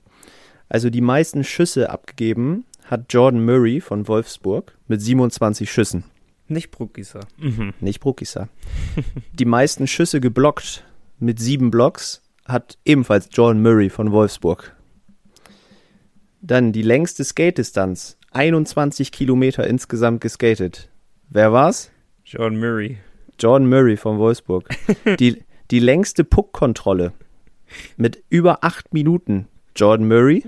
Also 0.69 0.89
die 0.89 1.01
meisten 1.01 1.43
Schüsse 1.43 1.89
abgegeben 1.89 2.65
hat 2.85 3.11
Jordan 3.11 3.43
Murray 3.43 3.81
von 3.81 4.07
Wolfsburg 4.07 4.77
mit 4.87 5.01
27 5.01 5.71
Schüssen. 5.71 6.03
Nicht 6.47 6.71
Bruckgießer. 6.71 7.21
Mhm. 7.37 7.73
Nicht 7.79 7.99
Brukisa. 7.99 8.49
Die 9.33 9.45
meisten 9.45 9.85
Schüsse 9.85 10.19
geblockt 10.19 10.83
mit 11.19 11.39
sieben 11.39 11.69
Blocks 11.69 12.23
hat 12.45 12.77
ebenfalls 12.85 13.29
Jordan 13.31 13.61
Murray 13.61 13.89
von 13.89 14.11
Wolfsburg. 14.11 14.75
Dann 16.41 16.71
die 16.71 16.81
längste 16.81 17.23
Skate-Distanz, 17.23 18.17
21 18.31 19.11
Kilometer 19.11 19.67
insgesamt 19.67 20.21
geskatet. 20.21 20.89
Wer 21.29 21.51
war's? 21.51 21.91
John 22.23 22.57
Murray. 22.57 22.97
Jordan 23.37 23.69
Murray 23.69 23.97
von 23.97 24.17
Wolfsburg. 24.17 24.69
Die, 25.19 25.43
die 25.71 25.79
längste 25.79 26.23
Puckkontrolle 26.23 27.13
mit 27.97 28.23
über 28.29 28.63
acht 28.63 28.93
Minuten. 28.93 29.47
Jordan 29.79 30.09
Murray. 30.09 30.43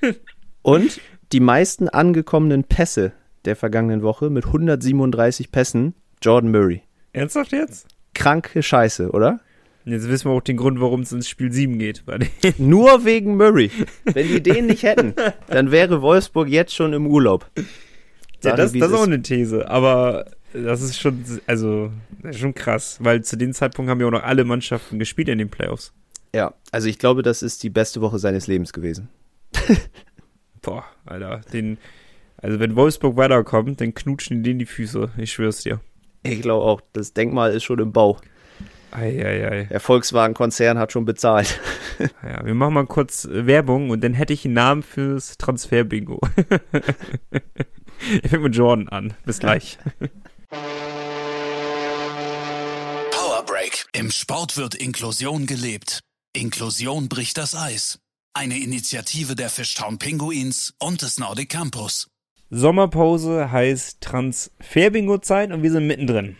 Und 0.62 0.98
die 1.32 1.40
meisten 1.40 1.90
angekommenen 1.90 2.64
Pässe 2.64 3.12
der 3.44 3.56
vergangenen 3.56 4.02
Woche 4.02 4.30
mit 4.30 4.46
137 4.46 5.52
Pässen. 5.52 5.94
Jordan 6.22 6.50
Murray. 6.50 6.80
Ernsthaft 7.12 7.52
jetzt? 7.52 7.88
Kranke 8.14 8.62
Scheiße, 8.62 9.10
oder? 9.10 9.40
Jetzt 9.84 10.08
wissen 10.08 10.30
wir 10.30 10.32
auch 10.32 10.40
den 10.40 10.56
Grund, 10.56 10.80
warum 10.80 11.02
es 11.02 11.12
ins 11.12 11.28
Spiel 11.28 11.52
7 11.52 11.78
geht. 11.78 12.04
Nur 12.58 13.04
wegen 13.04 13.36
Murray. 13.36 13.70
Wenn 14.04 14.28
die 14.28 14.42
den 14.42 14.64
nicht 14.66 14.82
hätten, 14.82 15.12
dann 15.48 15.70
wäre 15.70 16.00
Wolfsburg 16.00 16.48
jetzt 16.48 16.74
schon 16.74 16.94
im 16.94 17.06
Urlaub. 17.06 17.50
Ja, 18.42 18.56
das, 18.56 18.72
das 18.72 18.88
ist 18.88 18.94
auch 18.94 19.06
eine 19.06 19.20
These, 19.20 19.68
aber 19.68 20.24
das 20.54 20.80
ist 20.80 20.98
schon, 20.98 21.22
also, 21.46 21.90
das 22.22 22.36
ist 22.36 22.40
schon 22.40 22.54
krass, 22.54 22.96
weil 23.00 23.22
zu 23.24 23.36
dem 23.36 23.52
Zeitpunkt 23.52 23.90
haben 23.90 24.00
ja 24.00 24.06
auch 24.06 24.12
noch 24.12 24.22
alle 24.22 24.44
Mannschaften 24.44 24.98
gespielt 24.98 25.28
in 25.28 25.36
den 25.36 25.50
Playoffs. 25.50 25.92
Ja, 26.34 26.52
also 26.72 26.88
ich 26.88 26.98
glaube, 26.98 27.22
das 27.22 27.42
ist 27.42 27.62
die 27.62 27.70
beste 27.70 28.00
Woche 28.00 28.18
seines 28.18 28.48
Lebens 28.48 28.72
gewesen. 28.72 29.08
Boah, 30.62 30.84
Alter, 31.06 31.42
den, 31.52 31.78
also 32.38 32.58
wenn 32.58 32.74
Wolfsburg 32.74 33.16
weiterkommt, 33.16 33.80
dann 33.80 33.94
knutschen 33.94 34.38
die 34.38 34.50
denen 34.50 34.58
die 34.58 34.66
Füße, 34.66 35.12
ich 35.16 35.32
schwör's 35.32 35.62
dir. 35.62 35.80
Ich 36.24 36.42
glaube 36.42 36.64
auch, 36.64 36.80
das 36.92 37.12
Denkmal 37.12 37.52
ist 37.52 37.62
schon 37.62 37.78
im 37.78 37.92
Bau. 37.92 38.18
Eieiei. 38.90 39.64
Der 39.70 39.78
Volkswagen-Konzern 39.78 40.76
hat 40.78 40.90
schon 40.92 41.04
bezahlt. 41.04 41.60
Ja, 42.24 42.44
wir 42.44 42.54
machen 42.54 42.74
mal 42.74 42.86
kurz 42.86 43.24
äh, 43.24 43.46
Werbung 43.46 43.90
und 43.90 44.02
dann 44.02 44.14
hätte 44.14 44.32
ich 44.32 44.44
einen 44.44 44.54
Namen 44.54 44.82
fürs 44.82 45.38
Transfer-Bingo. 45.38 46.18
ich 48.22 48.28
fängt 48.28 48.42
mit 48.42 48.56
Jordan 48.56 48.88
an. 48.88 49.14
Bis 49.24 49.38
gleich. 49.38 49.78
Power 53.12 53.44
Break. 53.46 53.86
Im 53.92 54.10
Sport 54.10 54.56
wird 54.56 54.74
Inklusion 54.74 55.46
gelebt. 55.46 56.00
Inklusion 56.36 57.08
bricht 57.08 57.38
das 57.38 57.54
Eis. 57.54 58.00
Eine 58.34 58.58
Initiative 58.58 59.36
der 59.36 59.48
Fishtown 59.48 59.98
Pinguins 59.98 60.74
und 60.80 61.00
des 61.02 61.18
Nordic 61.20 61.50
Campus. 61.50 62.08
Sommerpause 62.50 63.52
heißt 63.52 64.00
Transfer-Bingo-Zeit 64.00 65.52
und 65.52 65.62
wir 65.62 65.70
sind 65.70 65.86
mittendrin. 65.86 66.36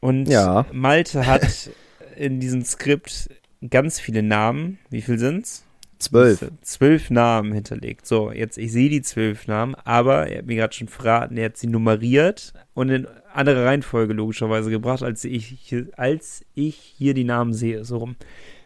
Und 0.00 0.26
Ja. 0.26 0.64
Malte 0.72 1.26
hat 1.26 1.70
in 2.16 2.40
diesem 2.40 2.64
Skript 2.64 3.28
ganz 3.68 4.00
viele 4.00 4.22
Namen. 4.22 4.78
Wie 4.88 5.02
viel 5.02 5.18
sind's? 5.18 5.64
Zwölf. 5.98 6.44
Zwölf 6.62 7.10
Namen 7.10 7.52
hinterlegt. 7.52 8.06
So, 8.06 8.32
jetzt, 8.32 8.56
ich 8.58 8.72
sehe 8.72 8.88
die 8.88 9.02
zwölf 9.02 9.46
Namen, 9.46 9.74
aber 9.74 10.28
er 10.28 10.38
hat 10.38 10.46
mir 10.46 10.56
gerade 10.56 10.74
schon 10.74 10.88
verraten, 10.88 11.36
er 11.36 11.46
hat 11.46 11.56
sie 11.58 11.66
nummeriert 11.66 12.52
und 12.74 12.88
in 12.90 13.06
andere 13.32 13.64
Reihenfolge 13.66 14.12
logischerweise 14.14 14.70
gebracht, 14.70 15.02
als 15.02 15.24
ich, 15.24 15.46
hier- 15.62 15.88
als 15.96 16.44
ich 16.54 16.76
hier 16.76 17.12
die 17.14 17.24
Namen 17.24 17.52
sehe. 17.52 17.84
So 17.84 17.98
rum. 17.98 18.16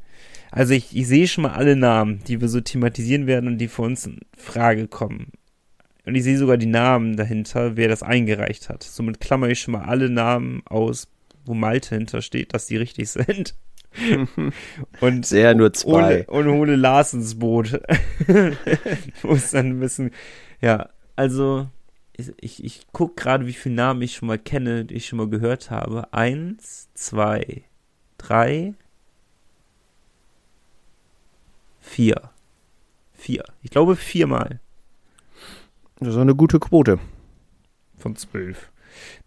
Also 0.53 0.73
ich, 0.73 0.93
ich 0.95 1.07
sehe 1.07 1.27
schon 1.27 1.43
mal 1.43 1.53
alle 1.53 1.77
Namen, 1.77 2.21
die 2.27 2.41
wir 2.41 2.49
so 2.49 2.59
thematisieren 2.59 3.25
werden 3.25 3.47
und 3.47 3.57
die 3.57 3.69
für 3.69 3.83
uns 3.83 4.05
in 4.05 4.19
Frage 4.37 4.89
kommen. 4.89 5.31
Und 6.05 6.15
ich 6.15 6.23
sehe 6.23 6.37
sogar 6.37 6.57
die 6.57 6.65
Namen 6.65 7.15
dahinter, 7.15 7.77
wer 7.77 7.87
das 7.87 8.03
eingereicht 8.03 8.67
hat. 8.67 8.83
Somit 8.83 9.21
klammer 9.21 9.47
ich 9.47 9.61
schon 9.61 9.73
mal 9.73 9.85
alle 9.85 10.09
Namen 10.09 10.61
aus, 10.65 11.07
wo 11.45 11.53
Malte 11.53 11.95
hintersteht, 11.95 12.53
dass 12.53 12.65
die 12.65 12.75
richtig 12.75 13.09
sind. 13.09 13.55
und 14.99 15.25
Sehr 15.25 15.55
nur 15.55 15.71
zwei. 15.71 16.25
Und 16.27 16.47
hole 16.47 16.75
Lars 16.75 17.13
ins 17.13 17.39
Boot. 17.39 17.81
Muss 19.23 19.51
dann 19.51 19.67
ein 19.67 19.79
bisschen, 19.79 20.11
ja, 20.59 20.89
also 21.15 21.67
ich, 22.17 22.31
ich, 22.41 22.63
ich 22.63 22.87
gucke 22.91 23.15
gerade, 23.15 23.47
wie 23.47 23.53
viele 23.53 23.75
Namen 23.75 24.01
ich 24.01 24.15
schon 24.15 24.27
mal 24.27 24.39
kenne, 24.39 24.85
die 24.85 24.95
ich 24.95 25.07
schon 25.07 25.17
mal 25.17 25.29
gehört 25.29 25.71
habe. 25.71 26.13
Eins, 26.13 26.89
zwei, 26.93 27.63
drei, 28.17 28.73
vier. 31.91 32.29
Vier. 33.13 33.43
Ich 33.61 33.69
glaube 33.71 33.95
viermal 33.95 34.59
Das 35.99 36.09
ist 36.09 36.17
eine 36.17 36.35
gute 36.35 36.59
Quote. 36.59 36.99
von 37.97 38.15
zwölf. 38.15 38.71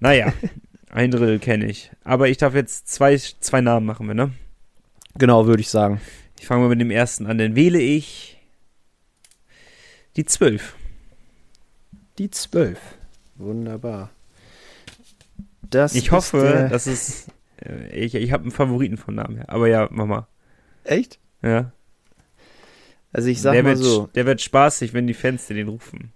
Naja, 0.00 0.32
ein 0.90 1.10
Drittel 1.10 1.38
kenne 1.38 1.66
ich. 1.66 1.90
Aber 2.04 2.28
ich 2.28 2.36
darf 2.38 2.54
jetzt 2.54 2.88
zwei, 2.88 3.16
zwei 3.16 3.60
Namen 3.60 3.86
machen, 3.86 4.06
wir, 4.08 4.14
ne? 4.14 4.32
Genau, 5.16 5.46
würde 5.46 5.60
ich 5.60 5.68
sagen. 5.68 6.00
Ich 6.40 6.46
fange 6.46 6.62
mal 6.62 6.68
mit 6.70 6.80
dem 6.80 6.90
ersten 6.90 7.26
an. 7.26 7.38
Dann 7.38 7.54
wähle 7.54 7.78
ich 7.78 8.40
die 10.16 10.24
zwölf. 10.24 10.74
Die 12.18 12.30
zwölf. 12.30 12.78
Wunderbar. 13.36 14.10
Das 15.62 15.94
Ich 15.94 16.10
hoffe, 16.12 16.68
dass 16.70 16.86
es. 16.86 17.28
äh, 17.64 17.88
Ich, 18.04 18.14
ich 18.14 18.32
habe 18.32 18.42
einen 18.42 18.50
Favoriten 18.52 18.96
von 18.96 19.14
Namen 19.14 19.36
her. 19.36 19.48
Aber 19.48 19.68
ja, 19.68 19.88
mach 19.90 20.06
mal. 20.06 20.26
Echt? 20.84 21.18
Ja. 21.42 21.72
Also 23.14 23.28
ich 23.28 23.40
sag 23.40 23.52
der, 23.52 23.62
mal 23.62 23.70
wird, 23.70 23.78
so. 23.78 24.08
der 24.14 24.26
wird 24.26 24.42
spaßig, 24.42 24.92
wenn 24.92 25.06
die 25.06 25.14
Fans 25.14 25.46
dir 25.46 25.54
den 25.54 25.68
rufen. 25.68 26.12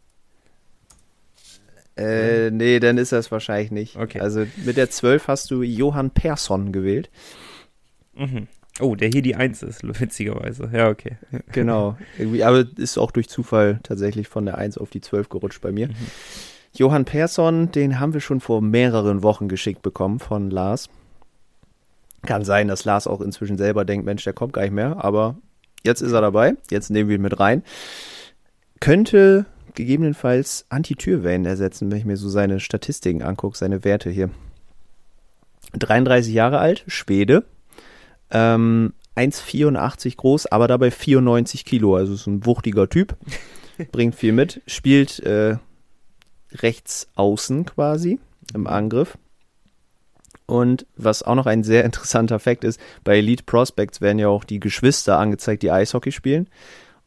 Äh, 1.96 2.50
nee, 2.50 2.78
dann 2.80 2.98
ist 2.98 3.12
das 3.12 3.32
wahrscheinlich 3.32 3.70
nicht. 3.70 3.96
Okay. 3.96 4.20
Also 4.20 4.46
mit 4.64 4.76
der 4.76 4.90
12 4.90 5.26
hast 5.28 5.50
du 5.50 5.62
Johann 5.62 6.10
Persson 6.10 6.72
gewählt. 6.72 7.08
Mhm. 8.14 8.46
Oh, 8.80 8.94
der 8.94 9.08
hier 9.08 9.22
die 9.22 9.34
Eins 9.36 9.62
ist, 9.62 9.82
witzigerweise. 10.00 10.70
Ja, 10.72 10.88
okay. 10.90 11.16
Genau. 11.52 11.96
Irgendwie, 12.18 12.44
aber 12.44 12.64
ist 12.76 12.98
auch 12.98 13.10
durch 13.10 13.28
Zufall 13.28 13.80
tatsächlich 13.82 14.28
von 14.28 14.44
der 14.44 14.58
1 14.58 14.76
auf 14.78 14.90
die 14.90 15.00
12 15.00 15.28
gerutscht 15.28 15.60
bei 15.60 15.70
Mhm. 15.70 15.74
mir. 15.74 15.88
Johann 16.74 17.04
Persson, 17.04 17.72
den 17.72 17.98
haben 17.98 18.12
wir 18.12 18.20
schon 18.20 18.40
vor 18.40 18.60
mehreren 18.60 19.22
Wochen 19.22 19.48
geschickt 19.48 19.82
bekommen 19.82 20.18
von 20.20 20.50
Lars. 20.50 20.88
Kann 22.26 22.44
sein, 22.44 22.68
dass 22.68 22.84
Lars 22.84 23.06
auch 23.06 23.20
inzwischen 23.20 23.56
selber 23.56 23.84
denkt, 23.84 24.04
Mensch, 24.04 24.24
der 24.24 24.32
kommt 24.32 24.52
gar 24.52 24.62
nicht 24.62 24.72
mehr, 24.72 25.02
aber 25.04 25.36
jetzt 25.84 26.00
ist 26.00 26.12
er 26.12 26.20
dabei. 26.20 26.54
Jetzt 26.70 26.90
nehmen 26.90 27.08
wir 27.08 27.16
ihn 27.16 27.22
mit 27.22 27.38
rein. 27.38 27.62
Könnte 28.80 29.46
gegebenenfalls 29.74 30.66
Antitürwellen 30.68 31.44
ersetzen, 31.44 31.90
wenn 31.90 31.98
ich 31.98 32.04
mir 32.04 32.16
so 32.16 32.28
seine 32.28 32.60
Statistiken 32.60 33.22
angucke, 33.22 33.56
seine 33.56 33.84
Werte 33.84 34.10
hier. 34.10 34.30
33 35.72 36.32
Jahre 36.32 36.58
alt, 36.58 36.84
Schwede, 36.86 37.44
ähm, 38.30 38.94
1,84 39.16 40.16
groß, 40.16 40.46
aber 40.46 40.68
dabei 40.68 40.90
94 40.90 41.64
Kilo. 41.64 41.96
Also 41.96 42.14
ist 42.14 42.26
ein 42.26 42.46
wuchtiger 42.46 42.88
Typ. 42.88 43.16
Bringt 43.92 44.14
viel 44.14 44.32
mit. 44.32 44.62
Spielt 44.66 45.20
äh, 45.20 45.56
rechts 46.52 47.08
außen 47.14 47.64
quasi 47.64 48.18
im 48.54 48.66
Angriff. 48.66 49.18
Und 50.48 50.86
was 50.96 51.22
auch 51.22 51.34
noch 51.34 51.46
ein 51.46 51.62
sehr 51.62 51.84
interessanter 51.84 52.38
Fakt 52.40 52.64
ist, 52.64 52.80
bei 53.04 53.18
Elite 53.18 53.44
Prospects 53.44 54.00
werden 54.00 54.18
ja 54.18 54.28
auch 54.28 54.44
die 54.44 54.58
Geschwister 54.60 55.18
angezeigt, 55.18 55.62
die 55.62 55.70
Eishockey 55.70 56.10
spielen. 56.10 56.48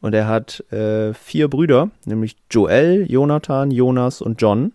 Und 0.00 0.14
er 0.14 0.26
hat 0.28 0.64
äh, 0.72 1.12
vier 1.12 1.48
Brüder, 1.48 1.90
nämlich 2.06 2.36
Joel, 2.50 3.04
Jonathan, 3.10 3.70
Jonas 3.70 4.20
und 4.20 4.40
John, 4.40 4.72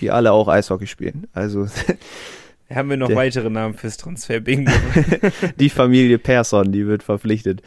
die 0.00 0.10
alle 0.10 0.32
auch 0.32 0.48
Eishockey 0.48 0.86
spielen. 0.86 1.26
Also 1.32 1.66
Haben 2.74 2.88
wir 2.90 2.96
noch 2.96 3.08
Der- 3.08 3.16
weitere 3.16 3.50
Namen 3.50 3.74
fürs 3.74 3.98
Transfer-Bingo? 3.98 4.72
die 5.60 5.68
Familie 5.68 6.18
Persson, 6.18 6.72
die 6.72 6.86
wird 6.86 7.02
verpflichtet. 7.02 7.62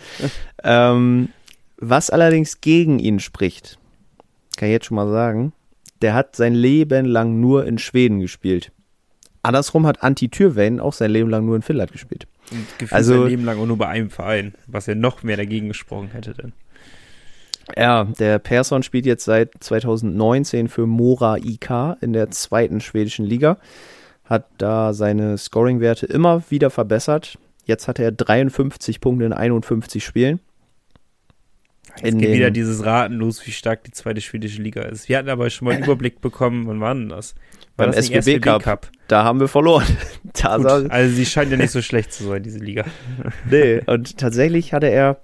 Ähm, 0.64 1.30
was 1.78 2.10
allerdings 2.10 2.62
gegen 2.62 2.98
ihn 2.98 3.20
spricht, 3.20 3.78
kann 4.58 4.70
ich 4.70 4.74
jetzt 4.74 4.88
schon 4.88 4.96
mal 4.96 5.12
sagen, 5.12 5.54
der 6.02 6.14
hat 6.16 6.36
sein 6.36 6.56
Leben 6.56 7.06
lang 7.06 7.40
nur 7.40 7.66
in 7.68 7.78
Schweden 7.78 8.20
gespielt. 8.20 8.72
Andersrum 9.46 9.86
hat 9.86 10.04
Antti 10.04 10.30
Tyrväinen 10.30 10.80
auch 10.80 10.94
sein 10.94 11.12
Leben 11.12 11.30
lang 11.30 11.46
nur 11.46 11.56
in 11.56 11.62
Finnland 11.62 11.92
gespielt. 11.92 12.28
Gefühlt 12.78 12.94
Also- 12.94 13.22
sein 13.22 13.30
Leben 13.30 13.46
lang 13.46 13.58
auch 13.60 13.66
nur 13.66 13.78
bei 13.78 13.88
einem 13.88 14.10
Verein, 14.10 14.54
was 14.68 14.86
ja 14.86 14.96
noch 14.96 15.24
mehr 15.24 15.38
dagegen 15.38 15.68
gesprochen 15.68 16.10
hätte 16.12 16.34
denn. 16.34 16.54
Ja, 17.76 18.04
der 18.04 18.38
Persson 18.40 18.84
spielt 18.84 19.06
jetzt 19.08 19.26
seit 19.26 19.52
2019 19.60 20.68
für 20.68 20.86
Mora 20.86 21.38
IK 21.38 21.98
in 22.02 22.14
der 22.14 22.30
zweiten 22.30 22.80
schwedischen 22.80 23.26
Liga. 23.26 23.58
Hat 24.24 24.46
da 24.58 24.94
seine 24.94 25.38
Scoring-Werte 25.38 26.06
immer 26.06 26.44
wieder 26.50 26.70
verbessert. 26.70 27.38
Jetzt 27.66 27.88
hat 27.88 27.98
er 28.00 28.12
53 28.12 29.02
Punkte 29.02 29.26
in 29.26 29.34
51 29.34 30.04
Spielen. 30.06 30.40
Jetzt 32.04 32.18
geht 32.20 32.34
wieder 32.34 32.52
dieses 32.52 32.84
Raten 32.86 33.16
los, 33.16 33.46
wie 33.46 33.52
stark 33.52 33.84
die 33.84 33.92
zweite 33.92 34.22
schwedische 34.22 34.62
Liga 34.62 34.84
ist. 34.84 35.10
Wir 35.10 35.18
hatten 35.18 35.30
aber 35.30 35.50
schon 35.50 35.68
mal 35.68 35.76
einen 35.76 35.84
Überblick 35.86 36.22
bekommen, 36.22 36.68
wann 36.68 36.82
war 36.82 36.94
denn 36.94 37.10
das? 37.10 37.36
War 37.78 37.88
Beim 37.88 37.96
das 37.96 38.10
nicht 38.10 38.24
SWB 38.24 38.60
Cup. 38.60 38.90
Da 39.08 39.24
haben 39.24 39.40
wir 39.40 39.48
verloren. 39.48 39.86
Gut, 40.24 40.46
also 40.46 41.16
sie 41.16 41.26
scheint 41.26 41.52
ja 41.52 41.58
nicht 41.58 41.72
so 41.72 41.82
schlecht 41.84 42.14
zu 42.14 42.26
sein, 42.26 42.44
diese 42.44 42.60
Liga. 42.60 42.86
Nee, 43.50 43.82
und 43.86 44.18
tatsächlich 44.18 44.74
hatte 44.74 44.88
er, 44.88 45.22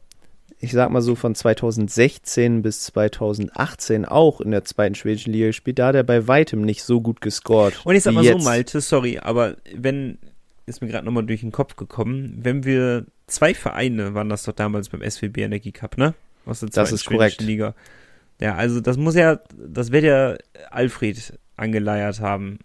ich 0.60 0.72
sag 0.72 0.90
mal 0.90 1.02
so 1.02 1.16
von 1.16 1.34
2016 1.34 2.62
bis 2.62 2.82
2018 2.84 4.06
auch 4.06 4.42
in 4.42 4.52
der 4.52 4.64
zweiten 4.66 4.96
schwedischen 4.96 5.32
Liga 5.34 5.48
gespielt. 5.48 5.80
Da 5.80 5.88
hat 5.88 5.96
er 5.96 6.04
bei 6.04 6.28
weitem 6.28 6.62
nicht 6.62 6.84
so 6.84 7.02
gut 7.02 7.22
gescored. 7.22 7.74
Und 7.86 7.96
ich 7.96 8.04
sag 8.04 8.14
mal 8.14 8.24
so, 8.24 8.32
jetzt. 8.32 8.44
Malte, 8.44 8.82
sorry, 8.82 9.20
aber 9.20 9.56
wenn, 9.74 10.18
ist 10.66 10.82
mir 10.82 10.88
gerade 10.88 11.06
nochmal 11.06 11.26
durch 11.26 11.42
den 11.42 11.52
Kopf 11.52 11.76
gekommen, 11.76 12.40
wenn 12.42 12.64
wir 12.64 13.06
zwei 13.28 13.54
Vereine 13.54 14.14
waren 14.14 14.30
das 14.30 14.44
doch 14.44 14.54
damals 14.54 14.90
beim 14.90 15.10
SWB 15.10 15.42
Energie 15.42 15.72
Cup, 15.72 15.98
ne? 15.98 16.14
Aus 16.46 16.60
der 16.60 16.70
Das 16.70 16.76
zweiten 16.76 16.96
ist 16.96 17.04
schwedischen 17.04 17.18
korrekt. 17.18 17.42
Liga. 17.42 17.76
Ja, 18.40 18.56
also 18.56 18.82
das 18.82 18.98
muss 18.98 19.16
ja, 19.16 19.40
das 19.56 19.92
wird 19.92 20.04
ja 20.04 20.36
Alfred 20.72 21.38
angeleiert 21.58 22.20
haben, 22.20 22.60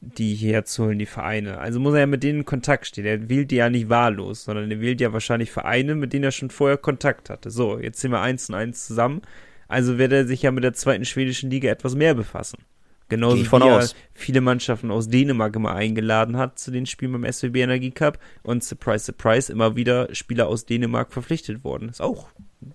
die 0.00 0.34
hierher 0.34 0.64
zu 0.64 0.84
holen, 0.84 0.98
die 0.98 1.06
Vereine. 1.06 1.58
Also 1.58 1.80
muss 1.80 1.94
er 1.94 2.00
ja 2.00 2.06
mit 2.06 2.22
denen 2.22 2.40
in 2.40 2.44
Kontakt 2.44 2.86
stehen. 2.86 3.04
Er 3.06 3.28
wählt 3.28 3.50
die 3.50 3.56
ja 3.56 3.68
nicht 3.68 3.88
wahllos, 3.88 4.44
sondern 4.44 4.70
er 4.70 4.80
wählt 4.80 5.00
ja 5.00 5.12
wahrscheinlich 5.12 5.50
Vereine, 5.50 5.94
mit 5.94 6.12
denen 6.12 6.24
er 6.24 6.30
schon 6.30 6.50
vorher 6.50 6.76
Kontakt 6.76 7.28
hatte. 7.28 7.50
So, 7.50 7.78
jetzt 7.78 8.00
sind 8.00 8.12
wir 8.12 8.20
eins 8.20 8.48
und 8.48 8.54
eins 8.54 8.86
zusammen. 8.86 9.22
Also 9.68 9.98
wird 9.98 10.12
er 10.12 10.26
sich 10.26 10.42
ja 10.42 10.52
mit 10.52 10.62
der 10.62 10.74
zweiten 10.74 11.04
schwedischen 11.04 11.50
Liga 11.50 11.70
etwas 11.70 11.96
mehr 11.96 12.14
befassen. 12.14 12.58
Genauso 13.08 13.38
wie 13.38 13.64
er 13.64 13.76
aus. 13.76 13.94
viele 14.14 14.40
Mannschaften 14.40 14.90
aus 14.90 15.08
Dänemark 15.08 15.54
immer 15.54 15.74
eingeladen 15.74 16.36
hat 16.36 16.58
zu 16.58 16.72
den 16.72 16.86
Spielen 16.86 17.12
beim 17.12 17.32
SWB 17.32 17.62
Energie 17.62 17.92
Cup 17.92 18.18
und 18.42 18.64
surprise, 18.64 19.04
surprise, 19.04 19.52
immer 19.52 19.76
wieder 19.76 20.12
Spieler 20.12 20.48
aus 20.48 20.66
Dänemark 20.66 21.12
verpflichtet 21.12 21.62
worden. 21.62 21.88
Ist 21.88 22.02
auch 22.02 22.28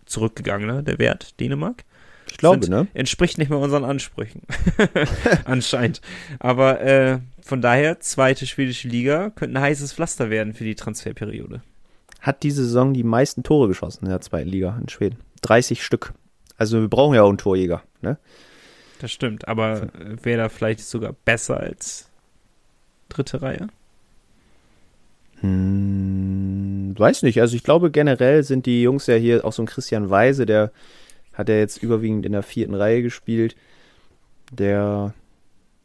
zurückgegangen, 0.06 0.68
ne, 0.68 0.84
der 0.84 1.00
Wert 1.00 1.40
Dänemark. 1.40 1.84
Ich 2.30 2.38
glaube, 2.38 2.64
Sind- 2.64 2.72
ne? 2.72 2.88
Entspricht 2.94 3.38
nicht 3.38 3.50
mehr 3.50 3.60
unseren 3.60 3.84
Ansprüchen. 3.84 4.44
Anscheinend. 5.46 6.02
Aber 6.40 6.82
äh, 6.82 7.20
von 7.42 7.62
daher, 7.62 8.00
zweite 8.00 8.48
schwedische 8.48 8.88
Liga 8.88 9.30
könnte 9.32 9.58
ein 9.60 9.62
heißes 9.62 9.94
Pflaster 9.94 10.30
werden 10.30 10.54
für 10.54 10.64
die 10.64 10.76
Transferperiode. 10.76 11.62
Hat 12.22 12.44
diese 12.44 12.64
Saison 12.64 12.94
die 12.94 13.04
meisten 13.04 13.44
Tore 13.44 13.68
geschossen 13.68 14.06
in 14.06 14.12
der 14.12 14.22
zweiten 14.22 14.50
Liga 14.50 14.78
in 14.80 14.90
Schweden. 14.90 15.18
30 15.42 15.84
Stück. 15.84 16.14
Also 16.58 16.80
wir 16.80 16.88
brauchen 16.88 17.16
ja 17.16 17.24
auch 17.24 17.30
einen 17.30 17.40
Torjäger, 17.40 17.82
ne? 18.02 18.18
Das 19.00 19.12
stimmt, 19.12 19.48
aber 19.48 19.84
äh, 20.00 20.24
wäre 20.24 20.44
da 20.44 20.50
vielleicht 20.50 20.82
sogar 20.82 21.14
besser 21.26 21.60
als 21.60 22.08
dritte 23.10 23.42
Reihe? 23.42 23.68
Hm, 25.42 26.94
weiß 26.98 27.24
nicht. 27.24 27.42
Also 27.42 27.56
ich 27.56 27.64
glaube 27.64 27.92
generell 27.92 28.44
sind 28.44 28.66
die 28.66 28.82
Jungs 28.82 29.08
ja 29.08 29.16
hier, 29.16 29.44
auch 29.46 29.54
so 29.54 29.64
ein 29.64 29.68
Christian 29.68 30.10
Weise, 30.10 30.46
der 30.46 30.72
hat 31.34 31.50
ja 31.50 31.56
jetzt 31.56 31.82
überwiegend 31.82 32.26
in 32.26 32.32
der 32.32 32.44
vierten 32.44 32.76
Reihe 32.76 33.02
gespielt. 33.02 33.56
Der, 34.52 35.14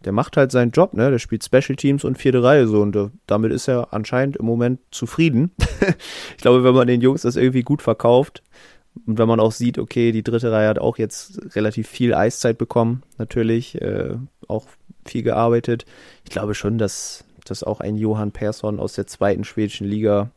der 0.05 0.13
macht 0.13 0.37
halt 0.37 0.53
seinen 0.53 0.73
Job, 0.73 0.93
ne? 0.93 1.11
Der 1.11 1.19
spielt 1.19 1.45
Special 1.45 1.77
Teams 1.77 2.05
und 2.05 2.19
vierte 2.19 2.43
Reihe 2.43 2.67
so 2.67 2.83
und 2.83 2.97
äh, 2.97 3.09
damit 3.27 3.53
ist 3.53 3.69
er 3.69 3.93
anscheinend 3.93 4.37
im 4.37 4.45
Moment 4.47 4.81
zufrieden. 4.91 5.53
ich 6.37 6.43
glaube, 6.43 6.65
wenn 6.65 6.75
man 6.75 6.87
den 6.87 7.01
Jungs 7.01 7.23
das 7.23 7.37
irgendwie 7.37 7.63
gut 7.63 7.83
verkauft 7.83 8.43
und 9.05 9.19
wenn 9.19 9.29
man 9.29 9.41
auch 9.41 9.53
sieht, 9.53 9.79
okay, 9.79 10.13
die 10.13 10.23
dritte 10.23 10.53
Reihe 10.53 10.69
hat 10.69 10.79
auch 10.79 10.99
jetzt 10.99 11.41
relativ 11.55 11.89
viel 11.89 12.15
Eiszeit 12.15 12.57
bekommen, 12.59 13.03
natürlich, 13.19 13.81
äh, 13.81 14.17
auch 14.49 14.67
viel 15.05 15.23
gearbeitet. 15.23 15.85
Ich 16.25 16.31
glaube 16.31 16.55
schon, 16.55 16.79
dass, 16.79 17.25
dass 17.51 17.63
auch 17.63 17.81
ein 17.81 17.97
Johann 17.97 18.33
Persson 18.33 18.79
aus 18.81 18.95
der 18.95 19.07
zweiten 19.07 19.45
schwedischen 19.45 19.87
Liga 19.87 20.31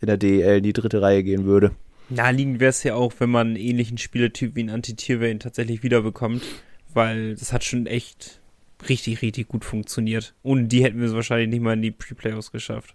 in 0.00 0.06
der 0.06 0.16
DEL 0.16 0.58
in 0.58 0.62
die 0.62 0.72
dritte 0.72 1.00
Reihe 1.02 1.22
gehen 1.22 1.44
würde. 1.44 1.72
Naheliegend 2.10 2.60
wäre 2.60 2.70
es 2.70 2.82
ja 2.82 2.94
auch, 2.94 3.12
wenn 3.18 3.30
man 3.30 3.48
einen 3.48 3.56
ähnlichen 3.56 3.96
Spielertyp 3.98 4.54
wie 4.56 4.62
ein 4.64 4.70
Antitierwellen 4.70 5.40
tatsächlich 5.40 5.82
wiederbekommt, 5.82 6.42
weil 6.92 7.34
das 7.36 7.52
hat 7.52 7.64
schon 7.64 7.86
echt 7.86 8.40
richtig, 8.88 9.22
richtig 9.22 9.48
gut 9.48 9.64
funktioniert. 9.64 10.34
Ohne 10.42 10.64
die 10.64 10.84
hätten 10.84 11.00
wir 11.00 11.06
es 11.06 11.14
wahrscheinlich 11.14 11.48
nicht 11.48 11.62
mal 11.62 11.72
in 11.74 11.82
die 11.82 11.90
Pre-Playoffs 11.90 12.52
geschafft. 12.52 12.94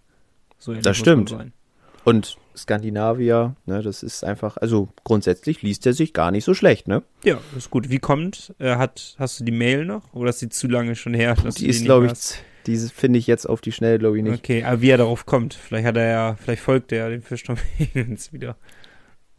So 0.60 0.74
Das 0.74 0.98
stimmt. 0.98 1.30
sein. 1.30 1.54
Und 2.04 2.38
Skandinavier, 2.56 3.56
ne, 3.66 3.82
das 3.82 4.04
ist 4.04 4.24
einfach, 4.24 4.58
also 4.58 4.90
grundsätzlich 5.04 5.62
liest 5.62 5.86
er 5.86 5.94
sich 5.94 6.14
gar 6.14 6.32
nicht 6.32 6.44
so 6.44 6.54
schlecht, 6.54 6.88
ne? 6.88 7.04
Ja, 7.24 7.40
ist 7.58 7.70
gut. 7.70 7.90
Wie 7.90 8.00
kommt? 8.00 8.54
Äh, 8.60 8.76
hat, 8.76 9.16
hast 9.18 9.40
du 9.40 9.44
die 9.44 9.52
Mail 9.52 9.86
noch? 9.86 10.14
Oder 10.14 10.30
ist 10.30 10.42
die 10.42 10.50
zu 10.50 10.68
lange 10.68 10.96
schon 10.96 11.14
her? 11.14 11.36
Die 11.58 11.68
ist, 11.68 11.84
glaube 11.86 12.08
ich, 12.08 12.12
Diese 12.70 12.90
finde 12.90 13.20
ich 13.20 13.28
jetzt 13.28 13.48
auf 13.50 13.62
die 13.62 13.72
Schnelle, 13.72 14.00
glaube 14.00 14.18
ich, 14.18 14.24
nicht. 14.24 14.40
Okay, 14.44 14.64
aber 14.64 14.82
wie 14.82 14.90
er 14.90 14.98
darauf 14.98 15.26
kommt. 15.26 15.54
Vielleicht 15.54 15.86
hat 15.88 15.98
er 15.98 16.08
ja, 16.10 16.36
vielleicht 16.36 16.62
folgt 16.62 16.92
er 16.92 17.00
ja 17.00 17.10
dem 17.10 17.22
Fischturm 17.22 17.58
Higgins 17.78 18.32
wieder. 18.32 18.56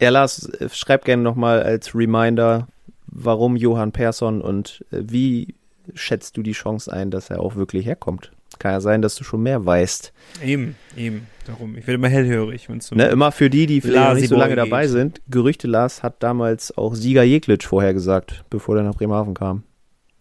Ja, 0.01 0.09
Lars, 0.09 0.45
äh, 0.49 0.69
schreib 0.69 1.05
gerne 1.05 1.23
nochmal 1.23 1.61
als 1.63 1.95
Reminder, 1.95 2.67
warum 3.07 3.55
Johann 3.55 3.91
Persson 3.91 4.41
und 4.41 4.83
äh, 4.91 4.97
wie 5.03 5.55
schätzt 5.93 6.37
du 6.37 6.43
die 6.43 6.51
Chance 6.53 6.91
ein, 6.91 7.11
dass 7.11 7.29
er 7.29 7.39
auch 7.39 7.55
wirklich 7.55 7.85
herkommt? 7.85 8.31
Kann 8.59 8.73
ja 8.73 8.81
sein, 8.81 9.01
dass 9.01 9.15
du 9.15 9.23
schon 9.23 9.41
mehr 9.41 9.65
weißt. 9.65 10.11
Eben, 10.43 10.75
eben. 10.95 11.27
Darum. 11.47 11.75
Ich 11.77 11.87
werde 11.87 11.95
immer 11.95 12.09
hellhörig, 12.09 12.69
wenn 12.69 12.77
es 12.77 12.87
so 12.87 12.95
Ne, 12.95 13.07
immer 13.07 13.31
für 13.31 13.49
die, 13.49 13.65
die 13.65 13.81
vielleicht 13.81 14.15
nicht 14.15 14.27
so 14.29 14.35
lange 14.35 14.55
Boy 14.55 14.65
dabei 14.65 14.81
geht. 14.83 14.91
sind. 14.91 15.21
Gerüchte 15.29 15.67
Lars 15.67 16.03
hat 16.03 16.21
damals 16.21 16.77
auch 16.77 16.93
Sieger 16.93 17.23
Jeglitsch 17.23 17.65
vorhergesagt, 17.65 18.43
bevor 18.51 18.75
der 18.75 18.83
nach 18.83 18.93
Bremerhaven 18.95 19.33
kam. 19.33 19.63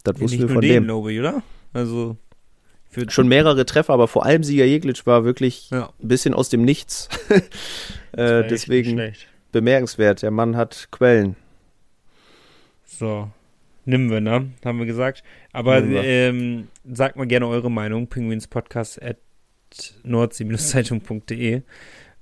Das 0.04 0.16
Ja, 0.16 0.20
wussten 0.22 0.38
wir 0.38 0.48
von 0.48 0.62
dem. 0.62 0.84
ich, 0.88 1.20
oder? 1.20 1.42
Also 1.74 2.16
Schon 3.08 3.28
mehrere 3.28 3.64
Treffer, 3.66 3.92
aber 3.92 4.08
vor 4.08 4.24
allem 4.26 4.42
Sieger 4.42 4.64
Jeglitsch 4.64 5.06
war 5.06 5.24
wirklich 5.24 5.70
Ja. 5.70 5.92
ein 6.02 6.08
bisschen 6.08 6.34
aus 6.34 6.48
dem 6.48 6.64
Nichts. 6.64 7.08
äh, 8.12 8.46
deswegen 8.48 9.12
bemerkenswert. 9.52 10.22
Der 10.22 10.30
Mann 10.30 10.56
hat 10.56 10.88
Quellen. 10.90 11.36
So. 12.84 13.30
Nehmen 13.84 14.10
wir, 14.10 14.20
ne? 14.20 14.50
Haben 14.64 14.78
wir 14.78 14.86
gesagt. 14.86 15.22
Aber 15.52 15.88
wir. 15.88 16.02
ähm, 16.04 16.68
sagt 16.84 17.16
mal 17.16 17.26
gerne 17.26 17.46
eure 17.46 17.70
Meinung. 17.70 18.08
Penguinspodcast 18.08 19.00
at 19.02 19.16
nordsee-zeitung.de 20.02 21.62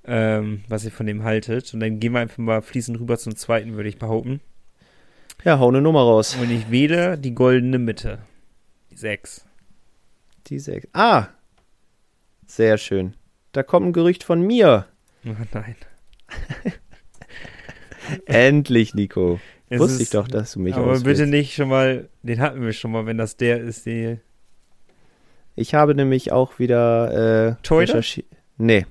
ähm, 0.09 0.65
was 0.69 0.85
ihr 0.85 0.91
von 0.91 1.07
dem 1.07 1.23
haltet. 1.23 1.73
Und 1.75 1.81
dann 1.81 2.01
gehen 2.01 2.13
wir 2.13 2.21
einfach 2.21 2.39
mal 2.39 2.63
fließend 2.63 2.99
rüber 2.99 3.19
zum 3.19 3.37
zweiten, 3.37 3.75
würde 3.75 3.89
ich 3.89 3.99
behaupten. 3.99 4.41
Ja, 5.45 5.59
hau 5.59 5.69
eine 5.69 5.81
Nummer 5.83 6.01
raus. 6.01 6.37
Und 6.41 6.51
ich 6.51 6.71
wähle 6.71 7.19
die 7.19 7.35
goldene 7.35 7.79
Mitte. 7.79 8.19
Die 8.91 8.97
6. 8.97 9.45
Die 10.49 10.59
sechs. 10.59 10.89
Ah! 10.93 11.29
Sehr 12.47 12.79
schön. 12.79 13.15
Da 13.53 13.63
kommt 13.63 13.87
ein 13.87 13.93
Gerücht 13.93 14.25
von 14.25 14.41
mir. 14.41 14.87
Oh 15.27 15.31
nein. 15.53 15.77
Endlich, 18.27 18.95
Nico. 18.95 19.41
Es 19.69 19.81
Wusste 19.81 19.97
ist- 19.97 20.03
ich 20.03 20.11
doch, 20.11 20.29
dass 20.29 20.53
du 20.53 20.61
mich 20.61 20.75
Aber 20.75 20.99
bitte 21.01 21.27
nicht 21.27 21.55
schon 21.55 21.69
mal, 21.69 22.09
den 22.23 22.41
hatten 22.41 22.63
wir 22.63 22.73
schon 22.73 22.91
mal, 22.93 23.05
wenn 23.07 23.19
das 23.19 23.37
der 23.37 23.61
ist, 23.61 23.85
die. 23.87 24.19
Ich 25.57 25.75
habe 25.75 25.95
nämlich 25.95 26.33
auch 26.33 26.59
wieder 26.59 27.51
äh, 27.51 27.55
Torhüter? 27.63 27.99
recherchi- 27.99 28.25
Nee. 28.57 28.87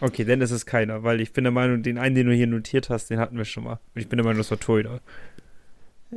Okay, 0.00 0.24
dann 0.24 0.40
ist 0.40 0.50
es 0.50 0.66
keiner, 0.66 1.02
weil 1.04 1.20
ich 1.20 1.32
bin 1.32 1.44
der 1.44 1.52
Meinung, 1.52 1.82
den 1.82 1.96
einen, 1.98 2.14
den 2.14 2.26
du 2.26 2.34
hier 2.34 2.46
notiert 2.46 2.90
hast, 2.90 3.08
den 3.10 3.18
hatten 3.18 3.36
wir 3.36 3.44
schon 3.44 3.64
mal. 3.64 3.78
Ich 3.94 4.08
bin 4.08 4.16
der 4.18 4.24
Meinung, 4.24 4.38
das 4.38 4.50
war. 4.50 4.58
Oder? 4.78 5.00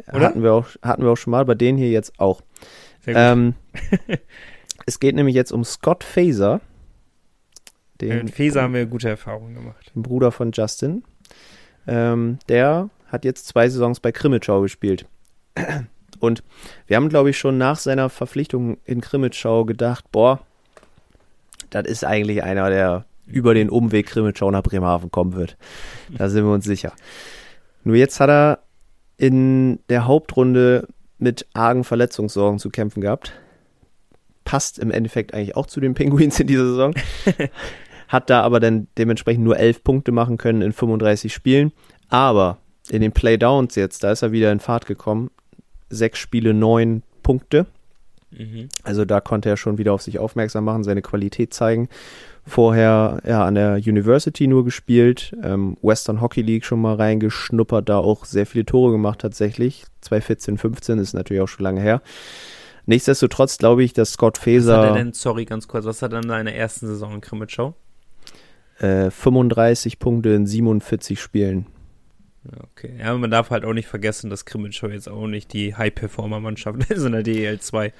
Hatten 0.07 0.43
wir, 0.43 0.53
auch, 0.53 0.67
hatten 0.81 1.03
wir 1.03 1.11
auch 1.11 1.15
schon 1.17 1.31
mal, 1.31 1.45
bei 1.45 1.55
denen 1.55 1.77
hier 1.77 1.89
jetzt 1.89 2.19
auch. 2.19 2.41
Sehr 3.01 3.13
gut. 3.13 3.23
Ähm, 3.23 3.53
es 4.85 4.99
geht 4.99 5.15
nämlich 5.15 5.35
jetzt 5.35 5.51
um 5.51 5.63
Scott 5.63 6.03
Faser, 6.03 6.61
den, 8.01 8.25
Mit 8.25 8.31
Feser 8.31 8.61
haben 8.61 8.73
wir 8.73 8.85
gute 8.85 9.09
Erfahrungen 9.09 9.55
gemacht. 9.55 9.91
den 9.95 10.03
Bruder 10.03 10.31
von 10.31 10.51
Justin. 10.51 11.03
Ähm, 11.87 12.39
der 12.49 12.89
hat 13.07 13.23
jetzt 13.23 13.47
zwei 13.47 13.69
Saisons 13.69 13.99
bei 13.99 14.11
Krimitschau 14.11 14.61
gespielt. 14.61 15.05
Und 16.19 16.43
wir 16.87 16.97
haben, 16.97 17.09
glaube 17.09 17.29
ich, 17.29 17.37
schon 17.37 17.57
nach 17.57 17.77
seiner 17.77 18.09
Verpflichtung 18.09 18.77
in 18.85 19.01
Krimitschau 19.01 19.65
gedacht, 19.65 20.05
boah, 20.11 20.41
das 21.69 21.85
ist 21.85 22.03
eigentlich 22.03 22.43
einer, 22.43 22.69
der 22.69 23.05
über 23.27 23.53
den 23.53 23.69
Umweg 23.69 24.07
Krimitschau 24.07 24.51
nach 24.51 24.63
Bremerhaven 24.63 25.11
kommen 25.11 25.33
wird. 25.33 25.57
Da 26.09 26.29
sind 26.29 26.45
wir 26.45 26.53
uns 26.53 26.65
sicher. 26.65 26.93
Nur 27.83 27.95
jetzt 27.95 28.19
hat 28.19 28.29
er 28.29 28.59
in 29.17 29.79
der 29.89 30.05
Hauptrunde 30.05 30.87
mit 31.17 31.47
argen 31.53 31.83
Verletzungssorgen 31.83 32.59
zu 32.59 32.69
kämpfen 32.69 33.01
gehabt. 33.01 33.33
Passt 34.45 34.79
im 34.79 34.91
Endeffekt 34.91 35.33
eigentlich 35.33 35.55
auch 35.57 35.67
zu 35.67 35.79
den 35.79 35.93
Penguins 35.93 36.39
in 36.39 36.47
dieser 36.47 36.65
Saison. 36.65 36.93
Hat 38.07 38.29
da 38.29 38.41
aber 38.41 38.59
dann 38.59 38.87
dementsprechend 38.97 39.43
nur 39.43 39.57
elf 39.57 39.83
Punkte 39.83 40.11
machen 40.11 40.37
können 40.37 40.61
in 40.61 40.71
35 40.71 41.33
Spielen. 41.33 41.71
Aber 42.09 42.59
in 42.89 43.01
den 43.01 43.11
Playdowns 43.11 43.75
jetzt, 43.75 44.03
da 44.03 44.11
ist 44.11 44.21
er 44.21 44.31
wieder 44.31 44.51
in 44.51 44.59
Fahrt 44.59 44.85
gekommen. 44.85 45.31
Sechs 45.89 46.19
Spiele, 46.19 46.53
neun 46.53 47.03
Punkte. 47.23 47.65
Mhm. 48.31 48.69
Also 48.83 49.05
da 49.05 49.21
konnte 49.21 49.49
er 49.49 49.57
schon 49.57 49.77
wieder 49.77 49.93
auf 49.93 50.01
sich 50.01 50.19
aufmerksam 50.19 50.65
machen, 50.65 50.83
seine 50.83 51.01
Qualität 51.01 51.53
zeigen. 51.53 51.89
Vorher 52.45 53.21
ja 53.25 53.43
an 53.43 53.55
der 53.55 53.75
University 53.77 54.45
nur 54.45 54.65
gespielt, 54.65 55.35
ähm, 55.43 55.77
Western 55.81 56.21
Hockey 56.21 56.41
League 56.41 56.65
schon 56.65 56.79
mal 56.79 56.95
reingeschnuppert, 56.95 57.89
da 57.89 57.97
auch 57.97 58.25
sehr 58.25 58.45
viele 58.45 58.65
Tore 58.65 58.91
gemacht 58.91 59.19
tatsächlich. 59.19 59.85
2014, 60.01 60.57
15 60.59 60.99
ist 60.99 61.13
natürlich 61.13 61.41
auch 61.41 61.47
schon 61.47 61.63
lange 61.63 61.81
her. 61.81 62.01
Nichtsdestotrotz 62.85 63.57
glaube 63.57 63.83
ich, 63.83 63.93
dass 63.93 64.11
Scott 64.13 64.37
Was 64.37 64.41
hat 64.41 64.47
er 64.47 64.53
Faeser 64.53 64.93
denn, 64.93 65.13
sorry, 65.13 65.45
ganz 65.45 65.67
kurz, 65.67 65.85
was 65.85 66.01
hat 66.01 66.13
er 66.13 66.19
in 66.21 66.27
seiner 66.29 66.53
ersten 66.53 66.87
Saison 66.87 67.15
in 67.15 67.21
Krimitschau? 67.21 67.75
äh, 68.79 69.09
35 69.09 69.99
Punkte 69.99 70.29
in 70.29 70.45
47 70.45 71.19
Spielen. 71.19 71.67
Okay, 72.73 72.91
ja, 72.99 73.15
man 73.15 73.31
darf 73.31 73.49
halt 73.49 73.65
auch 73.65 73.73
nicht 73.73 73.87
vergessen, 73.87 74.29
dass 74.29 74.45
Krimitschau 74.45 74.87
jetzt 74.89 75.09
auch 75.09 75.27
nicht 75.27 75.51
die 75.53 75.75
High-Performer-Mannschaft 75.75 76.83
ist 76.91 77.03
in 77.03 77.13
der 77.13 77.23
DEL 77.23 77.59
2. 77.59 77.91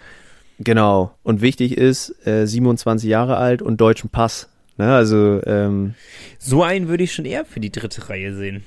Genau. 0.60 1.16
Und 1.24 1.41
wichtig 1.41 1.78
ist, 1.78 2.28
äh, 2.28 2.45
27 2.45 3.10
Jahre 3.10 3.38
alt 3.38 3.62
und 3.62 3.82
deutschen 3.82 4.10
Pass. 4.10 4.49
Ne? 4.78 4.94
Also 4.94 5.41
ähm, 5.45 5.95
So 6.38 6.64
einen 6.64 6.88
würde 6.88 7.03
ich 7.03 7.14
schon 7.14 7.26
eher 7.26 7.45
für 7.45 7.60
die 7.60 7.72
dritte 7.72 8.10
Reihe 8.10 8.36
sehen. 8.36 8.64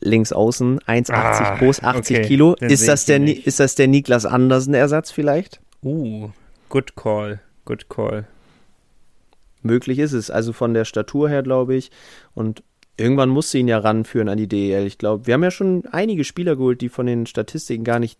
Links 0.00 0.32
außen, 0.32 0.80
1,80 0.80 1.12
Ah, 1.12 1.56
groß, 1.58 1.82
80 1.82 2.16
okay. 2.18 2.26
Kilo. 2.26 2.54
Ist 2.60 2.86
das, 2.88 3.04
der, 3.06 3.18
nicht. 3.18 3.46
ist 3.46 3.60
das 3.60 3.74
der 3.74 3.88
Niklas 3.88 4.26
Andersen-Ersatz 4.26 5.10
vielleicht? 5.10 5.60
Uh, 5.82 6.30
good 6.68 6.96
call, 6.96 7.40
good 7.64 7.88
call. 7.88 8.26
Möglich 9.62 9.98
ist 9.98 10.12
es. 10.12 10.30
Also 10.30 10.52
von 10.52 10.74
der 10.74 10.84
Statur 10.84 11.28
her, 11.28 11.42
glaube 11.42 11.74
ich. 11.74 11.90
Und 12.34 12.62
irgendwann 12.96 13.28
musste 13.28 13.58
ihn 13.58 13.68
ja 13.68 13.78
ranführen 13.78 14.28
an 14.28 14.38
die 14.38 14.46
DEL. 14.48 14.86
Ich 14.86 14.98
glaube, 14.98 15.26
wir 15.26 15.34
haben 15.34 15.42
ja 15.42 15.50
schon 15.50 15.84
einige 15.90 16.24
Spieler 16.24 16.56
geholt, 16.56 16.80
die 16.80 16.88
von 16.88 17.06
den 17.06 17.26
Statistiken 17.26 17.84
gar 17.84 17.98
nicht 17.98 18.18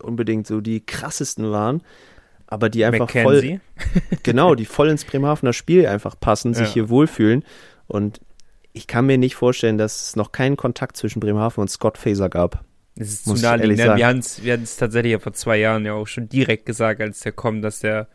unbedingt 0.00 0.46
so 0.46 0.60
die 0.60 0.80
krassesten 0.80 1.50
waren. 1.50 1.82
Aber 2.46 2.68
die 2.68 2.84
einfach 2.84 3.08
voll, 3.10 3.36
Mackenzie? 3.36 3.60
genau, 4.22 4.54
die 4.54 4.66
voll 4.66 4.90
ins 4.90 5.04
Bremerhavener 5.06 5.52
Spiel 5.54 5.86
einfach 5.86 6.18
passen, 6.20 6.52
sich 6.54 6.68
Ja. 6.68 6.72
hier 6.74 6.88
wohlfühlen. 6.90 7.44
Und 7.86 8.20
ich 8.74 8.86
kann 8.86 9.06
mir 9.06 9.16
nicht 9.16 9.36
vorstellen, 9.36 9.78
dass 9.78 10.02
es 10.08 10.16
noch 10.16 10.32
keinen 10.32 10.56
Kontakt 10.56 10.96
zwischen 10.98 11.20
Bremerhaven 11.20 11.62
und 11.62 11.68
Scott 11.70 11.96
Faser 11.96 12.28
gab. 12.28 12.62
Es 12.96 13.08
ist 13.12 13.26
Muss 13.26 13.40
zu 13.40 13.46
naheliegend. 13.46 13.78
Ne? 13.86 13.96
Wir 13.96 14.06
hatten 14.06 14.18
es 14.62 14.76
tatsächlich 14.76 15.12
ja 15.12 15.18
vor 15.18 15.32
zwei 15.32 15.56
Jahren 15.56 15.84
ja 15.86 15.94
auch 15.94 16.06
schon 16.06 16.28
direkt 16.28 16.66
gesagt, 16.66 17.00
als 17.00 17.20
der 17.20 17.32
kommt, 17.32 17.64
dass 17.64 17.78
der 17.80 18.08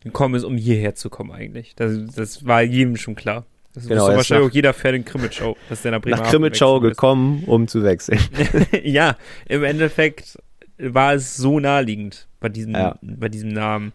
gekommen 0.00 0.34
ist, 0.36 0.44
um 0.44 0.56
hierher 0.56 0.94
zu 0.94 1.10
kommen 1.10 1.32
eigentlich. 1.32 1.74
Das, 1.76 1.92
das 2.14 2.46
war 2.46 2.62
jedem 2.62 2.96
schon 2.96 3.14
klar. 3.16 3.44
Das 3.74 3.86
Genau, 3.86 4.00
wusste 4.02 4.12
ist 4.12 4.16
wahrscheinlich 4.16 4.44
nach- 4.46 4.50
auch 4.50 4.54
jeder 4.54 4.72
Fan 4.72 4.94
in 4.94 5.04
Krimitschau, 5.04 5.56
dass 5.68 5.82
der 5.82 5.90
nach 5.92 6.00
Bremerhaven 6.00 6.24
Nach 6.24 6.30
Krimitschau 6.32 6.80
gekommen, 6.80 7.44
um 7.46 7.68
zu 7.68 7.82
wechseln. 7.82 8.18
ist. 8.38 8.68
ja, 8.84 9.16
im 9.46 9.62
Endeffekt 9.62 10.38
war 10.78 11.14
es 11.14 11.36
so 11.36 11.60
naheliegend 11.60 12.26
bei 12.40 12.48
diesem, 12.48 12.72
Ja. 12.74 12.96
bei 13.02 13.28
diesem 13.28 13.50
Namen 13.50 13.92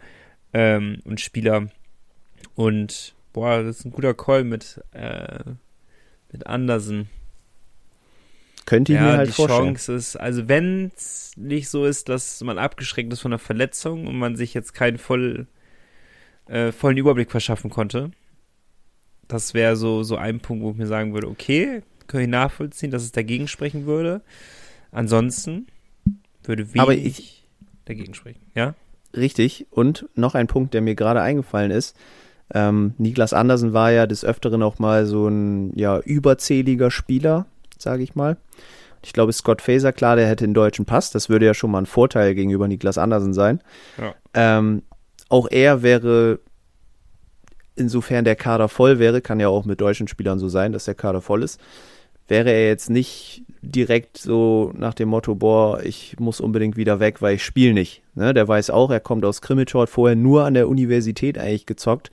ähm, 0.54 1.00
und 1.06 1.20
Spieler. 1.22 1.68
Und 2.56 3.14
boah, 3.34 3.64
das 3.64 3.80
ist 3.80 3.86
ein 3.86 3.92
guter 3.92 4.14
Call 4.14 4.44
mit, 4.44 4.82
äh, 4.92 5.40
mit 6.34 6.46
Andersen. 6.48 7.08
Könnte 8.66 8.94
ich 8.94 8.98
ja, 8.98 9.04
mir 9.06 9.18
halt 9.18 9.30
die 9.30 9.34
vorstellen. 9.34 9.76
Chance 9.76 9.94
ist, 9.94 10.16
also 10.18 10.48
wenn 10.48 10.92
es 10.96 11.32
nicht 11.36 11.70
so 11.70 11.86
ist, 11.86 12.10
dass 12.10 12.42
man 12.42 12.58
abgeschränkt 12.58 13.12
ist 13.14 13.20
von 13.22 13.32
einer 13.34 13.40
Verletzung 13.40 14.08
und 14.08 14.18
man 14.18 14.36
sich 14.36 14.54
jetzt 14.54 14.74
keinen 14.74 14.98
voll, 14.98 15.48
äh, 16.48 16.72
vollen 16.72 16.98
Überblick 16.98 17.30
verschaffen 17.32 17.70
konnte, 17.70 18.12
das 19.28 19.54
wäre 19.54 19.76
so, 19.76 20.04
so 20.04 20.16
ein 20.18 20.40
Punkt, 20.40 20.64
wo 20.64 20.72
ich 20.72 20.78
mir 20.78 20.88
sagen 20.88 21.14
würde, 21.14 21.28
okay, 21.28 21.82
kann 22.08 22.22
ich 22.22 22.28
nachvollziehen, 22.28 22.92
dass 22.92 23.04
es 23.04 23.12
dagegen 23.12 23.48
sprechen 23.48 23.86
würde. 23.86 24.22
Ansonsten 24.92 25.68
würde 26.44 26.74
wenig 26.74 27.06
ich- 27.06 27.44
dagegen 27.86 28.14
sprechen, 28.14 28.42
ja? 28.56 28.76
Richtig. 29.16 29.68
Und 29.72 30.08
noch 30.16 30.36
ein 30.36 30.48
Punkt, 30.48 30.74
der 30.74 30.82
mir 30.82 30.96
gerade 30.96 31.22
eingefallen 31.22 31.72
ist. 31.72 31.96
Ähm, 32.54 32.94
Niklas 32.98 33.34
Andersen 33.34 33.74
war 33.74 33.92
ja 33.92 34.08
des 34.08 34.26
Öfteren 34.26 34.64
auch 34.64 34.80
mal 34.80 35.06
so 35.06 35.28
ein 35.28 35.76
ja, 35.78 36.00
überzähliger 36.00 36.92
Spieler, 36.92 37.46
sage 37.78 38.04
ich 38.04 38.16
mal. 38.16 38.38
Ich 39.04 39.12
glaube, 39.12 39.34
Scott 39.34 39.62
Faser, 39.62 39.92
klar, 39.92 40.16
der 40.16 40.28
hätte 40.28 40.46
den 40.46 40.54
deutschen 40.54 40.86
Pass. 40.86 41.12
Das 41.12 41.30
würde 41.30 41.46
ja 41.46 41.54
schon 41.54 41.72
mal 41.72 41.80
ein 41.80 41.86
Vorteil 41.86 42.36
gegenüber 42.36 42.68
Niklas 42.68 42.98
Andersen 42.98 43.34
sein. 43.34 43.60
Ja. 43.98 44.16
Ähm, 44.34 44.84
auch 45.30 45.48
er 45.50 45.84
wäre, 45.84 46.40
insofern 47.76 48.24
der 48.24 48.36
Kader 48.36 48.70
voll 48.70 49.00
wäre, 49.00 49.22
kann 49.22 49.40
ja 49.40 49.50
auch 49.50 49.66
mit 49.66 49.82
deutschen 49.82 50.08
Spielern 50.08 50.40
so 50.40 50.48
sein, 50.48 50.72
dass 50.72 50.86
der 50.86 50.96
Kader 50.96 51.22
voll 51.22 51.44
ist, 51.44 51.60
wäre 52.28 52.52
er 52.52 52.68
jetzt 52.68 52.90
nicht 52.90 53.44
direkt 53.62 54.18
so 54.18 54.72
nach 54.76 54.94
dem 54.94 55.10
Motto, 55.10 55.36
boah, 55.36 55.82
ich 55.82 56.20
muss 56.20 56.42
unbedingt 56.42 56.78
wieder 56.78 57.00
weg, 57.00 57.22
weil 57.22 57.36
ich 57.36 57.44
spiele 57.44 57.74
nicht. 57.74 58.02
Ne, 58.16 58.34
der 58.34 58.48
weiß 58.48 58.70
auch, 58.70 58.92
er 58.92 59.00
kommt 59.00 59.26
aus 59.26 59.42
Krimitschau, 59.42 59.82
hat 59.82 59.90
vorher 59.90 60.16
nur 60.16 60.46
an 60.46 60.54
der 60.54 60.68
Universität 60.68 61.38
eigentlich 61.38 61.66
gezockt. 61.66 62.12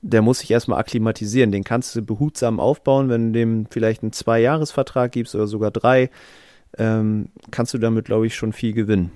Der 0.00 0.22
muss 0.22 0.40
sich 0.40 0.50
erstmal 0.50 0.78
akklimatisieren. 0.78 1.50
Den 1.50 1.64
kannst 1.64 1.94
du 1.96 2.02
behutsam 2.02 2.60
aufbauen, 2.60 3.08
wenn 3.08 3.32
du 3.32 3.38
dem 3.38 3.66
vielleicht 3.70 4.02
einen 4.02 4.12
Zwei-Jahres-Vertrag 4.12 5.12
gibst 5.12 5.34
oder 5.34 5.46
sogar 5.46 5.70
drei, 5.70 6.10
ähm, 6.76 7.30
kannst 7.50 7.74
du 7.74 7.78
damit, 7.78 8.04
glaube 8.04 8.26
ich, 8.26 8.34
schon 8.34 8.52
viel 8.52 8.72
gewinnen. 8.72 9.10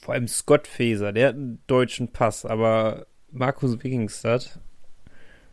Vor 0.00 0.14
allem 0.14 0.28
Scott 0.28 0.66
Feser, 0.66 1.12
der 1.12 1.28
hat 1.28 1.34
einen 1.34 1.60
deutschen 1.66 2.08
Pass, 2.08 2.46
aber 2.46 3.06
Markus 3.30 3.82
Wikingstad. 3.82 4.60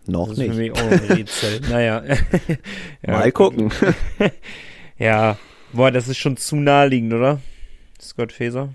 Noch 0.07 0.29
das 0.29 0.37
nicht. 0.37 0.57
Ist 0.57 0.79
für 0.79 1.15
Rätsel. 1.15 1.61
naja. 1.69 2.03
ja. 3.05 3.11
Mal 3.11 3.31
gucken. 3.31 3.71
ja, 4.97 5.37
boah, 5.73 5.91
das 5.91 6.07
ist 6.07 6.17
schon 6.17 6.37
zu 6.37 6.55
naheliegend, 6.55 7.13
oder? 7.13 7.41
Scott 8.01 8.31
Feser. 8.31 8.69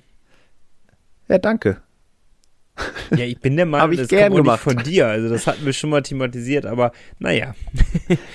Ja, 1.28 1.38
danke. 1.38 1.82
Ja, 3.10 3.24
ich 3.24 3.38
bin 3.38 3.56
der 3.56 3.66
Meinung, 3.66 3.96
das 3.96 4.08
gern 4.08 4.32
kommt 4.32 4.44
gemacht. 4.44 4.66
nicht 4.66 4.74
von 4.74 4.84
dir. 4.84 5.06
Also 5.06 5.28
das 5.28 5.46
hatten 5.46 5.64
wir 5.64 5.72
schon 5.72 5.90
mal 5.90 6.02
thematisiert, 6.02 6.66
aber 6.66 6.92
naja. 7.18 7.54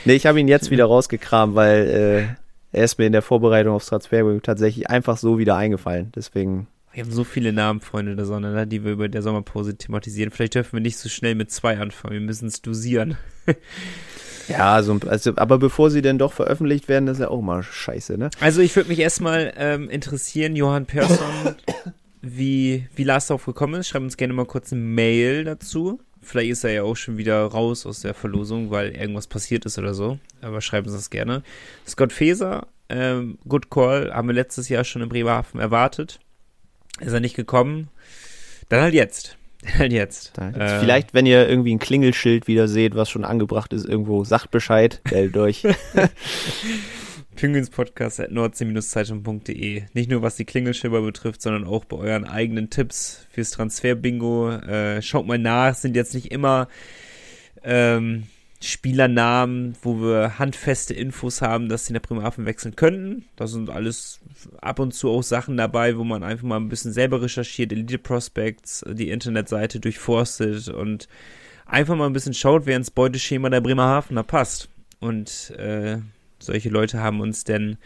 nee, 0.06 0.14
ich 0.14 0.26
habe 0.26 0.40
ihn 0.40 0.48
jetzt 0.48 0.69
wieder 0.72 0.86
rausgekramt, 0.86 1.56
weil 1.56 1.88
äh, 1.88 2.78
er 2.78 2.84
ist 2.84 2.99
mir 2.99 3.06
in 3.06 3.14
der 3.14 3.22
Vorbereitung 3.22 3.74
aufs 3.74 3.88
Transfer 3.88 4.24
tatsächlich 4.41 4.90
einfach 4.90 5.18
so 5.18 5.40
wieder 5.40 5.56
eingefallen. 5.56 6.11
Deswegen. 6.15 6.68
Wir 6.98 7.03
haben 7.03 7.11
so 7.11 7.24
viele 7.24 7.53
Namen, 7.53 7.80
Freunde 7.80 8.15
der 8.15 8.26
Sonne, 8.26 8.52
ne, 8.52 8.65
die 8.65 8.84
wir 8.84 8.94
über 8.94 9.07
der 9.07 9.22
Sommerpause 9.22 9.78
thematisieren. 9.78 10.32
Vielleicht 10.32 10.56
dürfen 10.56 10.74
wir 10.74 10.80
nicht 10.80 10.98
so 10.98 11.10
schnell 11.10 11.36
mit 11.36 11.52
zwei 11.52 11.78
anfangen. 11.78 12.15
Wir 12.15 12.22
müssen 12.22 12.48
es 12.48 12.64
dosieren. 12.64 13.18
ja, 14.48 14.74
also, 14.74 14.98
also, 15.06 15.34
aber 15.36 15.60
bevor 15.60 15.91
sie 15.91 16.02
denn 16.02 16.18
doch 16.18 16.34
veröffentlicht 16.34 16.88
werden, 16.88 17.06
das 17.06 17.18
ist 17.18 17.22
ja 17.22 17.28
auch 17.28 17.44
mal 17.44 17.61
scheiße, 17.61 18.18
ne? 18.18 18.32
Also 18.40 18.61
ich 18.61 18.76
würde 18.76 18.90
mich 18.90 18.98
erstmal 18.98 19.53
ähm, 19.57 19.91
interessieren, 19.91 20.56
Johann 20.56 20.88
Persson, 20.88 21.56
wie, 22.24 22.88
wie 22.95 23.03
Lars 23.03 23.28
darauf 23.28 23.45
gekommen 23.45 23.76
ist. 23.76 23.90
Schreibt 23.90 24.06
uns 24.06 24.18
gerne 24.18 24.34
mal 24.34 24.48
kurz 24.48 24.74
eine 24.74 24.82
Mail 24.82 25.44
dazu. 25.44 25.99
Vielleicht 26.24 26.49
ist 26.49 26.64
er 26.64 26.72
ja 26.72 26.82
auch 26.82 26.95
schon 26.95 27.18
wieder 27.18 27.45
raus 27.45 27.86
aus 27.86 28.02
der 28.02 28.15
Verlosung, 28.15 28.72
weil 28.72 28.95
irgendwas 28.95 29.28
passiert 29.28 29.68
ist 29.68 29.78
oder 29.78 29.94
so. 29.94 30.18
Aber 30.41 30.61
schreiben 30.61 30.90
Sie 30.90 30.95
das 30.95 31.11
gerne. 31.11 31.44
Scott 31.88 32.11
Feser, 32.11 32.65
ähm, 32.90 33.38
Good 33.48 33.69
Call, 33.69 34.11
haben 34.11 34.30
wir 34.30 34.34
letztes 34.34 34.68
Jahr 34.68 34.84
schon 34.84 35.03
in 35.03 35.10
Bremerhaven 35.10 35.60
erwartet. 35.60 36.19
Ist 36.99 37.14
er 37.14 37.19
nicht 37.19 37.36
gekommen. 37.36 37.90
Dann 38.69 38.82
halt 38.82 38.94
jetzt. 38.94 39.38
Dann 39.61 39.80
halt 39.80 39.94
jetzt. 39.94 40.38
Äh, 40.38 40.80
Vielleicht, 40.80 41.14
wenn 41.14 41.26
ihr 41.26 41.48
irgendwie 41.48 41.74
ein 41.76 41.80
Klingelschild 41.80 42.48
wieder 42.48 42.68
seht, 42.68 42.95
was 42.95 43.10
schon 43.10 43.24
angebracht 43.24 43.74
ist 43.74 43.86
irgendwo, 43.86 44.24
sagt 44.24 44.52
Bescheid, 44.52 45.02
meldet 45.11 45.38
euch. 45.38 45.64
Pinguinspodcast 47.36 48.19
at 48.19 48.32
nordsee-zeitung.de. 48.32 49.84
Nicht 49.94 50.10
nur 50.10 50.22
was 50.22 50.36
die 50.36 50.45
Klingelschilder 50.45 51.02
betrifft, 51.02 51.41
sondern 51.41 51.65
auch 51.65 51.86
bei 51.86 51.98
euren 51.98 52.26
eigenen 52.26 52.69
Tipps 52.69 53.28
fürs 53.30 53.52
Transfer-Bingo. 53.52 54.52
Äh, 54.52 55.02
schaut 55.02 55.28
mal 55.28 55.38
nach, 55.38 55.76
sind 55.76 55.95
jetzt 55.95 56.15
nicht 56.15 56.32
immer 56.32 56.68
ähm, 57.64 58.24
Spielernamen, 58.59 59.75
wo 59.84 60.01
wir 60.01 60.39
handfeste 60.39 60.93
Infos 60.93 61.41
haben, 61.41 61.69
dass 61.69 61.85
sie 61.85 61.93
nach 61.93 62.01
Bremerhaven 62.01 62.45
wechseln 62.45 62.75
könnten. 62.75 63.25
Da 63.35 63.45
sind 63.45 63.69
alles 63.69 64.19
ab 64.61 64.79
und 64.79 64.93
zu 64.93 65.09
auch 65.09 65.21
Sachen 65.21 65.57
dabei, 65.57 65.97
wo 65.97 66.03
man 66.03 66.23
einfach 66.23 66.45
mal 66.45 66.57
ein 66.57 66.69
bisschen 66.69 66.91
selber 66.91 67.21
recherchiert, 67.21 67.71
Elite 67.71 67.99
Prospects, 67.99 68.84
die 68.88 69.09
Internetseite 69.09 69.79
durchforstet 69.79 70.69
und 70.69 71.07
einfach 71.67 71.95
mal 71.95 72.07
ein 72.07 72.13
bisschen 72.13 72.34
schaut, 72.34 72.65
wer 72.65 72.77
ins 72.77 72.89
Beuteschema 72.89 73.49
der 73.49 73.61
Bremerhavener 73.61 74.23
passt. 74.23 74.69
Und 74.99 75.51
äh, 75.51 75.99
solche 76.39 76.69
Leute 76.69 76.99
haben 76.99 77.21
uns 77.21 77.43
denn 77.43 77.77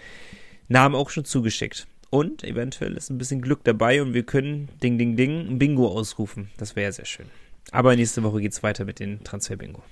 Namen 0.70 0.96
auch 0.96 1.10
schon 1.10 1.26
zugeschickt. 1.26 1.88
Und 2.10 2.44
eventuell 2.44 2.96
ist 2.96 3.10
ein 3.10 3.18
bisschen 3.18 3.42
Glück 3.42 3.64
dabei 3.64 4.02
und 4.02 4.14
wir 4.14 4.24
können 4.24 4.70
Ding, 4.82 4.98
Ding, 4.98 5.16
Ding 5.16 5.48
ein 5.50 5.60
Bingo 5.60 5.88
ausrufen. 5.88 6.50
Das 6.58 6.76
wäre 6.76 6.86
ja 6.86 6.92
sehr 6.92 7.06
schön. 7.06 7.28
Aber 7.72 7.96
nächste 7.96 8.24
Woche 8.24 8.42
geht 8.42 8.52
es 8.54 8.64
weiter 8.64 8.86
mit 8.86 9.00
dem 9.00 9.24
Transfer-Bingo. 9.24 9.84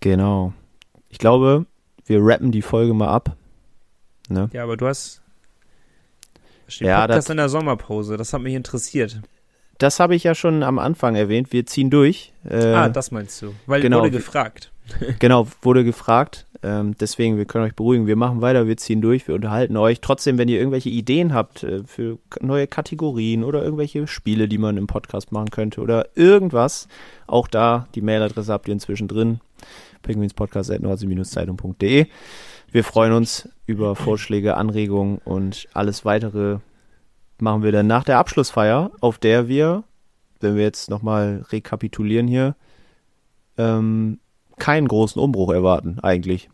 Genau. 0.00 0.52
Ich 1.08 1.18
glaube, 1.18 1.66
wir 2.06 2.20
rappen 2.22 2.52
die 2.52 2.62
Folge 2.62 2.94
mal 2.94 3.08
ab. 3.08 3.36
Ne? 4.28 4.48
Ja, 4.52 4.62
aber 4.62 4.76
du 4.76 4.86
hast. 4.86 5.22
Steht 6.66 6.88
Ja, 6.88 7.00
Podcast 7.00 7.28
das- 7.28 7.30
in 7.30 7.36
der 7.38 7.48
Sommerpause. 7.48 8.16
Das 8.16 8.32
hat 8.32 8.42
mich 8.42 8.54
interessiert. 8.54 9.20
Das 9.78 10.00
habe 10.00 10.16
ich 10.16 10.24
ja 10.24 10.34
schon 10.34 10.62
am 10.62 10.78
Anfang 10.78 11.14
erwähnt. 11.14 11.52
Wir 11.52 11.64
ziehen 11.64 11.88
durch. 11.88 12.32
Äh, 12.48 12.64
ah, 12.72 12.88
das 12.88 13.10
meinst 13.12 13.40
du. 13.40 13.54
Weil 13.66 13.80
genau. 13.80 14.00
wurde 14.00 14.10
gefragt. 14.10 14.72
Genau, 15.18 15.46
wurde 15.60 15.84
gefragt. 15.84 16.46
Ähm, 16.62 16.96
deswegen, 16.98 17.36
wir 17.36 17.44
können 17.44 17.64
euch 17.64 17.74
beruhigen. 17.74 18.06
Wir 18.06 18.16
machen 18.16 18.40
weiter, 18.40 18.66
wir 18.66 18.78
ziehen 18.78 19.02
durch, 19.02 19.28
wir 19.28 19.34
unterhalten 19.34 19.76
euch. 19.76 20.00
Trotzdem, 20.00 20.38
wenn 20.38 20.48
ihr 20.48 20.58
irgendwelche 20.58 20.88
Ideen 20.88 21.34
habt 21.34 21.62
äh, 21.62 21.84
für 21.84 22.18
neue 22.40 22.66
Kategorien 22.66 23.44
oder 23.44 23.62
irgendwelche 23.62 24.06
Spiele, 24.06 24.48
die 24.48 24.56
man 24.56 24.78
im 24.78 24.86
Podcast 24.86 25.30
machen 25.30 25.50
könnte 25.50 25.82
oder 25.82 26.08
irgendwas, 26.14 26.88
auch 27.26 27.48
da, 27.48 27.86
die 27.94 28.00
Mailadresse 28.00 28.50
habt 28.50 28.66
ihr 28.66 28.72
inzwischen 28.72 29.08
drin. 29.08 29.40
penguinspodcast.nordsee-zeitung.de. 30.08 32.06
Wir 32.70 32.84
freuen 32.84 33.12
uns 33.12 33.48
über 33.66 33.94
Vorschläge, 33.94 34.56
Anregungen 34.56 35.18
und 35.18 35.68
alles 35.72 36.04
weitere 36.04 36.58
machen 37.40 37.62
wir 37.62 37.70
dann 37.72 37.86
nach 37.86 38.04
der 38.04 38.18
Abschlussfeier, 38.18 38.90
auf 39.00 39.18
der 39.18 39.48
wir, 39.48 39.84
wenn 40.40 40.56
wir 40.56 40.64
jetzt 40.64 40.90
nochmal 40.90 41.44
rekapitulieren 41.50 42.26
hier, 42.26 42.56
ähm, 43.56 44.18
keinen 44.58 44.88
großen 44.88 45.22
Umbruch 45.22 45.52
erwarten, 45.52 46.00
eigentlich. 46.00 46.50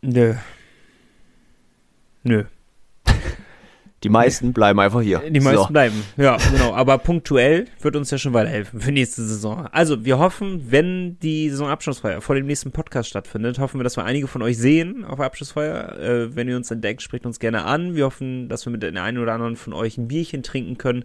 Nö. 0.00 0.34
Nö. 2.22 2.44
Die 4.02 4.08
meisten 4.08 4.54
bleiben 4.54 4.80
einfach 4.80 5.02
hier. 5.02 5.18
Die 5.18 5.40
meisten 5.40 5.64
so. 5.64 5.68
bleiben. 5.68 6.02
Ja, 6.16 6.38
genau. 6.52 6.72
Aber 6.74 6.96
punktuell 6.98 7.66
wird 7.80 7.96
uns 7.96 8.10
ja 8.10 8.16
schon 8.16 8.32
weiterhelfen 8.32 8.80
für 8.80 8.92
nächste 8.92 9.22
Saison. 9.22 9.66
Also, 9.72 10.04
wir 10.04 10.18
hoffen, 10.18 10.66
wenn 10.70 11.18
die 11.20 11.50
Saisonabschlussfeier 11.50 12.22
vor 12.22 12.34
dem 12.34 12.46
nächsten 12.46 12.70
Podcast 12.70 13.10
stattfindet, 13.10 13.58
hoffen 13.58 13.78
wir, 13.78 13.84
dass 13.84 13.98
wir 13.98 14.04
einige 14.04 14.26
von 14.26 14.40
euch 14.42 14.56
sehen 14.56 15.04
auf 15.04 15.16
der 15.16 15.26
Abschlussfeier. 15.26 15.98
Äh, 15.98 16.36
wenn 16.36 16.48
ihr 16.48 16.56
uns 16.56 16.70
entdeckt, 16.70 17.02
spricht 17.02 17.26
uns 17.26 17.40
gerne 17.40 17.64
an. 17.64 17.94
Wir 17.94 18.06
hoffen, 18.06 18.48
dass 18.48 18.64
wir 18.64 18.72
mit 18.72 18.82
den 18.82 18.96
einen 18.96 19.18
oder 19.18 19.34
anderen 19.34 19.56
von 19.56 19.74
euch 19.74 19.98
ein 19.98 20.08
Bierchen 20.08 20.42
trinken 20.42 20.78
können. 20.78 21.04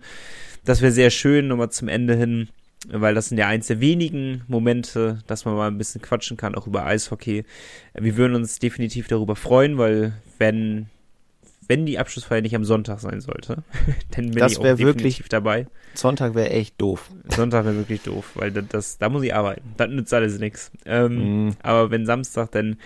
Das 0.63 0.81
wäre 0.81 0.93
sehr 0.93 1.09
schön, 1.09 1.49
nochmal 1.49 1.69
zum 1.71 1.89
Ende 1.89 2.15
hin, 2.15 2.47
weil 2.87 3.13
das 3.13 3.27
sind 3.27 3.37
ja 3.37 3.47
eins 3.47 3.67
der 3.67 3.81
wenigen 3.81 4.43
Momente, 4.47 5.19
dass 5.27 5.43
man 5.43 5.55
mal 5.55 5.67
ein 5.67 5.77
bisschen 5.77 6.01
quatschen 6.01 6.37
kann, 6.37 6.55
auch 6.55 6.65
über 6.65 6.85
Eishockey. 6.85 7.43
Wir 7.93 8.17
würden 8.17 8.35
uns 8.35 8.57
definitiv 8.57 9.07
darüber 9.07 9.35
freuen, 9.35 9.77
weil 9.77 10.13
wenn 10.39 10.87
wenn 11.67 11.85
die 11.85 11.97
Abschlussfeier 11.99 12.41
nicht 12.41 12.55
am 12.55 12.63
Sonntag 12.65 12.99
sein 12.99 13.21
sollte, 13.21 13.63
dann 14.11 14.31
bin 14.31 14.35
Das 14.39 14.53
ich 14.53 14.57
auch 14.59 14.63
definitiv 14.63 14.85
wirklich- 15.19 15.29
dabei. 15.29 15.67
Sonntag 15.93 16.35
wäre 16.35 16.49
echt 16.49 16.79
doof. 16.81 17.09
Sonntag 17.29 17.65
wäre 17.65 17.75
wirklich 17.77 18.01
doof, 18.01 18.31
weil 18.35 18.51
das, 18.51 18.65
das, 18.69 18.97
da 18.97 19.09
muss 19.09 19.23
ich 19.23 19.33
arbeiten. 19.33 19.73
Das 19.77 19.89
nützt 19.89 20.13
alles 20.13 20.39
nichts. 20.39 20.71
Ähm, 20.85 21.45
Mhm. 21.45 21.55
Aber 21.63 21.89
wenn 21.91 22.05
Samstag, 22.05 22.51
dann, 22.51 22.77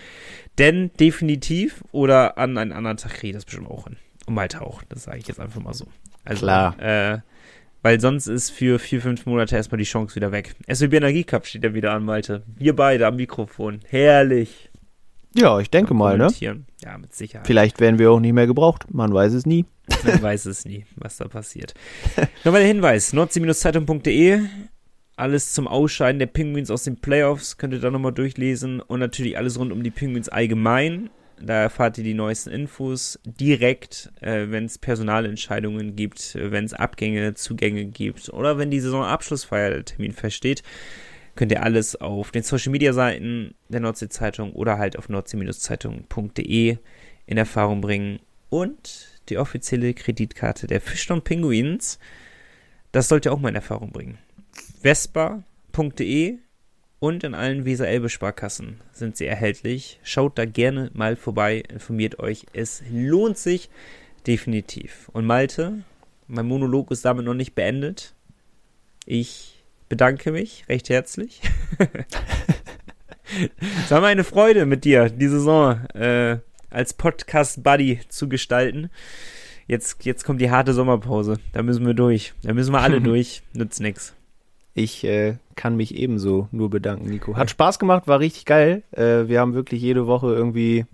denn 0.58 0.90
definitiv 1.00 1.82
oder 1.92 2.38
an 2.38 2.56
einen 2.56 2.72
anderen 2.72 2.96
Tag 2.96 3.14
kriege 3.14 3.28
ich 3.30 3.34
das 3.34 3.44
bestimmt 3.44 3.68
auch 3.68 3.84
hin. 3.84 3.96
Und 4.26 4.34
Malte 4.34 4.60
auch, 4.62 4.82
das 4.88 5.04
sage 5.04 5.18
ich 5.18 5.26
jetzt 5.28 5.40
einfach 5.40 5.60
mal 5.60 5.74
so. 5.74 5.86
Also, 6.24 6.44
Klar. 6.46 6.78
Äh, 6.80 7.18
weil 7.82 7.98
sonst 7.98 8.26
ist 8.26 8.50
für 8.50 8.78
vier, 8.78 9.00
fünf 9.00 9.26
Monate 9.26 9.56
erstmal 9.56 9.78
die 9.78 9.84
Chance 9.84 10.14
wieder 10.14 10.30
weg. 10.32 10.54
SWB 10.72 10.98
Energie 10.98 11.24
Cup 11.24 11.46
steht 11.46 11.64
ja 11.64 11.72
wieder 11.74 11.92
an, 11.92 12.04
Malte. 12.04 12.42
Wir 12.56 12.76
beide 12.76 13.06
am 13.06 13.16
Mikrofon. 13.16 13.80
Herrlich. 13.88 14.69
Ja, 15.34 15.60
ich 15.60 15.70
denke 15.70 15.94
mal, 15.94 16.18
ne? 16.18 16.28
Ja, 16.82 16.98
mit 16.98 17.14
Sicherheit. 17.14 17.46
Vielleicht 17.46 17.80
werden 17.80 17.98
wir 17.98 18.10
auch 18.10 18.20
nicht 18.20 18.32
mehr 18.32 18.46
gebraucht. 18.46 18.86
Man 18.92 19.12
weiß 19.12 19.32
es 19.32 19.46
nie. 19.46 19.64
Man 20.04 20.22
weiß 20.22 20.46
es 20.46 20.64
nie, 20.64 20.86
was 20.96 21.18
da 21.18 21.28
passiert. 21.28 21.74
Nochmal 22.44 22.62
der 22.62 22.68
Hinweis: 22.68 23.12
nordsee-zeitung.de. 23.12 24.40
Alles 25.16 25.52
zum 25.52 25.68
Ausscheiden 25.68 26.18
der 26.18 26.26
Penguins 26.26 26.70
aus 26.70 26.84
den 26.84 26.96
Playoffs 26.96 27.58
könnt 27.58 27.74
ihr 27.74 27.80
da 27.80 27.90
nochmal 27.90 28.12
durchlesen. 28.12 28.80
Und 28.80 29.00
natürlich 29.00 29.36
alles 29.36 29.58
rund 29.58 29.70
um 29.70 29.82
die 29.82 29.90
Penguins 29.90 30.28
allgemein. 30.30 31.10
Da 31.42 31.54
erfahrt 31.54 31.96
ihr 31.98 32.04
die 32.04 32.14
neuesten 32.14 32.50
Infos 32.50 33.18
direkt, 33.24 34.10
äh, 34.20 34.46
wenn 34.50 34.66
es 34.66 34.78
Personalentscheidungen 34.78 35.96
gibt, 35.96 36.34
wenn 36.34 36.64
es 36.64 36.74
Abgänge, 36.74 37.34
Zugänge 37.34 37.86
gibt 37.86 38.28
oder 38.30 38.58
wenn 38.58 38.70
die 38.70 38.80
Saisonabschlussfeier 38.80 39.70
der 39.70 39.84
Termin 39.84 40.12
feststeht. 40.12 40.62
Könnt 41.40 41.52
ihr 41.52 41.62
alles 41.62 41.96
auf 41.96 42.32
den 42.32 42.42
Social 42.42 42.70
Media 42.70 42.92
Seiten 42.92 43.54
der 43.70 43.80
Nordsee-Zeitung 43.80 44.52
oder 44.52 44.76
halt 44.76 44.98
auf 44.98 45.08
nordsee-zeitung.de 45.08 46.76
in 47.24 47.36
Erfahrung 47.38 47.80
bringen. 47.80 48.20
Und 48.50 49.08
die 49.30 49.38
offizielle 49.38 49.94
Kreditkarte 49.94 50.66
der 50.66 50.82
Fischtown 50.82 51.22
Penguins, 51.22 51.98
das 52.92 53.08
sollt 53.08 53.24
ihr 53.24 53.32
auch 53.32 53.40
mal 53.40 53.48
in 53.48 53.54
Erfahrung 53.54 53.90
bringen. 53.90 54.18
Vespa.de 54.82 56.36
und 56.98 57.24
in 57.24 57.34
allen 57.34 57.64
Weser-Elbe-Sparkassen 57.64 58.82
sind 58.92 59.16
sie 59.16 59.24
erhältlich. 59.24 59.98
Schaut 60.02 60.36
da 60.36 60.44
gerne 60.44 60.90
mal 60.92 61.16
vorbei, 61.16 61.62
informiert 61.72 62.18
euch. 62.18 62.44
Es 62.52 62.82
lohnt 62.92 63.38
sich 63.38 63.70
definitiv. 64.26 65.08
Und 65.14 65.24
Malte, 65.24 65.84
mein 66.26 66.44
Monolog 66.44 66.90
ist 66.90 67.06
damit 67.06 67.24
noch 67.24 67.32
nicht 67.32 67.54
beendet. 67.54 68.14
Ich 69.06 69.59
bedanke 69.90 70.32
mich 70.32 70.64
recht 70.68 70.88
herzlich. 70.88 71.42
es 73.84 73.90
war 73.90 74.00
mir 74.00 74.06
eine 74.06 74.24
Freude 74.24 74.64
mit 74.64 74.84
dir, 74.84 75.10
die 75.10 75.28
Saison 75.28 75.84
äh, 75.94 76.38
als 76.70 76.94
Podcast-Buddy 76.94 78.00
zu 78.08 78.28
gestalten. 78.28 78.88
Jetzt, 79.66 80.04
jetzt 80.04 80.24
kommt 80.24 80.40
die 80.40 80.50
harte 80.50 80.72
Sommerpause. 80.72 81.38
Da 81.52 81.62
müssen 81.62 81.84
wir 81.84 81.94
durch. 81.94 82.32
Da 82.42 82.54
müssen 82.54 82.72
wir 82.72 82.80
alle 82.80 83.00
durch. 83.02 83.42
Nützt 83.52 83.80
nix. 83.80 84.14
Ich 84.74 85.02
äh, 85.04 85.38
kann 85.56 85.76
mich 85.76 85.96
ebenso 85.96 86.48
nur 86.52 86.70
bedanken, 86.70 87.10
Nico. 87.10 87.36
Hat 87.36 87.50
Spaß 87.50 87.80
gemacht, 87.80 88.06
war 88.06 88.20
richtig 88.20 88.44
geil. 88.44 88.84
Äh, 88.92 89.26
wir 89.26 89.40
haben 89.40 89.54
wirklich 89.54 89.82
jede 89.82 90.06
Woche 90.06 90.28
irgendwie 90.28 90.86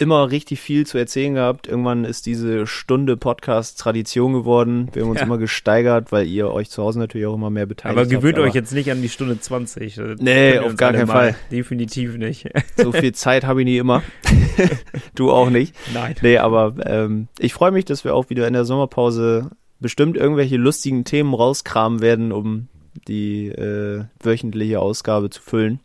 immer 0.00 0.30
richtig 0.30 0.60
viel 0.60 0.86
zu 0.86 0.98
erzählen 0.98 1.34
gehabt. 1.34 1.66
Irgendwann 1.68 2.04
ist 2.04 2.26
diese 2.26 2.66
Stunde 2.66 3.16
Podcast 3.16 3.78
Tradition 3.78 4.32
geworden. 4.32 4.88
Wir 4.92 5.02
haben 5.02 5.10
uns 5.10 5.20
Ja. 5.20 5.26
immer 5.26 5.38
gesteigert, 5.38 6.10
weil 6.10 6.26
ihr 6.26 6.50
euch 6.50 6.70
zu 6.70 6.82
Hause 6.82 6.98
natürlich 6.98 7.26
auch 7.26 7.34
immer 7.34 7.50
mehr 7.50 7.66
beteiligt 7.66 7.98
Aber 7.98 8.08
gewöhnt 8.08 8.36
habt. 8.38 8.46
euch 8.48 8.54
jetzt 8.54 8.72
nicht 8.72 8.90
an 8.90 9.02
die 9.02 9.08
Stunde 9.08 9.38
20. 9.38 9.94
Das 9.96 10.20
Nee, 10.20 10.58
auf 10.58 10.76
gar 10.76 10.92
keinen 10.92 11.06
Fall. 11.06 11.36
Definitiv 11.50 12.16
nicht. 12.16 12.48
So 12.76 12.92
viel 12.92 13.12
Zeit 13.12 13.44
habe 13.44 13.60
ich 13.60 13.66
nie 13.66 13.78
immer. 13.78 14.02
du 15.14 15.30
auch 15.30 15.50
nicht. 15.50 15.74
Nein. 15.92 16.14
Nee, 16.22 16.38
aber 16.38 16.74
ähm, 16.86 17.28
ich 17.38 17.52
freue 17.54 17.70
mich, 17.70 17.84
dass 17.84 18.04
wir 18.04 18.14
auch 18.14 18.30
wieder 18.30 18.46
in 18.46 18.52
der 18.54 18.64
Sommerpause 18.64 19.50
bestimmt 19.80 20.16
irgendwelche 20.16 20.56
lustigen 20.56 21.04
Themen 21.04 21.34
rauskramen 21.34 22.00
werden, 22.00 22.32
um 22.32 22.68
die 23.08 23.48
äh, 23.48 24.04
wöchentliche 24.22 24.80
Ausgabe 24.80 25.30
zu 25.30 25.40
füllen. 25.42 25.80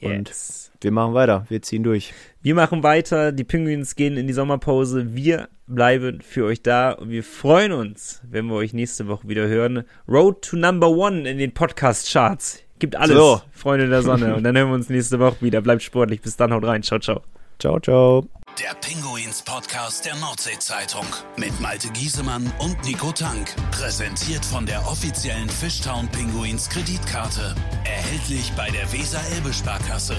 Und 0.00 0.28
Yes. 0.28 0.70
wir 0.80 0.90
machen 0.92 1.12
weiter. 1.14 1.44
Wir 1.50 1.60
ziehen 1.62 1.82
durch. 1.82 2.14
Wir 2.42 2.54
machen 2.54 2.82
weiter. 2.82 3.32
Die 3.32 3.44
Penguins 3.44 3.96
gehen 3.96 4.16
in 4.16 4.26
die 4.26 4.32
Sommerpause. 4.32 5.14
Wir 5.14 5.48
bleiben 5.66 6.20
für 6.22 6.46
euch 6.46 6.62
da 6.62 6.92
und 6.92 7.10
wir 7.10 7.22
freuen 7.22 7.72
uns, 7.72 8.22
wenn 8.28 8.46
wir 8.46 8.54
euch 8.54 8.72
nächste 8.72 9.08
Woche 9.08 9.28
wieder 9.28 9.46
hören. 9.46 9.84
Road 10.08 10.42
to 10.42 10.56
Number 10.56 10.88
One 10.88 11.28
in 11.28 11.38
den 11.38 11.52
Podcast-Charts. 11.52 12.60
Gibt 12.78 12.96
alles, 12.96 13.16
So. 13.16 13.42
Freunde 13.52 13.88
der 13.88 14.02
Sonne. 14.02 14.34
und 14.34 14.42
dann 14.42 14.56
hören 14.56 14.68
wir 14.68 14.74
uns 14.74 14.88
nächste 14.88 15.18
Woche 15.18 15.36
wieder. 15.42 15.60
Bleibt 15.60 15.82
sportlich. 15.82 16.22
Bis 16.22 16.36
dann. 16.36 16.52
Haut 16.52 16.64
rein. 16.64 16.82
Ciao, 16.82 16.98
ciao. 16.98 17.20
Ciao, 17.58 17.78
ciao. 17.78 18.26
Der 18.58 18.74
Pinguins 18.74 19.42
Podcast 19.42 20.04
der 20.04 20.16
Nordsee-Zeitung 20.16 21.06
mit 21.36 21.58
Malte 21.60 21.88
Giesemann 21.90 22.52
und 22.58 22.82
Nico 22.84 23.12
Tank. 23.12 23.54
Präsentiert 23.70 24.44
von 24.44 24.66
der 24.66 24.86
offiziellen 24.86 25.48
Fishtown 25.48 26.08
Pinguins 26.08 26.68
Kreditkarte. 26.68 27.54
Erhältlich 27.84 28.52
bei 28.56 28.70
der 28.70 28.90
Weser-Elbe-Sparkasse 28.92 30.16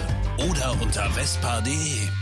oder 0.50 0.76
unter 0.82 1.10
vespa.de. 1.12 2.21